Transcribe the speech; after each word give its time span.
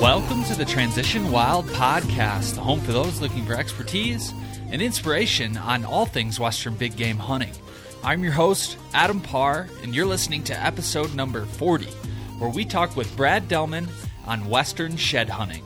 Welcome 0.00 0.44
to 0.44 0.54
the 0.54 0.64
Transition 0.64 1.30
Wild 1.30 1.66
Podcast, 1.66 2.54
the 2.54 2.62
home 2.62 2.80
for 2.80 2.90
those 2.90 3.20
looking 3.20 3.44
for 3.44 3.52
expertise 3.52 4.32
and 4.70 4.80
inspiration 4.80 5.58
on 5.58 5.84
all 5.84 6.06
things 6.06 6.40
Western 6.40 6.74
big 6.74 6.96
game 6.96 7.18
hunting. 7.18 7.52
I'm 8.02 8.24
your 8.24 8.32
host, 8.32 8.78
Adam 8.94 9.20
Parr, 9.20 9.68
and 9.82 9.94
you're 9.94 10.06
listening 10.06 10.42
to 10.44 10.58
episode 10.58 11.14
number 11.14 11.44
40, 11.44 11.84
where 12.38 12.48
we 12.48 12.64
talk 12.64 12.96
with 12.96 13.14
Brad 13.14 13.46
Delman 13.46 13.88
on 14.24 14.48
Western 14.48 14.96
shed 14.96 15.28
hunting. 15.28 15.62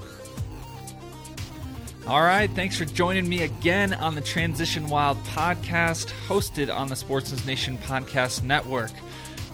All 2.09 2.23
right, 2.23 2.51
thanks 2.51 2.77
for 2.77 2.87
joining 2.87 3.29
me 3.29 3.45
again 3.45 3.95
on 3.95 4.17
the 4.17 4.21
Transition 4.21 4.89
Wild 4.89 5.17
podcast, 5.27 6.13
hosted 6.27 6.75
on 6.75 6.89
the 6.89 6.97
Sportsman's 6.97 7.47
Nation 7.47 7.79
Podcast 7.79 8.43
Network. 8.43 8.91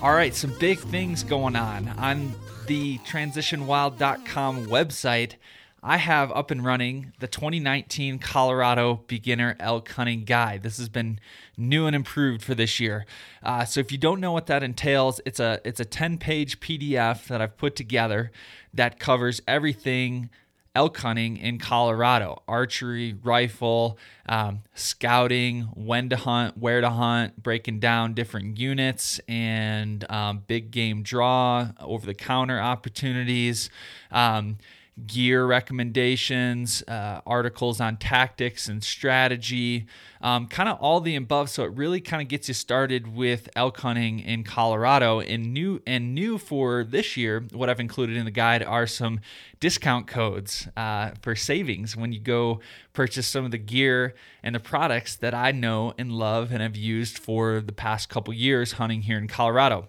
All 0.01 0.15
right, 0.15 0.35
some 0.35 0.55
big 0.59 0.79
things 0.79 1.23
going 1.23 1.55
on. 1.55 1.87
On 1.99 2.35
the 2.67 2.99
transitionwild.com 2.99 4.67
website, 4.67 5.35
I 5.83 5.97
have 5.97 6.31
up 6.33 6.51
and 6.51 6.65
running 6.65 7.13
the 7.21 7.27
2019 7.27 8.19
Colorado 8.19 9.03
Beginner 9.07 9.57
Elk 9.59 9.91
Hunting 9.91 10.25
Guide. 10.25 10.63
This 10.63 10.77
has 10.77 10.91
been 10.91 11.19
new 11.57 11.87
and 11.87 11.97
improved 11.97 12.43
for 12.43 12.55
this 12.55 12.79
year. 12.79 13.07
Uh, 13.43 13.65
so 13.65 13.81
if 13.81 13.91
you 13.91 13.97
don't 13.97 14.21
know 14.21 14.33
what 14.33 14.47
that 14.47 14.63
entails, 14.63 15.21
it's 15.25 15.41
a 15.41 15.61
it's 15.65 15.81
a 15.81 15.87
10 15.87 16.19
page 16.19 16.61
PDF 16.61 17.27
that 17.29 17.41
I've 17.41 17.57
put 17.57 17.77
together 17.77 18.31
that 18.75 18.99
covers 18.99 19.41
everything 19.49 20.29
elk 20.75 20.97
hunting 20.99 21.37
in 21.37 21.59
Colorado 21.59 22.43
archery, 22.47 23.17
rifle, 23.23 23.99
um, 24.29 24.63
scouting, 24.75 25.63
when 25.75 26.09
to 26.09 26.17
hunt, 26.17 26.57
where 26.57 26.81
to 26.81 26.91
hunt, 26.91 27.43
breaking 27.43 27.81
down 27.81 28.15
different 28.15 28.59
units 28.59 29.21
and 29.29 30.09
um, 30.11 30.45
big 30.47 30.71
game 30.71 31.03
draw, 31.03 31.69
over 31.81 32.07
the 32.07 32.15
counter 32.15 32.61
opportunities. 32.61 33.71
Um, 34.11 34.59
gear 35.07 35.47
recommendations, 35.47 36.83
uh, 36.89 37.21
articles 37.27 37.81
on 37.81 37.97
tactics 37.97 38.69
and 38.69 38.83
strategy, 38.83 39.87
um, 40.21 40.47
kind 40.47 40.69
of 40.69 40.79
all 40.79 41.01
the 41.01 41.17
above. 41.17 41.51
So 41.51 41.65
it 41.65 41.73
really 41.73 42.01
kind 42.01 42.23
of 42.23 42.29
gets 42.29 42.49
you 42.49 42.55
started 42.55 43.15
with 43.15 43.49
elk 43.57 43.79
hunting 43.79 44.21
in 44.21 44.45
Colorado. 44.45 45.21
And 45.21 45.53
new 45.53 45.83
and 45.87 46.15
new 46.15 46.39
for 46.39 46.85
this 46.85 47.17
year, 47.17 47.45
what 47.53 47.71
I've 47.71 47.81
included 47.81 48.17
in 48.17 48.25
the 48.25 48.31
guide 48.31 48.63
are 48.63 48.87
some 48.87 49.21
discount 49.61 50.07
codes 50.07 50.69
uh, 50.77 51.13
for 51.23 51.35
savings 51.35 51.97
when 51.97 52.13
you 52.13 52.21
go 52.21 52.61
purchase 52.93 53.27
some 53.27 53.45
of 53.45 53.51
the 53.51 53.59
gear 53.59 54.15
and 54.43 54.55
the 54.55 54.61
products 54.61 55.17
that 55.17 55.35
I 55.35 55.53
know 55.53 55.95
and 55.99 56.13
love 56.13 56.53
and 56.53 56.63
have 56.63 56.77
used 56.77 57.19
for 57.19 57.61
the 57.61 57.73
past 57.73 58.09
couple 58.09 58.33
years 58.35 58.73
hunting 58.73 59.03
here 59.03 59.19
in 59.19 59.29
Colorado. 59.29 59.89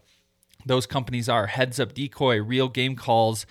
Those 0.65 0.85
companies 0.85 1.27
are 1.27 1.47
Heads 1.47 1.79
Up 1.79 1.93
Decoy, 1.93 2.39
Real 2.39 2.69
Game 2.69 2.95
Calls 2.95 3.45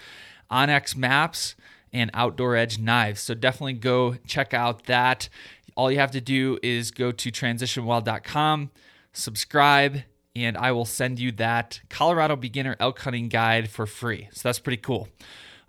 onX 0.51 0.97
Maps, 0.97 1.55
and 1.93 2.11
Outdoor 2.15 2.57
Edge 2.57 2.79
Knives. 2.79 3.21
So 3.21 3.35
definitely 3.35 3.75
go 3.75 4.17
check 4.27 4.55
out 4.55 4.87
that. 4.87 5.29
All 5.77 5.91
you 5.91 5.99
have 5.99 6.11
to 6.13 6.21
do 6.21 6.59
is 6.63 6.91
go 6.91 7.13
to 7.13 7.31
transitionwild.com, 7.31 8.71
subscribe, 9.13 10.03
and 10.37 10.57
I 10.57 10.73
will 10.73 10.85
send 10.85 11.19
you 11.19 11.33
that 11.33 11.81
Colorado 11.89 12.37
Beginner 12.37 12.77
Elk 12.79 13.01
Hunting 13.01 13.29
Guide 13.29 13.69
for 13.69 13.87
free. 13.87 14.29
So 14.33 14.49
that's 14.49 14.59
pretty 14.59 14.81
cool. 14.81 15.09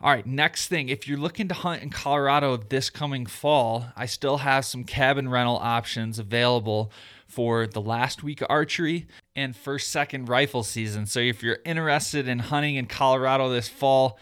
All 0.03 0.11
right, 0.11 0.25
next 0.25 0.67
thing, 0.67 0.89
if 0.89 1.07
you're 1.07 1.19
looking 1.19 1.47
to 1.49 1.53
hunt 1.53 1.83
in 1.83 1.91
Colorado 1.91 2.57
this 2.57 2.89
coming 2.89 3.27
fall, 3.27 3.85
I 3.95 4.07
still 4.07 4.37
have 4.37 4.65
some 4.65 4.83
cabin 4.83 5.29
rental 5.29 5.57
options 5.57 6.17
available 6.17 6.91
for 7.27 7.67
the 7.67 7.81
last 7.81 8.23
week 8.23 8.41
of 8.41 8.47
archery 8.49 9.07
and 9.35 9.55
first 9.55 9.91
second 9.91 10.27
rifle 10.27 10.63
season. 10.63 11.05
So 11.05 11.19
if 11.19 11.43
you're 11.43 11.59
interested 11.65 12.27
in 12.27 12.39
hunting 12.39 12.75
in 12.75 12.87
Colorado 12.87 13.49
this 13.49 13.69
fall, 13.69 14.17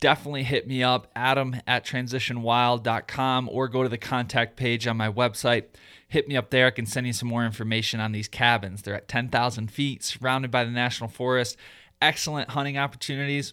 definitely 0.00 0.42
hit 0.42 0.66
me 0.66 0.82
up, 0.82 1.10
adam 1.14 1.56
at 1.66 1.84
transitionwild.com, 1.84 3.48
or 3.50 3.68
go 3.68 3.82
to 3.82 3.88
the 3.88 3.98
contact 3.98 4.56
page 4.56 4.86
on 4.86 4.96
my 4.96 5.10
website. 5.10 5.64
Hit 6.08 6.28
me 6.28 6.36
up 6.36 6.50
there. 6.50 6.66
I 6.66 6.70
can 6.70 6.86
send 6.86 7.06
you 7.06 7.12
some 7.12 7.28
more 7.28 7.44
information 7.44 8.00
on 8.00 8.12
these 8.12 8.28
cabins. 8.28 8.82
They're 8.82 8.94
at 8.94 9.08
10,000 9.08 9.70
feet, 9.70 10.04
surrounded 10.04 10.50
by 10.50 10.64
the 10.64 10.70
national 10.70 11.10
forest. 11.10 11.56
Excellent 12.00 12.50
hunting 12.50 12.78
opportunities. 12.78 13.52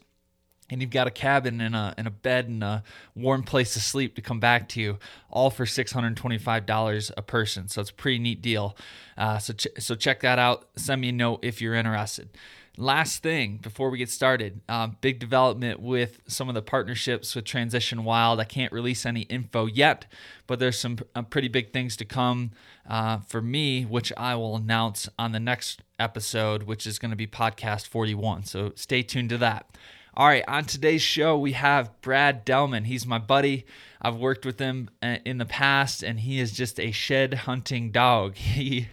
And 0.69 0.81
you've 0.81 0.91
got 0.91 1.07
a 1.07 1.11
cabin 1.11 1.59
and 1.61 1.75
a, 1.75 1.93
and 1.97 2.07
a 2.07 2.11
bed 2.11 2.47
and 2.47 2.63
a 2.63 2.83
warm 3.15 3.43
place 3.43 3.73
to 3.73 3.79
sleep 3.79 4.15
to 4.15 4.21
come 4.21 4.39
back 4.39 4.69
to 4.69 4.81
you, 4.81 4.97
all 5.29 5.49
for 5.49 5.65
$625 5.65 7.11
a 7.15 7.21
person. 7.21 7.67
So 7.67 7.81
it's 7.81 7.89
a 7.89 7.93
pretty 7.93 8.19
neat 8.19 8.41
deal. 8.41 8.75
Uh, 9.17 9.39
so, 9.39 9.53
ch- 9.53 9.67
so 9.77 9.93
check 9.95 10.21
that 10.21 10.39
out. 10.39 10.69
Send 10.75 11.01
me 11.01 11.09
a 11.09 11.11
note 11.11 11.39
if 11.43 11.61
you're 11.61 11.75
interested. 11.75 12.29
Last 12.75 13.21
thing 13.21 13.57
before 13.57 13.91
we 13.91 13.99
get 13.99 14.09
started, 14.09 14.61
um, 14.67 14.97
big 14.99 15.19
development 15.19 15.79
with 15.79 16.21
some 16.27 16.49
of 16.49 16.55
the 16.55 16.61
partnerships 16.63 17.35
with 17.35 17.45
Transition 17.45 18.03
Wild. 18.03 18.39
I 18.39 18.45
can't 18.45 18.73
release 18.73 19.05
any 19.05 19.21
info 19.21 19.67
yet, 19.67 20.07
but 20.47 20.57
there's 20.57 20.79
some 20.79 20.97
uh, 21.13 21.21
pretty 21.21 21.49
big 21.49 21.71
things 21.71 21.95
to 21.97 22.05
come 22.05 22.49
uh, 22.89 23.19
for 23.27 23.43
me, 23.43 23.83
which 23.83 24.11
I 24.17 24.33
will 24.35 24.55
announce 24.55 25.07
on 25.19 25.33
the 25.33 25.39
next 25.39 25.83
episode, 25.99 26.63
which 26.63 26.87
is 26.87 26.97
going 26.97 27.11
to 27.11 27.17
be 27.17 27.27
podcast 27.27 27.87
41. 27.87 28.45
So 28.45 28.71
stay 28.75 29.03
tuned 29.03 29.29
to 29.29 29.37
that. 29.37 29.77
All 30.15 30.27
right, 30.27 30.43
on 30.47 30.65
today's 30.65 31.03
show, 31.03 31.37
we 31.37 31.51
have 31.51 32.01
Brad 32.01 32.43
Delman. 32.43 32.85
He's 32.85 33.05
my 33.05 33.19
buddy. 33.19 33.67
I've 34.01 34.15
worked 34.15 34.47
with 34.47 34.57
him 34.57 34.89
uh, 35.01 35.17
in 35.25 35.37
the 35.37 35.45
past, 35.45 36.01
and 36.01 36.19
he 36.19 36.39
is 36.39 36.51
just 36.51 36.79
a 36.79 36.89
shed 36.91 37.33
hunting 37.33 37.91
dog. 37.91 38.35
He 38.37 38.87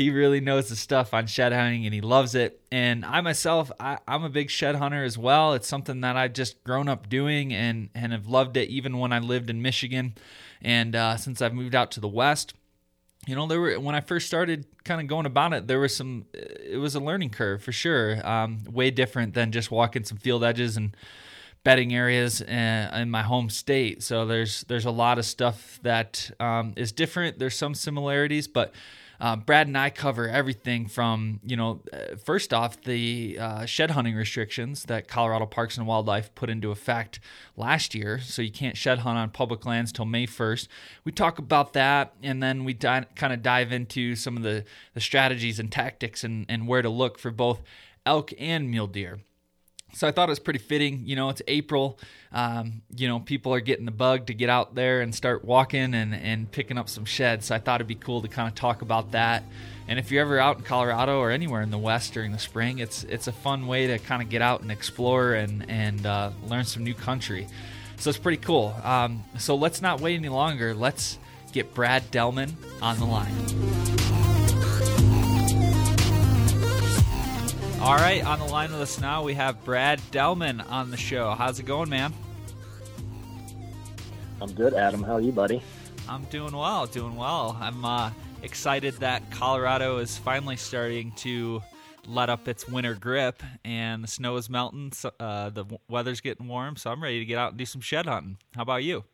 he 0.00 0.10
really 0.10 0.40
knows 0.40 0.70
the 0.70 0.76
stuff 0.76 1.12
on 1.12 1.26
shed 1.26 1.52
hunting 1.52 1.84
and 1.84 1.92
he 1.92 2.00
loves 2.00 2.34
it. 2.34 2.60
And 2.72 3.04
I 3.04 3.20
myself, 3.20 3.70
I, 3.78 3.98
am 4.08 4.24
a 4.24 4.30
big 4.30 4.50
shed 4.50 4.76
hunter 4.76 5.04
as 5.04 5.18
well. 5.18 5.52
It's 5.52 5.68
something 5.68 6.00
that 6.00 6.16
I've 6.16 6.32
just 6.32 6.64
grown 6.64 6.88
up 6.88 7.08
doing 7.08 7.52
and, 7.52 7.90
and 7.94 8.12
have 8.12 8.26
loved 8.26 8.56
it 8.56 8.70
even 8.70 8.98
when 8.98 9.12
I 9.12 9.18
lived 9.18 9.50
in 9.50 9.60
Michigan. 9.60 10.14
And 10.62 10.96
uh, 10.96 11.16
since 11.16 11.42
I've 11.42 11.52
moved 11.52 11.74
out 11.74 11.90
to 11.92 12.00
the 12.00 12.08
West, 12.08 12.54
you 13.26 13.36
know, 13.36 13.46
there 13.46 13.60
were 13.60 13.78
when 13.78 13.94
I 13.94 14.00
first 14.00 14.26
started 14.26 14.64
kind 14.84 15.02
of 15.02 15.06
going 15.06 15.26
about 15.26 15.52
it, 15.52 15.66
there 15.66 15.78
was 15.78 15.94
some, 15.94 16.24
it 16.32 16.80
was 16.80 16.94
a 16.94 17.00
learning 17.00 17.30
curve 17.30 17.62
for 17.62 17.72
sure. 17.72 18.26
Um, 18.26 18.64
way 18.70 18.90
different 18.90 19.34
than 19.34 19.52
just 19.52 19.70
walking 19.70 20.04
some 20.04 20.16
field 20.16 20.42
edges 20.42 20.78
and 20.78 20.96
bedding 21.62 21.94
areas 21.94 22.40
uh, 22.40 22.90
in 22.94 23.10
my 23.10 23.22
home 23.22 23.50
state. 23.50 24.02
So 24.02 24.24
there's 24.24 24.62
there's 24.62 24.86
a 24.86 24.90
lot 24.90 25.18
of 25.18 25.26
stuff 25.26 25.78
that 25.82 26.30
um, 26.40 26.72
is 26.76 26.90
different. 26.90 27.38
There's 27.38 27.54
some 27.54 27.74
similarities, 27.74 28.48
but 28.48 28.72
uh, 29.20 29.36
Brad 29.36 29.66
and 29.66 29.76
I 29.76 29.90
cover 29.90 30.28
everything 30.28 30.86
from, 30.86 31.40
you 31.44 31.56
know, 31.56 31.82
uh, 31.92 32.16
first 32.16 32.54
off, 32.54 32.80
the 32.80 33.36
uh, 33.38 33.66
shed 33.66 33.90
hunting 33.90 34.14
restrictions 34.14 34.84
that 34.84 35.08
Colorado 35.08 35.44
Parks 35.44 35.76
and 35.76 35.86
Wildlife 35.86 36.34
put 36.34 36.48
into 36.48 36.70
effect 36.70 37.20
last 37.56 37.94
year. 37.94 38.18
So 38.18 38.40
you 38.40 38.50
can't 38.50 38.76
shed 38.76 39.00
hunt 39.00 39.18
on 39.18 39.28
public 39.30 39.66
lands 39.66 39.92
till 39.92 40.06
May 40.06 40.26
1st. 40.26 40.68
We 41.04 41.12
talk 41.12 41.38
about 41.38 41.74
that, 41.74 42.14
and 42.22 42.42
then 42.42 42.64
we 42.64 42.72
di- 42.72 43.06
kind 43.14 43.32
of 43.32 43.42
dive 43.42 43.72
into 43.72 44.16
some 44.16 44.38
of 44.38 44.42
the, 44.42 44.64
the 44.94 45.00
strategies 45.00 45.58
and 45.58 45.70
tactics 45.70 46.24
and, 46.24 46.46
and 46.48 46.66
where 46.66 46.80
to 46.80 46.88
look 46.88 47.18
for 47.18 47.30
both 47.30 47.62
elk 48.06 48.32
and 48.38 48.70
mule 48.70 48.86
deer. 48.86 49.20
So 49.92 50.06
I 50.06 50.12
thought 50.12 50.28
it 50.28 50.32
was 50.32 50.38
pretty 50.38 50.58
fitting. 50.58 51.02
You 51.04 51.16
know, 51.16 51.28
it's 51.28 51.42
April. 51.48 51.98
Um, 52.32 52.82
you 52.94 53.08
know, 53.08 53.20
people 53.20 53.52
are 53.52 53.60
getting 53.60 53.84
the 53.84 53.90
bug 53.90 54.26
to 54.26 54.34
get 54.34 54.48
out 54.48 54.74
there 54.74 55.00
and 55.00 55.14
start 55.14 55.44
walking 55.44 55.94
and, 55.94 56.14
and 56.14 56.50
picking 56.50 56.78
up 56.78 56.88
some 56.88 57.04
sheds. 57.04 57.46
So 57.46 57.54
I 57.54 57.58
thought 57.58 57.76
it'd 57.76 57.88
be 57.88 57.94
cool 57.94 58.22
to 58.22 58.28
kind 58.28 58.48
of 58.48 58.54
talk 58.54 58.82
about 58.82 59.12
that. 59.12 59.44
And 59.88 59.98
if 59.98 60.12
you're 60.12 60.22
ever 60.22 60.38
out 60.38 60.58
in 60.58 60.62
Colorado 60.62 61.18
or 61.18 61.30
anywhere 61.32 61.62
in 61.62 61.70
the 61.70 61.78
West 61.78 62.14
during 62.14 62.30
the 62.30 62.38
spring, 62.38 62.78
it's 62.78 63.02
it's 63.04 63.26
a 63.26 63.32
fun 63.32 63.66
way 63.66 63.88
to 63.88 63.98
kind 63.98 64.22
of 64.22 64.28
get 64.28 64.40
out 64.40 64.62
and 64.62 64.70
explore 64.70 65.34
and 65.34 65.68
and 65.68 66.06
uh, 66.06 66.30
learn 66.46 66.64
some 66.64 66.84
new 66.84 66.94
country. 66.94 67.48
So 67.96 68.08
it's 68.08 68.18
pretty 68.18 68.38
cool. 68.38 68.74
Um, 68.84 69.24
so 69.38 69.56
let's 69.56 69.82
not 69.82 70.00
wait 70.00 70.14
any 70.14 70.28
longer. 70.28 70.74
Let's 70.74 71.18
get 71.52 71.74
Brad 71.74 72.08
Delman 72.10 72.56
on 72.80 72.98
the 72.98 73.04
line. 73.04 74.09
All 77.80 77.96
right, 77.96 78.22
on 78.22 78.38
the 78.38 78.44
line 78.44 78.70
with 78.70 78.82
us 78.82 79.00
now, 79.00 79.22
we 79.22 79.32
have 79.32 79.64
Brad 79.64 80.02
Delman 80.10 80.60
on 80.60 80.90
the 80.90 80.98
show. 80.98 81.30
How's 81.30 81.58
it 81.60 81.64
going, 81.64 81.88
man? 81.88 82.12
I'm 84.38 84.52
good, 84.52 84.74
Adam. 84.74 85.02
How 85.02 85.14
are 85.14 85.20
you, 85.22 85.32
buddy? 85.32 85.62
I'm 86.06 86.24
doing 86.24 86.54
well, 86.54 86.84
doing 86.84 87.16
well. 87.16 87.56
I'm 87.58 87.82
uh, 87.82 88.10
excited 88.42 88.94
that 88.96 89.30
Colorado 89.30 89.96
is 89.96 90.18
finally 90.18 90.56
starting 90.56 91.12
to 91.12 91.62
let 92.06 92.28
up 92.28 92.48
its 92.48 92.68
winter 92.68 92.94
grip, 92.94 93.42
and 93.64 94.04
the 94.04 94.08
snow 94.08 94.36
is 94.36 94.50
melting. 94.50 94.92
So, 94.92 95.12
uh, 95.18 95.48
the 95.48 95.64
weather's 95.88 96.20
getting 96.20 96.48
warm, 96.48 96.76
so 96.76 96.90
I'm 96.90 97.02
ready 97.02 97.18
to 97.20 97.24
get 97.24 97.38
out 97.38 97.52
and 97.52 97.58
do 97.58 97.64
some 97.64 97.80
shed 97.80 98.04
hunting. 98.04 98.36
How 98.54 98.60
about 98.62 98.84
you? 98.84 99.04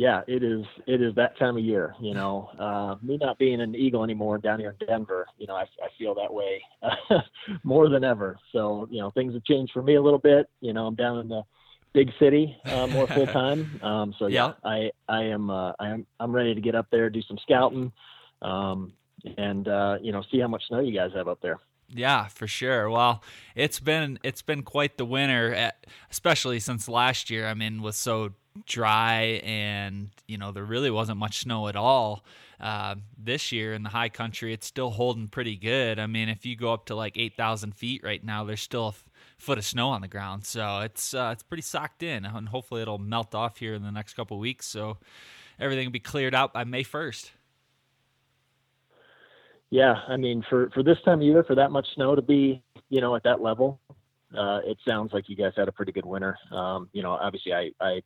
Yeah, 0.00 0.22
it 0.26 0.42
is. 0.42 0.64
It 0.86 1.02
is 1.02 1.14
that 1.16 1.38
time 1.38 1.58
of 1.58 1.62
year. 1.62 1.94
You 2.00 2.14
know, 2.14 2.48
uh, 2.58 2.94
me 3.02 3.18
not 3.18 3.38
being 3.38 3.60
an 3.60 3.74
Eagle 3.74 4.02
anymore 4.02 4.38
down 4.38 4.58
here 4.58 4.74
in 4.80 4.86
Denver, 4.86 5.26
you 5.36 5.46
know, 5.46 5.54
I, 5.54 5.64
I 5.64 5.88
feel 5.98 6.14
that 6.14 6.32
way 6.32 6.62
more 7.64 7.90
than 7.90 8.02
ever. 8.02 8.38
So, 8.50 8.88
you 8.90 9.02
know, 9.02 9.10
things 9.10 9.34
have 9.34 9.44
changed 9.44 9.72
for 9.74 9.82
me 9.82 9.96
a 9.96 10.02
little 10.02 10.18
bit. 10.18 10.48
You 10.62 10.72
know, 10.72 10.86
I'm 10.86 10.94
down 10.94 11.18
in 11.18 11.28
the 11.28 11.42
big 11.92 12.10
city 12.18 12.56
uh, 12.64 12.86
more 12.86 13.06
full 13.08 13.26
time. 13.42 13.78
Um, 13.82 14.14
so 14.18 14.28
yeah, 14.28 14.54
yeah, 14.64 14.70
I 14.70 14.90
I 15.06 15.24
am 15.24 15.50
uh, 15.50 15.72
I 15.78 15.88
am 15.90 16.06
I'm 16.18 16.32
ready 16.32 16.54
to 16.54 16.62
get 16.62 16.74
up 16.74 16.86
there, 16.90 17.10
do 17.10 17.20
some 17.20 17.36
scouting, 17.42 17.92
um, 18.40 18.94
and 19.36 19.68
uh, 19.68 19.98
you 20.00 20.12
know, 20.12 20.22
see 20.32 20.40
how 20.40 20.48
much 20.48 20.62
snow 20.68 20.80
you 20.80 20.94
guys 20.94 21.10
have 21.14 21.28
up 21.28 21.42
there. 21.42 21.58
Yeah, 21.92 22.28
for 22.28 22.46
sure. 22.46 22.88
Well, 22.88 23.22
it's 23.54 23.80
been 23.80 24.18
it's 24.22 24.42
been 24.42 24.62
quite 24.62 24.96
the 24.96 25.04
winter, 25.04 25.72
especially 26.10 26.60
since 26.60 26.88
last 26.88 27.30
year. 27.30 27.46
I 27.46 27.54
mean, 27.54 27.82
was 27.82 27.96
so 27.96 28.32
dry 28.66 29.40
and 29.44 30.10
you 30.26 30.36
know 30.36 30.52
there 30.52 30.64
really 30.64 30.90
wasn't 30.90 31.18
much 31.18 31.40
snow 31.40 31.68
at 31.68 31.76
all 31.76 32.24
uh, 32.60 32.94
this 33.16 33.52
year 33.52 33.72
in 33.74 33.82
the 33.82 33.90
high 33.90 34.08
country. 34.08 34.52
It's 34.52 34.66
still 34.66 34.90
holding 34.90 35.28
pretty 35.28 35.56
good. 35.56 35.98
I 35.98 36.06
mean 36.06 36.28
if 36.28 36.44
you 36.44 36.56
go 36.56 36.72
up 36.72 36.86
to 36.86 36.94
like 36.94 37.16
8000 37.16 37.74
feet 37.74 38.02
right 38.02 38.22
now 38.22 38.44
there's 38.44 38.60
still 38.60 38.88
a 38.88 38.94
foot 39.38 39.58
of 39.58 39.64
snow 39.64 39.88
on 39.90 40.00
the 40.00 40.08
ground. 40.08 40.46
So 40.46 40.80
it's 40.80 41.14
uh, 41.14 41.30
it's 41.32 41.42
pretty 41.42 41.62
socked 41.62 42.02
in 42.02 42.24
and 42.24 42.48
hopefully 42.48 42.82
it'll 42.82 42.98
melt 42.98 43.34
off 43.34 43.58
here 43.58 43.74
in 43.74 43.82
the 43.82 43.92
next 43.92 44.14
couple 44.14 44.38
weeks. 44.38 44.66
So 44.66 44.98
everything 45.58 45.86
will 45.86 45.92
be 45.92 46.00
cleared 46.00 46.34
out 46.34 46.52
by 46.52 46.64
may 46.64 46.84
1st 46.84 47.30
yeah 49.70 49.94
i 50.08 50.16
mean 50.16 50.44
for 50.48 50.70
for 50.70 50.82
this 50.82 50.98
time 51.04 51.20
of 51.20 51.22
year 51.22 51.44
for 51.44 51.54
that 51.54 51.70
much 51.70 51.86
snow 51.94 52.14
to 52.14 52.22
be 52.22 52.62
you 52.88 53.00
know 53.00 53.14
at 53.14 53.22
that 53.22 53.40
level 53.40 53.80
uh, 54.36 54.60
it 54.64 54.78
sounds 54.86 55.12
like 55.12 55.28
you 55.28 55.34
guys 55.34 55.52
had 55.56 55.66
a 55.66 55.72
pretty 55.72 55.90
good 55.90 56.06
winter 56.06 56.36
um, 56.52 56.88
you 56.92 57.02
know 57.02 57.12
obviously 57.12 57.52
i 57.52 57.70
i 57.80 58.00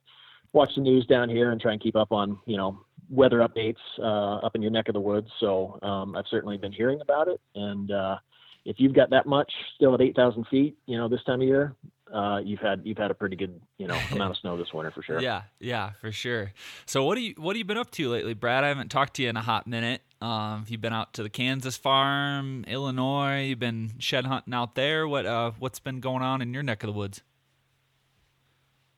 watch 0.55 0.71
the 0.77 0.81
news 0.81 1.05
down 1.07 1.29
here 1.29 1.51
and 1.51 1.61
try 1.61 1.73
and 1.73 1.83
keep 1.83 1.97
up 1.97 2.13
on 2.13 2.39
you 2.47 2.57
know 2.57 2.81
weather 3.11 3.41
updates 3.41 3.77
uh, 3.99 4.37
up 4.47 4.55
in 4.55 4.63
your 4.63 4.71
neck 4.71 4.89
of 4.89 4.95
the 4.95 5.01
woods. 5.01 5.29
So 5.41 5.79
um, 5.83 6.17
I've 6.17 6.25
certainly 6.31 6.57
been 6.57 6.73
hearing 6.73 7.01
about 7.03 7.29
it, 7.29 7.41
and 7.55 7.91
uh, 7.91 8.17
if 8.65 8.77
you've 8.79 8.95
got 8.95 9.11
that 9.11 9.27
much 9.27 9.53
still 9.75 9.95
at 9.95 10.01
8,000 10.01 10.47
feet, 10.47 10.79
you 10.87 10.97
know 10.97 11.09
this 11.09 11.23
time 11.25 11.43
of 11.43 11.47
year, 11.47 11.75
uh, 12.13 12.41
you've 12.43 12.61
had 12.61 12.81
you've 12.85 12.97
had 12.99 13.11
a 13.11 13.15
pretty 13.15 13.37
good 13.37 13.61
you 13.77 13.87
know 13.87 13.99
amount 14.13 14.31
of 14.31 14.37
snow 14.39 14.57
this 14.57 14.73
winter 14.73 14.91
for 14.91 15.03
sure. 15.03 15.21
Yeah, 15.25 15.43
yeah, 15.59 15.91
for 16.01 16.13
sure. 16.13 16.53
So 16.87 17.05
what 17.05 17.17
do 17.17 17.23
you 17.23 17.35
what 17.37 17.57
have 17.57 17.59
you 17.59 17.65
been 17.65 17.79
up 17.79 17.91
to 17.93 18.09
lately, 18.09 18.35
Brad? 18.35 18.65
I 18.65 18.69
haven't 18.69 18.91
talked 18.91 19.15
to 19.15 19.23
you 19.23 19.29
in 19.29 19.37
a 19.37 19.43
hot 19.43 19.67
minute. 19.67 20.03
Um, 20.25 20.67
have 20.71 20.81
been 20.81 20.93
out 20.93 21.13
to 21.15 21.23
the 21.23 21.31
Kansas 21.31 21.77
farm, 21.77 22.65
Illinois? 22.67 23.45
You've 23.45 23.59
been 23.59 23.93
shed 23.99 24.25
hunting 24.25 24.55
out 24.55 24.75
there. 24.75 25.07
What 25.07 25.27
uh, 25.27 25.53
what's 25.59 25.79
been 25.79 26.01
going 26.01 26.23
on 26.23 26.41
in 26.41 26.55
your 26.55 26.63
neck 26.63 26.83
of 26.83 26.87
the 26.89 26.93
woods? 26.93 27.23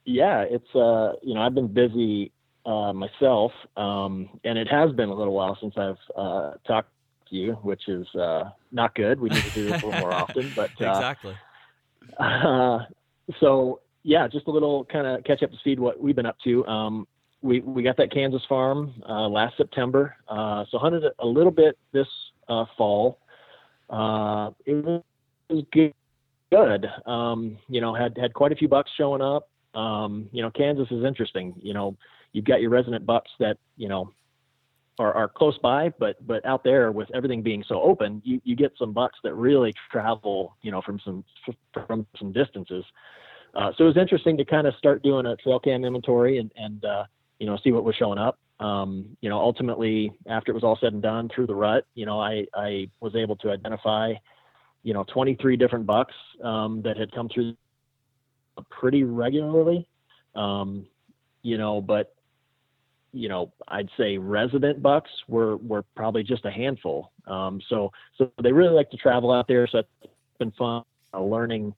yeah, 0.07 0.45
it's 0.49 0.75
uh, 0.75 1.13
you 1.23 1.35
know, 1.35 1.41
I've 1.41 1.55
been 1.55 1.73
busy 1.73 2.33
uh, 2.65 2.93
myself, 2.93 3.53
um, 3.77 4.31
and 4.45 4.57
it 4.57 4.69
has 4.71 4.93
been 4.93 5.09
a 5.09 5.15
little 5.15 5.35
while 5.35 5.59
since 5.61 5.75
I've 5.77 5.99
uh, 6.17 6.53
talked 6.67 6.91
to 7.31 7.37
you, 7.37 7.55
which 7.63 7.89
is 7.89 8.07
uh, 8.15 8.51
not 8.71 8.95
good. 8.95 9.21
We 9.21 9.29
need 9.29 9.43
to 9.43 9.51
do 9.51 9.65
this 9.69 9.83
a 9.83 9.87
little 9.87 10.01
more 10.01 10.15
often, 10.15 10.53
but 10.57 10.71
uh, 10.81 10.91
exactly. 10.91 11.35
Uh, 12.19 12.79
so 13.41 13.81
yeah, 14.05 14.29
just 14.29 14.47
a 14.47 14.51
little 14.51 14.85
kind 14.85 15.07
of 15.07 15.25
catch 15.25 15.43
up 15.43 15.51
to 15.51 15.59
speed 15.59 15.81
what 15.81 16.01
we've 16.01 16.17
been 16.17 16.27
up 16.27 16.39
to. 16.45 16.65
Um, 16.67 17.09
we 17.43 17.61
we 17.61 17.83
got 17.83 17.97
that 17.99 18.13
Kansas 18.13 18.43
farm 18.49 18.95
uh, 19.09 19.29
last 19.29 19.57
September, 19.57 20.17
uh, 20.29 20.65
so 20.71 20.79
hunted 20.79 21.05
a 21.19 21.27
little 21.27 21.51
bit 21.51 21.79
this 21.93 22.09
uh, 22.49 22.65
fall. 22.77 23.19
Uh, 23.91 24.51
it 24.65 24.85
was 24.85 25.03
good. 25.73 25.93
Good. 26.51 26.87
Um, 27.07 27.59
you 27.69 27.81
know, 27.81 27.93
had 27.93 28.17
had 28.17 28.33
quite 28.33 28.53
a 28.53 28.57
few 28.57 28.69
bucks 28.69 28.91
showing 28.97 29.21
up. 29.21 29.49
Um, 29.75 30.29
you 30.33 30.43
know, 30.43 30.51
Kansas 30.51 30.89
is 30.91 31.05
interesting. 31.05 31.55
You 31.61 31.75
know, 31.75 31.97
you've 32.33 32.45
got 32.45 32.61
your 32.61 32.71
resident 32.71 33.05
bucks 33.05 33.31
that 33.41 33.59
you 33.77 33.89
know 33.89 34.13
are, 34.99 35.13
are 35.13 35.29
close 35.29 35.59
by, 35.59 35.93
but 35.99 36.25
but 36.27 36.45
out 36.47 36.65
there 36.65 36.93
with 36.93 37.09
everything 37.15 37.43
being 37.43 37.65
so 37.67 37.83
open, 37.83 38.23
you, 38.25 38.41
you 38.45 38.57
get 38.57 38.73
some 38.79 38.93
bucks 38.93 39.19
that 39.25 39.35
really 39.35 39.75
travel, 39.91 40.57
you 40.63 40.71
know, 40.71 40.81
from 40.83 41.01
some 41.05 41.25
from 41.87 42.07
some 42.19 42.33
distances. 42.33 42.85
Uh, 43.55 43.73
so 43.77 43.85
it 43.85 43.89
was 43.89 43.97
interesting 43.97 44.37
to 44.37 44.45
kind 44.45 44.67
of 44.67 44.75
start 44.77 45.03
doing 45.03 45.27
a 45.27 45.37
trail 45.37 45.59
cam 45.59 45.85
inventory 45.85 46.39
and 46.39 46.51
and 46.57 46.85
uh, 46.85 47.05
you 47.39 47.47
know 47.47 47.59
see 47.63 47.73
what 47.73 47.85
was 47.85 47.95
showing 47.97 48.19
up. 48.19 48.39
Um, 48.59 49.17
you 49.21 49.29
know, 49.29 49.39
ultimately 49.39 50.13
after 50.27 50.53
it 50.53 50.55
was 50.55 50.65
all 50.65 50.79
said 50.81 50.93
and 50.93 51.03
done 51.03 51.29
through 51.35 51.47
the 51.47 51.55
rut, 51.55 51.85
you 51.95 52.07
know, 52.07 52.21
I 52.21 52.47
I 52.55 52.89
was 53.01 53.15
able 53.15 53.37
to 53.37 53.51
identify, 53.51 54.15
you 54.83 54.95
know, 54.95 55.05
23 55.13 55.57
different 55.57 55.87
bucks 55.87 56.15
um, 56.43 56.81
that 56.83 56.97
had 56.97 57.13
come 57.13 57.29
through 57.29 57.55
pretty 58.71 59.05
regularly. 59.05 59.87
Um, 60.35 60.87
you 61.43 61.59
know, 61.59 61.81
but 61.81 62.15
you 63.13 63.29
know, 63.29 63.53
I'd 63.69 63.89
say 63.97 64.19
resident 64.19 64.83
bucks 64.83 65.11
were 65.29 65.57
were 65.59 65.83
probably 65.95 66.23
just 66.23 66.45
a 66.45 66.51
handful. 66.51 67.13
Um, 67.27 67.61
so 67.69 67.93
so 68.17 68.31
they 68.43 68.53
really 68.53 68.75
like 68.75 68.91
to 68.91 68.97
travel 68.97 69.33
out 69.33 69.49
there. 69.49 69.67
So 69.67 69.79
it's 69.79 70.13
been 70.39 70.53
fun 70.53 70.83
uh, 71.15 71.23
learning 71.23 71.75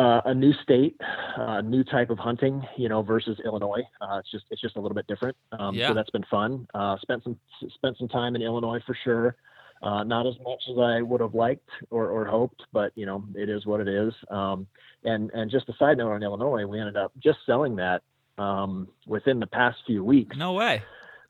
uh, 0.00 0.22
a 0.24 0.34
new 0.34 0.52
state, 0.62 0.96
a 1.36 1.42
uh, 1.42 1.60
new 1.60 1.84
type 1.84 2.08
of 2.08 2.18
hunting, 2.18 2.62
you 2.78 2.88
know, 2.88 3.02
versus 3.02 3.38
Illinois. 3.44 3.82
Uh, 4.00 4.18
it's 4.18 4.30
just 4.30 4.46
it's 4.50 4.60
just 4.60 4.76
a 4.76 4.80
little 4.80 4.94
bit 4.94 5.06
different. 5.06 5.36
Um, 5.52 5.74
yeah. 5.74 5.88
So 5.88 5.94
that's 5.94 6.08
been 6.10 6.24
fun. 6.30 6.66
Uh, 6.72 6.96
spent 7.02 7.22
some 7.22 7.38
spent 7.74 7.98
some 7.98 8.08
time 8.08 8.34
in 8.34 8.40
Illinois 8.40 8.80
for 8.86 8.96
sure. 9.04 9.36
Uh, 9.82 10.02
not 10.02 10.26
as 10.26 10.34
much 10.44 10.62
as 10.70 10.78
I 10.78 11.00
would 11.00 11.22
have 11.22 11.34
liked 11.34 11.68
or, 11.90 12.10
or 12.10 12.26
hoped, 12.26 12.62
but 12.72 12.92
you 12.94 13.04
know 13.04 13.24
it 13.34 13.50
is 13.50 13.66
what 13.66 13.80
it 13.80 13.88
is. 13.88 14.14
Um, 14.30 14.66
and 15.04 15.30
and 15.32 15.50
just 15.50 15.68
a 15.68 15.74
side 15.78 15.98
note 15.98 16.12
on 16.12 16.22
Illinois, 16.22 16.64
we 16.64 16.78
ended 16.78 16.96
up 16.96 17.12
just 17.22 17.38
selling 17.44 17.76
that 17.76 18.02
um, 18.38 18.88
within 19.06 19.38
the 19.38 19.46
past 19.46 19.78
few 19.86 20.02
weeks. 20.02 20.34
No 20.36 20.54
way. 20.54 20.82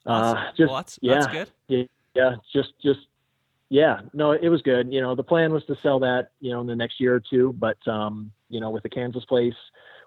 Uh, 0.07 0.35
just 0.57 0.71
well, 0.71 0.77
that's, 0.77 0.99
yeah, 1.03 1.15
that's 1.15 1.27
good. 1.33 1.51
Yeah, 1.67 1.83
yeah, 2.15 2.35
just 2.53 2.73
just 2.83 3.01
yeah, 3.71 4.01
no, 4.13 4.33
it 4.33 4.49
was 4.49 4.61
good. 4.63 4.93
You 4.93 5.01
know, 5.01 5.15
the 5.15 5.23
plan 5.23 5.53
was 5.53 5.65
to 5.65 5.77
sell 5.83 5.99
that 6.01 6.33
you 6.41 6.51
know 6.51 6.61
in 6.61 6.67
the 6.67 6.77
next 6.77 7.01
year 7.01 7.15
or 7.15 7.23
two, 7.31 7.55
but 7.59 7.79
um, 7.89 8.31
you 8.49 8.61
know 8.61 8.71
with 8.71 8.83
the 8.83 8.91
Kansas 8.91 9.25
place, 9.25 9.55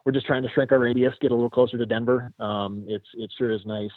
we're 0.06 0.12
just 0.12 0.28
trying 0.28 0.44
to 0.44 0.50
shrink 0.50 0.72
our 0.72 0.80
radius, 0.80 1.16
get 1.20 1.32
a 1.32 1.36
little 1.36 1.50
closer 1.50 1.78
to 1.78 1.86
Denver. 1.86 2.32
Um, 2.40 2.86
it's 2.88 3.08
it 3.16 3.32
sure 3.38 3.52
is 3.52 3.66
nice 3.66 3.90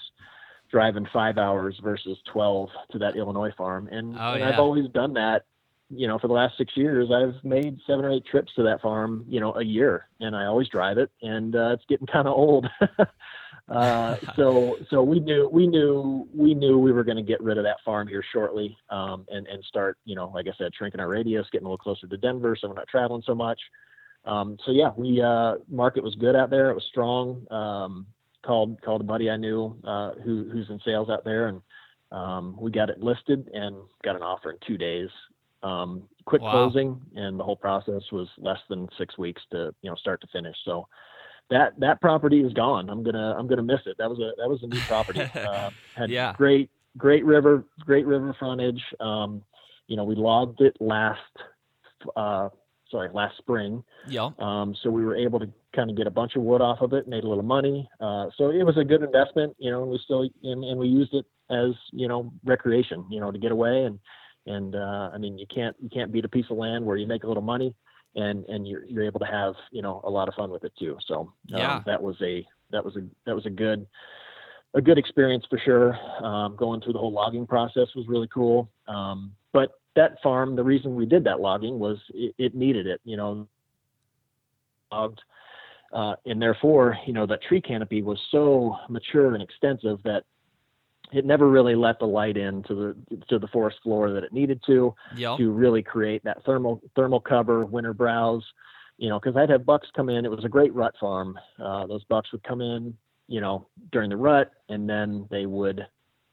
driving 0.71 1.07
five 1.13 1.39
hours 1.39 1.79
versus 1.83 2.19
12 2.33 2.69
to 2.93 2.99
that 2.99 3.17
Illinois 3.17 3.53
farm. 3.57 3.89
And, 3.91 4.17
oh, 4.19 4.33
and 4.33 4.41
yeah. 4.41 4.49
I've 4.49 4.59
always 4.59 4.89
done 4.91 5.15
that, 5.15 5.45
you 5.89 6.09
know, 6.09 6.19
for 6.19 6.27
the 6.27 6.35
last 6.35 6.59
six 6.59 6.77
years, 6.77 7.09
I've 7.13 7.43
made 7.45 7.79
seven 7.87 8.05
or 8.05 8.11
eight 8.11 8.25
trips 8.27 8.53
to 8.57 8.65
that 8.65 8.81
farm, 8.81 9.25
you 9.29 9.41
know, 9.41 9.55
a 9.55 9.65
year 9.65 10.09
and 10.21 10.35
I 10.35 10.47
always 10.47 10.69
drive 10.69 10.99
it 10.99 11.11
and 11.23 11.55
uh, 11.55 11.75
it's 11.75 11.85
getting 11.89 12.07
kind 12.07 12.27
of 12.27 12.35
old. 12.35 12.67
uh, 13.69 14.17
so, 14.37 14.77
so 14.91 15.03
we 15.03 15.21
knew, 15.21 15.49
we 15.53 15.67
knew, 15.67 16.29
we 16.35 16.55
knew 16.55 16.79
we 16.79 16.93
were 16.93 17.05
going 17.05 17.17
to 17.17 17.23
get 17.23 17.43
rid 17.43 17.59
of 17.59 17.65
that 17.65 17.79
farm 17.85 18.09
here 18.09 18.25
shortly 18.33 18.77
um, 18.91 19.27
and, 19.29 19.47
and 19.47 19.63
start, 19.65 19.99
you 20.05 20.15
know, 20.15 20.31
like 20.35 20.47
I 20.47 20.53
said, 20.59 20.73
shrinking 20.77 21.01
our 21.01 21.09
radius, 21.09 21.47
getting 21.53 21.67
a 21.67 21.69
little 21.69 21.79
closer 21.79 22.07
to 22.07 22.17
Denver. 22.17 22.57
So 22.61 22.69
we're 22.69 22.75
not 22.75 22.89
traveling 22.89 23.23
so 23.27 23.35
much. 23.35 23.61
Um, 24.25 24.57
so 24.67 24.73
yeah, 24.73 24.91
we, 24.97 25.23
uh, 25.23 25.57
market 25.69 26.03
was 26.03 26.15
good 26.17 26.35
out 26.35 26.51
there. 26.51 26.71
It 26.71 26.75
was 26.75 26.85
strong. 26.91 27.47
Um, 27.51 28.07
called 28.47 28.81
called 28.81 29.01
a 29.01 29.05
buddy 29.05 29.29
I 29.29 29.37
knew 29.37 29.77
uh, 29.85 30.13
who 30.25 30.49
who's 30.51 30.71
in 30.71 30.81
sales 30.85 31.11
out 31.11 31.25
there, 31.25 31.49
and 31.49 31.61
um, 32.13 32.57
we 32.59 32.71
got 32.71 32.89
it 32.89 33.03
listed 33.03 33.51
and 33.53 33.77
got 34.05 34.17
an 34.17 34.23
offer 34.23 34.53
in 34.53 34.59
two 34.67 34.79
days. 34.79 35.09
Um, 35.63 36.05
quick 36.25 36.43
wow. 36.43 36.53
closing, 36.53 37.01
and 37.17 37.39
the 37.39 37.45
whole 37.45 37.57
process 37.57 38.03
was 38.13 38.29
less 38.39 38.61
than 38.69 38.89
six 38.97 39.19
weeks 39.19 39.43
to 39.51 39.75
you 39.83 39.91
know 39.91 39.97
start 39.97 40.21
to 40.21 40.29
finish. 40.29 40.57
So 40.65 40.87
that 41.51 41.79
that 41.79 42.01
property 42.01 42.41
is 42.41 42.53
gone. 42.53 42.91
I'm 42.91 43.03
gonna 43.03 43.37
I'm 43.39 43.47
gonna 43.47 43.63
miss 43.63 43.81
it. 43.87 43.97
That 43.99 44.09
was 44.11 44.19
a 44.19 44.33
that 44.41 44.49
was 44.49 44.63
a 44.63 44.67
new 44.67 44.81
property. 44.81 45.21
Uh, 45.37 45.71
had 45.95 46.11
yeah. 46.11 46.33
great 46.37 46.71
great 46.97 47.25
river 47.25 47.65
great 47.81 48.07
river 48.07 48.35
frontage. 48.39 48.83
Um, 49.01 49.43
you 49.87 49.97
know 49.97 50.05
we 50.05 50.15
logged 50.15 50.61
it 50.61 50.77
last 50.81 51.21
uh, 52.17 52.49
sorry 52.91 53.11
last 53.13 53.37
spring. 53.39 53.85
Yeah. 54.09 54.31
Um, 54.39 54.75
so 54.83 54.91
we 54.91 55.05
were 55.05 55.17
able 55.17 55.39
to 55.41 55.49
kind 55.75 55.91
of 55.91 55.97
get 55.97 56.07
a 56.07 56.11
bunch 56.11 56.37
of 56.37 56.43
wood 56.43 56.61
off 56.61 56.81
of 56.81 56.93
it, 56.93 57.07
made 57.07 57.25
a 57.25 57.29
little 57.29 57.45
money. 57.45 57.89
Uh, 58.01 58.27
so 58.37 58.51
it 58.51 58.65
was 58.65 58.77
a 58.79 58.85
good 58.85 59.03
investment, 59.03 59.55
you 59.59 59.71
know, 59.71 59.83
and 59.83 59.91
we 59.91 60.01
still, 60.03 60.23
and, 60.43 60.65
and 60.65 60.79
we 60.79 60.89
used 60.89 61.13
it 61.13 61.27
as, 61.51 61.73
you 61.93 62.09
know, 62.09 62.33
recreation, 62.45 63.05
you 63.11 63.21
know, 63.21 63.31
to 63.31 63.39
get 63.39 63.53
away. 63.53 63.85
And, 63.85 63.99
and, 64.47 64.75
uh, 64.75 65.11
I 65.13 65.19
mean, 65.19 65.39
you 65.39 65.47
can't, 65.55 65.77
you 65.81 65.91
can't 65.91 66.11
beat 66.11 66.25
a 66.25 66.29
piece 66.29 66.47
of 66.51 66.57
land 66.57 66.85
where 66.85 66.97
you 66.97 67.07
make 67.07 67.25
a 67.25 67.29
little 67.29 67.43
money 67.43 67.75
and, 68.17 68.45
and 68.47 68.67
you're, 68.67 68.85
you're 68.87 69.05
able 69.05 69.21
to 69.21 69.27
have, 69.27 69.55
you 69.71 69.83
know, 69.83 70.01
a 70.05 70.11
lot 70.11 70.29
of 70.29 70.35
fun 70.35 70.51
with 70.51 70.65
it 70.65 70.73
too. 70.79 70.97
So, 71.07 71.21
um, 71.21 71.33
yeah. 71.47 71.83
that 71.87 72.03
was 72.03 72.17
a, 72.23 72.47
that 72.73 72.85
was 72.85 72.97
a, 72.97 73.03
that 73.27 73.35
was 73.35 73.47
a 73.47 73.51
good, 73.51 73.87
a 74.75 74.81
good 74.81 74.99
experience 74.99 75.45
for 75.49 75.59
sure. 75.59 75.97
Um, 76.25 76.57
going 76.57 76.81
through 76.81 76.95
the 76.95 76.99
whole 76.99 77.13
logging 77.13 77.47
process 77.47 77.89
was 77.95 78.07
really 78.09 78.29
cool. 78.33 78.69
Um, 78.89 79.33
but 79.53 79.79
that 79.95 80.17
farm, 80.23 80.57
the 80.57 80.65
reason 80.65 80.97
we 80.97 81.07
did 81.07 81.25
that 81.25 81.41
logging 81.41 81.79
was 81.79 81.99
it, 82.13 82.35
it 82.39 82.55
needed 82.55 82.87
it, 82.87 83.01
you 83.05 83.17
know, 83.17 83.47
logged 84.91 85.21
uh, 85.93 86.15
and 86.27 86.41
therefore, 86.41 86.99
you 87.07 87.13
know, 87.13 87.27
that 87.27 87.43
tree 87.43 87.61
canopy 87.61 88.03
was 88.03 88.19
so 88.31 88.77
mature 88.89 89.35
and 89.35 89.43
extensive 89.43 89.99
that 90.05 90.25
it 91.13 91.25
never 91.25 91.49
really 91.49 91.75
let 91.75 91.99
the 91.99 92.07
light 92.07 92.37
in 92.37 92.63
to 92.65 92.75
the 92.75 93.17
to 93.29 93.39
the 93.39 93.49
forest 93.49 93.79
floor 93.83 94.13
that 94.13 94.25
it 94.25 94.33
needed 94.33 94.61
to 94.67 94.95
yep. 95.17 95.39
to 95.39 95.51
really 95.51 95.83
create 95.83 96.23
that 96.25 96.45
thermal 96.45 96.81
thermal 96.95 97.21
cover, 97.21 97.65
winter 97.65 97.95
browse. 97.95 98.45
You 98.99 99.11
know, 99.11 99.21
because 99.21 99.37
I'd 99.37 99.51
have 99.51 99.67
bucks 99.67 99.89
come 99.95 100.09
in. 100.09 100.25
It 100.25 100.31
was 100.31 100.45
a 100.45 100.49
great 100.49 100.75
rut 100.75 100.95
farm. 100.99 101.39
Uh, 101.63 101.87
those 101.87 102.03
bucks 102.05 102.33
would 102.33 102.43
come 102.45 102.63
in, 102.63 102.97
you 103.29 103.43
know, 103.43 103.67
during 103.93 104.09
the 104.09 104.17
rut, 104.17 104.51
and 104.71 104.89
then 104.89 105.27
they 105.31 105.45
would 105.45 105.87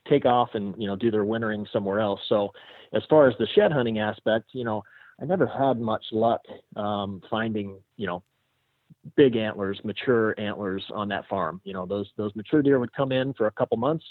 take 0.10 0.26
off 0.26 0.50
and 0.54 0.74
you 0.78 0.88
know 0.88 0.96
do 0.96 1.12
their 1.12 1.26
wintering 1.26 1.68
somewhere 1.72 2.00
else. 2.00 2.22
So, 2.30 2.52
as 2.94 3.04
far 3.10 3.28
as 3.28 3.36
the 3.38 3.48
shed 3.54 3.72
hunting 3.72 4.00
aspect, 4.00 4.50
you 4.54 4.64
know, 4.64 4.84
I 5.22 5.26
never 5.26 5.46
had 5.46 5.80
much 5.80 6.04
luck 6.12 6.42
um, 6.76 7.22
finding 7.30 7.78
you 7.98 8.08
know 8.08 8.24
big 9.16 9.36
antlers, 9.36 9.80
mature 9.84 10.40
antlers 10.40 10.84
on 10.94 11.08
that 11.10 11.28
farm. 11.28 11.62
You 11.64 11.74
know, 11.74 11.86
those 11.86 12.10
those 12.18 12.36
mature 12.36 12.62
deer 12.62 12.80
would 12.80 12.94
come 12.94 13.12
in 13.12 13.34
for 13.34 13.48
a 13.48 13.52
couple 13.52 13.78
months. 13.78 14.06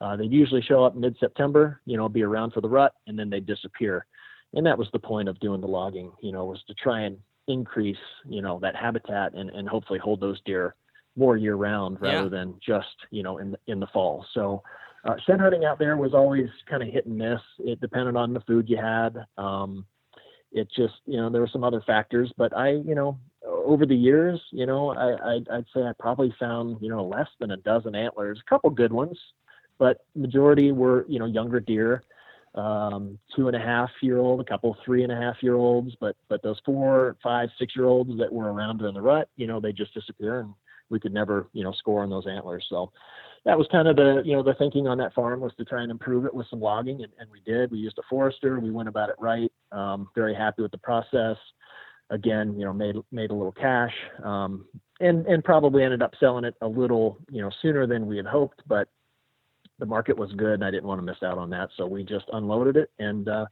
Uh, 0.00 0.16
they'd 0.16 0.32
usually 0.32 0.62
show 0.62 0.84
up 0.84 0.94
mid-September, 0.94 1.80
you 1.84 1.96
know, 1.96 2.08
be 2.08 2.22
around 2.22 2.52
for 2.52 2.60
the 2.60 2.68
rut, 2.68 2.92
and 3.06 3.18
then 3.18 3.28
they'd 3.28 3.46
disappear. 3.46 4.06
And 4.54 4.64
that 4.64 4.78
was 4.78 4.88
the 4.92 4.98
point 4.98 5.28
of 5.28 5.38
doing 5.40 5.60
the 5.60 5.66
logging, 5.66 6.12
you 6.20 6.32
know, 6.32 6.44
was 6.44 6.62
to 6.68 6.74
try 6.74 7.02
and 7.02 7.18
increase, 7.48 7.96
you 8.28 8.42
know, 8.42 8.58
that 8.60 8.76
habitat 8.76 9.34
and, 9.34 9.50
and 9.50 9.68
hopefully 9.68 9.98
hold 9.98 10.20
those 10.20 10.40
deer 10.44 10.74
more 11.16 11.36
year 11.36 11.56
round 11.56 12.00
rather 12.00 12.24
yeah. 12.24 12.28
than 12.28 12.54
just, 12.64 12.86
you 13.10 13.22
know, 13.22 13.38
in 13.38 13.50
the, 13.52 13.58
in 13.66 13.80
the 13.80 13.88
fall. 13.88 14.24
So, 14.34 14.62
uh, 15.04 15.14
shed 15.26 15.40
hunting 15.40 15.64
out 15.64 15.78
there 15.78 15.96
was 15.96 16.14
always 16.14 16.48
kind 16.68 16.82
of 16.82 16.88
hit 16.88 17.06
and 17.06 17.16
miss. 17.16 17.40
It 17.58 17.80
depended 17.80 18.16
on 18.16 18.34
the 18.34 18.40
food 18.40 18.68
you 18.68 18.76
had. 18.76 19.24
Um, 19.36 19.86
it 20.52 20.68
just, 20.74 20.94
you 21.06 21.16
know, 21.16 21.30
there 21.30 21.40
were 21.40 21.50
some 21.52 21.64
other 21.64 21.82
factors, 21.86 22.32
but 22.36 22.56
I, 22.56 22.70
you 22.70 22.94
know, 22.94 23.18
over 23.46 23.86
the 23.86 23.94
years, 23.94 24.40
you 24.50 24.66
know, 24.66 24.90
I, 24.90 25.34
I'd, 25.34 25.48
I'd 25.50 25.64
say 25.74 25.82
I 25.82 25.92
probably 25.98 26.34
found, 26.38 26.78
you 26.80 26.88
know, 26.88 27.04
less 27.04 27.28
than 27.38 27.52
a 27.52 27.56
dozen 27.56 27.94
antlers, 27.94 28.40
a 28.40 28.50
couple 28.50 28.70
good 28.70 28.92
ones, 28.92 29.18
but 29.78 30.04
majority 30.14 30.72
were, 30.72 31.04
you 31.08 31.18
know, 31.18 31.26
younger 31.26 31.60
deer, 31.60 32.02
um, 32.54 33.18
two 33.36 33.46
and 33.46 33.56
a 33.56 33.60
half 33.60 33.90
year 34.02 34.18
old, 34.18 34.40
a 34.40 34.44
couple 34.44 34.76
three 34.84 35.02
and 35.02 35.12
a 35.12 35.16
half 35.16 35.36
year 35.42 35.54
olds, 35.54 35.94
but, 36.00 36.16
but 36.28 36.42
those 36.42 36.60
four, 36.64 37.16
five, 37.22 37.48
six 37.58 37.74
year 37.76 37.86
olds 37.86 38.16
that 38.18 38.32
were 38.32 38.52
around 38.52 38.80
in 38.82 38.94
the 38.94 39.00
rut, 39.00 39.28
you 39.36 39.46
know, 39.46 39.60
they 39.60 39.72
just 39.72 39.94
disappear 39.94 40.40
and 40.40 40.52
we 40.90 40.98
could 40.98 41.12
never, 41.12 41.48
you 41.52 41.62
know, 41.62 41.72
score 41.72 42.02
on 42.02 42.10
those 42.10 42.26
antlers. 42.26 42.66
So, 42.68 42.90
that 43.44 43.56
was 43.56 43.66
kind 43.70 43.88
of 43.88 43.96
the 43.96 44.22
you 44.24 44.34
know 44.34 44.42
the 44.42 44.54
thinking 44.54 44.86
on 44.86 44.98
that 44.98 45.14
farm 45.14 45.40
was 45.40 45.52
to 45.56 45.64
try 45.64 45.82
and 45.82 45.90
improve 45.90 46.26
it 46.26 46.34
with 46.34 46.46
some 46.50 46.60
logging 46.60 47.02
and, 47.02 47.12
and 47.18 47.30
we 47.30 47.40
did. 47.40 47.70
We 47.70 47.78
used 47.78 47.98
a 47.98 48.02
forester. 48.08 48.60
We 48.60 48.70
went 48.70 48.88
about 48.88 49.08
it 49.08 49.16
right. 49.18 49.50
Um, 49.72 50.08
very 50.14 50.34
happy 50.34 50.62
with 50.62 50.72
the 50.72 50.78
process. 50.78 51.36
Again 52.10 52.58
you 52.58 52.64
know 52.64 52.72
made 52.72 52.96
made 53.12 53.30
a 53.30 53.34
little 53.34 53.52
cash 53.52 53.92
um, 54.24 54.64
and 55.00 55.26
and 55.26 55.44
probably 55.44 55.82
ended 55.82 56.02
up 56.02 56.12
selling 56.18 56.44
it 56.44 56.54
a 56.62 56.66
little 56.66 57.18
you 57.30 57.42
know 57.42 57.50
sooner 57.60 57.86
than 57.86 58.06
we 58.06 58.16
had 58.16 58.26
hoped 58.26 58.62
but 58.66 58.88
the 59.78 59.86
market 59.86 60.16
was 60.16 60.32
good 60.32 60.54
and 60.54 60.64
I 60.64 60.70
didn't 60.70 60.86
want 60.86 60.98
to 60.98 61.04
miss 61.04 61.22
out 61.22 61.38
on 61.38 61.50
that 61.50 61.70
so 61.76 61.86
we 61.86 62.04
just 62.04 62.26
unloaded 62.32 62.76
it 62.76 62.90
and 62.98 63.28
uh, 63.28 63.46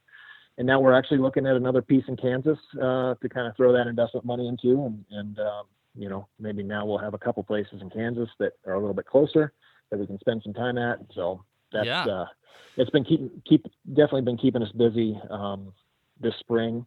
and 0.58 0.66
now 0.66 0.80
we're 0.80 0.94
actually 0.94 1.18
looking 1.18 1.46
at 1.46 1.54
another 1.54 1.82
piece 1.82 2.04
in 2.08 2.16
Kansas 2.16 2.58
uh, 2.80 3.14
to 3.14 3.28
kind 3.28 3.46
of 3.46 3.56
throw 3.56 3.72
that 3.72 3.86
investment 3.86 4.26
money 4.26 4.48
into 4.48 4.84
and 4.84 5.04
and 5.10 5.38
um, 5.38 5.64
you 5.94 6.08
know 6.08 6.28
maybe 6.38 6.62
now 6.62 6.84
we'll 6.86 6.98
have 6.98 7.14
a 7.14 7.18
couple 7.18 7.42
places 7.42 7.80
in 7.82 7.90
Kansas 7.90 8.28
that 8.38 8.52
are 8.66 8.74
a 8.74 8.80
little 8.80 8.94
bit 8.94 9.06
closer 9.06 9.52
that 9.90 9.98
we 9.98 10.06
can 10.06 10.18
spend 10.18 10.42
some 10.42 10.52
time 10.52 10.78
at. 10.78 10.98
So 11.14 11.44
that's 11.72 11.86
yeah. 11.86 12.06
uh, 12.06 12.26
it's 12.76 12.90
been 12.90 13.04
keep 13.04 13.44
keep 13.44 13.66
definitely 13.88 14.22
been 14.22 14.36
keeping 14.36 14.62
us 14.62 14.72
busy 14.72 15.18
um, 15.30 15.72
this 16.20 16.34
spring. 16.40 16.86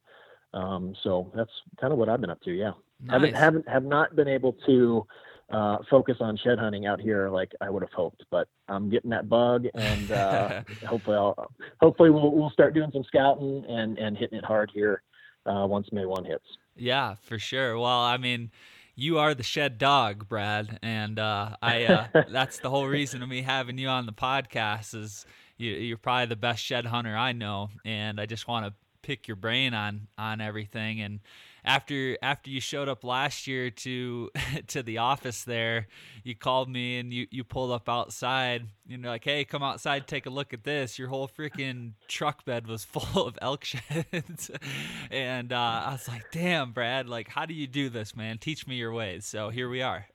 Um, 0.53 0.95
so 1.03 1.31
that's 1.35 1.51
kind 1.79 1.93
of 1.93 1.99
what 1.99 2.09
I've 2.09 2.21
been 2.21 2.29
up 2.29 2.41
to. 2.41 2.51
Yeah, 2.51 2.71
nice. 3.03 3.13
haven't 3.13 3.35
haven't 3.35 3.69
have 3.69 3.83
not 3.83 4.15
been 4.15 4.27
able 4.27 4.53
to 4.65 5.05
uh, 5.51 5.77
focus 5.89 6.17
on 6.19 6.37
shed 6.37 6.59
hunting 6.59 6.85
out 6.85 7.01
here 7.01 7.29
like 7.29 7.51
I 7.61 7.69
would 7.69 7.81
have 7.81 7.91
hoped, 7.91 8.23
but 8.29 8.47
I'm 8.67 8.89
getting 8.89 9.09
that 9.11 9.29
bug, 9.29 9.65
and 9.73 10.11
uh, 10.11 10.63
hopefully 10.85 11.17
I'll 11.17 11.51
hopefully 11.79 12.09
we'll 12.09 12.31
we'll 12.31 12.51
start 12.51 12.73
doing 12.73 12.91
some 12.93 13.03
scouting 13.03 13.65
and 13.67 13.97
and 13.97 14.17
hitting 14.17 14.37
it 14.37 14.45
hard 14.45 14.71
here 14.73 15.01
uh, 15.45 15.65
once 15.67 15.87
May 15.91 16.05
one 16.05 16.25
hits. 16.25 16.45
Yeah, 16.75 17.15
for 17.21 17.39
sure. 17.39 17.77
Well, 17.77 17.99
I 17.99 18.17
mean 18.17 18.51
you 18.99 19.17
are 19.17 19.33
the 19.33 19.43
shed 19.43 19.77
dog, 19.77 20.27
Brad, 20.27 20.77
and 20.83 21.17
uh, 21.17 21.55
I 21.61 21.85
uh, 21.85 22.07
that's 22.31 22.59
the 22.59 22.69
whole 22.69 22.85
reason 22.85 23.23
of 23.23 23.29
me 23.29 23.41
having 23.41 23.77
you 23.77 23.87
on 23.87 24.05
the 24.05 24.13
podcast 24.13 24.93
is 24.93 25.25
you, 25.57 25.71
you're 25.71 25.97
probably 25.97 26.25
the 26.27 26.35
best 26.35 26.63
shed 26.63 26.85
hunter 26.85 27.15
I 27.15 27.31
know, 27.31 27.69
and 27.85 28.19
I 28.19 28.25
just 28.25 28.47
want 28.47 28.65
to 28.65 28.73
pick 29.01 29.27
your 29.27 29.37
brain 29.37 29.73
on 29.73 30.07
on 30.17 30.41
everything 30.41 31.01
and 31.01 31.21
after 31.63 32.17
after 32.21 32.49
you 32.49 32.61
showed 32.61 32.87
up 32.87 33.03
last 33.03 33.47
year 33.47 33.69
to 33.69 34.29
to 34.67 34.83
the 34.83 34.97
office 34.99 35.43
there, 35.43 35.87
you 36.23 36.35
called 36.35 36.69
me 36.69 36.99
and 36.99 37.13
you 37.13 37.27
you 37.31 37.43
pulled 37.43 37.71
up 37.71 37.89
outside. 37.89 38.67
And 38.89 39.03
you're 39.03 39.11
like, 39.11 39.23
"Hey, 39.23 39.45
come 39.45 39.63
outside, 39.63 40.07
take 40.07 40.25
a 40.25 40.29
look 40.29 40.53
at 40.53 40.63
this." 40.63 40.97
Your 40.97 41.09
whole 41.09 41.27
freaking 41.27 41.93
truck 42.07 42.45
bed 42.45 42.67
was 42.67 42.83
full 42.85 43.25
of 43.25 43.37
elk 43.41 43.63
sheds, 43.63 44.51
and 45.11 45.53
uh, 45.53 45.83
I 45.85 45.91
was 45.91 46.07
like, 46.07 46.31
"Damn, 46.31 46.71
Brad! 46.71 47.07
Like, 47.07 47.29
how 47.29 47.45
do 47.45 47.53
you 47.53 47.67
do 47.67 47.89
this, 47.89 48.15
man? 48.15 48.37
Teach 48.37 48.67
me 48.67 48.75
your 48.75 48.93
ways." 48.93 49.25
So 49.25 49.49
here 49.49 49.69
we 49.69 49.81
are. 49.81 50.07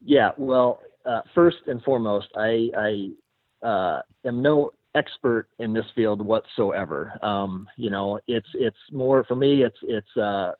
yeah, 0.00 0.30
well, 0.36 0.80
uh, 1.04 1.20
first 1.34 1.58
and 1.66 1.82
foremost, 1.82 2.28
I 2.36 2.70
I 2.76 3.66
uh, 3.66 4.02
am 4.24 4.42
no 4.42 4.72
expert 4.94 5.48
in 5.58 5.72
this 5.72 5.84
field 5.94 6.24
whatsoever. 6.24 7.12
Um, 7.22 7.68
you 7.76 7.90
know, 7.90 8.20
it's 8.26 8.48
it's 8.54 8.76
more 8.92 9.24
for 9.24 9.36
me. 9.36 9.64
It's 9.64 9.76
it's 9.82 10.16
uh, 10.16 10.52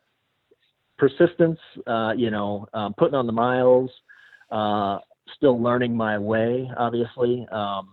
persistence. 0.99 1.58
Uh, 1.87 2.12
you 2.16 2.30
know, 2.30 2.66
um, 2.75 2.94
putting 2.96 3.14
on 3.14 3.26
the 3.26 3.32
miles. 3.32 3.90
Uh, 4.50 4.99
still 5.37 5.60
learning 5.62 5.96
my 5.96 6.18
way. 6.18 6.68
Obviously, 6.76 7.46
um, 7.52 7.88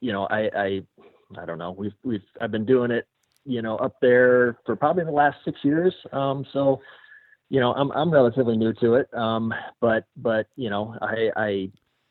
you 0.00 0.12
know, 0.12 0.24
I, 0.24 0.50
I 0.54 0.82
I 1.38 1.46
don't 1.46 1.58
know. 1.58 1.72
We've 1.72 1.94
we've 2.02 2.22
I've 2.40 2.50
been 2.50 2.66
doing 2.66 2.90
it. 2.90 3.06
You 3.46 3.62
know, 3.62 3.76
up 3.76 3.96
there 4.02 4.58
for 4.66 4.76
probably 4.76 5.04
the 5.04 5.10
last 5.10 5.38
six 5.44 5.58
years. 5.62 5.94
Um, 6.12 6.44
so 6.52 6.80
you 7.48 7.60
know, 7.60 7.72
I'm 7.72 7.90
I'm 7.92 8.10
relatively 8.10 8.56
new 8.56 8.72
to 8.74 8.94
it. 8.94 9.12
Um, 9.14 9.52
but 9.80 10.04
but 10.16 10.46
you 10.56 10.70
know, 10.70 10.96
I 11.00 11.30
I 11.36 11.70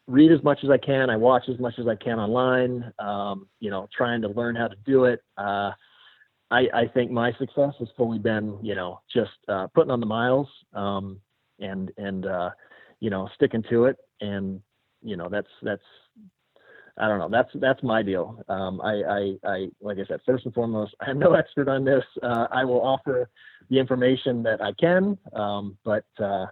read 0.09 0.31
as 0.31 0.43
much 0.43 0.59
as 0.63 0.69
I 0.69 0.77
can. 0.77 1.09
I 1.09 1.15
watch 1.15 1.43
as 1.49 1.59
much 1.59 1.75
as 1.77 1.87
I 1.87 1.95
can 1.95 2.19
online. 2.19 2.91
Um, 2.99 3.47
you 3.59 3.69
know, 3.69 3.87
trying 3.95 4.21
to 4.23 4.27
learn 4.29 4.55
how 4.55 4.67
to 4.67 4.75
do 4.85 5.05
it. 5.05 5.21
Uh, 5.37 5.71
I, 6.51 6.61
I 6.73 6.87
think 6.93 7.11
my 7.11 7.31
success 7.33 7.73
has 7.79 7.87
fully 7.95 8.17
been, 8.17 8.57
you 8.61 8.73
know, 8.73 9.01
just 9.13 9.31
uh, 9.47 9.67
putting 9.67 9.91
on 9.91 9.99
the 9.99 10.05
miles 10.05 10.47
um, 10.73 11.19
and 11.59 11.91
and 11.97 12.25
uh, 12.25 12.49
you 12.99 13.09
know 13.09 13.29
sticking 13.35 13.63
to 13.69 13.85
it. 13.85 13.97
And 14.19 14.61
you 15.01 15.15
know, 15.15 15.29
that's 15.29 15.47
that's 15.61 15.83
I 16.97 17.07
don't 17.07 17.19
know. 17.19 17.29
That's 17.29 17.49
that's 17.55 17.81
my 17.83 18.01
deal. 18.01 18.43
Um, 18.49 18.81
I, 18.81 18.93
I, 19.03 19.33
I, 19.45 19.67
like 19.79 19.97
I 19.99 20.05
said, 20.07 20.19
first 20.25 20.45
and 20.45 20.53
foremost, 20.53 20.95
I'm 21.01 21.19
no 21.19 21.33
expert 21.33 21.69
on 21.69 21.85
this. 21.85 22.03
Uh, 22.23 22.47
I 22.51 22.65
will 22.65 22.81
offer 22.81 23.29
the 23.69 23.79
information 23.79 24.41
that 24.43 24.61
I 24.61 24.73
can, 24.73 25.17
um, 25.33 25.77
but 25.85 26.05
uh, 26.19 26.47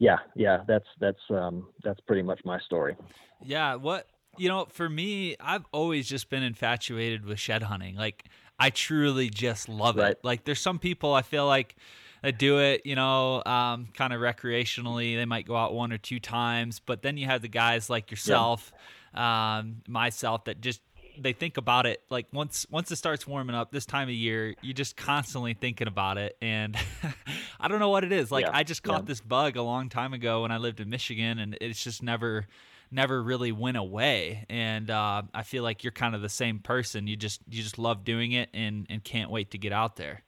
yeah, 0.00 0.16
yeah, 0.34 0.64
that's 0.66 0.86
that's 0.98 1.20
um, 1.30 1.68
that's 1.84 2.00
pretty 2.00 2.22
much 2.22 2.40
my 2.44 2.58
story. 2.60 2.96
Yeah, 3.44 3.76
what 3.76 4.08
you 4.38 4.48
know, 4.48 4.66
for 4.70 4.88
me, 4.88 5.36
I've 5.38 5.66
always 5.72 6.08
just 6.08 6.30
been 6.30 6.42
infatuated 6.42 7.24
with 7.24 7.38
shed 7.38 7.62
hunting. 7.62 7.96
Like, 7.96 8.24
I 8.58 8.70
truly 8.70 9.28
just 9.28 9.68
love 9.68 9.96
right. 9.96 10.12
it. 10.12 10.20
Like, 10.22 10.44
there's 10.44 10.60
some 10.60 10.78
people 10.78 11.12
I 11.12 11.22
feel 11.22 11.46
like 11.46 11.76
that 12.22 12.38
do 12.38 12.58
it, 12.58 12.82
you 12.84 12.94
know, 12.94 13.42
um, 13.44 13.88
kind 13.94 14.12
of 14.12 14.20
recreationally. 14.20 15.16
They 15.16 15.24
might 15.26 15.46
go 15.46 15.56
out 15.56 15.74
one 15.74 15.92
or 15.92 15.98
two 15.98 16.20
times, 16.20 16.80
but 16.80 17.02
then 17.02 17.16
you 17.16 17.26
have 17.26 17.42
the 17.42 17.48
guys 17.48 17.90
like 17.90 18.10
yourself, 18.10 18.72
yeah. 19.14 19.58
um, 19.58 19.82
myself, 19.86 20.44
that 20.44 20.60
just 20.60 20.80
they 21.22 21.32
think 21.32 21.56
about 21.56 21.86
it 21.86 22.02
like 22.10 22.26
once 22.32 22.66
once 22.70 22.90
it 22.90 22.96
starts 22.96 23.26
warming 23.26 23.54
up 23.54 23.70
this 23.70 23.86
time 23.86 24.08
of 24.08 24.14
year 24.14 24.54
you're 24.62 24.74
just 24.74 24.96
constantly 24.96 25.54
thinking 25.54 25.86
about 25.86 26.18
it 26.18 26.36
and 26.40 26.76
i 27.60 27.68
don't 27.68 27.78
know 27.78 27.90
what 27.90 28.04
it 28.04 28.12
is 28.12 28.30
like 28.30 28.44
yeah. 28.44 28.50
i 28.52 28.62
just 28.62 28.82
caught 28.82 29.02
yeah. 29.02 29.06
this 29.06 29.20
bug 29.20 29.56
a 29.56 29.62
long 29.62 29.88
time 29.88 30.12
ago 30.12 30.42
when 30.42 30.50
i 30.50 30.56
lived 30.56 30.80
in 30.80 30.88
michigan 30.88 31.38
and 31.38 31.56
it's 31.60 31.82
just 31.82 32.02
never 32.02 32.46
never 32.90 33.22
really 33.22 33.52
went 33.52 33.76
away 33.76 34.44
and 34.48 34.90
uh, 34.90 35.22
i 35.34 35.42
feel 35.42 35.62
like 35.62 35.84
you're 35.84 35.92
kind 35.92 36.14
of 36.14 36.22
the 36.22 36.28
same 36.28 36.58
person 36.58 37.06
you 37.06 37.16
just 37.16 37.40
you 37.48 37.62
just 37.62 37.78
love 37.78 38.04
doing 38.04 38.32
it 38.32 38.48
and 38.54 38.86
and 38.90 39.04
can't 39.04 39.30
wait 39.30 39.50
to 39.50 39.58
get 39.58 39.72
out 39.72 39.96
there 39.96 40.22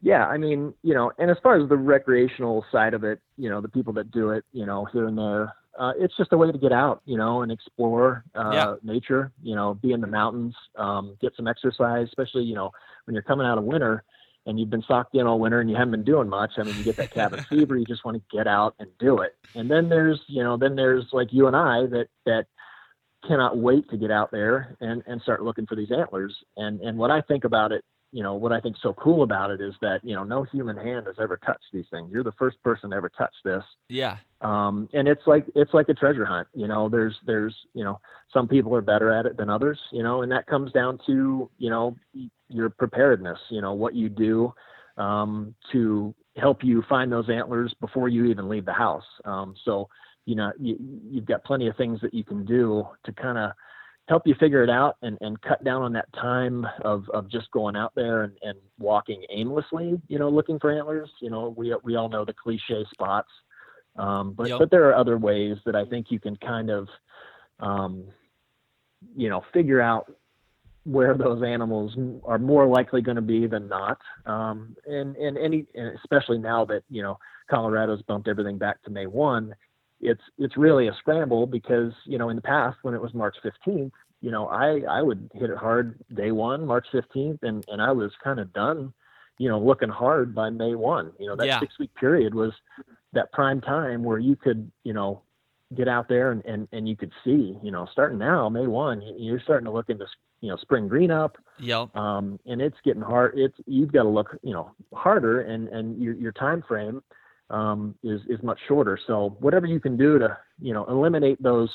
yeah 0.00 0.26
i 0.26 0.38
mean 0.38 0.72
you 0.82 0.94
know 0.94 1.10
and 1.18 1.30
as 1.30 1.36
far 1.42 1.60
as 1.60 1.68
the 1.68 1.76
recreational 1.76 2.64
side 2.70 2.94
of 2.94 3.04
it 3.04 3.20
you 3.36 3.50
know 3.50 3.60
the 3.60 3.68
people 3.68 3.92
that 3.92 4.10
do 4.10 4.30
it 4.30 4.44
you 4.52 4.64
know 4.64 4.84
here 4.86 5.06
and 5.06 5.18
there 5.18 5.52
uh, 5.78 5.92
it's 5.98 6.16
just 6.16 6.32
a 6.32 6.36
way 6.36 6.50
to 6.50 6.58
get 6.58 6.72
out, 6.72 7.02
you 7.04 7.16
know, 7.16 7.42
and 7.42 7.52
explore 7.52 8.24
uh, 8.34 8.50
yeah. 8.52 8.74
nature. 8.82 9.32
You 9.42 9.54
know, 9.54 9.74
be 9.74 9.92
in 9.92 10.00
the 10.00 10.08
mountains, 10.08 10.54
um, 10.76 11.16
get 11.20 11.34
some 11.36 11.46
exercise, 11.46 12.08
especially 12.08 12.42
you 12.42 12.54
know 12.54 12.72
when 13.04 13.14
you're 13.14 13.22
coming 13.22 13.46
out 13.46 13.58
of 13.58 13.64
winter 13.64 14.02
and 14.46 14.58
you've 14.58 14.70
been 14.70 14.84
socked 14.88 15.14
in 15.14 15.26
all 15.26 15.38
winter 15.38 15.60
and 15.60 15.70
you 15.70 15.76
haven't 15.76 15.92
been 15.92 16.04
doing 16.04 16.28
much. 16.28 16.52
I 16.56 16.64
mean, 16.64 16.76
you 16.76 16.84
get 16.84 16.96
that 16.96 17.12
cabin 17.12 17.44
fever. 17.48 17.76
You 17.76 17.84
just 17.84 18.04
want 18.04 18.16
to 18.16 18.36
get 18.36 18.46
out 18.46 18.74
and 18.78 18.88
do 18.98 19.20
it. 19.20 19.36
And 19.54 19.70
then 19.70 19.88
there's 19.88 20.20
you 20.26 20.42
know 20.42 20.56
then 20.56 20.74
there's 20.74 21.06
like 21.12 21.32
you 21.32 21.46
and 21.46 21.56
I 21.56 21.86
that 21.86 22.08
that 22.26 22.46
cannot 23.26 23.58
wait 23.58 23.88
to 23.90 23.96
get 23.96 24.10
out 24.10 24.30
there 24.32 24.76
and 24.80 25.02
and 25.06 25.22
start 25.22 25.44
looking 25.44 25.66
for 25.66 25.76
these 25.76 25.92
antlers. 25.92 26.36
And 26.56 26.80
and 26.80 26.98
what 26.98 27.12
I 27.12 27.20
think 27.20 27.44
about 27.44 27.70
it 27.70 27.84
you 28.10 28.22
know 28.22 28.34
what 28.34 28.52
I 28.52 28.60
think 28.60 28.76
so 28.82 28.94
cool 28.94 29.22
about 29.22 29.50
it 29.50 29.60
is 29.60 29.74
that 29.82 30.00
you 30.02 30.14
know 30.14 30.24
no 30.24 30.42
human 30.42 30.76
hand 30.76 31.06
has 31.06 31.16
ever 31.20 31.36
touched 31.36 31.66
these 31.72 31.86
things. 31.90 32.10
You're 32.10 32.24
the 32.24 32.32
first 32.32 32.60
person 32.62 32.90
to 32.90 32.96
ever 32.96 33.10
touch 33.10 33.34
this. 33.44 33.62
Yeah. 33.88 34.16
Um, 34.40 34.88
and 34.92 35.08
it's 35.08 35.26
like 35.26 35.46
it's 35.54 35.74
like 35.74 35.88
a 35.88 35.94
treasure 35.94 36.24
hunt. 36.24 36.48
You 36.54 36.68
know, 36.68 36.88
there's 36.88 37.16
there's 37.26 37.54
you 37.74 37.84
know 37.84 38.00
some 38.32 38.46
people 38.46 38.74
are 38.74 38.80
better 38.80 39.10
at 39.10 39.26
it 39.26 39.36
than 39.36 39.50
others. 39.50 39.78
You 39.92 40.02
know, 40.02 40.22
and 40.22 40.30
that 40.30 40.46
comes 40.46 40.72
down 40.72 40.98
to 41.06 41.50
you 41.58 41.70
know 41.70 41.96
your 42.48 42.70
preparedness. 42.70 43.38
You 43.50 43.60
know 43.60 43.72
what 43.72 43.94
you 43.94 44.08
do 44.08 44.52
um, 44.98 45.54
to 45.72 46.14
help 46.36 46.62
you 46.62 46.82
find 46.88 47.10
those 47.10 47.30
antlers 47.30 47.74
before 47.80 48.08
you 48.08 48.26
even 48.26 48.48
leave 48.48 48.64
the 48.64 48.72
house. 48.72 49.04
Um, 49.24 49.54
so, 49.64 49.88
you 50.26 50.34
know, 50.34 50.52
you, 50.58 50.76
you've 51.10 51.26
got 51.26 51.44
plenty 51.44 51.68
of 51.68 51.76
things 51.76 52.00
that 52.02 52.12
you 52.12 52.24
can 52.24 52.44
do 52.44 52.86
to 53.04 53.12
kind 53.12 53.38
of 53.38 53.52
help 54.08 54.26
you 54.26 54.34
figure 54.40 54.62
it 54.62 54.70
out 54.70 54.96
and, 55.02 55.18
and 55.20 55.40
cut 55.42 55.62
down 55.64 55.82
on 55.82 55.92
that 55.92 56.10
time 56.14 56.66
of, 56.82 57.04
of 57.12 57.30
just 57.30 57.50
going 57.50 57.76
out 57.76 57.92
there 57.94 58.22
and, 58.22 58.32
and 58.42 58.58
walking 58.78 59.22
aimlessly, 59.30 60.00
you 60.08 60.18
know, 60.18 60.28
looking 60.28 60.58
for 60.58 60.70
antlers. 60.70 61.10
You 61.20 61.30
know, 61.30 61.54
we, 61.56 61.74
we 61.82 61.96
all 61.96 62.08
know 62.08 62.24
the 62.24 62.32
cliche 62.32 62.84
spots. 62.92 63.28
Um, 63.98 64.32
but, 64.32 64.48
yep. 64.48 64.58
but 64.58 64.70
there 64.70 64.88
are 64.88 64.94
other 64.94 65.18
ways 65.18 65.56
that 65.66 65.74
I 65.74 65.84
think 65.84 66.06
you 66.10 66.20
can 66.20 66.36
kind 66.36 66.70
of, 66.70 66.88
um, 67.60 68.04
you 69.16 69.28
know, 69.28 69.42
figure 69.52 69.80
out 69.80 70.12
where 70.84 71.14
those 71.14 71.42
animals 71.42 71.94
are 72.24 72.38
more 72.38 72.66
likely 72.66 73.02
going 73.02 73.16
to 73.16 73.22
be 73.22 73.46
than 73.46 73.68
not. 73.68 73.98
Um, 74.24 74.76
and, 74.86 75.16
and 75.16 75.36
any, 75.36 75.66
and 75.74 75.94
especially 75.98 76.38
now 76.38 76.64
that, 76.66 76.82
you 76.88 77.02
know, 77.02 77.18
Colorado's 77.50 78.02
bumped 78.02 78.28
everything 78.28 78.56
back 78.56 78.82
to 78.84 78.90
May 78.90 79.06
1, 79.06 79.54
it's, 80.00 80.22
it's 80.38 80.56
really 80.56 80.88
a 80.88 80.94
scramble 81.00 81.46
because, 81.46 81.92
you 82.06 82.18
know, 82.18 82.30
in 82.30 82.36
the 82.36 82.42
past 82.42 82.78
when 82.82 82.94
it 82.94 83.02
was 83.02 83.12
March 83.12 83.36
15th, 83.44 83.90
you 84.20 84.30
know, 84.30 84.46
I, 84.46 84.80
I 84.88 85.02
would 85.02 85.30
hit 85.34 85.50
it 85.50 85.56
hard 85.56 85.98
day 86.14 86.32
one, 86.32 86.66
March 86.66 86.86
15th, 86.92 87.38
and, 87.42 87.64
and 87.68 87.80
I 87.80 87.92
was 87.92 88.10
kind 88.22 88.40
of 88.40 88.52
done, 88.52 88.92
you 89.38 89.48
know, 89.48 89.58
looking 89.58 89.88
hard 89.88 90.34
by 90.34 90.50
May 90.50 90.74
1. 90.74 91.12
You 91.18 91.28
know, 91.28 91.36
that 91.36 91.46
yeah. 91.46 91.60
six 91.60 91.78
week 91.78 91.94
period 91.94 92.34
was 92.34 92.52
that 93.12 93.32
prime 93.32 93.60
time 93.60 94.02
where 94.02 94.18
you 94.18 94.36
could, 94.36 94.70
you 94.84 94.92
know, 94.92 95.22
get 95.76 95.88
out 95.88 96.08
there 96.08 96.32
and, 96.32 96.44
and, 96.44 96.68
and 96.72 96.88
you 96.88 96.96
could 96.96 97.12
see, 97.24 97.56
you 97.62 97.70
know, 97.70 97.86
starting 97.92 98.18
now, 98.18 98.48
May 98.48 98.66
1, 98.66 99.02
you're 99.18 99.40
starting 99.40 99.66
to 99.66 99.70
look 99.70 99.90
into 99.90 100.06
you 100.40 100.48
know 100.48 100.56
spring 100.56 100.88
green 100.88 101.10
up. 101.10 101.36
Yep. 101.58 101.94
Um, 101.96 102.38
and 102.46 102.60
it's 102.60 102.76
getting 102.84 103.02
hard. 103.02 103.34
It's 103.36 103.56
you've 103.66 103.92
got 103.92 104.04
to 104.04 104.08
look 104.08 104.38
you 104.42 104.52
know 104.52 104.72
harder, 104.94 105.42
and 105.42 105.68
and 105.68 106.00
your 106.02 106.14
your 106.14 106.32
time 106.32 106.62
frame 106.66 107.02
um, 107.50 107.94
is 108.02 108.20
is 108.28 108.42
much 108.42 108.58
shorter. 108.66 108.98
So 109.06 109.36
whatever 109.40 109.66
you 109.66 109.80
can 109.80 109.96
do 109.96 110.18
to 110.18 110.36
you 110.60 110.72
know 110.72 110.84
eliminate 110.86 111.42
those 111.42 111.70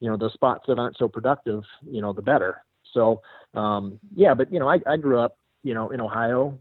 you 0.00 0.10
know 0.10 0.16
those 0.16 0.32
spots 0.32 0.64
that 0.68 0.78
aren't 0.78 0.96
so 0.98 1.08
productive, 1.08 1.62
you 1.88 2.00
know 2.00 2.12
the 2.12 2.22
better. 2.22 2.62
So 2.92 3.22
um, 3.54 3.98
yeah, 4.14 4.34
but 4.34 4.52
you 4.52 4.58
know 4.58 4.68
I, 4.68 4.78
I 4.86 4.96
grew 4.96 5.18
up 5.18 5.38
you 5.62 5.74
know 5.74 5.90
in 5.90 6.00
Ohio 6.00 6.58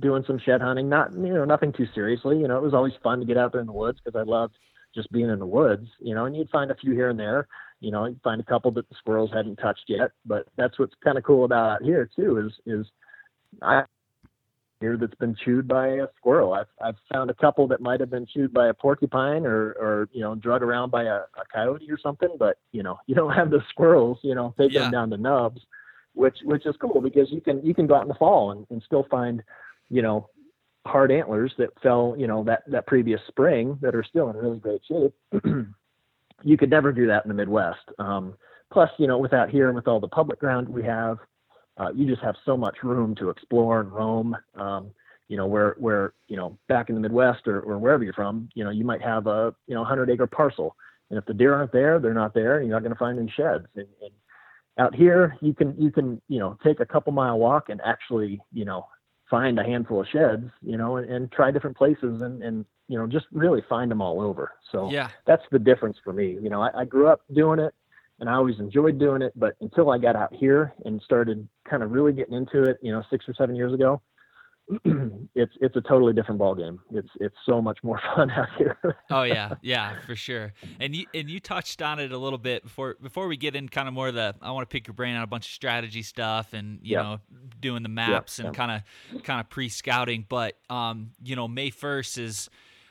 doing 0.00 0.24
some 0.26 0.38
shed 0.38 0.60
hunting, 0.60 0.88
not 0.88 1.12
you 1.12 1.34
know 1.34 1.44
nothing 1.44 1.72
too 1.72 1.86
seriously. 1.94 2.38
You 2.38 2.48
know 2.48 2.56
it 2.56 2.62
was 2.62 2.74
always 2.74 2.94
fun 3.02 3.20
to 3.20 3.26
get 3.26 3.36
out 3.36 3.52
there 3.52 3.60
in 3.60 3.66
the 3.66 3.72
woods 3.72 3.98
because 4.04 4.18
I 4.18 4.28
loved 4.28 4.54
just 4.94 5.10
being 5.12 5.28
in 5.28 5.38
the 5.38 5.46
woods. 5.46 5.86
You 6.00 6.14
know, 6.14 6.24
and 6.24 6.36
you'd 6.36 6.50
find 6.50 6.70
a 6.70 6.76
few 6.76 6.92
here 6.92 7.10
and 7.10 7.18
there 7.18 7.48
you 7.80 7.90
know, 7.90 8.06
you 8.06 8.16
find 8.24 8.40
a 8.40 8.44
couple 8.44 8.70
that 8.72 8.88
the 8.88 8.94
squirrels 8.96 9.30
hadn't 9.32 9.56
touched 9.56 9.84
yet. 9.86 10.10
But 10.26 10.46
that's 10.56 10.78
what's 10.78 10.94
kind 11.02 11.18
of 11.18 11.24
cool 11.24 11.44
about 11.44 11.70
out 11.70 11.82
here 11.82 12.08
too 12.14 12.46
is 12.46 12.52
is 12.66 12.86
I 13.62 13.84
here 14.80 14.96
that's 14.96 15.14
been 15.16 15.36
chewed 15.44 15.66
by 15.66 15.88
a 15.88 16.06
squirrel. 16.16 16.54
I've 16.54 16.66
I've 16.82 16.96
found 17.12 17.30
a 17.30 17.34
couple 17.34 17.66
that 17.68 17.80
might 17.80 18.00
have 18.00 18.10
been 18.10 18.26
chewed 18.26 18.52
by 18.52 18.68
a 18.68 18.74
porcupine 18.74 19.46
or 19.46 19.72
or 19.72 20.08
you 20.12 20.20
know 20.20 20.34
drug 20.34 20.62
around 20.62 20.90
by 20.90 21.04
a, 21.04 21.16
a 21.16 21.44
coyote 21.52 21.90
or 21.90 21.98
something. 21.98 22.30
But 22.38 22.58
you 22.72 22.82
know 22.82 22.98
you 23.06 23.14
don't 23.14 23.32
have 23.32 23.50
the 23.50 23.62
squirrels 23.70 24.18
you 24.22 24.34
know 24.34 24.54
taking 24.58 24.74
yeah. 24.74 24.82
them 24.82 24.92
down 24.92 25.10
the 25.10 25.16
nubs, 25.16 25.60
which 26.14 26.38
which 26.44 26.66
is 26.66 26.74
cool 26.80 27.00
because 27.00 27.30
you 27.30 27.40
can 27.40 27.64
you 27.64 27.74
can 27.74 27.86
go 27.86 27.94
out 27.94 28.02
in 28.02 28.08
the 28.08 28.14
fall 28.14 28.50
and, 28.50 28.66
and 28.70 28.82
still 28.82 29.06
find 29.10 29.42
you 29.90 30.02
know 30.02 30.28
hard 30.86 31.12
antlers 31.12 31.52
that 31.58 31.70
fell 31.82 32.14
you 32.16 32.26
know 32.26 32.42
that 32.44 32.62
that 32.66 32.86
previous 32.86 33.20
spring 33.28 33.78
that 33.82 33.94
are 33.94 34.04
still 34.04 34.30
in 34.30 34.36
really 34.36 34.58
great 34.58 34.82
shape. 34.86 35.14
you 36.42 36.56
could 36.56 36.70
never 36.70 36.92
do 36.92 37.06
that 37.06 37.24
in 37.24 37.28
the 37.28 37.34
Midwest. 37.34 37.80
Um, 37.98 38.34
plus, 38.72 38.90
you 38.98 39.06
know, 39.06 39.18
without 39.18 39.50
here 39.50 39.66
and 39.66 39.76
with 39.76 39.88
all 39.88 40.00
the 40.00 40.08
public 40.08 40.38
ground 40.40 40.68
we 40.68 40.84
have, 40.84 41.18
uh, 41.78 41.90
you 41.94 42.06
just 42.06 42.22
have 42.22 42.36
so 42.44 42.56
much 42.56 42.76
room 42.82 43.14
to 43.16 43.30
explore 43.30 43.80
and 43.80 43.92
roam. 43.92 44.36
Um, 44.54 44.90
you 45.28 45.36
know, 45.36 45.46
where 45.46 45.76
where 45.78 46.14
you 46.28 46.36
know 46.36 46.58
back 46.68 46.88
in 46.88 46.94
the 46.94 47.00
Midwest 47.00 47.46
or, 47.46 47.60
or 47.60 47.78
wherever 47.78 48.02
you're 48.02 48.14
from, 48.14 48.48
you 48.54 48.64
know, 48.64 48.70
you 48.70 48.84
might 48.84 49.02
have 49.02 49.26
a 49.26 49.54
you 49.66 49.74
know 49.74 49.80
100 49.80 50.10
acre 50.10 50.26
parcel, 50.26 50.74
and 51.10 51.18
if 51.18 51.26
the 51.26 51.34
deer 51.34 51.54
aren't 51.54 51.72
there, 51.72 51.98
they're 51.98 52.14
not 52.14 52.34
there, 52.34 52.58
and 52.58 52.66
you're 52.66 52.76
not 52.76 52.82
going 52.82 52.94
to 52.94 52.98
find 52.98 53.18
any 53.18 53.30
sheds. 53.36 53.66
And, 53.76 53.86
and 54.00 54.10
out 54.78 54.94
here, 54.94 55.36
you 55.42 55.52
can 55.52 55.74
you 55.78 55.90
can 55.90 56.20
you 56.28 56.38
know 56.38 56.56
take 56.64 56.80
a 56.80 56.86
couple 56.86 57.12
mile 57.12 57.38
walk 57.38 57.68
and 57.68 57.80
actually 57.84 58.40
you 58.52 58.64
know 58.64 58.86
find 59.30 59.58
a 59.58 59.64
handful 59.64 60.00
of 60.00 60.08
sheds, 60.08 60.50
you 60.62 60.76
know, 60.76 60.96
and, 60.96 61.10
and 61.10 61.32
try 61.32 61.50
different 61.50 61.76
places 61.76 62.22
and, 62.22 62.42
and 62.42 62.64
you 62.88 62.98
know, 62.98 63.06
just 63.06 63.26
really 63.32 63.62
find 63.68 63.90
them 63.90 64.00
all 64.00 64.20
over. 64.20 64.52
So 64.72 64.90
yeah, 64.90 65.10
that's 65.26 65.42
the 65.50 65.58
difference 65.58 65.98
for 66.02 66.12
me. 66.12 66.38
You 66.40 66.48
know, 66.48 66.62
I, 66.62 66.80
I 66.80 66.84
grew 66.84 67.08
up 67.08 67.20
doing 67.32 67.58
it 67.58 67.74
and 68.20 68.28
I 68.28 68.34
always 68.34 68.58
enjoyed 68.58 68.98
doing 68.98 69.22
it, 69.22 69.32
but 69.36 69.54
until 69.60 69.90
I 69.90 69.98
got 69.98 70.16
out 70.16 70.34
here 70.34 70.74
and 70.84 71.00
started 71.02 71.46
kind 71.68 71.82
of 71.82 71.90
really 71.90 72.12
getting 72.12 72.34
into 72.34 72.62
it, 72.62 72.78
you 72.82 72.90
know, 72.90 73.02
six 73.10 73.28
or 73.28 73.34
seven 73.34 73.54
years 73.54 73.72
ago, 73.72 74.00
it's 75.34 75.52
it's 75.60 75.76
a 75.76 75.80
totally 75.80 76.12
different 76.12 76.38
ball 76.38 76.54
game. 76.54 76.78
It's 76.90 77.08
it's 77.20 77.34
so 77.46 77.62
much 77.62 77.78
more 77.82 78.00
fun 78.16 78.30
out 78.30 78.48
here. 78.58 78.76
oh 79.10 79.22
yeah, 79.24 79.54
yeah, 79.62 79.94
for 80.06 80.14
sure. 80.14 80.52
And 80.78 80.94
you 80.94 81.06
and 81.14 81.30
you 81.30 81.40
touched 81.40 81.80
on 81.80 81.98
it 81.98 82.12
a 82.12 82.18
little 82.18 82.38
bit 82.38 82.64
before 82.64 82.96
before 83.00 83.28
we 83.28 83.36
get 83.36 83.56
in 83.56 83.68
kind 83.68 83.88
of 83.88 83.94
more 83.94 84.08
of 84.08 84.14
the 84.14 84.34
I 84.42 84.50
want 84.50 84.68
to 84.68 84.72
pick 84.72 84.86
your 84.86 84.94
brain 84.94 85.16
on 85.16 85.22
a 85.22 85.26
bunch 85.26 85.46
of 85.46 85.52
strategy 85.52 86.02
stuff 86.02 86.52
and 86.52 86.80
you 86.82 86.96
know 86.96 87.18
doing 87.60 87.82
the 87.82 87.88
maps 87.88 88.38
and 88.38 88.54
kind 88.54 88.82
of 89.12 89.22
kind 89.22 89.40
of 89.40 89.48
pre 89.48 89.68
scouting. 89.68 90.26
But 90.28 90.56
um, 90.68 91.12
you 91.22 91.34
know, 91.34 91.48
May 91.48 91.70
first 91.70 92.18
is 92.18 92.50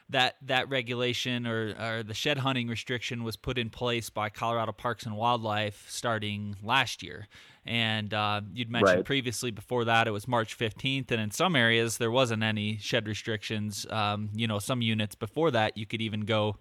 that 0.09 0.37
that 0.41 0.69
regulation 0.69 1.45
or, 1.45 1.75
or 1.79 2.03
the 2.03 2.13
shed 2.13 2.37
hunting 2.37 2.67
restriction 2.67 3.23
was 3.23 3.35
put 3.35 3.57
in 3.57 3.69
place 3.69 4.09
by 4.09 4.29
Colorado 4.29 4.71
Parks 4.71 5.05
and 5.05 5.17
Wildlife 5.17 5.85
starting 5.89 6.55
last 6.63 7.03
year. 7.03 7.27
And 7.67 8.13
uh, 8.13 8.41
you'd 8.53 8.71
mentioned 8.71 8.97
right. 8.97 9.05
previously 9.05 9.51
before 9.51 9.85
that 9.85 10.07
it 10.07 10.11
was 10.11 10.27
March 10.27 10.57
15th, 10.57 11.11
and 11.11 11.21
in 11.21 11.31
some 11.31 11.55
areas 11.55 11.97
there 11.97 12.11
wasn't 12.11 12.43
any 12.43 12.77
shed 12.77 13.07
restrictions. 13.07 13.85
Um, 13.89 14.29
you 14.33 14.47
know, 14.47 14.59
some 14.59 14.81
units 14.81 15.15
before 15.15 15.51
that 15.51 15.77
you 15.77 15.85
could 15.85 16.01
even 16.01 16.21
go 16.21 16.57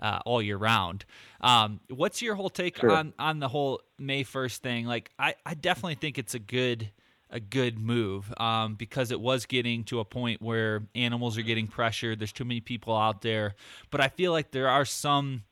uh, 0.00 0.20
all 0.24 0.42
year 0.42 0.56
round. 0.56 1.04
Um, 1.40 1.80
what's 1.88 2.22
your 2.22 2.34
whole 2.34 2.50
take 2.50 2.78
sure. 2.78 2.90
on 2.90 3.14
on 3.18 3.38
the 3.38 3.48
whole 3.48 3.80
May 3.98 4.24
1st 4.24 4.56
thing? 4.58 4.86
Like, 4.86 5.10
I 5.18 5.34
I 5.44 5.54
definitely 5.54 5.96
think 5.96 6.18
it's 6.18 6.34
a 6.34 6.38
good 6.38 6.90
a 7.30 7.40
good 7.40 7.78
move 7.78 8.32
um, 8.38 8.74
because 8.74 9.12
it 9.12 9.20
was 9.20 9.46
getting 9.46 9.84
to 9.84 10.00
a 10.00 10.04
point 10.04 10.42
where 10.42 10.82
animals 10.94 11.38
are 11.38 11.42
getting 11.42 11.68
pressured. 11.68 12.18
There's 12.18 12.32
too 12.32 12.44
many 12.44 12.60
people 12.60 12.96
out 12.96 13.22
there, 13.22 13.54
but 13.90 14.00
I 14.00 14.08
feel 14.08 14.32
like 14.32 14.50
there 14.50 14.68
are 14.68 14.84
some 14.84 15.44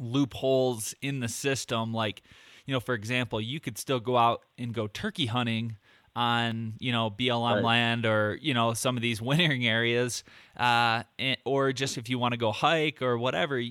loopholes 0.00 0.94
in 1.02 1.20
the 1.20 1.28
system. 1.28 1.94
Like, 1.94 2.22
you 2.66 2.72
know, 2.72 2.80
for 2.80 2.94
example, 2.94 3.40
you 3.40 3.60
could 3.60 3.78
still 3.78 4.00
go 4.00 4.16
out 4.16 4.42
and 4.58 4.72
go 4.72 4.86
turkey 4.86 5.26
hunting 5.26 5.76
on 6.16 6.74
you 6.78 6.92
know 6.92 7.10
BLM 7.10 7.56
right. 7.56 7.64
land 7.64 8.06
or 8.06 8.38
you 8.40 8.54
know 8.54 8.72
some 8.72 8.96
of 8.96 9.02
these 9.02 9.20
wintering 9.22 9.66
areas, 9.66 10.24
uh, 10.56 11.02
and, 11.18 11.36
or 11.44 11.72
just 11.72 11.98
if 11.98 12.08
you 12.08 12.18
want 12.18 12.32
to 12.32 12.38
go 12.38 12.52
hike 12.52 13.02
or 13.02 13.18
whatever. 13.18 13.62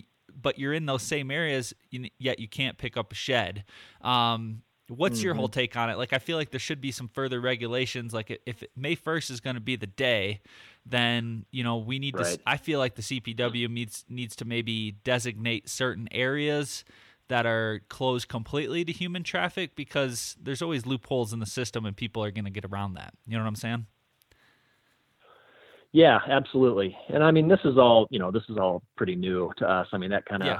But 0.41 0.57
you're 0.57 0.73
in 0.73 0.87
those 0.87 1.03
same 1.03 1.29
areas, 1.29 1.73
yet 2.17 2.39
you 2.39 2.47
can't 2.47 2.77
pick 2.77 2.97
up 2.97 3.11
a 3.11 3.15
shed. 3.15 3.65
Um, 4.01 4.63
What's 4.89 5.19
mm-hmm. 5.19 5.25
your 5.25 5.33
whole 5.35 5.47
mm-hmm. 5.47 5.59
take 5.59 5.77
on 5.77 5.89
it? 5.89 5.97
Like, 5.97 6.11
I 6.11 6.19
feel 6.19 6.35
like 6.35 6.51
there 6.51 6.59
should 6.59 6.81
be 6.81 6.91
some 6.91 7.07
further 7.07 7.39
regulations. 7.39 8.13
Like, 8.13 8.41
if 8.45 8.63
May 8.75 8.95
1st 8.95 9.31
is 9.31 9.39
going 9.39 9.55
to 9.55 9.61
be 9.61 9.77
the 9.77 9.87
day, 9.87 10.41
then, 10.85 11.45
you 11.51 11.63
know, 11.63 11.77
we 11.77 11.99
need 11.99 12.17
right. 12.17 12.25
to, 12.25 12.39
I 12.45 12.57
feel 12.57 12.79
like 12.79 12.95
the 12.95 13.01
CPW 13.01 13.69
needs, 13.69 14.03
needs 14.09 14.35
to 14.37 14.45
maybe 14.45 14.91
designate 15.03 15.69
certain 15.69 16.09
areas 16.11 16.83
that 17.29 17.45
are 17.45 17.81
closed 17.89 18.27
completely 18.27 18.83
to 18.85 18.91
human 18.91 19.23
traffic 19.23 19.75
because 19.75 20.35
there's 20.41 20.61
always 20.61 20.85
loopholes 20.85 21.33
in 21.33 21.39
the 21.39 21.45
system 21.45 21.85
and 21.85 21.95
people 21.95 22.23
are 22.23 22.31
going 22.31 22.45
to 22.45 22.51
get 22.51 22.65
around 22.65 22.93
that. 22.95 23.13
You 23.25 23.37
know 23.37 23.43
what 23.43 23.49
I'm 23.49 23.55
saying? 23.55 23.85
Yeah, 25.91 26.19
absolutely. 26.27 26.97
And 27.09 27.23
I 27.23 27.31
mean, 27.31 27.47
this 27.47 27.59
is 27.63 27.77
all, 27.77 28.07
you 28.09 28.19
know, 28.19 28.31
this 28.31 28.43
is 28.49 28.57
all 28.57 28.83
pretty 28.97 29.15
new 29.15 29.51
to 29.57 29.69
us. 29.69 29.87
I 29.93 29.97
mean, 29.97 30.09
that 30.09 30.25
kind 30.25 30.41
of, 30.41 30.47
yeah 30.47 30.59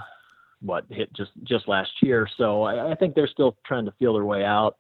what 0.63 0.85
hit 0.89 1.11
just 1.13 1.31
just 1.43 1.67
last 1.67 1.91
year. 2.01 2.27
So 2.37 2.63
I, 2.63 2.91
I 2.91 2.95
think 2.95 3.13
they're 3.13 3.27
still 3.27 3.57
trying 3.65 3.85
to 3.85 3.93
feel 3.99 4.13
their 4.13 4.25
way 4.25 4.43
out. 4.43 4.77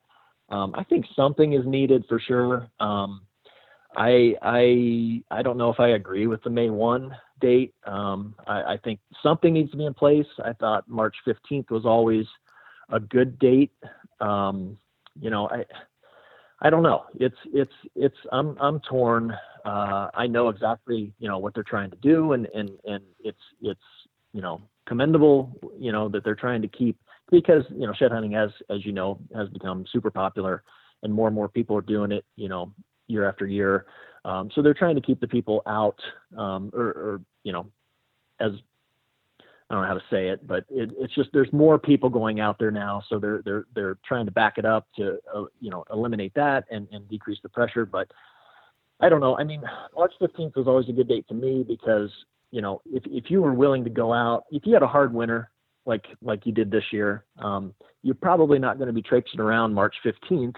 Um, 0.49 0.73
I 0.75 0.83
think 0.83 1.05
something 1.15 1.53
is 1.53 1.65
needed 1.65 2.05
for 2.07 2.19
sure. 2.19 2.67
Um, 2.79 3.21
I 3.95 4.35
I 4.41 5.23
I 5.29 5.41
don't 5.41 5.57
know 5.57 5.69
if 5.69 5.79
I 5.79 5.89
agree 5.89 6.27
with 6.27 6.41
the 6.43 6.49
May 6.49 6.69
one 6.69 7.15
date. 7.39 7.73
Um, 7.85 8.32
I, 8.47 8.73
I, 8.73 8.77
think 8.83 8.99
something 9.21 9.53
needs 9.53 9.71
to 9.71 9.77
be 9.77 9.85
in 9.85 9.93
place. 9.93 10.25
I 10.43 10.53
thought 10.53 10.87
March 10.87 11.15
fifteenth 11.25 11.69
was 11.71 11.85
always 11.85 12.25
a 12.89 12.99
good 12.99 13.39
date. 13.39 13.71
Um, 14.21 14.77
you 15.19 15.29
know, 15.29 15.49
I 15.49 15.65
I 16.61 16.69
don't 16.69 16.83
know. 16.83 17.05
It's 17.19 17.37
it's 17.53 17.73
it's 17.95 18.17
I'm 18.31 18.57
I'm 18.59 18.79
torn. 18.81 19.33
Uh, 19.65 20.09
I 20.13 20.27
know 20.27 20.49
exactly 20.49 21.13
you 21.19 21.27
know 21.27 21.37
what 21.37 21.53
they're 21.53 21.63
trying 21.63 21.91
to 21.91 21.97
do, 21.97 22.33
and 22.33 22.47
and 22.53 22.71
and 22.85 23.03
it's 23.23 23.41
it's 23.61 23.81
you 24.33 24.41
know 24.41 24.61
commendable, 24.87 25.51
you 25.77 25.91
know, 25.91 26.09
that 26.09 26.23
they're 26.23 26.35
trying 26.35 26.61
to 26.61 26.67
keep 26.67 26.97
because, 27.31 27.63
you 27.69 27.87
know, 27.87 27.93
shed 27.93 28.11
hunting 28.11 28.35
as 28.35 28.49
as 28.69 28.85
you 28.85 28.91
know, 28.91 29.19
has 29.35 29.49
become 29.49 29.85
super 29.91 30.11
popular 30.11 30.63
and 31.03 31.13
more 31.13 31.27
and 31.27 31.35
more 31.35 31.49
people 31.49 31.77
are 31.77 31.81
doing 31.81 32.11
it, 32.11 32.25
you 32.35 32.49
know, 32.49 32.71
year 33.07 33.27
after 33.27 33.45
year. 33.45 33.85
Um, 34.25 34.49
so 34.53 34.61
they're 34.61 34.73
trying 34.73 34.95
to 34.95 35.01
keep 35.01 35.19
the 35.19 35.27
people 35.27 35.61
out, 35.67 35.99
um, 36.37 36.71
or, 36.73 36.85
or, 36.85 37.21
you 37.43 37.51
know, 37.51 37.67
as 38.43 38.51
I 39.69 39.75
don't 39.75 39.83
know 39.83 39.87
how 39.87 39.93
to 39.95 40.03
say 40.11 40.27
it, 40.27 40.45
but 40.45 40.65
it, 40.69 40.91
it's 40.99 41.15
just 41.15 41.29
there's 41.33 41.51
more 41.51 41.79
people 41.79 42.09
going 42.09 42.39
out 42.39 42.59
there 42.59 42.71
now, 42.71 43.01
so 43.09 43.17
they're 43.17 43.41
they're 43.43 43.65
they're 43.73 43.97
trying 44.05 44.25
to 44.25 44.31
back 44.31 44.57
it 44.57 44.65
up 44.65 44.87
to 44.97 45.17
uh, 45.33 45.45
you 45.59 45.71
know 45.71 45.83
eliminate 45.91 46.33
that 46.35 46.65
and 46.69 46.87
and 46.91 47.07
decrease 47.09 47.39
the 47.41 47.49
pressure. 47.49 47.85
But 47.85 48.11
I 48.99 49.09
don't 49.09 49.21
know. 49.21 49.37
I 49.37 49.43
mean, 49.43 49.63
March 49.95 50.13
15th 50.21 50.55
was 50.55 50.67
always 50.67 50.89
a 50.89 50.93
good 50.93 51.07
date 51.07 51.27
to 51.29 51.33
me 51.33 51.63
because 51.67 52.09
you 52.51 52.61
know 52.61 52.81
if 52.85 53.03
if 53.05 53.31
you 53.31 53.41
were 53.41 53.53
willing 53.53 53.83
to 53.83 53.89
go 53.89 54.13
out, 54.13 54.43
if 54.51 54.65
you 54.65 54.73
had 54.73 54.83
a 54.83 54.87
hard 54.87 55.13
winter 55.13 55.49
like 55.85 56.05
like 56.21 56.45
you 56.45 56.51
did 56.51 56.69
this 56.69 56.85
year, 56.91 57.25
um, 57.39 57.73
you're 58.03 58.15
probably 58.15 58.59
not 58.59 58.77
going 58.77 58.87
to 58.87 58.93
be 58.93 59.01
traipsing 59.01 59.39
around 59.39 59.73
March 59.73 59.95
15th 60.05 60.55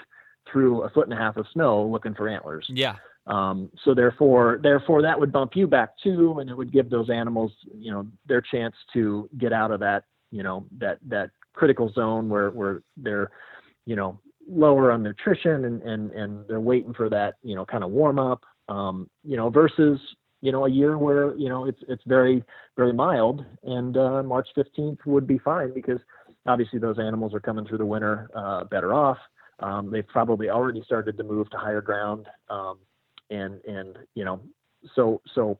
through 0.51 0.83
a 0.83 0.89
foot 0.89 1.07
and 1.07 1.13
a 1.13 1.21
half 1.21 1.37
of 1.37 1.45
snow 1.53 1.85
looking 1.85 2.13
for 2.13 2.27
antlers. 2.27 2.65
Yeah. 2.69 2.95
Um, 3.27 3.71
so 3.83 3.95
therefore, 3.95 4.59
therefore 4.61 5.01
that 5.01 5.19
would 5.19 5.31
bump 5.31 5.55
you 5.55 5.67
back 5.67 5.91
too, 6.03 6.37
and 6.39 6.49
it 6.49 6.55
would 6.55 6.71
give 6.71 6.89
those 6.89 7.09
animals, 7.09 7.51
you 7.73 7.91
know, 7.91 8.05
their 8.27 8.41
chance 8.41 8.75
to 8.93 9.29
get 9.37 9.51
out 9.51 9.71
of 9.71 9.79
that, 9.79 10.03
you 10.31 10.43
know, 10.43 10.65
that 10.77 10.99
that 11.07 11.31
critical 11.53 11.91
zone 11.93 12.29
where 12.29 12.51
where 12.51 12.83
they're, 12.97 13.31
you 13.85 13.95
know, 13.95 14.19
lower 14.47 14.91
on 14.91 15.01
nutrition 15.01 15.65
and 15.65 15.81
and 15.81 16.11
and 16.11 16.47
they're 16.47 16.59
waiting 16.59 16.93
for 16.93 17.09
that, 17.09 17.35
you 17.41 17.55
know, 17.55 17.65
kind 17.65 17.83
of 17.83 17.91
warm 17.91 18.19
up. 18.19 18.41
Um, 18.67 19.09
you 19.23 19.37
know, 19.37 19.49
versus 19.49 19.99
you 20.41 20.51
know 20.51 20.65
a 20.65 20.69
year 20.69 20.97
where 20.97 21.35
you 21.35 21.49
know 21.49 21.65
it's 21.65 21.81
it's 21.87 22.03
very 22.05 22.43
very 22.77 22.93
mild, 22.93 23.43
and 23.63 23.97
uh, 23.97 24.21
March 24.21 24.47
15th 24.55 24.99
would 25.05 25.25
be 25.25 25.39
fine 25.39 25.73
because 25.73 25.99
obviously 26.45 26.77
those 26.77 26.99
animals 26.99 27.33
are 27.33 27.39
coming 27.39 27.65
through 27.65 27.79
the 27.79 27.85
winter 27.85 28.29
uh, 28.35 28.63
better 28.65 28.93
off. 28.93 29.17
Um, 29.59 29.89
they've 29.89 30.07
probably 30.07 30.49
already 30.49 30.83
started 30.83 31.17
to 31.17 31.23
move 31.23 31.49
to 31.49 31.57
higher 31.57 31.81
ground. 31.81 32.27
Um, 32.49 32.77
and 33.29 33.63
and 33.65 33.97
you 34.13 34.25
know 34.25 34.39
so 34.95 35.21
so 35.33 35.57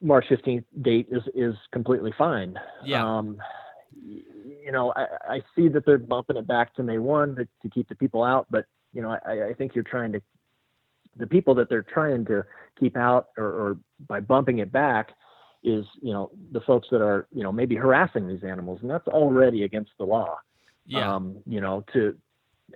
March 0.00 0.24
15th 0.30 0.64
date 0.82 1.08
is 1.10 1.22
is 1.34 1.54
completely 1.72 2.12
fine. 2.16 2.58
Yeah. 2.84 3.04
Um, 3.04 3.38
you 4.04 4.72
know, 4.72 4.92
I, 4.96 5.06
I 5.28 5.42
see 5.54 5.68
that 5.68 5.86
they're 5.86 5.98
bumping 5.98 6.36
it 6.36 6.46
back 6.46 6.74
to 6.74 6.82
May 6.82 6.98
1 6.98 7.36
to, 7.36 7.48
to 7.62 7.68
keep 7.70 7.88
the 7.88 7.94
people 7.94 8.22
out, 8.22 8.46
but 8.50 8.66
you 8.92 9.00
know, 9.00 9.16
I, 9.24 9.48
I 9.48 9.54
think 9.54 9.74
you're 9.74 9.84
trying 9.84 10.12
to 10.12 10.20
the 11.16 11.26
people 11.26 11.54
that 11.54 11.68
they're 11.68 11.82
trying 11.82 12.24
to 12.26 12.44
keep 12.78 12.96
out 12.96 13.28
or, 13.38 13.46
or 13.46 13.78
by 14.06 14.20
bumping 14.20 14.58
it 14.58 14.70
back 14.70 15.12
is 15.64 15.84
you 16.00 16.12
know 16.12 16.30
the 16.52 16.60
folks 16.60 16.88
that 16.90 17.00
are 17.02 17.26
you 17.32 17.42
know 17.42 17.50
maybe 17.50 17.74
harassing 17.74 18.28
these 18.28 18.44
animals 18.44 18.78
and 18.82 18.90
that's 18.90 19.08
already 19.08 19.64
against 19.64 19.90
the 19.98 20.04
law 20.04 20.36
yeah. 20.86 21.14
um, 21.14 21.36
you 21.46 21.60
know 21.60 21.84
to 21.92 22.16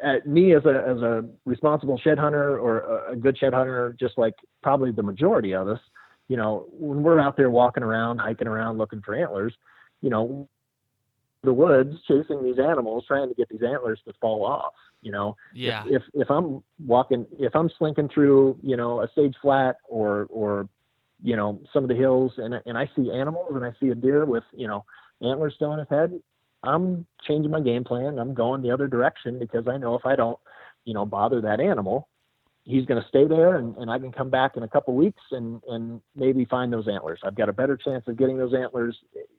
Uh, 0.05 0.15
me 0.25 0.55
as 0.55 0.65
a 0.65 0.85
as 0.89 0.99
a 0.99 1.25
responsible 1.45 1.99
shed 1.99 2.17
hunter 2.17 2.59
or 2.59 3.09
a, 3.09 3.17
good 3.17 3.37
shed 3.37 3.53
hunter, 3.53 3.95
just 3.99 4.17
like 4.17 4.35
probably 4.63 4.93
the 4.93 5.03
majority 5.03 5.53
of 5.53 5.67
us, 5.67 5.81
you 6.29 6.37
know, 6.37 6.67
when 6.71 7.03
we're 7.03 7.19
out 7.19 7.37
there 7.37 7.51
walking 7.51 7.83
around, 7.83 8.19
hiking 8.19 8.47
around, 8.47 8.79
looking 8.79 9.03
for 9.03 9.17
antlers, 9.17 9.53
you 10.01 10.09
know, 10.09 10.49
the 11.43 11.53
woods 11.53 11.97
chasing 12.07 12.43
these 12.45 12.59
animals, 12.59 13.05
trying 13.07 13.29
to 13.29 13.35
get 13.35 13.49
these 13.49 13.63
antlers 13.63 14.01
to 14.07 14.13
fall 14.21 14.45
off. 14.45 14.75
You 15.03 15.13
know, 15.13 15.37
yeah. 15.55 15.83
If 15.87 16.03
if, 16.15 16.23
if 16.23 16.31
I'm 16.31 16.63
walking, 16.87 17.27
if 17.39 17.57
I'm 17.57 17.71
slinking 17.79 18.11
through, 18.15 18.59
you 18.63 18.77
know, 18.77 19.01
a 19.01 19.09
sage 19.15 19.35
flat 19.43 19.77
or 19.89 20.27
or 20.31 20.69
you 21.23 21.37
know 21.37 21.61
some 21.73 21.83
of 21.83 21.89
the 21.89 21.97
hills, 21.97 22.33
and 22.37 22.55
and 22.67 22.79
I 22.79 22.89
see 22.95 23.11
animals 23.11 23.53
and 23.55 23.65
I 23.65 23.73
see 23.81 23.89
a 23.89 23.95
deer 23.95 24.25
with 24.25 24.45
you 24.53 24.69
know 24.69 24.85
antlers 25.23 25.55
still 25.57 25.73
in 25.73 25.79
his 25.79 25.89
head, 25.89 26.13
I'm 26.63 27.07
changing 27.27 27.51
my 27.51 27.61
game 27.61 27.85
plan. 27.85 28.19
I'm 28.19 28.35
going 28.35 28.63
the 28.63 28.71
other 28.71 28.87
direction 28.87 29.39
because 29.39 29.67
I 29.69 29.77
know 29.77 29.95
if 29.95 30.05
I 30.05 30.17
don't, 30.17 30.39
you 30.85 30.95
know, 30.95 31.07
bother 31.07 31.41
that 31.43 31.61
animal, 31.61 32.09
he's 32.65 32.85
going 32.85 33.01
to 33.01 33.09
stay 33.09 33.27
there 33.27 33.57
and, 33.57 33.77
and 33.77 33.91
I 33.91 33.99
can 33.99 34.13
come 34.13 34.31
back 34.31 34.57
in 34.57 34.63
a 34.63 34.69
couple 34.69 34.95
weeks 34.95 35.23
and, 35.31 35.63
and 35.69 36.01
maybe 36.15 36.45
find 36.45 36.73
those 36.73 36.89
antlers. 36.89 37.21
I've 37.25 37.35
got 37.35 37.49
a 37.49 37.53
better 37.53 37.77
chance 37.77 38.05
of 38.07 38.17
getting 38.17 38.37
those 38.37 38.55
antlers 38.55 38.97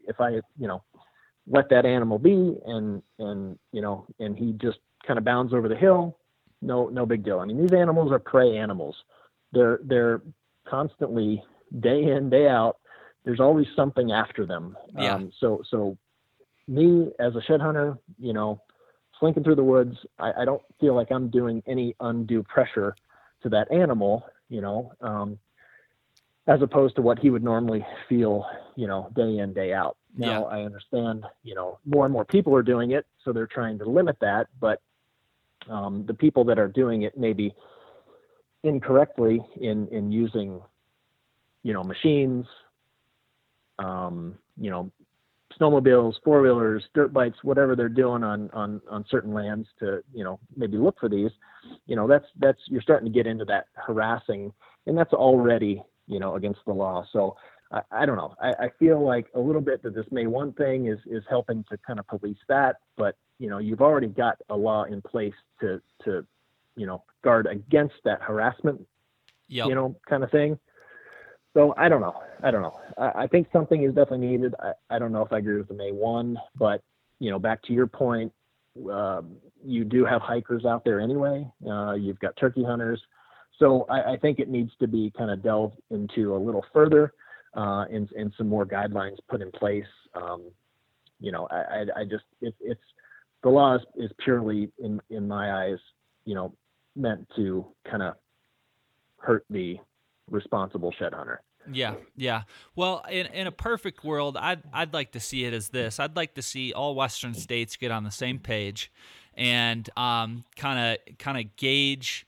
if 0.07 0.19
I, 0.19 0.31
you 0.57 0.67
know, 0.67 0.83
let 1.47 1.69
that 1.69 1.85
animal 1.85 2.19
be 2.19 2.55
and, 2.65 3.01
and, 3.19 3.57
you 3.71 3.81
know, 3.81 4.05
and 4.19 4.37
he 4.37 4.53
just 4.53 4.79
kind 5.05 5.17
of 5.17 5.23
bounds 5.25 5.53
over 5.53 5.67
the 5.67 5.75
hill. 5.75 6.17
No, 6.61 6.89
no 6.89 7.05
big 7.05 7.23
deal. 7.23 7.39
I 7.39 7.45
mean, 7.45 7.59
these 7.61 7.73
animals 7.73 8.11
are 8.11 8.19
prey 8.19 8.57
animals. 8.57 8.95
They're, 9.51 9.79
they're 9.83 10.21
constantly 10.67 11.43
day 11.79 12.03
in, 12.03 12.29
day 12.29 12.47
out. 12.47 12.77
There's 13.25 13.39
always 13.39 13.67
something 13.75 14.11
after 14.11 14.45
them. 14.45 14.77
Yeah. 14.95 15.15
Um, 15.15 15.31
so, 15.39 15.61
so 15.69 15.97
me 16.67 17.11
as 17.19 17.35
a 17.35 17.41
shed 17.41 17.61
hunter, 17.61 17.97
you 18.19 18.33
know, 18.33 18.61
slinking 19.19 19.43
through 19.43 19.55
the 19.55 19.63
woods, 19.63 19.97
I, 20.19 20.31
I 20.41 20.45
don't 20.45 20.61
feel 20.79 20.95
like 20.95 21.11
I'm 21.11 21.29
doing 21.29 21.61
any 21.67 21.95
undue 21.99 22.43
pressure 22.43 22.95
to 23.43 23.49
that 23.49 23.71
animal, 23.71 24.25
you 24.49 24.61
know, 24.61 24.93
um, 25.01 25.39
as 26.47 26.61
opposed 26.61 26.95
to 26.95 27.01
what 27.01 27.19
he 27.19 27.29
would 27.29 27.43
normally 27.43 27.85
feel, 28.09 28.45
you 28.75 28.87
know, 28.87 29.09
day 29.15 29.37
in, 29.37 29.53
day 29.53 29.73
out. 29.73 29.97
Now 30.17 30.41
yeah. 30.41 30.57
I 30.57 30.63
understand, 30.63 31.25
you 31.43 31.55
know, 31.55 31.79
more 31.85 32.05
and 32.05 32.13
more 32.13 32.25
people 32.25 32.55
are 32.55 32.63
doing 32.63 32.91
it, 32.91 33.05
so 33.23 33.31
they're 33.31 33.47
trying 33.47 33.77
to 33.79 33.85
limit 33.85 34.17
that, 34.21 34.47
but 34.59 34.81
um, 35.69 36.05
the 36.05 36.13
people 36.13 36.43
that 36.45 36.57
are 36.59 36.67
doing 36.67 37.03
it 37.03 37.17
maybe 37.17 37.53
incorrectly 38.63 39.41
in 39.59 39.87
in 39.89 40.11
using, 40.11 40.61
you 41.63 41.73
know, 41.73 41.83
machines, 41.83 42.45
um, 43.79 44.37
you 44.59 44.69
know, 44.69 44.91
snowmobiles, 45.61 46.15
four 46.23 46.41
wheelers, 46.41 46.83
dirt 46.93 47.13
bikes, 47.13 47.37
whatever 47.43 47.75
they're 47.75 47.89
doing 47.89 48.23
on 48.23 48.49
on 48.51 48.81
on 48.89 49.05
certain 49.09 49.33
lands 49.33 49.67
to 49.79 50.03
you 50.13 50.23
know 50.23 50.39
maybe 50.55 50.77
look 50.77 50.99
for 50.99 51.09
these, 51.09 51.31
you 51.85 51.95
know 51.95 52.07
that's 52.07 52.25
that's 52.39 52.59
you're 52.67 52.81
starting 52.81 53.11
to 53.11 53.13
get 53.13 53.27
into 53.27 53.45
that 53.45 53.67
harassing, 53.75 54.51
and 54.87 54.97
that's 54.97 55.13
already 55.13 55.81
you 56.07 56.19
know 56.19 56.35
against 56.35 56.59
the 56.65 56.73
law. 56.73 57.05
So 57.13 57.35
I, 57.71 57.81
I 57.91 58.05
don't 58.05 58.17
know. 58.17 58.35
I, 58.41 58.49
I 58.65 58.69
feel 58.79 59.03
like 59.03 59.27
a 59.35 59.39
little 59.39 59.61
bit 59.61 59.83
that 59.83 59.93
this 59.93 60.05
May 60.11 60.27
one 60.27 60.53
thing 60.53 60.87
is 60.87 60.99
is 61.05 61.23
helping 61.29 61.63
to 61.69 61.77
kind 61.85 61.99
of 61.99 62.07
police 62.07 62.39
that, 62.47 62.77
but 62.97 63.15
you 63.39 63.49
know 63.49 63.59
you've 63.59 63.81
already 63.81 64.07
got 64.07 64.37
a 64.49 64.55
law 64.55 64.83
in 64.83 65.01
place 65.01 65.33
to 65.59 65.81
to 66.05 66.25
you 66.75 66.87
know 66.87 67.03
guard 67.23 67.47
against 67.47 67.95
that 68.03 68.21
harassment, 68.21 68.85
yep. 69.47 69.67
you 69.67 69.75
know 69.75 69.95
kind 70.09 70.23
of 70.23 70.31
thing. 70.31 70.57
So 71.53 71.73
I 71.77 71.89
don't 71.89 72.01
know. 72.01 72.15
I 72.43 72.51
don't 72.51 72.61
know. 72.61 72.79
I, 72.97 73.23
I 73.23 73.27
think 73.27 73.47
something 73.51 73.83
is 73.83 73.93
definitely 73.93 74.27
needed. 74.27 74.55
I, 74.59 74.71
I 74.89 74.99
don't 74.99 75.11
know 75.11 75.21
if 75.21 75.33
I 75.33 75.39
agree 75.39 75.57
with 75.57 75.67
the 75.67 75.73
May 75.73 75.91
one, 75.91 76.37
but 76.57 76.81
you 77.19 77.29
know, 77.29 77.39
back 77.39 77.61
to 77.63 77.73
your 77.73 77.87
point, 77.87 78.31
uh, 78.91 79.21
you 79.63 79.83
do 79.83 80.05
have 80.05 80.21
hikers 80.21 80.65
out 80.65 80.83
there 80.85 80.99
anyway. 80.99 81.45
Uh, 81.69 81.93
you've 81.93 82.19
got 82.19 82.35
turkey 82.37 82.63
hunters, 82.63 83.01
so 83.59 83.85
I, 83.89 84.13
I, 84.13 84.17
think 84.17 84.39
it 84.39 84.49
needs 84.49 84.71
to 84.79 84.87
be 84.87 85.11
kind 85.15 85.29
of 85.29 85.43
delved 85.43 85.75
into 85.91 86.35
a 86.35 86.37
little 86.39 86.65
further, 86.73 87.13
uh, 87.55 87.85
and, 87.91 88.09
and 88.17 88.33
some 88.37 88.47
more 88.47 88.65
guidelines 88.65 89.17
put 89.29 89.41
in 89.41 89.51
place. 89.51 89.85
Um, 90.15 90.43
you 91.19 91.31
know, 91.31 91.47
I, 91.51 91.55
I, 91.55 91.85
I 91.97 92.03
just 92.05 92.23
it, 92.41 92.55
it's 92.61 92.81
the 93.43 93.49
law 93.49 93.75
is, 93.75 93.81
is 93.95 94.11
purely 94.23 94.71
in 94.79 94.99
in 95.09 95.27
my 95.27 95.65
eyes, 95.65 95.79
you 96.25 96.33
know, 96.33 96.53
meant 96.95 97.27
to 97.35 97.65
kind 97.89 98.01
of 98.01 98.15
hurt 99.17 99.45
the 99.49 99.77
responsible 100.31 100.91
shed 100.91 101.13
hunter. 101.13 101.41
Yeah, 101.71 101.95
yeah. 102.15 102.43
Well, 102.75 103.03
in 103.09 103.27
in 103.27 103.47
a 103.47 103.51
perfect 103.51 104.03
world, 104.03 104.37
I'd 104.37 104.63
I'd 104.73 104.93
like 104.93 105.11
to 105.11 105.19
see 105.19 105.45
it 105.45 105.53
as 105.53 105.69
this. 105.69 105.99
I'd 105.99 106.15
like 106.15 106.33
to 106.35 106.41
see 106.41 106.73
all 106.73 106.95
Western 106.95 107.33
states 107.33 107.75
get 107.75 107.91
on 107.91 108.03
the 108.03 108.11
same 108.11 108.39
page, 108.39 108.91
and 109.35 109.87
um, 109.95 110.43
kind 110.55 110.97
of 110.97 111.17
kind 111.17 111.37
of 111.37 111.55
gauge, 111.55 112.25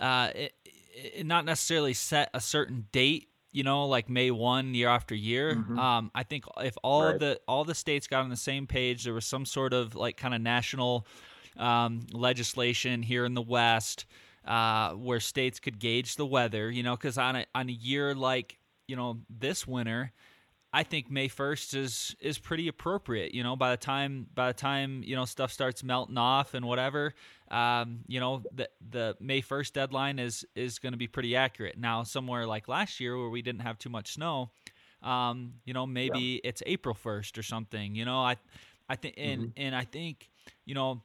uh, 0.00 0.30
it, 0.34 0.54
it 0.94 1.26
not 1.26 1.44
necessarily 1.44 1.92
set 1.92 2.30
a 2.32 2.40
certain 2.40 2.86
date. 2.92 3.28
You 3.52 3.64
know, 3.64 3.86
like 3.86 4.08
May 4.08 4.30
one 4.30 4.74
year 4.74 4.88
after 4.88 5.14
year. 5.14 5.56
Mm-hmm. 5.56 5.78
Um, 5.78 6.10
I 6.14 6.22
think 6.22 6.44
if 6.58 6.76
all 6.82 7.04
right. 7.04 7.18
the 7.18 7.40
all 7.48 7.64
the 7.64 7.74
states 7.74 8.06
got 8.06 8.22
on 8.22 8.30
the 8.30 8.36
same 8.36 8.66
page, 8.66 9.04
there 9.04 9.14
was 9.14 9.26
some 9.26 9.44
sort 9.44 9.72
of 9.72 9.94
like 9.94 10.16
kind 10.16 10.34
of 10.34 10.40
national 10.40 11.06
um, 11.58 12.06
legislation 12.12 13.02
here 13.02 13.24
in 13.24 13.34
the 13.34 13.42
West 13.42 14.06
uh, 14.44 14.92
where 14.92 15.20
states 15.20 15.60
could 15.60 15.78
gauge 15.78 16.16
the 16.16 16.26
weather. 16.26 16.70
You 16.70 16.82
know, 16.82 16.96
because 16.96 17.18
on 17.18 17.36
a 17.36 17.46
on 17.54 17.68
a 17.68 17.72
year 17.72 18.14
like 18.14 18.58
you 18.86 18.96
know 18.96 19.18
this 19.28 19.66
winter, 19.66 20.12
I 20.72 20.84
think 20.84 21.10
May 21.10 21.28
first 21.28 21.74
is 21.74 22.14
is 22.20 22.38
pretty 22.38 22.68
appropriate. 22.68 23.34
You 23.34 23.42
know, 23.42 23.56
by 23.56 23.70
the 23.72 23.76
time 23.76 24.26
by 24.34 24.48
the 24.48 24.58
time 24.58 25.02
you 25.04 25.16
know 25.16 25.24
stuff 25.24 25.52
starts 25.52 25.82
melting 25.82 26.18
off 26.18 26.54
and 26.54 26.64
whatever, 26.64 27.14
um, 27.50 28.00
you 28.06 28.20
know 28.20 28.42
the 28.54 28.68
the 28.90 29.16
May 29.20 29.40
first 29.40 29.74
deadline 29.74 30.18
is 30.18 30.44
is 30.54 30.78
going 30.78 30.92
to 30.92 30.98
be 30.98 31.08
pretty 31.08 31.34
accurate. 31.34 31.76
Now, 31.78 32.04
somewhere 32.04 32.46
like 32.46 32.68
last 32.68 33.00
year 33.00 33.18
where 33.18 33.30
we 33.30 33.42
didn't 33.42 33.62
have 33.62 33.78
too 33.78 33.90
much 33.90 34.12
snow, 34.14 34.50
um, 35.02 35.54
you 35.64 35.74
know 35.74 35.86
maybe 35.86 36.40
yeah. 36.42 36.48
it's 36.48 36.62
April 36.66 36.94
first 36.94 37.36
or 37.36 37.42
something. 37.42 37.96
You 37.96 38.04
know, 38.04 38.20
I 38.20 38.36
I 38.88 38.94
think 38.94 39.14
and 39.16 39.42
mm-hmm. 39.42 39.50
and 39.56 39.74
I 39.74 39.84
think 39.84 40.30
you 40.66 40.74
know 40.74 41.02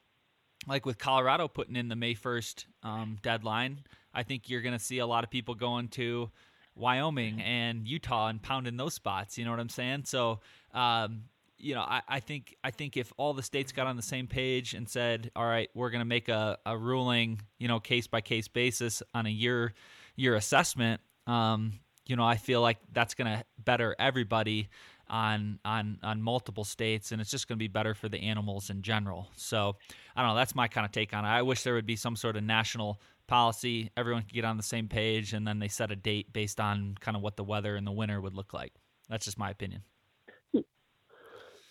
like 0.68 0.86
with 0.86 0.98
Colorado 0.98 1.48
putting 1.48 1.76
in 1.76 1.88
the 1.88 1.96
May 1.96 2.16
1st 2.16 2.66
um, 2.84 3.18
deadline, 3.22 3.80
I 4.14 4.24
think 4.24 4.50
you're 4.50 4.62
going 4.62 4.78
to 4.78 4.84
see 4.84 5.00
a 5.00 5.06
lot 5.06 5.24
of 5.24 5.30
people 5.30 5.56
going 5.56 5.90
to 5.90 6.30
Wyoming 6.76 7.42
and 7.42 7.88
Utah 7.88 8.28
and 8.28 8.42
pounding 8.42 8.78
those 8.78 8.94
spots. 8.94 9.38
You 9.38 9.46
know 9.46 9.52
what 9.52 9.60
I'm 9.60 9.70
saying? 9.70 10.04
So, 10.06 10.40
um, 10.74 11.24
you 11.58 11.74
know, 11.74 11.82
I, 11.82 12.02
I, 12.08 12.20
think 12.20 12.56
I 12.64 12.72
think 12.72 12.98
if 12.98 13.14
all 13.18 13.34
the 13.34 13.44
states 13.44 13.72
got 13.72 13.88
on 13.88 13.96
the 13.96 14.02
same 14.02 14.28
page 14.28 14.74
and 14.74 14.90
said, 14.90 15.32
"All 15.36 15.46
right, 15.46 15.70
we're 15.74 15.90
going 15.90 16.00
to 16.00 16.06
make 16.06 16.28
a, 16.28 16.58
a 16.66 16.78
ruling, 16.78 17.42
you 17.60 17.68
know, 17.70 17.80
case 17.80 18.08
by 18.08 18.22
case 18.22 18.50
basis 18.50 19.02
on 19.14 19.26
a 19.26 19.30
year 19.30 19.74
year 20.18 20.36
assessment," 20.36 21.00
um, 21.28 21.80
you 22.06 22.16
know, 22.16 22.26
I 22.26 22.36
feel 22.36 22.62
like 22.62 22.78
that's 22.92 23.14
going 23.14 23.38
to 23.38 23.44
better 23.58 23.96
everybody 23.98 24.70
on 25.10 25.60
on 25.64 25.98
on 26.04 26.22
multiple 26.22 26.64
states 26.64 27.12
and 27.12 27.22
it's 27.22 27.32
just 27.32 27.48
going 27.48 27.58
to 27.58 27.64
be 27.64 27.68
better 27.68 27.94
for 27.94 28.10
the 28.10 28.18
animals 28.18 28.70
in 28.70 28.82
general. 28.82 29.28
So, 29.36 29.76
I 30.16 30.22
don't 30.22 30.32
know, 30.32 30.36
that's 30.36 30.56
my 30.56 30.68
kind 30.68 30.86
of 30.86 30.92
take 30.92 31.14
on 31.14 31.26
it. 31.26 31.28
I 31.28 31.42
wish 31.42 31.64
there 31.64 31.76
would 31.76 31.86
be 31.86 31.96
some 31.96 32.16
sort 32.16 32.36
of 32.36 32.44
national 32.44 33.00
policy, 33.28 33.92
everyone 33.98 34.24
could 34.24 34.34
get 34.34 34.46
on 34.46 34.58
the 34.58 34.64
same 34.64 34.88
page 34.88 35.34
and 35.34 35.48
then 35.48 35.60
they 35.60 35.68
set 35.68 35.92
a 35.92 35.96
date 35.96 36.32
based 36.34 36.60
on 36.60 36.96
kind 37.00 37.18
of 37.18 37.24
what 37.24 37.36
the 37.36 37.44
weather 37.44 37.76
in 37.76 37.86
the 37.86 37.92
winter 37.92 38.22
would 38.22 38.34
look 38.34 38.54
like. 38.54 38.74
That's 39.10 39.26
just 39.26 39.38
my 39.38 39.50
opinion. 39.50 39.84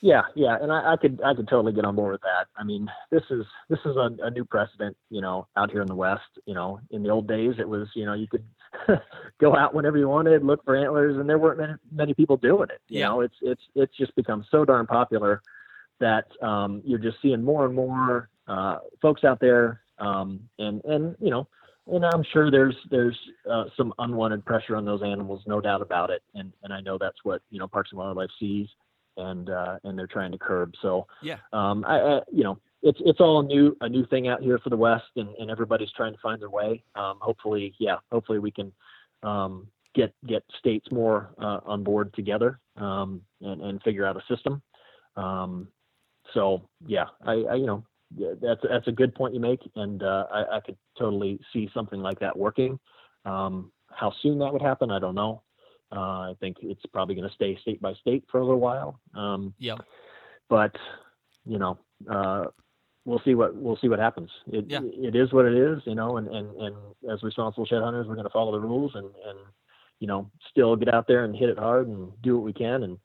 Yeah, 0.05 0.21
yeah, 0.35 0.59
and 0.61 0.71
I, 0.71 0.93
I, 0.93 0.97
could 0.99 1.19
I 1.25 1.33
could 1.33 1.49
totally 1.49 1.73
get 1.73 1.87
on 1.87 1.97
board 1.97 2.13
with 2.13 2.21
that. 2.21 2.49
I 2.59 2.63
mean, 2.63 2.91
this 3.11 3.23
is 3.31 3.47
this 3.71 3.79
is 3.87 3.97
a, 3.97 4.11
a, 4.23 4.31
new 4.31 4.45
precedent, 4.45 4.95
you 5.09 5.23
know, 5.23 5.47
out 5.57 5.71
here 5.71 5.81
in 5.81 5.87
the 5.87 5.95
West. 5.95 6.21
You 6.45 6.53
know, 6.53 6.79
in 6.91 7.03
the 7.03 7.09
old 7.09 7.27
days, 7.27 7.55
it 7.59 7.67
was 7.67 7.89
you 7.95 8.05
know 8.05 8.13
you 8.13 8.29
could 8.29 8.45
go 9.41 9.57
out 9.57 9.75
whenever 9.75 9.99
you 9.99 10.09
wanted, 10.09 10.45
look 10.45 10.65
for 10.65 10.77
antlers, 10.77 11.17
and 11.17 11.29
there 11.29 11.39
weren't 11.39 11.59
many, 11.59 11.75
many 11.93 12.15
people 12.15 12.37
doing 12.37 12.69
it. 12.71 12.81
You 12.89 13.01
yeah. 13.01 13.09
know, 13.09 13.21
it's 13.21 13.37
it's 13.43 13.63
it's 13.75 13.97
just 13.97 14.15
become 14.15 14.45
so 14.51 14.65
darn 14.65 14.87
popular 14.87 15.43
that 16.01 16.27
um, 16.43 16.83
you're 16.85 16.99
just 16.99 17.19
seeing 17.23 17.43
more 17.43 17.67
and 17.67 17.75
more 17.75 18.29
uh, 18.49 18.79
folks 19.01 19.25
out 19.25 19.41
there, 19.41 19.83
um, 19.99 20.41
and 20.59 20.85
and 20.85 21.17
you 21.21 21.31
know, 21.31 21.47
and 21.87 22.05
I'm 22.05 22.25
sure 22.33 22.51
there's 22.51 22.77
there's 22.91 23.19
uh, 23.51 23.65
some 23.77 23.93
unwanted 23.99 24.45
pressure 24.45 24.77
on 24.77 24.85
those 24.85 25.03
animals, 25.03 25.43
no 25.47 25.61
doubt 25.61 25.83
about 25.83 26.11
it. 26.11 26.23
And 26.35 26.53
and 26.63 26.73
I 26.73 26.81
know 26.81 26.99
that's 26.99 27.25
what 27.25 27.43
you 27.51 27.59
know 27.59 27.69
Parks 27.69 27.91
and 27.91 27.99
Wildlife 27.99 28.31
sees 28.39 28.69
and 29.17 29.51
uh, 29.51 29.79
and 29.85 29.99
they're 29.99 30.07
trying 30.07 30.33
to 30.33 30.39
curb. 30.39 30.75
So 30.81 31.07
yeah, 31.23 31.39
um, 31.53 31.85
I, 31.87 31.99
I, 31.99 32.21
you 32.33 32.45
know 32.45 32.59
it's 32.85 33.01
it's 33.05 33.21
all 33.21 33.41
a 33.41 33.43
new 33.43 33.77
a 33.81 33.89
new 33.89 34.07
thing 34.07 34.29
out 34.29 34.43
here 34.43 34.59
for 34.59 34.69
the 34.69 34.77
West, 34.77 35.11
and, 35.17 35.31
and 35.39 35.51
everybody's 35.51 35.91
trying 35.93 36.13
to 36.13 36.19
find 36.23 36.41
their 36.41 36.51
way. 36.51 36.85
Um, 36.95 37.19
hopefully, 37.21 37.75
yeah, 37.81 37.97
hopefully 38.13 38.39
we 38.39 38.51
can 38.51 38.73
um, 39.23 39.67
get 39.95 40.15
get 40.27 40.45
states 40.59 40.87
more 40.93 41.31
uh, 41.39 41.61
on 41.65 41.83
board 41.83 42.13
together 42.15 42.61
um, 42.77 43.23
and 43.41 43.63
and 43.63 43.83
figure 43.83 44.07
out 44.07 44.17
a 44.17 44.35
system. 44.35 44.63
Um, 45.17 45.69
so 46.35 46.69
yeah, 46.87 47.07
I, 47.25 47.33
I, 47.33 47.55
you 47.55 47.67
know 47.67 47.85
that's 48.41 48.61
that's 48.69 48.87
a 48.87 48.93
good 48.93 49.15
point 49.15 49.33
you 49.33 49.41
make, 49.41 49.61
and 49.77 50.03
uh, 50.03 50.27
I, 50.31 50.57
I 50.57 50.61
could 50.61 50.77
totally 50.99 51.41
see 51.55 51.71
something 51.73 52.01
like 52.01 52.21
that 52.21 52.37
working. 52.37 52.79
Um, 53.25 53.73
how 53.91 54.13
soon 54.23 54.39
that 54.41 54.53
would 54.53 54.63
happen, 54.63 54.91
I 54.91 54.99
don't 54.99 55.15
know. 55.15 55.43
Uh, 55.91 56.31
I 56.31 56.35
think 56.41 56.59
it's 56.61 56.85
probably 56.93 57.15
going 57.15 57.29
to 57.29 57.35
stay 57.35 57.57
state 57.63 57.81
by 57.81 57.95
state 57.95 58.25
for 58.31 58.41
a 58.41 58.45
little 58.45 58.61
while. 58.61 59.01
Um, 59.15 59.55
yeah. 59.59 59.77
But 60.51 60.77
you 61.47 61.59
know, 61.59 61.79
uh, 62.11 62.47
we'll 63.05 63.21
see 63.25 63.35
what 63.35 63.55
we'll 63.55 63.77
see 63.77 63.89
what 63.89 63.99
happens. 63.99 64.31
It 64.53 64.67
yeah. 64.69 64.81
it 64.83 65.15
is 65.15 65.33
what 65.33 65.47
it 65.47 65.55
is, 65.55 65.81
you 65.85 65.95
know. 65.95 66.17
And 66.17 66.29
and 66.29 66.55
and 66.57 66.77
as 67.11 67.23
responsible 67.23 67.67
shed 67.67 67.83
hunters, 67.83 68.07
we're 68.07 68.15
going 68.15 68.27
to 68.27 68.33
follow 68.33 68.53
the 68.53 68.61
rules 68.61 68.93
and 68.95 69.07
and 69.07 69.39
you 70.01 70.07
know 70.07 70.31
still 70.51 70.77
get 70.77 70.93
out 70.93 71.07
there 71.07 71.25
and 71.25 71.35
hit 71.35 71.49
it 71.49 71.59
hard 71.59 71.89
and 71.89 72.11
do 72.23 72.37
what 72.37 72.45
we 72.45 72.53
can 72.53 72.83
and 72.83 72.99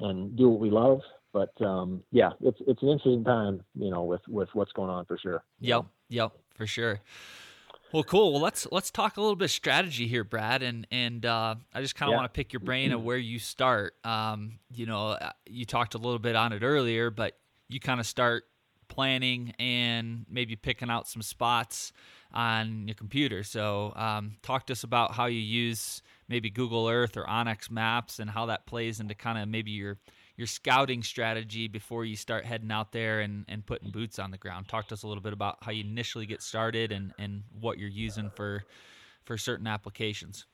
and 0.00 0.36
do 0.36 0.48
what 0.48 0.60
we 0.60 0.70
love. 0.70 1.00
But 1.32 1.60
um, 1.64 2.02
yeah, 2.10 2.30
it's 2.40 2.58
it's 2.66 2.82
an 2.82 2.88
interesting 2.88 3.24
time, 3.24 3.62
you 3.74 3.90
know, 3.90 4.04
with 4.04 4.22
with 4.28 4.48
what's 4.52 4.72
going 4.72 4.90
on 4.90 5.04
for 5.04 5.18
sure. 5.18 5.42
Yep, 5.60 5.86
yep, 6.08 6.32
for 6.54 6.66
sure. 6.66 7.00
Well, 7.92 8.02
cool. 8.02 8.32
Well, 8.32 8.42
let's 8.42 8.66
let's 8.70 8.90
talk 8.90 9.16
a 9.16 9.20
little 9.20 9.36
bit 9.36 9.46
of 9.46 9.50
strategy 9.50 10.06
here, 10.08 10.24
Brad, 10.24 10.62
and 10.62 10.86
and 10.90 11.24
uh, 11.24 11.54
I 11.72 11.80
just 11.80 11.94
kind 11.94 12.10
of 12.10 12.12
yeah. 12.12 12.18
want 12.18 12.32
to 12.32 12.36
pick 12.36 12.52
your 12.52 12.60
brain 12.60 12.92
of 12.92 13.02
where 13.02 13.16
you 13.16 13.38
start. 13.38 13.94
Um, 14.04 14.58
you 14.70 14.84
know, 14.86 15.08
uh, 15.10 15.30
you 15.46 15.64
talked 15.64 15.94
a 15.94 15.98
little 15.98 16.18
bit 16.18 16.36
on 16.36 16.52
it 16.52 16.62
earlier, 16.62 17.10
but 17.10 17.38
you 17.68 17.80
kind 17.80 17.98
of 17.98 18.06
start 18.06 18.44
planning 18.88 19.52
and 19.58 20.26
maybe 20.30 20.56
picking 20.56 20.90
out 20.90 21.08
some 21.08 21.22
spots 21.22 21.92
on 22.32 22.86
your 22.86 22.94
computer. 22.94 23.42
So, 23.42 23.92
um, 23.96 24.36
talk 24.42 24.66
to 24.66 24.72
us 24.72 24.84
about 24.84 25.12
how 25.12 25.26
you 25.26 25.40
use 25.40 26.02
maybe 26.28 26.50
Google 26.50 26.88
Earth 26.88 27.16
or 27.16 27.24
onX 27.24 27.70
Maps 27.70 28.18
and 28.18 28.30
how 28.30 28.46
that 28.46 28.66
plays 28.66 29.00
into 29.00 29.14
kind 29.14 29.38
of 29.38 29.48
maybe 29.48 29.70
your 29.70 29.98
your 30.36 30.46
scouting 30.46 31.02
strategy 31.02 31.66
before 31.66 32.04
you 32.04 32.14
start 32.14 32.44
heading 32.44 32.70
out 32.70 32.92
there 32.92 33.20
and, 33.20 33.44
and 33.48 33.66
putting 33.66 33.90
boots 33.90 34.20
on 34.20 34.30
the 34.30 34.38
ground. 34.38 34.68
Talk 34.68 34.86
to 34.88 34.94
us 34.94 35.02
a 35.02 35.08
little 35.08 35.22
bit 35.22 35.32
about 35.32 35.58
how 35.62 35.72
you 35.72 35.82
initially 35.82 36.26
get 36.26 36.42
started 36.42 36.92
and, 36.92 37.12
and 37.18 37.42
what 37.60 37.76
you're 37.76 37.88
using 37.88 38.30
for 38.30 38.62
for 39.24 39.36
certain 39.36 39.66
applications. 39.66 40.46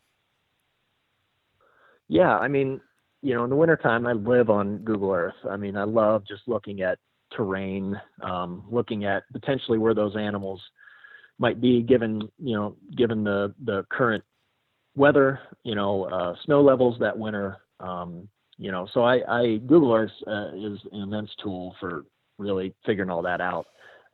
Yeah, 2.09 2.37
I 2.37 2.49
mean, 2.49 2.81
you 3.23 3.35
know, 3.35 3.45
in 3.45 3.51
the 3.51 3.57
wintertime, 3.57 4.07
I 4.07 4.13
live 4.13 4.51
on 4.51 4.79
Google 4.79 5.13
Earth. 5.13 5.35
I 5.49 5.57
mean, 5.57 5.77
I 5.77 5.85
love 5.85 6.25
just 6.27 6.43
looking 6.47 6.81
at 6.81 6.99
terrain, 7.37 8.01
um, 8.23 8.65
looking 8.71 9.05
at 9.05 9.25
potentially 9.33 9.79
where 9.79 9.95
those 9.95 10.17
animals 10.17 10.61
might 11.39 11.61
be 11.61 11.83
given, 11.83 12.23
you 12.39 12.57
know, 12.57 12.77
given 12.97 13.25
the, 13.25 13.53
the 13.65 13.85
current 13.91 14.23
weather, 14.97 15.41
you 15.65 15.75
know, 15.75 16.05
uh, 16.05 16.35
snow 16.45 16.63
levels 16.63 16.97
that 17.01 17.19
winter, 17.19 17.59
um, 17.81 18.29
you 18.57 18.71
know, 18.71 18.87
so 18.95 19.03
I, 19.03 19.21
I 19.29 19.57
Google 19.67 19.93
Earth 19.93 20.11
uh, 20.27 20.51
is 20.55 20.79
an 20.93 21.03
immense 21.03 21.31
tool 21.43 21.75
for 21.81 22.05
really 22.39 22.75
figuring 22.87 23.11
all 23.11 23.23
that 23.23 23.41
out. 23.41 23.67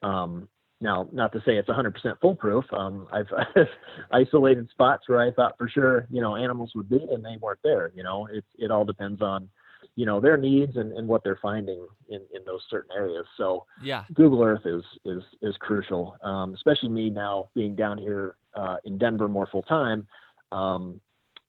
Um, 0.03 0.49
now, 0.81 1.09
not 1.13 1.33
to 1.33 1.41
say 1.41 1.57
it's 1.57 1.69
100% 1.69 1.93
foolproof. 2.23 2.65
Um, 2.73 3.07
I've, 3.13 3.27
I've, 3.37 3.67
isolated 4.27 4.69
spots 4.71 5.05
where 5.09 5.21
I 5.21 5.31
thought 5.31 5.59
for 5.59 5.69
sure, 5.69 6.07
you 6.11 6.23
know, 6.23 6.37
animals 6.37 6.73
would 6.75 6.89
be, 6.89 7.07
and 7.11 7.23
they 7.23 7.37
weren't 7.41 7.61
there. 7.63 7.93
You 7.95 8.03
know, 8.03 8.27
it 8.33 8.45
it 8.59 8.71
all 8.71 8.85
depends 8.85 9.21
on, 9.21 9.49
you 9.97 10.07
know, 10.07 10.21
their 10.21 10.37
needs 10.37 10.77
and, 10.77 10.93
and 10.93 11.07
what 11.07 11.23
they're 11.25 11.39
finding 11.43 11.87
in, 12.09 12.21
in 12.35 12.45
those 12.47 12.63
certain 12.71 12.91
areas. 12.97 13.27
So, 13.37 13.67
yeah, 13.83 14.05
Google 14.15 14.43
Earth 14.43 14.65
is 14.65 14.85
is 15.05 15.23
is 15.43 15.57
crucial, 15.59 16.17
um, 16.23 16.55
especially 16.55 16.89
me 16.89 17.11
now 17.11 17.49
being 17.55 17.75
down 17.75 17.99
here 17.99 18.37
uh, 18.55 18.77
in 18.85 18.99
Denver 18.99 19.29
more 19.29 19.49
full 19.51 19.63
time. 19.63 20.07
Um, 20.53 21.01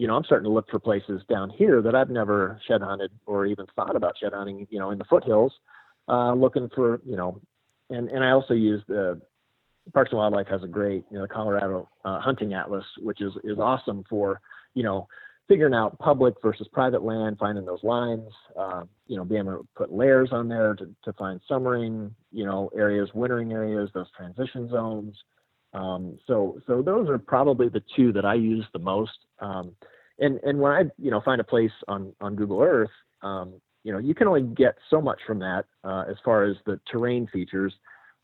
you 0.02 0.08
know, 0.08 0.16
I'm 0.16 0.24
starting 0.24 0.46
to 0.46 0.52
look 0.52 0.68
for 0.72 0.80
places 0.80 1.22
down 1.30 1.52
here 1.52 1.80
that 1.84 1.94
I've 1.94 2.10
never 2.10 2.60
shed 2.68 2.82
hunted 2.82 3.12
or 3.28 3.46
even 3.46 3.68
thought 3.76 3.96
about 3.96 4.18
shed 4.18 4.34
hunting, 4.34 4.68
you 4.72 4.80
know, 4.80 4.90
in 4.90 4.98
the 4.98 5.06
foothills, 5.06 5.54
uh, 6.08 6.34
looking 6.34 6.70
for, 6.74 7.02
you 7.06 7.16
know, 7.16 7.40
and, 7.92 8.10
and 8.10 8.24
I 8.24 8.32
also 8.32 8.56
use 8.56 8.82
the 8.88 9.22
Parks 9.94 10.10
and 10.12 10.18
Wildlife 10.18 10.48
has 10.48 10.64
a 10.64 10.68
great, 10.68 11.06
you 11.12 11.20
know, 11.20 11.28
Colorado 11.28 11.88
uh, 12.04 12.20
Hunting 12.20 12.56
Atlas, 12.56 12.86
which 12.98 13.22
is, 13.22 13.34
is 13.44 13.60
awesome 13.60 14.04
for, 14.10 14.42
you 14.74 14.82
know, 14.82 15.08
figuring 15.52 15.74
out 15.74 16.00
public 16.00 16.34
versus 16.42 16.68
private 16.72 17.04
land, 17.04 17.38
finding 17.38 17.66
those 17.66 17.84
lines, 17.84 18.30
uh, 18.58 18.84
you 19.08 19.18
know, 19.18 19.26
being 19.26 19.42
able 19.42 19.58
to 19.58 19.68
put 19.76 19.92
layers 19.92 20.30
on 20.32 20.48
there 20.48 20.74
to, 20.76 20.88
to 21.04 21.12
find 21.14 21.42
summering, 21.48 22.14
you 22.32 22.46
know, 22.46 22.70
areas, 22.76 23.10
wintering 23.14 23.52
areas, 23.52 23.90
those 23.94 24.08
transition 24.16 24.70
zones, 24.70 25.16
um, 25.74 26.18
so 26.28 26.60
so 26.68 26.82
those 26.82 27.10
are 27.10 27.18
probably 27.18 27.70
the 27.70 27.84
two 27.96 28.12
that 28.14 28.26
I 28.26 28.34
use 28.34 28.66
the 28.74 28.80
most. 28.80 29.18
Um, 29.40 29.74
and 30.20 30.40
and 30.44 30.60
when 30.60 30.72
I 30.72 30.84
you 30.98 31.12
know 31.12 31.22
find 31.22 31.40
a 31.40 31.46
place 31.46 31.72
on 31.88 32.14
on 32.20 32.36
Google 32.36 32.62
Earth, 32.62 32.90
um, 33.22 33.54
you 33.84 33.92
know 33.92 34.00
you 34.00 34.14
can 34.14 34.28
only 34.28 34.42
get 34.42 34.76
so 34.90 35.02
much 35.02 35.20
from 35.26 35.40
that 35.40 35.66
uh, 35.84 36.04
as 36.10 36.18
far 36.26 36.44
as 36.44 36.58
the 36.66 36.80
terrain 36.92 37.28
features. 37.28 37.74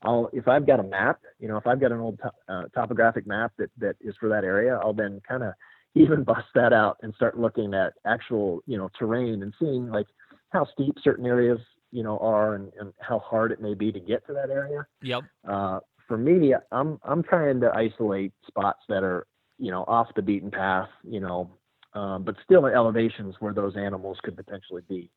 I'll 0.02 0.30
if 0.32 0.46
I've 0.46 0.66
got 0.66 0.78
a 0.78 0.84
map, 0.84 1.20
you 1.40 1.48
know, 1.48 1.56
if 1.56 1.66
I've 1.66 1.80
got 1.80 1.90
an 1.90 2.00
old 2.00 2.18
to, 2.18 2.30
uh, 2.52 2.62
topographic 2.74 3.26
map 3.26 3.52
that 3.58 3.70
that 3.78 3.96
is 4.00 4.14
for 4.20 4.28
that 4.28 4.44
area, 4.44 4.78
I'll 4.82 4.92
then 4.92 5.20
kind 5.26 5.42
of 5.42 5.54
even 5.98 6.24
bust 6.24 6.46
that 6.54 6.72
out 6.72 6.98
and 7.02 7.14
start 7.14 7.38
looking 7.38 7.74
at 7.74 7.94
actual 8.06 8.62
you 8.66 8.76
know 8.76 8.90
terrain 8.98 9.42
and 9.42 9.52
seeing 9.58 9.88
like 9.88 10.06
how 10.50 10.66
steep 10.72 10.94
certain 11.02 11.26
areas 11.26 11.58
you 11.90 12.02
know 12.02 12.18
are 12.18 12.54
and, 12.54 12.72
and 12.78 12.92
how 13.00 13.18
hard 13.18 13.52
it 13.52 13.60
may 13.60 13.74
be 13.74 13.92
to 13.92 14.00
get 14.00 14.26
to 14.26 14.32
that 14.32 14.50
area. 14.50 14.86
Yep. 15.02 15.22
Uh, 15.48 15.80
for 16.06 16.16
me, 16.16 16.54
I'm 16.72 16.98
I'm 17.04 17.22
trying 17.22 17.60
to 17.60 17.72
isolate 17.74 18.32
spots 18.46 18.80
that 18.88 19.02
are 19.02 19.26
you 19.58 19.70
know 19.70 19.84
off 19.86 20.08
the 20.16 20.22
beaten 20.22 20.50
path, 20.50 20.88
you 21.02 21.20
know, 21.20 21.50
um, 21.94 22.24
but 22.24 22.36
still 22.44 22.66
at 22.66 22.74
elevations 22.74 23.34
where 23.40 23.54
those 23.54 23.76
animals 23.76 24.18
could 24.22 24.36
potentially 24.36 24.82
be. 24.88 25.10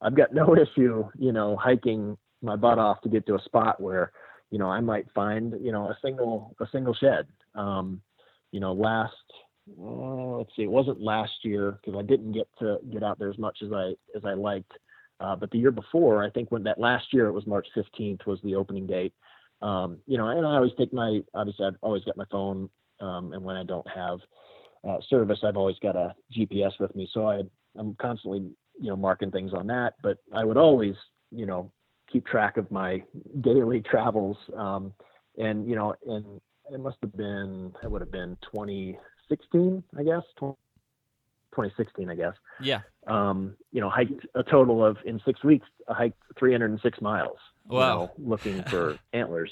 I've 0.00 0.16
got 0.16 0.32
no 0.32 0.56
issue, 0.62 1.04
you 1.18 1.32
know, 1.32 1.56
hiking 1.56 2.16
my 2.42 2.56
butt 2.56 2.78
off 2.78 3.00
to 3.02 3.08
get 3.08 3.26
to 3.26 3.34
a 3.34 3.42
spot 3.42 3.80
where, 3.80 4.12
you 4.50 4.58
know, 4.58 4.68
I 4.68 4.80
might 4.80 5.06
find, 5.14 5.54
you 5.60 5.72
know, 5.72 5.88
a 5.88 5.98
single 6.02 6.54
a 6.60 6.66
single 6.70 6.94
shed. 6.94 7.26
Um, 7.54 8.00
you 8.52 8.60
know, 8.60 8.72
last 8.72 9.12
uh, 9.80 10.36
let's 10.38 10.50
see, 10.56 10.62
it 10.62 10.70
wasn't 10.70 11.00
last 11.00 11.32
year 11.42 11.78
because 11.80 11.98
I 11.98 12.02
didn't 12.02 12.32
get 12.32 12.48
to 12.60 12.78
get 12.92 13.02
out 13.02 13.18
there 13.18 13.30
as 13.30 13.38
much 13.38 13.58
as 13.62 13.72
I 13.72 13.94
as 14.16 14.24
I 14.24 14.34
liked. 14.34 14.72
Uh, 15.20 15.34
but 15.34 15.50
the 15.50 15.58
year 15.58 15.70
before, 15.70 16.22
I 16.22 16.30
think 16.30 16.50
when 16.50 16.62
that 16.64 16.78
last 16.78 17.12
year 17.12 17.26
it 17.26 17.32
was 17.32 17.46
March 17.46 17.66
15th 17.76 18.26
was 18.26 18.40
the 18.42 18.54
opening 18.54 18.86
date. 18.86 19.12
Um, 19.60 19.98
you 20.06 20.16
know, 20.16 20.28
and 20.28 20.46
I 20.46 20.54
always 20.54 20.72
take 20.78 20.92
my, 20.92 21.20
obviously 21.34 21.66
I've 21.66 21.76
always 21.82 22.04
got 22.04 22.16
my 22.16 22.24
phone. 22.30 22.68
Um, 23.00 23.32
and 23.32 23.42
when 23.42 23.56
I 23.56 23.64
don't 23.64 23.86
have 23.88 24.18
uh, 24.88 24.98
service, 25.08 25.40
I've 25.42 25.56
always 25.56 25.78
got 25.80 25.96
a 25.96 26.14
GPS 26.36 26.78
with 26.78 26.94
me. 26.94 27.08
So 27.12 27.28
I, 27.28 27.42
I'm 27.76 27.94
constantly, 27.96 28.40
you 28.80 28.88
know, 28.88 28.96
marking 28.96 29.30
things 29.30 29.52
on 29.52 29.66
that, 29.68 29.94
but 30.02 30.18
I 30.32 30.44
would 30.44 30.56
always, 30.56 30.94
you 31.30 31.46
know, 31.46 31.72
keep 32.10 32.26
track 32.26 32.56
of 32.56 32.70
my 32.70 33.02
daily 33.40 33.80
travels. 33.80 34.36
Um, 34.56 34.92
and, 35.36 35.68
you 35.68 35.74
know, 35.74 35.94
and 36.06 36.40
it 36.72 36.80
must 36.80 36.98
have 37.02 37.16
been, 37.16 37.72
it 37.82 37.90
would 37.90 38.02
have 38.02 38.12
been 38.12 38.36
2016, 39.28 39.82
I 39.98 40.02
guess, 40.02 40.22
2016, 40.38 42.08
I 42.10 42.14
guess. 42.14 42.34
Yeah. 42.60 42.80
Um, 43.06 43.56
you 43.72 43.80
know, 43.80 43.90
hiked 43.90 44.26
a 44.34 44.42
total 44.42 44.84
of 44.84 44.96
in 45.04 45.20
six 45.24 45.42
weeks, 45.44 45.66
I 45.88 45.94
hiked 45.94 46.22
306 46.38 47.00
miles. 47.00 47.38
Wow. 47.66 48.10
You 48.16 48.24
know, 48.24 48.30
looking 48.30 48.62
for 48.64 48.98
antlers. 49.12 49.50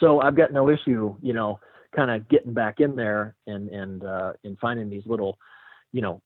So 0.00 0.20
I've 0.20 0.36
got 0.36 0.52
no 0.52 0.70
issue, 0.70 1.16
you 1.20 1.32
know, 1.32 1.60
kind 1.94 2.10
of 2.10 2.28
getting 2.28 2.54
back 2.54 2.80
in 2.80 2.96
there 2.96 3.34
and 3.46 3.68
and 3.68 4.04
uh, 4.04 4.32
and 4.44 4.58
finding 4.58 4.88
these 4.88 5.02
little, 5.06 5.38
you 5.92 6.00
know, 6.00 6.22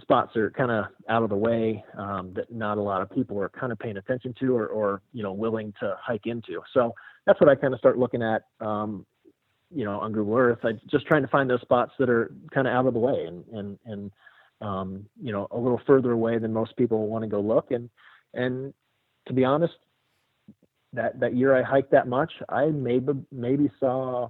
spots 0.00 0.36
are 0.36 0.50
kind 0.50 0.70
of 0.70 0.86
out 1.08 1.22
of 1.22 1.28
the 1.28 1.36
way 1.36 1.84
um, 1.98 2.32
that 2.34 2.50
not 2.52 2.78
a 2.78 2.82
lot 2.82 3.00
of 3.00 3.10
people 3.10 3.40
are 3.40 3.48
kind 3.50 3.72
of 3.72 3.78
paying 3.78 3.96
attention 3.96 4.34
to 4.40 4.56
or, 4.56 4.66
or 4.66 5.02
you 5.12 5.22
know 5.22 5.32
willing 5.32 5.72
to 5.80 5.96
hike 6.00 6.26
into. 6.26 6.60
So 6.72 6.94
that's 7.26 7.40
what 7.40 7.48
I 7.48 7.54
kind 7.54 7.72
of 7.72 7.78
start 7.78 7.98
looking 7.98 8.22
at. 8.22 8.42
Um, 8.60 9.06
you 9.74 9.84
know, 9.84 9.98
on 10.00 10.12
Google 10.12 10.36
Earth, 10.36 10.58
I'm 10.62 10.80
just 10.90 11.06
trying 11.06 11.22
to 11.22 11.28
find 11.28 11.50
those 11.50 11.60
spots 11.60 11.92
that 11.98 12.08
are 12.08 12.32
kind 12.52 12.66
of 12.66 12.72
out 12.74 12.86
of 12.86 12.94
the 12.94 13.00
way 13.00 13.26
and 13.26 13.44
and 13.52 13.78
and 13.84 14.10
um, 14.60 15.06
you 15.20 15.32
know 15.32 15.48
a 15.50 15.58
little 15.58 15.80
further 15.86 16.12
away 16.12 16.38
than 16.38 16.52
most 16.52 16.76
people 16.76 17.08
want 17.08 17.22
to 17.24 17.28
go 17.28 17.40
look. 17.40 17.70
And 17.70 17.90
and 18.34 18.72
to 19.26 19.32
be 19.32 19.44
honest, 19.44 19.74
that 20.92 21.18
that 21.20 21.34
year 21.34 21.56
I 21.56 21.62
hiked 21.62 21.90
that 21.92 22.08
much, 22.08 22.32
I 22.48 22.66
maybe 22.66 23.12
maybe 23.32 23.70
saw 23.80 24.28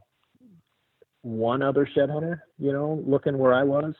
one 1.22 1.62
other 1.62 1.88
shed 1.94 2.10
hunter, 2.10 2.44
you 2.58 2.72
know, 2.72 3.02
looking 3.06 3.38
where 3.38 3.54
I 3.54 3.62
was. 3.62 3.94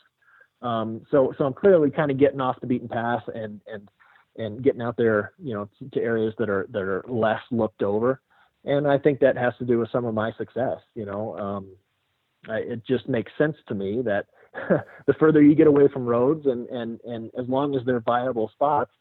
Um, 0.63 1.03
so 1.11 1.35
so 1.37 1.45
I'm 1.45 1.55
clearly 1.55 1.91
kind 1.91 2.11
of 2.11 2.19
getting 2.19 2.41
off 2.41 2.61
the 2.61 2.67
beaten 2.67 2.89
path 2.89 3.23
and 3.35 3.61
and 3.67 3.89
and 4.37 4.63
getting 4.63 4.83
out 4.83 4.97
there, 4.97 5.33
you 5.43 5.55
know, 5.55 5.69
to 5.93 6.01
areas 6.01 6.35
that 6.39 6.49
are 6.49 6.67
that 6.71 6.83
are 6.83 7.05
less 7.07 7.41
looked 7.51 7.83
over. 7.83 8.21
And 8.65 8.89
I 8.89 8.99
think 8.99 9.21
that 9.21 9.37
has 9.37 9.55
to 9.59 9.65
do 9.65 9.79
with 9.79 9.91
some 9.91 10.05
of 10.05 10.15
my 10.15 10.33
success. 10.33 10.79
You 10.95 11.05
know, 11.07 11.39
um, 11.39 11.77
I, 12.49 12.59
it 12.59 12.87
just 12.87 13.09
makes 13.09 13.33
sense 13.37 13.57
to 13.69 13.75
me 13.75 14.03
that 14.03 14.27
the 15.07 15.15
further 15.15 15.43
you 15.43 15.55
get 15.55 15.67
away 15.67 15.89
from 15.89 16.07
roads 16.07 16.47
and 16.47 16.69
and 16.69 17.01
and 17.05 17.31
as 17.39 17.49
long 17.49 17.75
as 17.75 17.83
they're 17.85 18.01
viable 18.01 18.51
spots, 18.55 18.93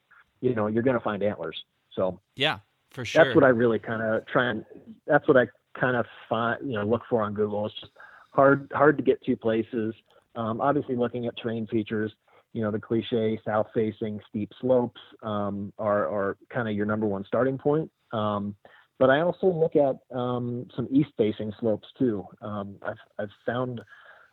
you 0.42 0.56
know, 0.56 0.68
you're 0.68 0.84
going 0.84 0.98
to 0.98 1.04
find 1.04 1.24
antlers. 1.24 1.64
So 1.94 2.20
yeah, 2.36 2.60
for 2.92 3.06
sure. 3.06 3.24
That's 3.24 3.36
what 3.36 3.44
I 3.44 3.50
really 3.50 3.80
kind 3.80 4.02
of 4.02 4.26
try 4.28 4.50
and 4.50 4.66
that's 5.08 5.28
what 5.28 5.38
I 5.38 5.48
kind 5.80 5.96
of 5.96 6.06
find, 6.28 6.60
you 6.66 6.78
know, 6.78 6.84
look 6.86 7.02
for 7.10 7.22
on 7.22 7.34
Google. 7.34 7.66
It's 7.66 7.80
just 7.80 7.92
hard 8.32 8.72
hard 8.74 8.98
to 8.98 9.04
get 9.04 9.24
to 9.24 9.36
places. 9.36 9.94
Um, 10.36 10.62
obviously, 10.62 10.96
looking 10.96 11.28
at 11.28 11.38
terrain 11.38 11.68
features, 11.68 12.12
you 12.54 12.62
know, 12.62 12.72
the 12.72 12.80
cliche 12.80 13.40
south 13.46 13.68
facing 13.74 14.20
steep 14.30 14.52
slopes 14.62 15.02
um, 15.22 15.74
are, 15.78 16.08
are 16.08 16.38
kind 16.50 16.68
of 16.68 16.76
your 16.76 16.86
number 16.86 17.06
one 17.06 17.24
starting 17.28 17.58
point. 17.58 17.90
Um, 18.12 18.56
but 19.00 19.10
I 19.10 19.22
also 19.22 19.48
look 19.48 19.76
at 19.76 19.98
um, 20.16 20.68
some 20.76 20.88
east 20.92 21.10
facing 21.18 21.52
slopes 21.60 21.88
too. 21.98 22.26
Um, 22.42 22.76
I've, 22.86 22.98
I've 23.20 23.30
found 23.46 23.82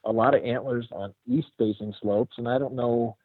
a 0.04 0.12
lot 0.12 0.34
of 0.34 0.44
antlers 0.44 0.88
on 0.92 1.14
east 1.26 1.48
facing 1.58 1.94
slopes, 2.00 2.34
and 2.38 2.48
I 2.48 2.58
don't 2.58 2.74
know. 2.74 3.16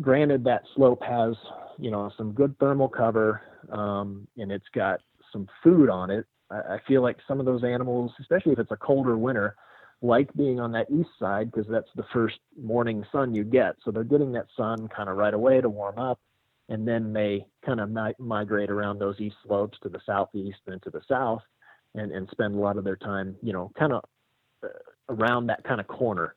Granted, 0.00 0.44
that 0.44 0.62
slope 0.74 1.02
has, 1.02 1.34
you 1.78 1.90
know, 1.90 2.10
some 2.16 2.32
good 2.32 2.58
thermal 2.58 2.88
cover, 2.88 3.42
um, 3.70 4.26
and 4.38 4.50
it's 4.50 4.68
got 4.74 5.00
some 5.32 5.46
food 5.62 5.90
on 5.90 6.10
it. 6.10 6.26
I, 6.50 6.56
I 6.56 6.78
feel 6.86 7.02
like 7.02 7.18
some 7.28 7.38
of 7.38 7.46
those 7.46 7.64
animals, 7.64 8.10
especially 8.20 8.52
if 8.52 8.58
it's 8.58 8.70
a 8.70 8.76
colder 8.76 9.16
winter, 9.16 9.56
like 10.02 10.32
being 10.34 10.58
on 10.58 10.72
that 10.72 10.90
east 10.90 11.10
side 11.18 11.50
because 11.50 11.70
that's 11.70 11.90
the 11.96 12.06
first 12.12 12.38
morning 12.60 13.04
sun 13.12 13.34
you 13.34 13.44
get. 13.44 13.76
So 13.84 13.90
they're 13.90 14.04
getting 14.04 14.32
that 14.32 14.46
sun 14.56 14.88
kind 14.88 15.08
of 15.10 15.16
right 15.16 15.34
away 15.34 15.60
to 15.60 15.68
warm 15.68 15.98
up, 15.98 16.18
and 16.70 16.86
then 16.86 17.12
they 17.12 17.44
kind 17.66 17.80
of 17.80 17.90
mi- 17.90 18.14
migrate 18.18 18.70
around 18.70 18.98
those 18.98 19.20
east 19.20 19.36
slopes 19.46 19.76
to 19.82 19.88
the 19.88 20.00
southeast 20.06 20.60
and 20.68 20.80
to 20.82 20.90
the 20.90 21.02
south, 21.08 21.42
and 21.94 22.12
and 22.12 22.28
spend 22.30 22.54
a 22.54 22.58
lot 22.58 22.78
of 22.78 22.84
their 22.84 22.96
time, 22.96 23.36
you 23.42 23.52
know, 23.52 23.70
kind 23.78 23.92
of 23.92 24.04
uh, 24.64 24.68
around 25.10 25.46
that 25.48 25.62
kind 25.64 25.80
of 25.80 25.88
corner. 25.88 26.36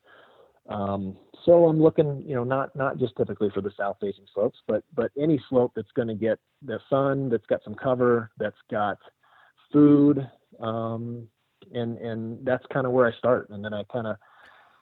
Um, 0.70 1.18
so 1.46 1.66
I'm 1.66 1.82
looking, 1.82 2.24
you 2.26 2.36
know, 2.36 2.44
not 2.44 2.76
not 2.76 2.98
just 2.98 3.16
typically 3.16 3.50
for 3.54 3.62
the 3.62 3.72
south 3.78 3.98
facing 4.02 4.26
slopes, 4.34 4.60
but 4.68 4.84
but 4.96 5.12
any 5.22 5.40
slope 5.50 5.74
that's 5.76 5.92
going 5.96 6.08
to 6.08 6.16
get 6.16 6.40
the 6.66 6.80
sun, 6.90 7.30
that's 7.30 7.46
got 7.46 7.64
some 7.64 7.76
cover, 7.76 8.32
that's 8.38 8.56
got 8.72 8.98
food, 9.72 10.28
um, 10.60 11.28
and 11.74 11.98
and 12.00 12.46
that's 12.46 12.66
kind 12.74 12.88
of 12.88 12.92
where 12.92 13.08
I 13.08 13.16
start. 13.18 13.50
And 13.52 13.64
then 13.64 13.74
I 13.74 13.84
kind 13.92 14.08
of 14.08 14.16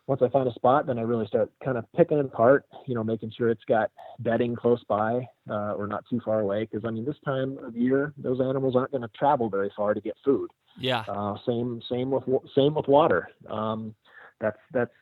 once 0.08 0.22
I 0.22 0.30
find 0.30 0.48
a 0.48 0.54
spot, 0.54 0.88
then 0.88 0.98
I 0.98 1.04
really 1.04 1.28
start 1.28 1.52
kind 1.64 1.78
of 1.78 1.86
picking 1.96 2.18
it 2.18 2.26
apart. 2.26 2.66
You 2.88 2.96
know, 2.96 3.04
making 3.04 3.32
sure 3.38 3.50
it's 3.50 3.64
got 3.66 3.92
bedding 4.20 4.56
close 4.56 4.84
by 4.88 5.28
uh, 5.50 5.74
or 5.74 5.88
not 5.88 6.04
too 6.10 6.20
far 6.24 6.40
away. 6.40 6.62
Because 6.62 6.86
I 6.86 6.92
mean, 6.92 7.06
this 7.06 7.16
time 7.24 7.58
of 7.64 7.76
year, 7.76 8.14
those 8.18 8.42
animals 8.42 8.76
aren't 8.76 8.92
going 8.92 9.04
to 9.04 9.10
travel 9.10 9.50
very 9.50 9.72
far 9.76 9.94
to 9.94 10.02
get 10.02 10.16
food. 10.26 10.50
Yeah. 10.80 11.04
Uh, 11.08 11.36
same 11.46 11.82
same 11.90 12.12
with 12.12 12.24
same 12.56 12.76
with 12.76 12.88
water. 12.88 13.30
Um, 13.50 13.96
that's 14.40 14.60
that's 14.74 14.94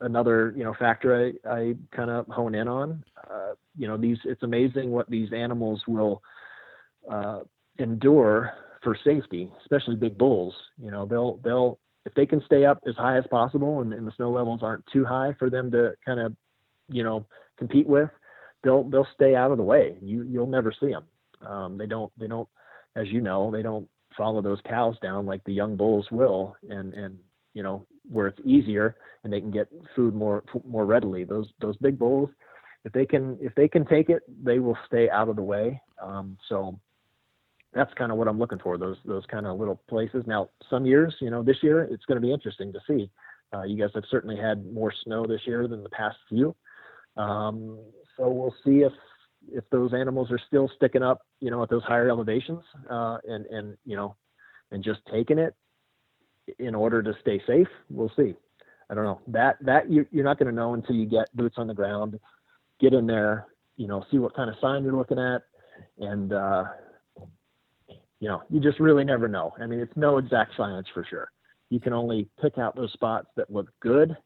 another 0.00 0.54
you 0.56 0.64
know 0.64 0.74
factor 0.78 1.32
I, 1.46 1.48
I 1.48 1.74
kind 1.94 2.10
of 2.10 2.26
hone 2.28 2.54
in 2.54 2.68
on. 2.68 3.04
Uh, 3.30 3.54
you 3.76 3.86
know, 3.86 3.96
these 3.96 4.18
it's 4.24 4.42
amazing 4.42 4.90
what 4.90 5.08
these 5.10 5.32
animals 5.32 5.82
will 5.86 6.22
uh, 7.10 7.40
endure 7.78 8.52
for 8.82 8.96
safety, 9.04 9.50
especially 9.60 9.96
big 9.96 10.16
bulls. 10.16 10.54
You 10.82 10.90
know, 10.90 11.06
they'll 11.06 11.38
they'll 11.44 11.78
if 12.08 12.14
they 12.14 12.24
can 12.24 12.42
stay 12.46 12.64
up 12.64 12.80
as 12.88 12.96
high 12.96 13.18
as 13.18 13.24
possible 13.30 13.82
and, 13.82 13.92
and 13.92 14.06
the 14.06 14.12
snow 14.16 14.30
levels 14.30 14.60
aren't 14.62 14.84
too 14.90 15.04
high 15.04 15.34
for 15.38 15.50
them 15.50 15.70
to 15.70 15.92
kind 16.04 16.18
of, 16.18 16.34
you 16.88 17.04
know, 17.04 17.26
compete 17.58 17.86
with, 17.86 18.08
they'll 18.64 18.84
they'll 18.84 19.06
stay 19.14 19.34
out 19.34 19.50
of 19.50 19.58
the 19.58 19.62
way. 19.62 19.96
You 20.00 20.22
you'll 20.22 20.46
never 20.46 20.72
see 20.72 20.90
them. 20.90 21.04
Um, 21.46 21.76
they 21.76 21.86
don't 21.86 22.10
they 22.18 22.26
don't, 22.26 22.48
as 22.96 23.08
you 23.08 23.20
know, 23.20 23.50
they 23.50 23.62
don't 23.62 23.86
follow 24.16 24.40
those 24.40 24.60
cows 24.66 24.96
down 25.02 25.26
like 25.26 25.44
the 25.44 25.52
young 25.52 25.76
bulls 25.76 26.06
will, 26.10 26.56
and 26.70 26.94
and 26.94 27.18
you 27.52 27.62
know 27.62 27.86
where 28.10 28.28
it's 28.28 28.40
easier 28.42 28.96
and 29.22 29.32
they 29.32 29.40
can 29.40 29.50
get 29.50 29.68
food 29.94 30.14
more 30.14 30.42
more 30.66 30.86
readily. 30.86 31.24
Those 31.24 31.48
those 31.60 31.76
big 31.76 31.98
bulls, 31.98 32.30
if 32.84 32.92
they 32.92 33.04
can 33.04 33.36
if 33.40 33.54
they 33.54 33.68
can 33.68 33.84
take 33.84 34.08
it, 34.08 34.22
they 34.42 34.60
will 34.60 34.78
stay 34.86 35.10
out 35.10 35.28
of 35.28 35.36
the 35.36 35.42
way. 35.42 35.80
Um, 36.02 36.38
so 36.48 36.80
that's 37.74 37.92
kind 37.94 38.10
of 38.10 38.18
what 38.18 38.28
I'm 38.28 38.38
looking 38.38 38.58
for. 38.58 38.78
Those 38.78 38.96
those 39.04 39.24
kind 39.30 39.46
of 39.46 39.58
little 39.58 39.80
places. 39.88 40.24
Now, 40.26 40.48
some 40.70 40.86
years, 40.86 41.14
you 41.20 41.30
know, 41.30 41.42
this 41.42 41.58
year 41.62 41.82
it's 41.90 42.04
going 42.06 42.20
to 42.20 42.26
be 42.26 42.32
interesting 42.32 42.72
to 42.72 42.80
see. 42.86 43.10
Uh, 43.52 43.62
you 43.62 43.78
guys 43.78 43.90
have 43.94 44.04
certainly 44.10 44.36
had 44.36 44.64
more 44.72 44.92
snow 45.04 45.24
this 45.26 45.40
year 45.46 45.66
than 45.68 45.82
the 45.82 45.88
past 45.90 46.16
few, 46.28 46.54
um, 47.16 47.78
so 48.16 48.28
we'll 48.28 48.54
see 48.64 48.80
if 48.80 48.92
if 49.50 49.64
those 49.70 49.94
animals 49.94 50.30
are 50.30 50.40
still 50.46 50.70
sticking 50.76 51.02
up, 51.02 51.22
you 51.40 51.50
know, 51.50 51.62
at 51.62 51.70
those 51.70 51.82
higher 51.84 52.10
elevations, 52.10 52.62
uh, 52.90 53.18
and 53.26 53.46
and 53.46 53.76
you 53.84 53.96
know, 53.96 54.16
and 54.70 54.84
just 54.84 55.00
taking 55.10 55.38
it 55.38 55.54
in 56.58 56.74
order 56.74 57.02
to 57.02 57.12
stay 57.20 57.40
safe. 57.46 57.68
We'll 57.90 58.12
see. 58.16 58.34
I 58.90 58.94
don't 58.94 59.04
know 59.04 59.20
that 59.28 59.56
that 59.62 59.90
you, 59.90 60.06
you're 60.10 60.24
not 60.24 60.38
going 60.38 60.48
to 60.48 60.54
know 60.54 60.74
until 60.74 60.96
you 60.96 61.06
get 61.06 61.34
boots 61.34 61.56
on 61.58 61.66
the 61.66 61.74
ground, 61.74 62.18
get 62.80 62.92
in 62.92 63.06
there, 63.06 63.46
you 63.76 63.86
know, 63.86 64.04
see 64.10 64.18
what 64.18 64.34
kind 64.34 64.48
of 64.50 64.56
sign 64.60 64.82
you're 64.82 64.96
looking 64.96 65.18
at, 65.18 65.42
and 65.98 66.32
uh, 66.32 66.64
you 68.20 68.28
know, 68.28 68.42
you 68.50 68.60
just 68.60 68.80
really 68.80 69.04
never 69.04 69.28
know. 69.28 69.54
I 69.60 69.66
mean, 69.66 69.78
it's 69.78 69.96
no 69.96 70.18
exact 70.18 70.52
science 70.56 70.88
for 70.92 71.04
sure. 71.08 71.30
You 71.70 71.80
can 71.80 71.92
only 71.92 72.28
pick 72.40 72.58
out 72.58 72.74
those 72.74 72.92
spots 72.92 73.28
that 73.36 73.50
look 73.50 73.70
good, 73.80 74.16